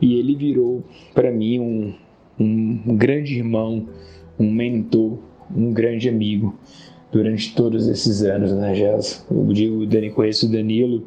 e 0.00 0.18
ele 0.18 0.36
virou 0.36 0.84
para 1.12 1.30
mim 1.32 1.58
um, 1.58 1.94
um 2.38 2.96
grande 2.96 3.36
irmão, 3.36 3.88
um 4.38 4.50
mentor, 4.50 5.18
um 5.54 5.72
grande 5.72 6.08
amigo 6.08 6.54
durante 7.12 7.54
todos 7.54 7.88
esses 7.88 8.22
anos, 8.22 8.52
né, 8.52 8.74
Jess? 8.74 9.24
Eu 9.30 9.46
digo, 9.52 9.86
Dani, 9.86 10.10
conheço 10.10 10.46
o 10.46 10.50
Danilo, 10.50 11.06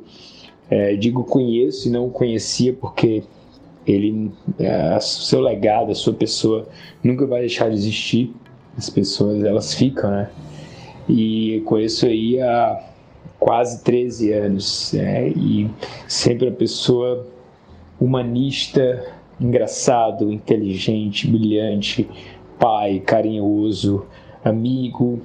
é, 0.70 0.96
digo 0.96 1.24
conheço 1.24 1.88
e 1.88 1.92
não 1.92 2.10
conhecia 2.10 2.74
porque 2.74 3.24
ele, 3.86 4.32
é, 4.60 5.00
seu 5.00 5.42
legado, 5.42 5.92
a 5.92 5.96
sua 5.96 6.14
pessoa 6.14 6.68
nunca 7.04 7.26
vai 7.26 7.42
deixar 7.42 7.70
de 7.70 7.76
existir. 7.76 8.34
As 8.78 8.90
pessoas, 8.90 9.44
elas 9.44 9.74
ficam, 9.76 10.10
né? 10.10 10.30
E 11.08 11.62
conheço 11.66 12.08
aí 12.08 12.42
há 12.42 12.84
quase 13.44 13.84
13 13.84 14.32
anos, 14.32 14.94
né? 14.94 15.28
e 15.28 15.70
sempre 16.08 16.48
a 16.48 16.52
pessoa 16.52 17.28
humanista, 18.00 19.06
engraçado, 19.40 20.32
inteligente, 20.32 21.28
brilhante, 21.28 22.10
pai, 22.58 23.02
carinhoso, 23.06 24.06
amigo, 24.44 25.22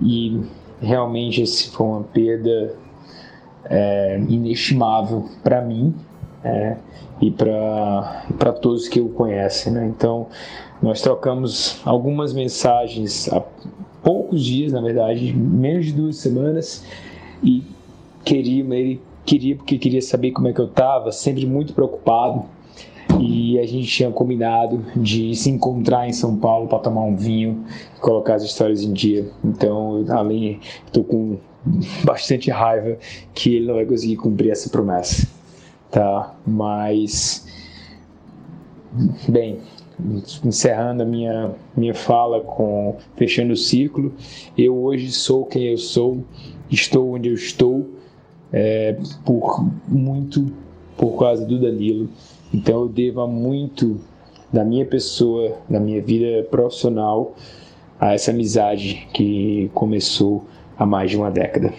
e 0.00 0.40
realmente 0.80 1.42
esse 1.42 1.70
foi 1.70 1.86
uma 1.86 2.02
perda 2.02 2.74
é, 3.64 4.18
inestimável 4.28 5.28
para 5.42 5.60
mim 5.62 5.94
é, 6.42 6.76
e 7.20 7.30
para 7.30 8.52
todos 8.60 8.88
que 8.88 9.00
o 9.00 9.08
conhecem. 9.08 9.72
Né? 9.72 9.86
Então, 9.86 10.26
nós 10.82 11.00
trocamos 11.00 11.80
algumas 11.84 12.32
mensagens 12.32 13.32
há 13.32 13.42
poucos 14.02 14.44
dias, 14.44 14.72
na 14.72 14.80
verdade, 14.80 15.32
menos 15.32 15.86
de 15.86 15.92
duas 15.92 16.16
semanas, 16.16 16.84
e 17.42 17.64
queria, 18.24 18.62
ele 18.74 19.00
queria 19.24 19.56
porque 19.56 19.78
queria 19.78 20.02
saber 20.02 20.32
como 20.32 20.48
é 20.48 20.52
que 20.52 20.60
eu 20.60 20.66
estava, 20.66 21.10
sempre 21.10 21.46
muito 21.46 21.72
preocupado 21.72 22.44
e 23.20 23.58
a 23.58 23.66
gente 23.66 23.86
tinha 23.86 24.10
combinado 24.10 24.84
de 24.96 25.34
se 25.34 25.50
encontrar 25.50 26.08
em 26.08 26.12
São 26.12 26.36
Paulo 26.36 26.68
para 26.68 26.78
tomar 26.78 27.02
um 27.02 27.16
vinho 27.16 27.64
e 27.96 28.00
colocar 28.00 28.34
as 28.34 28.42
histórias 28.42 28.82
em 28.82 28.92
dia. 28.92 29.30
Então, 29.44 30.04
além, 30.08 30.60
estou 30.86 31.04
com 31.04 31.38
bastante 32.04 32.50
raiva 32.50 32.98
que 33.32 33.56
ele 33.56 33.66
não 33.66 33.74
vai 33.74 33.86
conseguir 33.86 34.16
cumprir 34.16 34.50
essa 34.50 34.68
promessa, 34.68 35.26
tá? 35.90 36.34
Mas, 36.46 37.46
bem, 39.28 39.60
encerrando 40.44 41.02
a 41.02 41.06
minha 41.06 41.52
minha 41.76 41.94
fala 41.94 42.40
com 42.40 42.96
fechando 43.16 43.52
o 43.52 43.56
ciclo, 43.56 44.12
eu 44.58 44.76
hoje 44.76 45.10
sou 45.10 45.44
quem 45.46 45.64
eu 45.64 45.78
sou, 45.78 46.22
estou 46.70 47.14
onde 47.14 47.28
eu 47.28 47.34
estou 47.34 47.88
é, 48.52 48.96
por 49.24 49.66
muito 49.88 50.52
por 50.96 51.18
causa 51.18 51.44
do 51.44 51.60
Danilo 51.60 52.08
então 52.54 52.82
eu 52.82 52.88
devo 52.88 53.26
muito 53.26 54.00
da 54.52 54.64
minha 54.64 54.86
pessoa, 54.86 55.58
da 55.68 55.80
minha 55.80 56.00
vida 56.00 56.44
profissional, 56.44 57.34
a 57.98 58.14
essa 58.14 58.30
amizade 58.30 59.08
que 59.12 59.68
começou 59.74 60.46
há 60.78 60.86
mais 60.86 61.10
de 61.10 61.16
uma 61.16 61.32
década. 61.32 61.74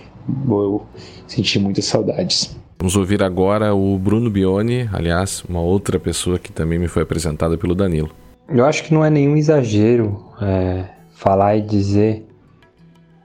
Eu 0.50 0.86
senti 1.28 1.58
muitas 1.60 1.86
saudades. 1.86 2.58
Vamos 2.78 2.98
ouvir 2.98 3.24
agora 3.24 3.74
o 3.74 3.98
Bruno 3.98 4.30
Bione, 4.30 4.90
aliás, 4.92 5.46
uma 5.48 5.62
outra 5.62 5.98
pessoa 5.98 6.38
que 6.38 6.52
também 6.52 6.78
me 6.78 6.90
foi 6.90 7.04
apresentada 7.04 7.58
pelo 7.58 7.74
Danilo. 7.74 8.10
Eu 8.50 8.66
acho 8.66 8.84
que 8.84 8.94
não 8.94 9.04
é 9.04 9.10
nenhum 9.10 9.38
exagero 9.38 10.26
é, 10.42 10.86
falar 11.14 11.56
e 11.56 11.62
dizer 11.62 12.28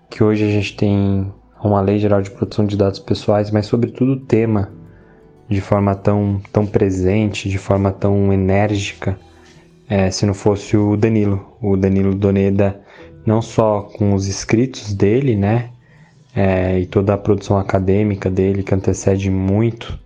que 0.08 0.22
hoje 0.22 0.44
a 0.44 0.48
gente 0.48 0.76
tem 0.76 1.32
uma 1.62 1.80
lei 1.80 1.98
geral 1.98 2.22
de 2.22 2.30
proteção 2.30 2.64
de 2.64 2.76
dados 2.76 3.00
pessoais, 3.00 3.50
mas 3.50 3.66
sobretudo 3.66 4.12
o 4.12 4.20
tema 4.20 4.70
de 5.50 5.60
forma 5.60 5.96
tão, 5.96 6.40
tão 6.52 6.64
presente, 6.64 7.48
de 7.48 7.58
forma 7.58 7.90
tão 7.90 8.32
enérgica, 8.32 9.18
é, 9.88 10.08
se 10.10 10.24
não 10.24 10.32
fosse 10.32 10.76
o 10.76 10.96
Danilo. 10.96 11.44
O 11.60 11.76
Danilo 11.76 12.14
Doneda, 12.14 12.80
não 13.26 13.42
só 13.42 13.82
com 13.82 14.14
os 14.14 14.28
escritos 14.28 14.94
dele, 14.94 15.34
né? 15.34 15.70
É, 16.34 16.78
e 16.78 16.86
toda 16.86 17.12
a 17.12 17.18
produção 17.18 17.58
acadêmica 17.58 18.30
dele, 18.30 18.62
que 18.62 18.72
antecede 18.72 19.28
muito 19.28 19.98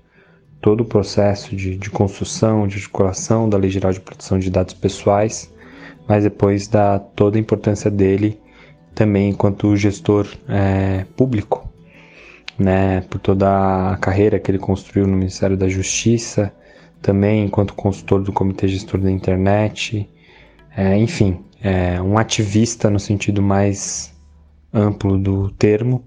todo 0.63 0.81
o 0.81 0.85
processo 0.87 1.55
de, 1.55 1.77
de 1.77 1.91
construção, 1.91 2.67
de 2.67 2.77
articulação 2.77 3.47
da 3.47 3.59
Lei 3.59 3.69
Geral 3.69 3.93
de 3.93 4.01
Proteção 4.01 4.39
de 4.39 4.51
Dados 4.51 4.73
Pessoais, 4.73 5.53
mas 6.09 6.25
depois 6.25 6.67
da 6.67 6.99
toda 6.99 7.37
a 7.37 7.41
importância 7.41 7.91
dele 7.91 8.41
também 8.95 9.29
enquanto 9.29 9.77
gestor 9.77 10.27
é, 10.49 11.05
público 11.17 11.69
né, 12.59 13.01
por 13.03 13.19
toda 13.19 13.93
a 13.93 13.97
carreira 13.97 14.39
que 14.39 14.51
ele 14.51 14.59
construiu 14.59 15.07
no 15.07 15.17
Ministério 15.17 15.57
da 15.57 15.69
Justiça, 15.69 16.53
também 17.03 17.45
enquanto 17.45 17.75
consultor 17.75 18.23
do 18.23 18.33
Comitê 18.33 18.69
Gestor 18.69 19.01
da 19.01 19.11
Internet, 19.11 20.09
é, 20.77 20.97
enfim, 20.97 21.45
é 21.63 22.01
um 22.01 22.19
ativista 22.19 22.91
no 22.91 22.99
sentido 22.99 23.43
mais 23.43 24.15
amplo 24.73 25.19
do 25.19 25.51
termo, 25.51 26.05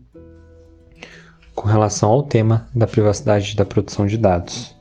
com 1.56 1.68
relação 1.68 2.10
ao 2.10 2.24
tema 2.24 2.68
da 2.76 2.86
privacidade 2.86 3.56
da 3.56 3.66
produção 3.66 4.06
de 4.06 4.18
dados. 4.18 4.76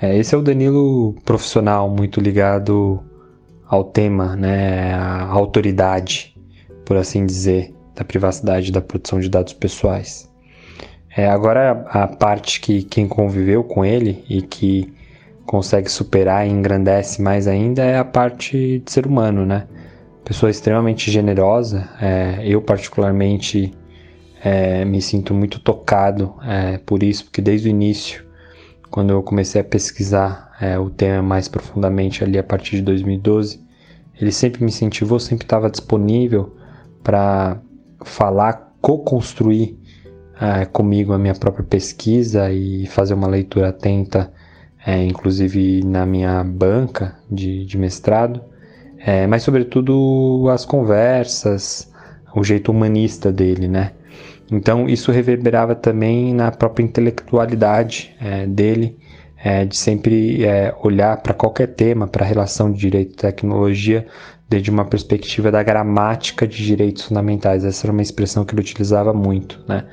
É, 0.00 0.16
esse 0.18 0.34
é 0.34 0.38
o 0.38 0.42
Danilo 0.42 1.14
profissional, 1.24 1.88
muito 1.88 2.20
ligado 2.20 3.02
ao 3.66 3.84
tema, 3.84 4.36
né, 4.36 4.94
à 4.94 5.24
autoridade, 5.24 6.36
por 6.84 6.96
assim 6.96 7.24
dizer, 7.24 7.74
da 7.94 8.04
privacidade 8.04 8.72
da 8.72 8.80
produção 8.80 9.20
de 9.20 9.28
dados 9.28 9.52
pessoais. 9.52 10.31
É, 11.14 11.28
agora 11.28 11.84
a 11.90 12.08
parte 12.08 12.60
que 12.60 12.82
quem 12.82 13.06
conviveu 13.06 13.62
com 13.62 13.84
ele 13.84 14.24
e 14.28 14.40
que 14.40 14.92
consegue 15.44 15.90
superar 15.90 16.46
e 16.46 16.50
engrandece 16.50 17.20
mais 17.20 17.46
ainda 17.46 17.82
é 17.82 17.98
a 17.98 18.04
parte 18.04 18.78
de 18.78 18.90
ser 18.90 19.06
humano, 19.06 19.44
né? 19.44 19.66
Pessoa 20.24 20.48
extremamente 20.48 21.10
generosa. 21.10 21.88
É, 22.00 22.40
eu 22.44 22.62
particularmente 22.62 23.74
é, 24.42 24.84
me 24.86 25.02
sinto 25.02 25.34
muito 25.34 25.60
tocado 25.60 26.34
é, 26.42 26.78
por 26.78 27.02
isso, 27.02 27.24
porque 27.24 27.42
desde 27.42 27.68
o 27.68 27.70
início, 27.70 28.24
quando 28.90 29.10
eu 29.10 29.22
comecei 29.22 29.60
a 29.60 29.64
pesquisar 29.64 30.50
é, 30.60 30.78
o 30.78 30.88
tema 30.88 31.22
mais 31.22 31.46
profundamente 31.46 32.24
ali 32.24 32.38
a 32.38 32.42
partir 32.42 32.76
de 32.76 32.82
2012, 32.82 33.60
ele 34.18 34.32
sempre 34.32 34.62
me 34.62 34.70
incentivou, 34.70 35.20
sempre 35.20 35.44
estava 35.44 35.68
disponível 35.68 36.56
para 37.02 37.60
falar, 38.04 38.72
co-construir 38.80 39.78
é, 40.42 40.64
comigo 40.64 41.12
a 41.12 41.18
minha 41.18 41.34
própria 41.34 41.64
pesquisa 41.64 42.50
e 42.50 42.84
fazer 42.88 43.14
uma 43.14 43.28
leitura 43.28 43.68
atenta, 43.68 44.32
é, 44.84 45.04
inclusive 45.04 45.84
na 45.84 46.04
minha 46.04 46.42
banca 46.42 47.16
de, 47.30 47.64
de 47.64 47.78
mestrado, 47.78 48.42
é, 48.98 49.24
mas 49.28 49.44
sobretudo 49.44 50.48
as 50.52 50.64
conversas, 50.64 51.88
o 52.34 52.42
jeito 52.42 52.72
humanista 52.72 53.30
dele, 53.30 53.68
né? 53.68 53.92
Então 54.50 54.88
isso 54.88 55.12
reverberava 55.12 55.76
também 55.76 56.34
na 56.34 56.50
própria 56.50 56.82
intelectualidade 56.82 58.12
é, 58.20 58.44
dele, 58.44 58.98
é, 59.44 59.64
de 59.64 59.76
sempre 59.76 60.44
é, 60.44 60.74
olhar 60.82 61.22
para 61.22 61.34
qualquer 61.34 61.68
tema, 61.68 62.08
para 62.08 62.24
a 62.24 62.28
relação 62.28 62.72
de 62.72 62.80
direito 62.80 63.12
e 63.12 63.16
tecnologia, 63.16 64.06
desde 64.48 64.70
uma 64.72 64.84
perspectiva 64.84 65.52
da 65.52 65.62
gramática 65.62 66.46
de 66.48 66.64
direitos 66.64 67.04
fundamentais. 67.04 67.64
Essa 67.64 67.86
era 67.86 67.92
uma 67.92 68.02
expressão 68.02 68.44
que 68.44 68.54
ele 68.54 68.60
utilizava 68.60 69.12
muito, 69.12 69.64
né? 69.68 69.84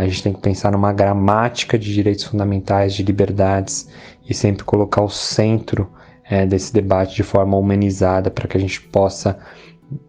A 0.00 0.08
gente 0.08 0.22
tem 0.22 0.32
que 0.32 0.40
pensar 0.40 0.72
numa 0.72 0.92
gramática 0.94 1.78
de 1.78 1.92
direitos 1.92 2.24
fundamentais, 2.24 2.94
de 2.94 3.02
liberdades 3.02 3.86
e 4.28 4.32
sempre 4.32 4.64
colocar 4.64 5.02
o 5.02 5.10
centro 5.10 5.90
é, 6.24 6.46
desse 6.46 6.72
debate 6.72 7.14
de 7.14 7.22
forma 7.22 7.56
humanizada 7.56 8.30
para 8.30 8.48
que 8.48 8.56
a 8.56 8.60
gente 8.60 8.80
possa 8.80 9.38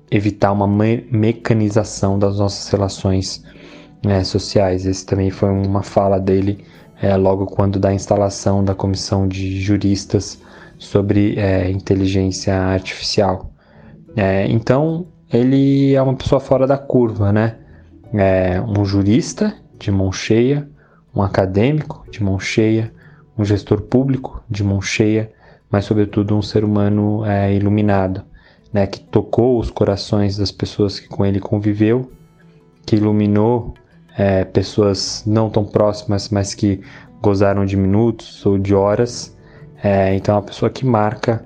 evitar 0.10 0.54
uma 0.54 0.66
me 0.66 1.06
mecanização 1.12 2.18
das 2.18 2.40
nossas 2.40 2.70
relações 2.70 3.44
é, 4.08 4.24
sociais. 4.24 4.86
Esse 4.86 5.06
também 5.06 5.30
foi 5.30 5.50
uma 5.50 5.84
fala 5.84 6.20
dele 6.20 6.64
é, 7.02 7.16
logo 7.18 7.46
quando 7.48 7.78
da 7.78 7.94
instalação 7.94 8.64
da 8.64 8.74
comissão 8.74 9.28
de 9.28 9.60
juristas 9.60 10.40
sobre 10.78 11.38
é, 11.38 11.70
inteligência 11.70 12.56
artificial. 12.56 13.52
É, 14.16 14.48
então 14.48 15.08
ele 15.32 15.94
é 15.94 16.02
uma 16.02 16.16
pessoa 16.16 16.40
fora 16.40 16.66
da 16.66 16.78
curva, 16.78 17.34
né? 17.34 17.58
É 18.14 18.62
um 18.62 18.86
jurista 18.86 19.61
de 19.82 19.92
mão 19.92 20.12
cheia, 20.12 20.70
um 21.14 21.22
acadêmico 21.22 22.06
de 22.10 22.24
mão 22.24 22.40
cheia, 22.40 22.94
um 23.38 23.44
gestor 23.44 23.82
público 23.82 24.44
de 24.50 24.64
mão 24.64 24.82
cheia, 24.82 25.32
mas 25.70 25.86
sobretudo 25.86 26.38
um 26.38 26.42
ser 26.42 26.64
humano 26.64 27.26
é, 27.26 27.54
iluminado, 27.54 28.24
né, 28.72 28.86
que 28.88 29.00
tocou 29.00 29.60
os 29.60 29.70
corações 29.70 30.38
das 30.38 30.52
pessoas 30.52 31.00
que 31.00 31.08
com 31.08 31.26
ele 31.26 31.40
conviveu, 31.40 32.12
que 32.86 32.96
iluminou 32.96 33.74
é, 34.18 34.44
pessoas 34.46 35.24
não 35.26 35.50
tão 35.50 35.66
próximas, 35.66 36.30
mas 36.30 36.54
que 36.54 36.82
gozaram 37.22 37.66
de 37.66 37.78
minutos 37.78 38.46
ou 38.46 38.58
de 38.58 38.74
horas. 38.74 39.36
É, 39.84 40.14
então, 40.14 40.36
é 40.36 40.38
uma 40.38 40.46
pessoa 40.46 40.70
que 40.70 40.86
marca 40.86 41.44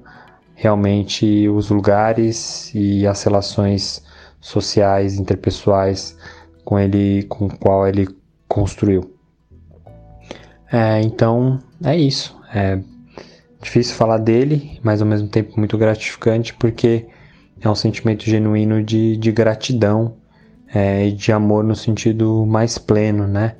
realmente 0.55 1.47
os 1.49 1.69
lugares 1.69 2.73
e 2.73 3.05
as 3.05 3.23
relações 3.23 4.03
sociais, 4.39 5.19
interpessoais 5.19 6.17
com 6.63 6.79
ele, 6.79 7.23
com 7.23 7.49
qual 7.49 7.87
ele 7.87 8.07
construiu. 8.47 9.13
É, 10.71 11.01
então, 11.01 11.59
é 11.83 11.95
isso. 11.97 12.37
É 12.53 12.79
difícil 13.61 13.95
falar 13.95 14.17
dele, 14.17 14.79
mas 14.83 15.01
ao 15.01 15.07
mesmo 15.07 15.27
tempo 15.27 15.53
muito 15.57 15.77
gratificante 15.77 16.53
porque 16.53 17.07
é 17.59 17.69
um 17.69 17.75
sentimento 17.75 18.23
genuíno 18.23 18.83
de, 18.83 19.17
de 19.17 19.31
gratidão 19.31 20.17
é, 20.73 21.07
e 21.07 21.11
de 21.11 21.31
amor 21.31 21.63
no 21.63 21.75
sentido 21.75 22.45
mais 22.45 22.77
pleno, 22.77 23.27
né? 23.27 23.55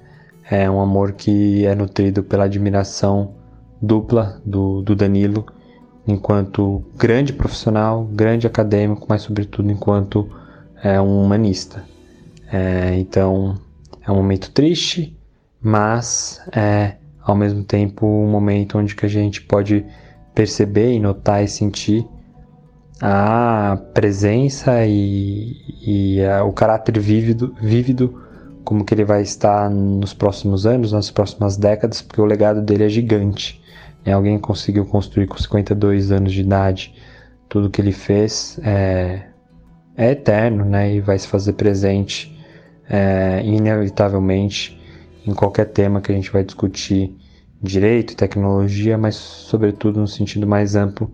É 0.49 0.69
um 0.69 0.79
amor 0.79 1.13
que 1.13 1.65
é 1.65 1.73
nutrido 1.73 2.23
pela 2.23 2.43
admiração 2.43 3.33
dupla 3.81 4.39
do, 4.45 4.81
do 4.81 4.95
Danilo, 4.95 5.45
enquanto 6.07 6.83
grande 6.95 7.33
profissional, 7.33 8.05
grande 8.05 8.45
acadêmico, 8.45 9.05
mas 9.09 9.23
sobretudo 9.23 9.71
enquanto 9.71 10.29
é, 10.83 11.01
um 11.01 11.23
humanista. 11.23 11.83
É, 12.51 12.95
então 12.95 13.55
é 14.05 14.11
um 14.11 14.15
momento 14.15 14.51
triste, 14.51 15.17
mas 15.61 16.41
é 16.55 16.95
ao 17.21 17.35
mesmo 17.35 17.63
tempo 17.63 18.05
um 18.05 18.29
momento 18.29 18.77
onde 18.77 18.95
que 18.95 19.05
a 19.05 19.09
gente 19.09 19.41
pode 19.41 19.85
perceber 20.33 20.93
e 20.93 20.99
notar 20.99 21.43
e 21.43 21.47
sentir 21.47 22.05
a 23.01 23.77
presença 23.93 24.85
e, 24.85 25.55
e 25.81 26.23
a, 26.23 26.43
o 26.43 26.53
caráter 26.53 26.99
vívido, 26.99 27.55
vívido 27.61 28.21
como 28.63 28.83
que 28.83 28.93
ele 28.93 29.05
vai 29.05 29.21
estar 29.21 29.69
nos 29.69 30.13
próximos 30.13 30.65
anos, 30.65 30.91
nas 30.91 31.11
próximas 31.11 31.57
décadas, 31.57 32.01
porque 32.01 32.21
o 32.21 32.25
legado 32.25 32.61
dele 32.61 32.85
é 32.85 32.89
gigante. 32.89 33.61
É, 34.03 34.11
alguém 34.11 34.37
conseguiu 34.39 34.85
construir 34.85 35.27
com 35.27 35.37
52 35.37 36.11
anos 36.11 36.31
de 36.31 36.41
idade 36.41 36.93
tudo 37.47 37.69
que 37.69 37.81
ele 37.81 37.91
fez 37.91 38.59
é, 38.63 39.23
é 39.95 40.11
eterno, 40.11 40.65
né? 40.65 40.95
E 40.95 40.99
vai 40.99 41.17
se 41.17 41.27
fazer 41.27 41.53
presente 41.53 42.34
é, 42.89 43.41
inevitavelmente 43.43 44.79
em 45.25 45.33
qualquer 45.33 45.65
tema 45.65 46.01
que 46.01 46.11
a 46.11 46.15
gente 46.15 46.31
vai 46.31 46.43
discutir 46.43 47.15
direito 47.61 48.15
tecnologia, 48.15 48.97
mas 48.97 49.15
sobretudo 49.15 49.99
no 49.99 50.07
sentido 50.07 50.45
mais 50.45 50.75
amplo 50.75 51.11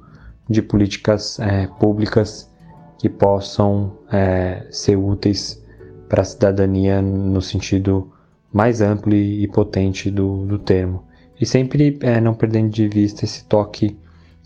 de 0.50 0.62
políticas 0.62 1.40
é, 1.40 1.68
públicas 1.80 2.52
que 3.00 3.10
possam 3.10 3.98
é, 4.12 4.68
ser 4.70 4.98
úteis 4.98 5.64
para 6.10 6.22
a 6.22 6.26
cidadania 6.26 7.02
no 7.02 7.42
sentido 7.42 8.12
mais 8.52 8.82
amplo 8.82 9.14
e 9.14 9.48
potente 9.48 10.12
do, 10.12 10.46
do 10.46 10.60
termo. 10.60 11.06
E 11.40 11.46
sempre 11.46 11.98
é, 12.02 12.20
não 12.20 12.34
perdendo 12.34 12.70
de 12.70 12.88
vista 12.88 13.24
esse 13.24 13.46
toque 13.46 13.98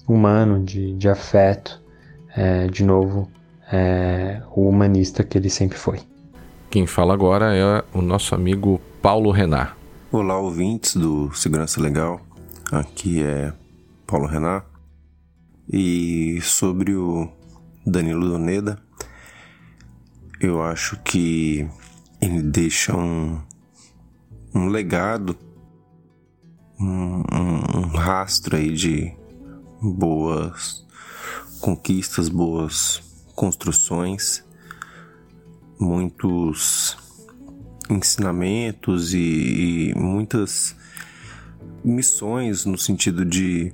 humano, 0.08 0.64
de, 0.64 0.94
de 0.94 1.10
afeto, 1.10 1.82
é, 2.36 2.68
de 2.68 2.84
novo, 2.84 3.28
é, 3.72 4.42
o 4.56 4.70
humanista 4.70 5.24
que 5.24 5.38
ele 5.38 5.50
sempre 5.50 5.78
foi. 5.78 6.00
Quem 6.76 6.86
fala 6.86 7.14
agora 7.14 7.56
é 7.56 7.86
o 7.98 8.02
nosso 8.02 8.36
amigo 8.36 8.82
Paulo 9.02 9.32
Renat. 9.32 9.74
Olá, 10.12 10.38
ouvintes 10.38 10.94
do 10.94 11.34
Segurança 11.34 11.80
Legal. 11.80 12.20
Aqui 12.70 13.24
é 13.24 13.54
Paulo 14.06 14.28
Renat. 14.28 14.66
E 15.72 16.38
sobre 16.42 16.94
o 16.94 17.32
Danilo 17.88 18.28
Doneda, 18.28 18.78
eu 20.42 20.62
acho 20.62 21.02
que 21.02 21.66
ele 22.20 22.42
deixa 22.42 22.94
um, 22.94 23.42
um 24.54 24.68
legado, 24.68 25.38
um, 26.78 27.24
um, 27.32 27.78
um 27.78 27.88
rastro 27.96 28.58
aí 28.58 28.74
de 28.74 29.14
boas 29.82 30.86
conquistas, 31.62 32.28
boas 32.28 33.02
construções, 33.34 34.45
muitos 35.80 36.98
ensinamentos 37.90 39.14
e, 39.14 39.92
e 39.92 39.94
muitas 39.96 40.76
missões 41.84 42.66
no 42.66 42.78
sentido 42.78 43.24
de 43.24 43.74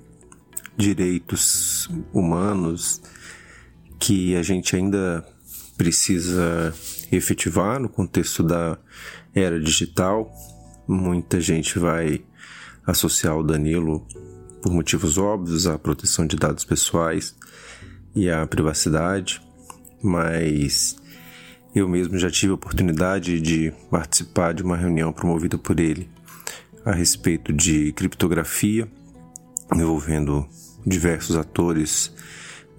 direitos 0.76 1.90
humanos 2.14 3.02
que 4.00 4.36
a 4.36 4.44
gente 4.44 4.76
ainda 4.76 5.26
precisa 5.78 6.74
efetivar 7.12 7.80
no 7.80 7.90
contexto 7.90 8.44
da 8.44 8.78
era 9.34 9.60
digital. 9.60 10.32
Muita 10.88 11.40
gente 11.40 11.78
vai 11.80 12.22
associar 12.86 13.38
o 13.38 13.44
Danilo, 13.44 14.06
por 14.62 14.72
motivos 14.72 15.18
óbvios, 15.18 15.68
à 15.68 15.78
proteção 15.78 16.26
de 16.26 16.36
dados 16.36 16.64
pessoais 16.64 17.36
e 18.14 18.30
à 18.30 18.46
privacidade, 18.46 19.42
mas 20.02 21.01
eu 21.74 21.88
mesmo 21.88 22.18
já 22.18 22.30
tive 22.30 22.52
a 22.52 22.56
oportunidade 22.56 23.40
de 23.40 23.72
participar 23.90 24.54
de 24.54 24.62
uma 24.62 24.76
reunião 24.76 25.14
promovida 25.14 25.58
por 25.58 25.80
ele 25.80 26.10
a 26.84 26.92
respeito 26.92 27.54
de 27.54 27.94
criptografia, 27.94 28.92
envolvendo 29.74 30.46
diversos 30.86 31.36
atores 31.36 32.14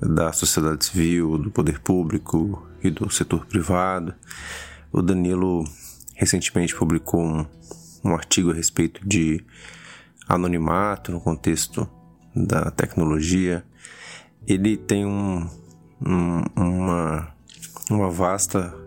da 0.01 0.33
sociedade 0.33 0.85
civil, 0.85 1.39
do 1.39 1.51
poder 1.51 1.79
público 1.79 2.67
e 2.83 2.91
do 2.91 3.09
setor 3.09 3.47
privado. 3.47 4.15
O 4.93 5.01
Danilo 5.01 5.65
recentemente 6.15 6.75
publicou 6.75 7.23
um, 7.23 7.47
um 8.05 8.15
artigo 8.15 8.51
a 8.51 8.55
respeito 8.55 9.07
de 9.07 9.43
anonimato 10.29 11.13
no 11.13 11.21
contexto 11.21 11.89
da 12.35 12.71
tecnologia. 12.71 13.65
Ele 14.47 14.77
tem 14.77 15.07
um, 15.07 15.49
um, 16.05 16.43
uma, 16.57 17.29
uma 17.89 18.11
vasta 18.11 18.82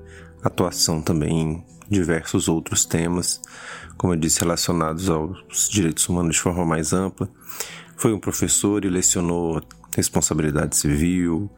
atuação 0.45 1.01
também 1.01 1.41
em 1.41 1.65
diversos 1.89 2.47
outros 2.47 2.85
temas, 2.85 3.41
como 3.97 4.13
eu 4.13 4.17
disse, 4.17 4.39
relacionados 4.39 5.09
aos 5.09 5.69
direitos 5.69 6.07
humanos 6.07 6.35
de 6.35 6.41
forma 6.41 6.65
mais 6.65 6.93
ampla. 6.93 7.29
Foi 7.97 8.13
um 8.13 8.19
professor 8.19 8.85
e 8.85 8.89
lecionou 8.89 9.61
responsabilidade 9.95 10.75
civil, 10.75 11.49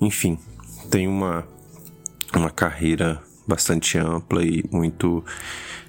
enfim, 0.00 0.38
tem 0.90 1.06
uma, 1.06 1.46
uma 2.34 2.50
carreira 2.50 3.22
bastante 3.46 3.96
ampla 3.98 4.44
e 4.44 4.64
muito 4.70 5.24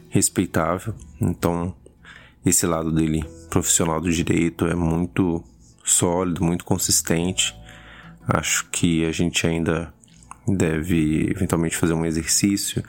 respeitável. 0.09 0.93
Então, 1.19 1.75
esse 2.45 2.67
lado 2.67 2.91
dele 2.91 3.25
profissional 3.49 3.99
do 3.99 4.11
direito 4.11 4.67
é 4.67 4.75
muito 4.75 5.43
sólido, 5.83 6.43
muito 6.43 6.63
consistente. 6.63 7.55
Acho 8.27 8.69
que 8.69 9.03
a 9.05 9.11
gente 9.11 9.47
ainda 9.47 9.94
deve 10.47 11.29
eventualmente 11.29 11.77
fazer 11.77 11.93
um 11.93 12.05
exercício 12.05 12.83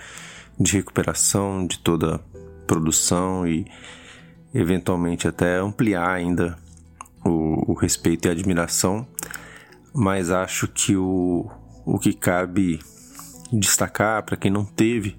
de 0.59 0.77
recuperação 0.77 1.67
de 1.67 1.79
toda 1.79 2.17
a 2.17 2.21
produção 2.67 3.47
e 3.47 3.67
eventualmente 4.55 5.29
até 5.29 5.59
ampliar 5.59 6.11
ainda 6.11 6.59
o, 7.25 7.73
o 7.73 7.75
respeito 7.75 8.27
e 8.27 8.29
a 8.29 8.33
admiração, 8.33 9.07
mas 9.93 10.31
acho 10.31 10.69
que 10.69 10.97
o, 10.97 11.51
o 11.85 11.99
que 11.99 12.13
cabe 12.13 12.81
destacar 13.53 14.23
para 14.25 14.37
quem 14.37 14.51
não 14.51 14.65
teve 14.65 15.17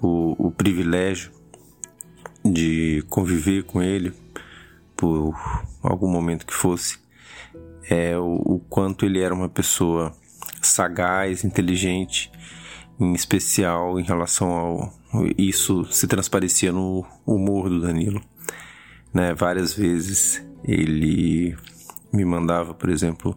o, 0.00 0.46
o 0.46 0.50
privilégio 0.50 1.30
de 2.44 3.04
conviver 3.08 3.64
com 3.64 3.82
ele 3.82 4.12
por 4.96 5.34
algum 5.82 6.08
momento 6.08 6.46
que 6.46 6.54
fosse 6.54 6.98
é 7.88 8.16
o, 8.16 8.34
o 8.34 8.60
quanto 8.68 9.04
ele 9.04 9.20
era 9.20 9.34
uma 9.34 9.48
pessoa 9.48 10.14
sagaz, 10.62 11.44
inteligente, 11.44 12.30
em 12.98 13.14
especial 13.14 13.98
em 13.98 14.02
relação 14.02 14.50
ao 14.50 15.00
isso 15.36 15.84
se 15.86 16.06
transparecia 16.06 16.70
no 16.70 17.04
humor 17.26 17.68
do 17.68 17.80
Danilo, 17.80 18.20
né? 19.12 19.34
Várias 19.34 19.74
vezes 19.74 20.44
ele 20.62 21.56
me 22.12 22.24
mandava, 22.24 22.74
por 22.74 22.88
exemplo, 22.88 23.36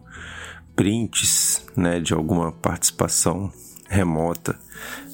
prints, 0.76 1.66
né, 1.76 2.00
de 2.00 2.12
alguma 2.12 2.52
participação 2.52 3.52
remota 3.88 4.58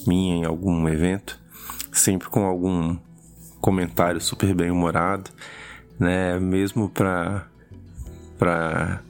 minha 0.07 0.37
em 0.37 0.45
algum 0.45 0.89
evento, 0.89 1.41
sempre 1.93 2.29
com 2.29 2.45
algum 2.45 2.97
comentário 3.61 4.21
super 4.21 4.55
bem 4.55 4.71
humorado, 4.71 5.31
né, 5.99 6.39
mesmo 6.39 6.89
para 6.89 7.47
para 8.39 9.03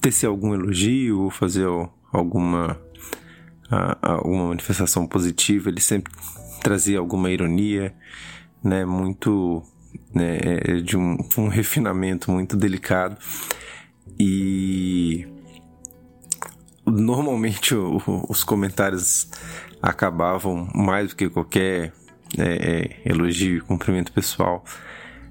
tecer 0.00 0.26
algum 0.26 0.54
elogio 0.54 1.20
ou 1.20 1.30
fazer 1.30 1.66
alguma, 2.12 2.80
alguma 4.02 4.48
manifestação 4.48 5.06
positiva, 5.06 5.68
ele 5.68 5.80
sempre 5.80 6.12
trazia 6.62 6.98
alguma 6.98 7.30
ironia, 7.30 7.94
né, 8.62 8.84
muito 8.84 9.62
né, 10.14 10.38
é, 10.42 10.80
de 10.80 10.96
um, 10.96 11.16
um 11.36 11.48
refinamento 11.48 12.30
muito 12.30 12.56
delicado. 12.56 13.16
E 14.18 15.26
normalmente 16.84 17.74
o, 17.74 18.00
os 18.28 18.42
comentários 18.42 19.28
acabavam 19.80 20.68
mais 20.74 21.10
do 21.10 21.16
que 21.16 21.28
qualquer 21.28 21.92
é, 22.36 23.00
é, 23.04 23.10
elogio 23.10 23.58
e 23.58 23.60
cumprimento 23.60 24.12
pessoal, 24.12 24.64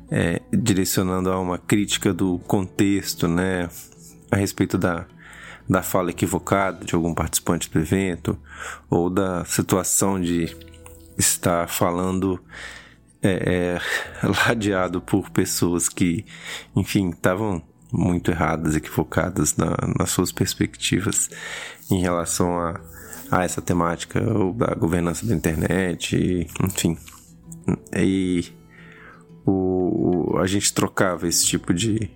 é, 0.10 0.42
direcionando 0.52 1.32
a 1.32 1.40
uma 1.40 1.58
crítica 1.58 2.14
do 2.14 2.40
contexto, 2.40 3.28
né, 3.28 3.70
a 4.32 4.38
respeito 4.38 4.78
da, 4.78 5.06
da 5.70 5.82
fala 5.82 6.12
equivocada 6.12 6.86
de 6.86 6.96
algum 6.96 7.14
participante 7.14 7.70
do 7.70 7.80
evento, 7.80 8.38
ou 8.90 9.10
da 9.10 9.44
situação 9.46 10.20
de 10.20 10.56
estar 11.18 11.68
falando 11.68 12.40
é, 13.22 13.80
é, 13.80 13.82
ladeado 14.48 15.02
por 15.02 15.30
pessoas 15.30 15.90
que, 15.90 16.26
enfim, 16.76 17.10
estavam 17.10 17.62
muito 17.92 18.32
erradas, 18.32 18.76
equivocadas 18.76 19.56
na, 19.56 19.76
nas 19.98 20.10
suas 20.10 20.32
perspectivas 20.32 21.30
em 21.90 22.02
relação 22.02 22.60
a, 22.60 22.80
a 23.32 23.44
essa 23.44 23.62
temática 23.62 24.22
ou 24.22 24.54
da 24.54 24.74
governança 24.76 25.26
da 25.26 25.36
internet, 25.36 26.16
e, 26.16 26.48
enfim. 26.64 26.98
E 27.96 28.46
o, 29.46 30.38
a 30.40 30.48
gente 30.48 30.74
trocava 30.74 31.28
esse 31.28 31.46
tipo 31.46 31.74
de, 31.74 32.12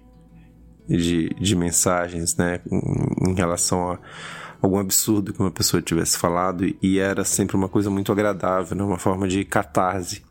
de, 0.97 1.29
de 1.29 1.55
mensagens, 1.55 2.35
né, 2.35 2.59
em, 2.69 3.33
relação 3.33 3.91
a 3.91 3.99
algum 4.61 4.79
absurdo 4.79 5.33
que 5.33 5.39
uma 5.39 5.51
pessoa 5.51 5.81
tivesse 5.81 6.17
falado 6.17 6.65
e 6.81 6.99
era 6.99 7.23
sempre 7.23 7.55
uma 7.55 7.67
coisa 7.67 7.89
muito 7.89 8.11
agradável, 8.11 8.77
né? 8.77 8.83
uma 8.83 8.99
forma 8.99 9.27
de 9.27 9.43
catarse 9.43 10.21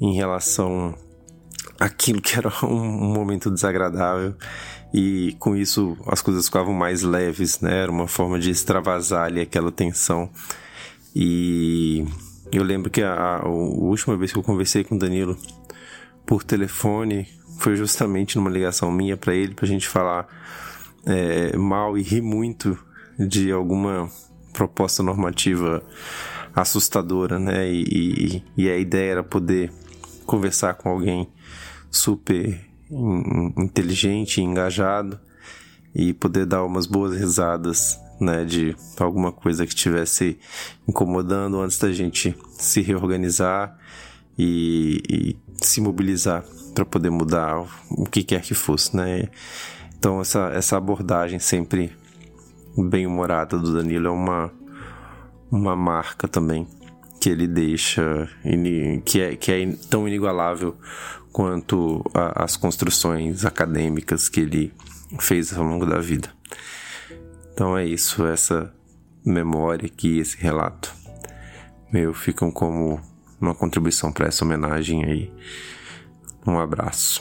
em 0.00 0.14
relação 0.14 0.94
àquilo 1.78 2.20
que 2.20 2.36
era 2.36 2.48
um, 2.62 3.12
momento 3.12 3.50
desagradável 3.50 4.34
e 4.94 5.36
com 5.38 5.56
isso 5.56 5.96
as 6.06 6.22
coisas 6.22 6.46
ficavam 6.46 6.72
mais 6.72 7.02
leves, 7.02 7.60
né? 7.60 7.82
Era 7.82 7.92
uma 7.92 8.06
forma 8.06 8.38
de 8.38 8.50
extravasar 8.50 9.26
ali 9.26 9.40
aquela 9.40 9.72
tensão 9.72 10.30
e 11.14 12.04
eu 12.52 12.62
lembro 12.62 12.90
que 12.90 13.02
a, 13.02 13.12
a, 13.12 13.36
a 13.42 13.48
última 13.48 14.16
vez 14.16 14.32
que 14.32 14.38
eu 14.38 14.42
conversei 14.42 14.84
com 14.84 14.94
o 14.94 14.98
Danilo 14.98 15.36
por 16.24 16.44
telefone 16.44 17.26
foi 17.60 17.76
justamente 17.76 18.36
numa 18.36 18.48
ligação 18.48 18.90
minha 18.90 19.18
para 19.18 19.34
ele, 19.34 19.54
pra 19.54 19.66
gente 19.66 19.86
falar 19.86 20.26
é, 21.04 21.54
mal 21.58 21.96
e 21.96 22.02
rir 22.02 22.22
muito 22.22 22.76
de 23.18 23.52
alguma 23.52 24.10
proposta 24.50 25.02
normativa 25.02 25.82
assustadora, 26.54 27.38
né? 27.38 27.70
E, 27.70 28.42
e, 28.56 28.64
e, 28.64 28.70
a 28.70 28.78
ideia 28.78 29.12
era 29.12 29.22
poder 29.22 29.70
conversar 30.24 30.74
com 30.74 30.88
alguém 30.88 31.28
super 31.90 32.58
inteligente, 33.58 34.40
engajado 34.40 35.20
e 35.94 36.14
poder 36.14 36.46
dar 36.46 36.64
umas 36.64 36.86
boas 36.86 37.14
risadas, 37.14 38.00
né? 38.18 38.42
De 38.42 38.74
alguma 38.98 39.32
coisa 39.32 39.66
que 39.66 39.74
estivesse 39.74 40.38
incomodando 40.88 41.60
antes 41.60 41.78
da 41.78 41.92
gente 41.92 42.34
se 42.52 42.80
reorganizar 42.80 43.78
e, 44.38 45.02
e 45.10 45.36
se 45.62 45.82
mobilizar 45.82 46.42
para 46.74 46.84
poder 46.84 47.10
mudar 47.10 47.64
o 47.90 48.04
que 48.04 48.22
quer 48.22 48.42
que 48.42 48.54
fosse, 48.54 48.96
né? 48.96 49.28
Então 49.98 50.20
essa, 50.20 50.50
essa 50.54 50.76
abordagem 50.76 51.38
sempre 51.38 51.92
bem 52.76 53.06
humorada 53.06 53.58
do 53.58 53.74
Danilo 53.74 54.08
é 54.08 54.10
uma 54.10 54.52
uma 55.50 55.74
marca 55.74 56.28
também 56.28 56.66
que 57.20 57.28
ele 57.28 57.46
deixa 57.46 58.28
que 59.04 59.20
é, 59.20 59.36
que 59.36 59.52
é 59.52 59.66
tão 59.90 60.06
inigualável 60.06 60.76
quanto 61.32 62.02
a, 62.14 62.44
as 62.44 62.56
construções 62.56 63.44
acadêmicas 63.44 64.28
que 64.28 64.40
ele 64.40 64.72
fez 65.18 65.52
ao 65.52 65.64
longo 65.64 65.84
da 65.84 65.98
vida. 65.98 66.30
Então 67.52 67.76
é 67.76 67.84
isso, 67.84 68.24
essa 68.24 68.72
memória 69.24 69.86
aqui, 69.86 70.18
esse 70.18 70.38
relato 70.38 70.94
meu 71.92 72.14
ficam 72.14 72.50
como 72.50 73.00
uma 73.40 73.54
contribuição 73.54 74.12
para 74.12 74.28
essa 74.28 74.44
homenagem 74.44 75.04
aí. 75.04 75.32
Um 76.46 76.58
abraço. 76.58 77.20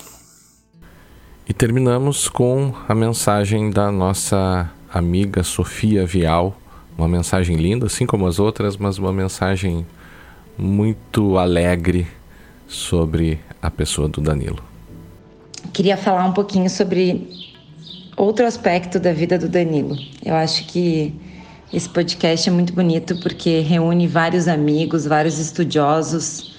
E 1.48 1.54
terminamos 1.54 2.30
com 2.30 2.74
a 2.88 2.94
mensagem 2.94 3.72
da 3.72 3.92
nossa 3.92 4.72
amiga 4.94 5.44
Sofia 5.44 6.06
Vial. 6.06 6.56
Uma 6.98 7.08
mensagem 7.08 7.56
linda, 7.58 7.88
assim 7.88 8.06
como 8.06 8.28
as 8.28 8.40
outras, 8.40 8.78
mas 8.78 8.98
uma 8.98 9.12
mensagem 9.12 9.86
muito 10.58 11.38
alegre 11.38 12.08
sobre 12.68 13.40
a 13.62 13.72
pessoa 13.72 14.08
do 14.08 14.22
Danilo. 14.22 14.62
Queria 15.74 15.98
falar 15.98 16.26
um 16.26 16.34
pouquinho 16.34 16.70
sobre 16.70 17.30
outro 18.16 18.46
aspecto 18.46 19.00
da 19.00 19.12
vida 19.12 19.38
do 19.38 19.50
Danilo. 19.50 19.98
Eu 20.24 20.36
acho 20.36 20.66
que 20.68 21.14
esse 21.74 21.90
podcast 21.90 22.50
é 22.50 22.52
muito 22.52 22.74
bonito 22.74 23.20
porque 23.22 23.60
reúne 23.62 24.08
vários 24.08 24.48
amigos, 24.48 25.06
vários 25.06 25.40
estudiosos 25.40 26.59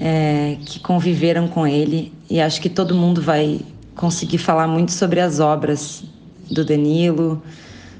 é, 0.00 0.56
que 0.64 0.80
conviveram 0.80 1.48
com 1.48 1.66
ele. 1.66 2.12
E 2.30 2.40
acho 2.40 2.60
que 2.60 2.68
todo 2.68 2.94
mundo 2.94 3.20
vai 3.20 3.60
conseguir 3.94 4.38
falar 4.38 4.66
muito 4.66 4.92
sobre 4.92 5.20
as 5.20 5.40
obras 5.40 6.04
do 6.50 6.64
Danilo, 6.64 7.42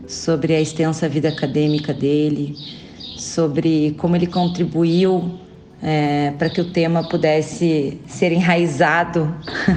sobre 0.07 0.55
a 0.55 0.61
extensa 0.61 1.09
vida 1.09 1.29
acadêmica 1.29 1.93
dele, 1.93 2.57
sobre 3.17 3.95
como 3.99 4.17
ele 4.17 4.27
contribuiu 4.27 5.39
é, 5.83 6.33
para 6.39 6.49
que 6.49 6.61
o 6.61 6.71
tema 6.71 7.05
pudesse 7.09 8.01
ser 8.07 8.33
enraizado 8.33 9.33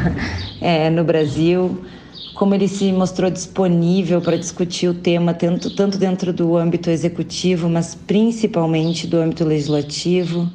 é, 0.62 0.90
no 0.90 1.04
Brasil, 1.04 1.82
como 2.36 2.56
ele 2.56 2.68
se 2.68 2.92
mostrou 2.92 3.30
disponível 3.30 4.22
para 4.22 4.38
discutir 4.38 4.88
o 4.88 4.94
tema 4.94 5.34
tanto, 5.34 5.70
tanto 5.76 5.98
dentro 5.98 6.34
do 6.34 6.58
âmbito 6.58 6.90
executivo, 6.90 7.70
mas 7.70 7.94
principalmente 7.94 9.06
do 9.06 9.18
âmbito 9.18 9.44
legislativo, 9.44 10.50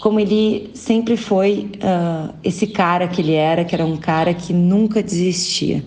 como 0.00 0.18
ele 0.18 0.70
sempre 0.74 1.16
foi 1.16 1.70
uh, 1.76 2.34
esse 2.42 2.66
cara 2.66 3.06
que 3.06 3.20
ele 3.20 3.34
era, 3.34 3.64
que 3.64 3.74
era 3.74 3.84
um 3.84 3.98
cara 3.98 4.32
que 4.32 4.52
nunca 4.52 5.02
desistia. 5.02 5.84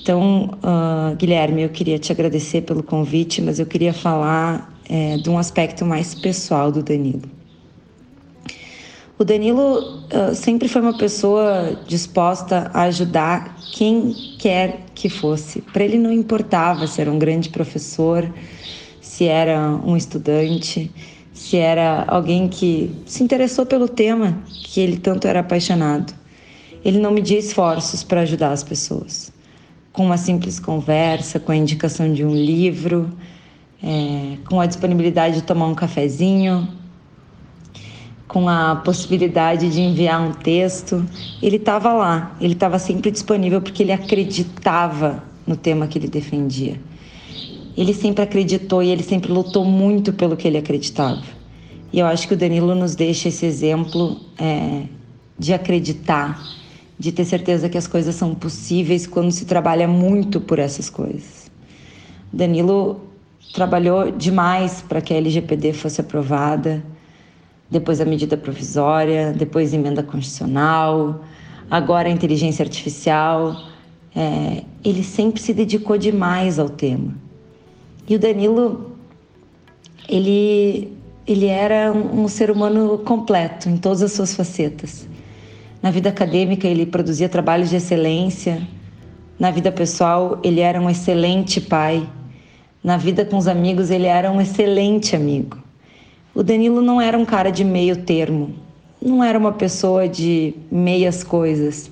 Então, 0.00 0.58
uh, 0.58 1.14
Guilherme, 1.14 1.62
eu 1.62 1.68
queria 1.68 2.00
te 2.00 2.10
agradecer 2.10 2.62
pelo 2.62 2.82
convite, 2.82 3.40
mas 3.40 3.60
eu 3.60 3.66
queria 3.66 3.92
falar 3.92 4.76
é, 4.88 5.16
de 5.16 5.30
um 5.30 5.38
aspecto 5.38 5.86
mais 5.86 6.12
pessoal 6.12 6.72
do 6.72 6.82
Danilo. 6.82 7.22
O 9.16 9.24
Danilo 9.24 10.00
uh, 10.08 10.34
sempre 10.34 10.66
foi 10.66 10.82
uma 10.82 10.98
pessoa 10.98 11.78
disposta 11.86 12.72
a 12.74 12.82
ajudar 12.82 13.56
quem 13.72 14.16
quer 14.40 14.80
que 14.96 15.08
fosse. 15.08 15.62
Para 15.62 15.84
ele 15.84 15.96
não 15.96 16.12
importava 16.12 16.88
se 16.88 17.00
era 17.00 17.12
um 17.12 17.20
grande 17.20 17.50
professor, 17.50 18.28
se 19.00 19.26
era 19.26 19.60
um 19.84 19.96
estudante, 19.96 20.90
se 21.42 21.56
era 21.56 22.04
alguém 22.06 22.46
que 22.48 22.94
se 23.04 23.22
interessou 23.22 23.66
pelo 23.66 23.88
tema 23.88 24.38
que 24.46 24.80
ele 24.80 24.96
tanto 24.96 25.26
era 25.26 25.40
apaixonado. 25.40 26.14
Ele 26.84 27.00
não 27.00 27.10
media 27.10 27.38
esforços 27.38 28.04
para 28.04 28.20
ajudar 28.20 28.52
as 28.52 28.62
pessoas 28.62 29.32
com 29.92 30.06
uma 30.06 30.16
simples 30.16 30.60
conversa, 30.60 31.40
com 31.40 31.50
a 31.50 31.56
indicação 31.56 32.12
de 32.12 32.24
um 32.24 32.32
livro, 32.32 33.10
é, 33.82 34.38
com 34.48 34.60
a 34.60 34.66
disponibilidade 34.66 35.34
de 35.34 35.42
tomar 35.42 35.66
um 35.66 35.74
cafezinho, 35.74 36.66
com 38.28 38.48
a 38.48 38.76
possibilidade 38.76 39.68
de 39.68 39.80
enviar 39.80 40.22
um 40.22 40.32
texto. 40.32 41.04
Ele 41.42 41.56
estava 41.56 41.92
lá, 41.92 42.36
ele 42.40 42.54
estava 42.54 42.78
sempre 42.78 43.10
disponível 43.10 43.60
porque 43.60 43.82
ele 43.82 43.92
acreditava 43.92 45.22
no 45.44 45.56
tema 45.56 45.88
que 45.88 45.98
ele 45.98 46.08
defendia. 46.08 46.80
Ele 47.76 47.94
sempre 47.94 48.22
acreditou 48.22 48.82
e 48.82 48.88
ele 48.88 49.02
sempre 49.02 49.32
lutou 49.32 49.64
muito 49.64 50.12
pelo 50.12 50.36
que 50.36 50.46
ele 50.46 50.58
acreditava. 50.58 51.22
E 51.92 51.98
eu 51.98 52.06
acho 52.06 52.26
que 52.26 52.34
o 52.34 52.36
Danilo 52.36 52.74
nos 52.74 52.94
deixa 52.94 53.28
esse 53.28 53.44
exemplo 53.44 54.18
é, 54.38 54.84
de 55.38 55.52
acreditar 55.52 56.42
de 56.98 57.10
ter 57.10 57.24
certeza 57.24 57.68
que 57.68 57.76
as 57.76 57.88
coisas 57.88 58.14
são 58.14 58.32
possíveis 58.32 59.08
quando 59.08 59.32
se 59.32 59.44
trabalha 59.44 59.88
muito 59.88 60.40
por 60.40 60.60
essas 60.60 60.88
coisas. 60.88 61.50
Danilo 62.32 63.00
trabalhou 63.52 64.12
demais 64.12 64.84
para 64.88 65.00
que 65.00 65.12
a 65.12 65.16
LGPD 65.16 65.72
fosse 65.72 66.00
aprovada, 66.00 66.80
depois 67.68 68.00
a 68.00 68.04
medida 68.04 68.36
provisória, 68.36 69.32
depois 69.32 69.74
emenda 69.74 70.02
constitucional, 70.02 71.24
agora 71.68 72.08
a 72.08 72.12
inteligência 72.12 72.62
artificial. 72.62 73.56
É, 74.14 74.62
ele 74.84 75.02
sempre 75.02 75.40
se 75.40 75.52
dedicou 75.52 75.98
demais 75.98 76.58
ao 76.58 76.68
tema. 76.68 77.14
E 78.12 78.16
o 78.16 78.18
Danilo, 78.18 78.90
ele, 80.06 80.92
ele 81.26 81.46
era 81.46 81.90
um, 81.90 82.24
um 82.24 82.28
ser 82.28 82.50
humano 82.50 82.98
completo 82.98 83.70
em 83.70 83.78
todas 83.78 84.02
as 84.02 84.12
suas 84.12 84.36
facetas. 84.36 85.08
Na 85.80 85.90
vida 85.90 86.10
acadêmica, 86.10 86.68
ele 86.68 86.84
produzia 86.84 87.26
trabalhos 87.26 87.70
de 87.70 87.76
excelência. 87.76 88.68
Na 89.38 89.50
vida 89.50 89.72
pessoal, 89.72 90.38
ele 90.44 90.60
era 90.60 90.78
um 90.78 90.90
excelente 90.90 91.58
pai. 91.58 92.06
Na 92.84 92.98
vida 92.98 93.24
com 93.24 93.38
os 93.38 93.48
amigos, 93.48 93.90
ele 93.90 94.04
era 94.06 94.30
um 94.30 94.42
excelente 94.42 95.16
amigo. 95.16 95.56
O 96.34 96.42
Danilo 96.42 96.82
não 96.82 97.00
era 97.00 97.16
um 97.16 97.24
cara 97.24 97.48
de 97.48 97.64
meio 97.64 98.04
termo, 98.04 98.54
não 99.00 99.24
era 99.24 99.38
uma 99.38 99.52
pessoa 99.52 100.06
de 100.06 100.52
meias 100.70 101.24
coisas. 101.24 101.90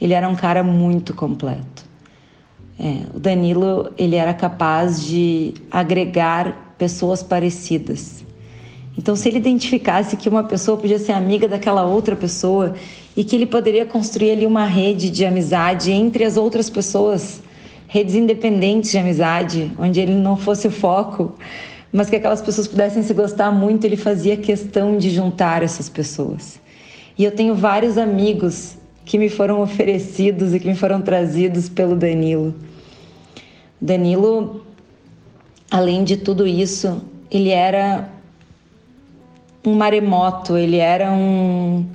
Ele 0.00 0.14
era 0.14 0.28
um 0.28 0.34
cara 0.34 0.64
muito 0.64 1.14
completo. 1.14 1.89
É, 2.82 3.14
o 3.14 3.20
Danilo 3.20 3.92
ele 3.98 4.16
era 4.16 4.32
capaz 4.32 5.04
de 5.04 5.52
agregar 5.70 6.74
pessoas 6.78 7.22
parecidas. 7.22 8.24
Então, 8.96 9.14
se 9.14 9.28
ele 9.28 9.36
identificasse 9.36 10.16
que 10.16 10.30
uma 10.30 10.44
pessoa 10.44 10.78
podia 10.78 10.98
ser 10.98 11.12
amiga 11.12 11.46
daquela 11.46 11.84
outra 11.84 12.16
pessoa 12.16 12.74
e 13.14 13.22
que 13.22 13.36
ele 13.36 13.44
poderia 13.44 13.84
construir 13.84 14.30
ali 14.30 14.46
uma 14.46 14.64
rede 14.64 15.10
de 15.10 15.26
amizade 15.26 15.92
entre 15.92 16.24
as 16.24 16.38
outras 16.38 16.70
pessoas, 16.70 17.42
redes 17.86 18.14
independentes 18.14 18.90
de 18.90 18.96
amizade, 18.98 19.70
onde 19.78 20.00
ele 20.00 20.14
não 20.14 20.36
fosse 20.36 20.66
o 20.66 20.70
foco, 20.70 21.34
mas 21.92 22.08
que 22.08 22.16
aquelas 22.16 22.40
pessoas 22.40 22.66
pudessem 22.66 23.02
se 23.02 23.12
gostar 23.12 23.50
muito, 23.50 23.84
ele 23.84 23.96
fazia 23.96 24.38
questão 24.38 24.96
de 24.96 25.10
juntar 25.10 25.62
essas 25.62 25.88
pessoas. 25.90 26.58
E 27.18 27.24
eu 27.24 27.30
tenho 27.30 27.54
vários 27.54 27.98
amigos 27.98 28.78
que 29.04 29.18
me 29.18 29.28
foram 29.28 29.60
oferecidos 29.60 30.54
e 30.54 30.60
que 30.60 30.68
me 30.68 30.76
foram 30.76 31.02
trazidos 31.02 31.68
pelo 31.68 31.94
Danilo. 31.94 32.54
Danilo, 33.80 34.64
além 35.70 36.04
de 36.04 36.16
tudo 36.16 36.46
isso, 36.46 37.00
ele 37.30 37.50
era 37.50 38.10
um 39.64 39.74
maremoto, 39.74 40.56
ele 40.56 40.76
era 40.76 41.10
um 41.10 41.86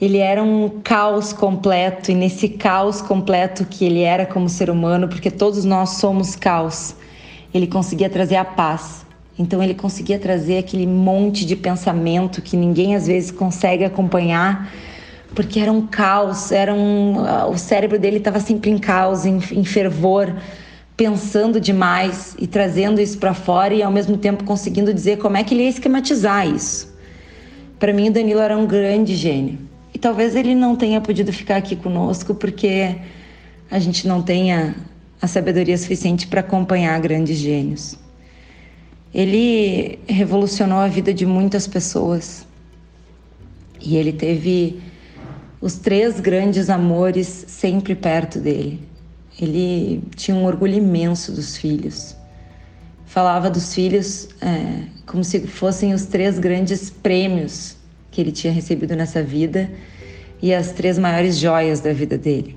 ele 0.00 0.18
era 0.18 0.42
um 0.42 0.80
caos 0.82 1.32
completo 1.32 2.10
e 2.10 2.14
nesse 2.14 2.48
caos 2.48 3.00
completo 3.00 3.64
que 3.64 3.84
ele 3.84 4.00
era 4.00 4.26
como 4.26 4.48
ser 4.48 4.68
humano, 4.68 5.08
porque 5.08 5.30
todos 5.30 5.64
nós 5.64 5.90
somos 5.90 6.34
caos, 6.36 6.94
ele 7.54 7.66
conseguia 7.66 8.10
trazer 8.10 8.36
a 8.36 8.44
paz. 8.44 9.06
Então 9.38 9.62
ele 9.62 9.74
conseguia 9.74 10.18
trazer 10.18 10.58
aquele 10.58 10.86
monte 10.86 11.46
de 11.46 11.56
pensamento 11.56 12.42
que 12.42 12.56
ninguém 12.56 12.94
às 12.94 13.06
vezes 13.06 13.30
consegue 13.30 13.84
acompanhar, 13.84 14.70
porque 15.34 15.58
era 15.58 15.72
um 15.72 15.86
caos, 15.86 16.52
era 16.52 16.74
um, 16.74 17.16
o 17.50 17.56
cérebro 17.56 17.98
dele 17.98 18.18
estava 18.18 18.40
sempre 18.40 18.70
em 18.70 18.78
caos, 18.78 19.24
em, 19.24 19.38
em 19.52 19.64
fervor, 19.64 20.34
pensando 20.96 21.60
demais 21.60 22.36
e 22.38 22.46
trazendo 22.46 23.00
isso 23.00 23.18
para 23.18 23.34
fora 23.34 23.74
e 23.74 23.82
ao 23.82 23.90
mesmo 23.90 24.16
tempo 24.16 24.44
conseguindo 24.44 24.94
dizer 24.94 25.18
como 25.18 25.36
é 25.36 25.42
que 25.42 25.54
ele 25.54 25.64
ia 25.64 25.68
esquematizar 25.68 26.46
isso. 26.46 26.94
Para 27.78 27.92
mim, 27.92 28.08
o 28.08 28.12
Danilo 28.12 28.40
era 28.40 28.56
um 28.56 28.66
grande 28.66 29.16
gênio. 29.16 29.58
E 29.92 29.98
talvez 29.98 30.36
ele 30.36 30.54
não 30.54 30.76
tenha 30.76 31.00
podido 31.00 31.32
ficar 31.32 31.56
aqui 31.56 31.76
conosco 31.76 32.34
porque 32.34 32.96
a 33.70 33.78
gente 33.78 34.06
não 34.06 34.22
tenha 34.22 34.74
a 35.20 35.26
sabedoria 35.26 35.76
suficiente 35.76 36.26
para 36.26 36.40
acompanhar 36.40 37.00
grandes 37.00 37.38
gênios. 37.38 37.96
Ele 39.12 39.98
revolucionou 40.06 40.78
a 40.78 40.88
vida 40.88 41.14
de 41.14 41.26
muitas 41.26 41.66
pessoas. 41.66 42.46
E 43.80 43.96
ele 43.96 44.12
teve 44.12 44.80
os 45.60 45.76
três 45.76 46.20
grandes 46.20 46.68
amores 46.68 47.44
sempre 47.48 47.94
perto 47.94 48.38
dele. 48.38 48.80
Ele 49.40 50.02
tinha 50.14 50.36
um 50.36 50.44
orgulho 50.44 50.74
imenso 50.74 51.32
dos 51.32 51.56
filhos. 51.56 52.16
Falava 53.06 53.50
dos 53.50 53.74
filhos 53.74 54.28
é, 54.40 54.84
como 55.06 55.22
se 55.22 55.46
fossem 55.46 55.92
os 55.92 56.06
três 56.06 56.38
grandes 56.38 56.90
prêmios 56.90 57.76
que 58.10 58.20
ele 58.20 58.32
tinha 58.32 58.52
recebido 58.52 58.94
nessa 58.94 59.22
vida 59.22 59.70
e 60.40 60.54
as 60.54 60.72
três 60.72 60.98
maiores 60.98 61.38
joias 61.38 61.80
da 61.80 61.92
vida 61.92 62.16
dele. 62.16 62.56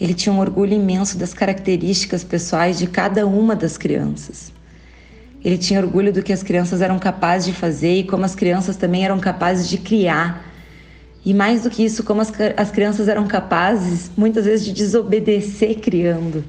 Ele 0.00 0.14
tinha 0.14 0.32
um 0.32 0.38
orgulho 0.38 0.74
imenso 0.74 1.18
das 1.18 1.34
características 1.34 2.22
pessoais 2.22 2.78
de 2.78 2.86
cada 2.86 3.26
uma 3.26 3.56
das 3.56 3.76
crianças. 3.76 4.52
Ele 5.44 5.56
tinha 5.56 5.80
orgulho 5.80 6.12
do 6.12 6.22
que 6.22 6.32
as 6.32 6.42
crianças 6.42 6.80
eram 6.80 6.98
capazes 6.98 7.46
de 7.46 7.52
fazer 7.52 8.00
e 8.00 8.04
como 8.04 8.24
as 8.24 8.34
crianças 8.34 8.76
também 8.76 9.04
eram 9.04 9.18
capazes 9.18 9.68
de 9.68 9.78
criar. 9.78 10.47
E 11.24 11.34
mais 11.34 11.62
do 11.62 11.70
que 11.70 11.84
isso, 11.84 12.04
como 12.04 12.20
as, 12.20 12.32
as 12.56 12.70
crianças 12.70 13.08
eram 13.08 13.26
capazes, 13.26 14.10
muitas 14.16 14.44
vezes, 14.44 14.64
de 14.64 14.72
desobedecer 14.72 15.80
criando. 15.80 16.44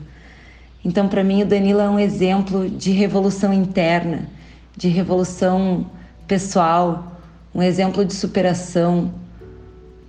Então, 0.84 1.08
para 1.10 1.24
mim, 1.24 1.42
o 1.42 1.46
Danilo 1.46 1.80
é 1.80 1.90
um 1.90 2.00
exemplo 2.00 2.70
de 2.70 2.92
revolução 2.92 3.52
interna, 3.52 4.30
de 4.78 4.88
revolução 4.88 5.90
pessoal, 6.28 7.20
um 7.54 7.62
exemplo 7.62 8.06
de 8.06 8.14
superação. 8.14 9.14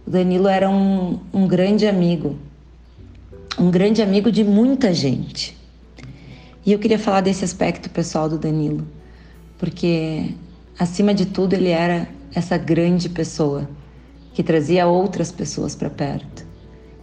O 0.06 0.10
Danilo 0.10 0.46
era 0.46 0.70
um, 0.70 1.18
um 1.32 1.48
grande 1.48 1.86
amigo, 1.86 2.36
um 3.58 3.70
grande 3.70 4.02
amigo 4.02 4.30
de 4.30 4.44
muita 4.44 4.94
gente. 4.94 5.56
E 6.64 6.72
eu 6.72 6.78
queria 6.78 6.98
falar 6.98 7.22
desse 7.22 7.44
aspecto 7.44 7.90
pessoal 7.90 8.28
do 8.28 8.38
Danilo, 8.38 8.86
porque 9.58 10.34
acima 10.78 11.12
de 11.12 11.26
tudo 11.26 11.54
ele 11.54 11.70
era 11.70 12.06
essa 12.32 12.56
grande 12.56 13.08
pessoa 13.08 13.68
que 14.32 14.42
trazia 14.42 14.86
outras 14.86 15.32
pessoas 15.32 15.74
para 15.74 15.90
perto 15.90 16.46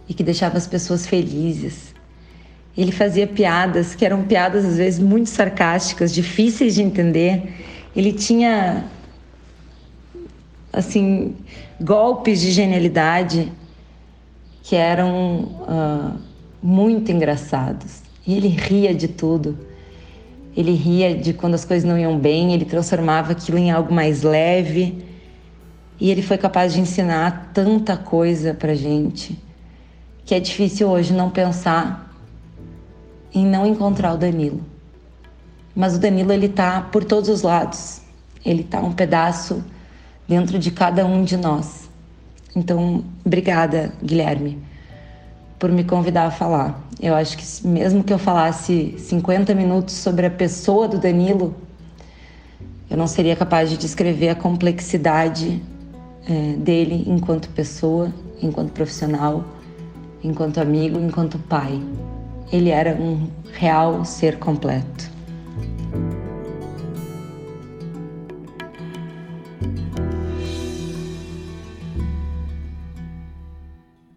e 0.08 0.14
que 0.14 0.22
deixava 0.22 0.56
as 0.56 0.66
pessoas 0.66 1.06
felizes. 1.06 1.94
Ele 2.76 2.92
fazia 2.92 3.26
piadas 3.26 3.94
que 3.94 4.04
eram 4.04 4.22
piadas 4.22 4.64
às 4.64 4.76
vezes 4.76 5.00
muito 5.00 5.28
sarcásticas, 5.28 6.14
difíceis 6.14 6.74
de 6.74 6.82
entender. 6.82 7.54
Ele 7.94 8.12
tinha 8.12 8.84
assim 10.72 11.34
golpes 11.80 12.40
de 12.40 12.52
genialidade 12.52 13.52
que 14.62 14.76
eram 14.76 15.42
uh, 15.62 16.18
muito 16.62 17.10
engraçados. 17.10 18.02
E 18.26 18.36
ele 18.36 18.48
ria 18.48 18.94
de 18.94 19.08
tudo. 19.08 19.58
Ele 20.56 20.72
ria 20.72 21.16
de 21.16 21.32
quando 21.32 21.54
as 21.54 21.64
coisas 21.64 21.88
não 21.88 21.98
iam 21.98 22.18
bem, 22.18 22.52
ele 22.52 22.64
transformava 22.64 23.32
aquilo 23.32 23.58
em 23.58 23.70
algo 23.70 23.92
mais 23.92 24.22
leve. 24.22 25.04
E 26.00 26.10
ele 26.10 26.22
foi 26.22 26.38
capaz 26.38 26.72
de 26.72 26.80
ensinar 26.80 27.50
tanta 27.52 27.96
coisa 27.96 28.54
pra 28.54 28.74
gente 28.74 29.38
que 30.28 30.34
é 30.34 30.40
difícil 30.40 30.90
hoje 30.90 31.14
não 31.14 31.30
pensar 31.30 32.14
em 33.34 33.46
não 33.46 33.66
encontrar 33.66 34.12
o 34.12 34.18
Danilo. 34.18 34.60
Mas 35.74 35.96
o 35.96 35.98
Danilo 35.98 36.30
ele 36.30 36.50
tá 36.50 36.82
por 36.82 37.02
todos 37.02 37.30
os 37.30 37.40
lados. 37.40 38.02
Ele 38.44 38.62
tá 38.62 38.78
um 38.78 38.92
pedaço 38.92 39.64
dentro 40.28 40.58
de 40.58 40.70
cada 40.70 41.06
um 41.06 41.24
de 41.24 41.38
nós. 41.38 41.88
Então, 42.54 43.04
obrigada, 43.24 43.90
Guilherme, 44.04 44.58
por 45.58 45.72
me 45.72 45.82
convidar 45.82 46.26
a 46.26 46.30
falar. 46.30 46.78
Eu 47.00 47.14
acho 47.14 47.38
que 47.38 47.66
mesmo 47.66 48.04
que 48.04 48.12
eu 48.12 48.18
falasse 48.18 48.96
50 48.98 49.54
minutos 49.54 49.94
sobre 49.94 50.26
a 50.26 50.30
pessoa 50.30 50.86
do 50.86 50.98
Danilo, 50.98 51.56
eu 52.90 52.98
não 52.98 53.06
seria 53.06 53.34
capaz 53.34 53.70
de 53.70 53.78
descrever 53.78 54.28
a 54.28 54.34
complexidade 54.34 55.62
é, 56.28 56.52
dele 56.56 57.04
enquanto 57.06 57.48
pessoa, 57.50 58.12
enquanto 58.42 58.70
profissional, 58.72 59.44
enquanto 60.22 60.58
amigo, 60.58 60.98
enquanto 61.00 61.38
pai. 61.38 61.80
Ele 62.52 62.70
era 62.70 62.94
um 62.94 63.28
real 63.52 64.04
ser 64.04 64.38
completo. 64.38 65.17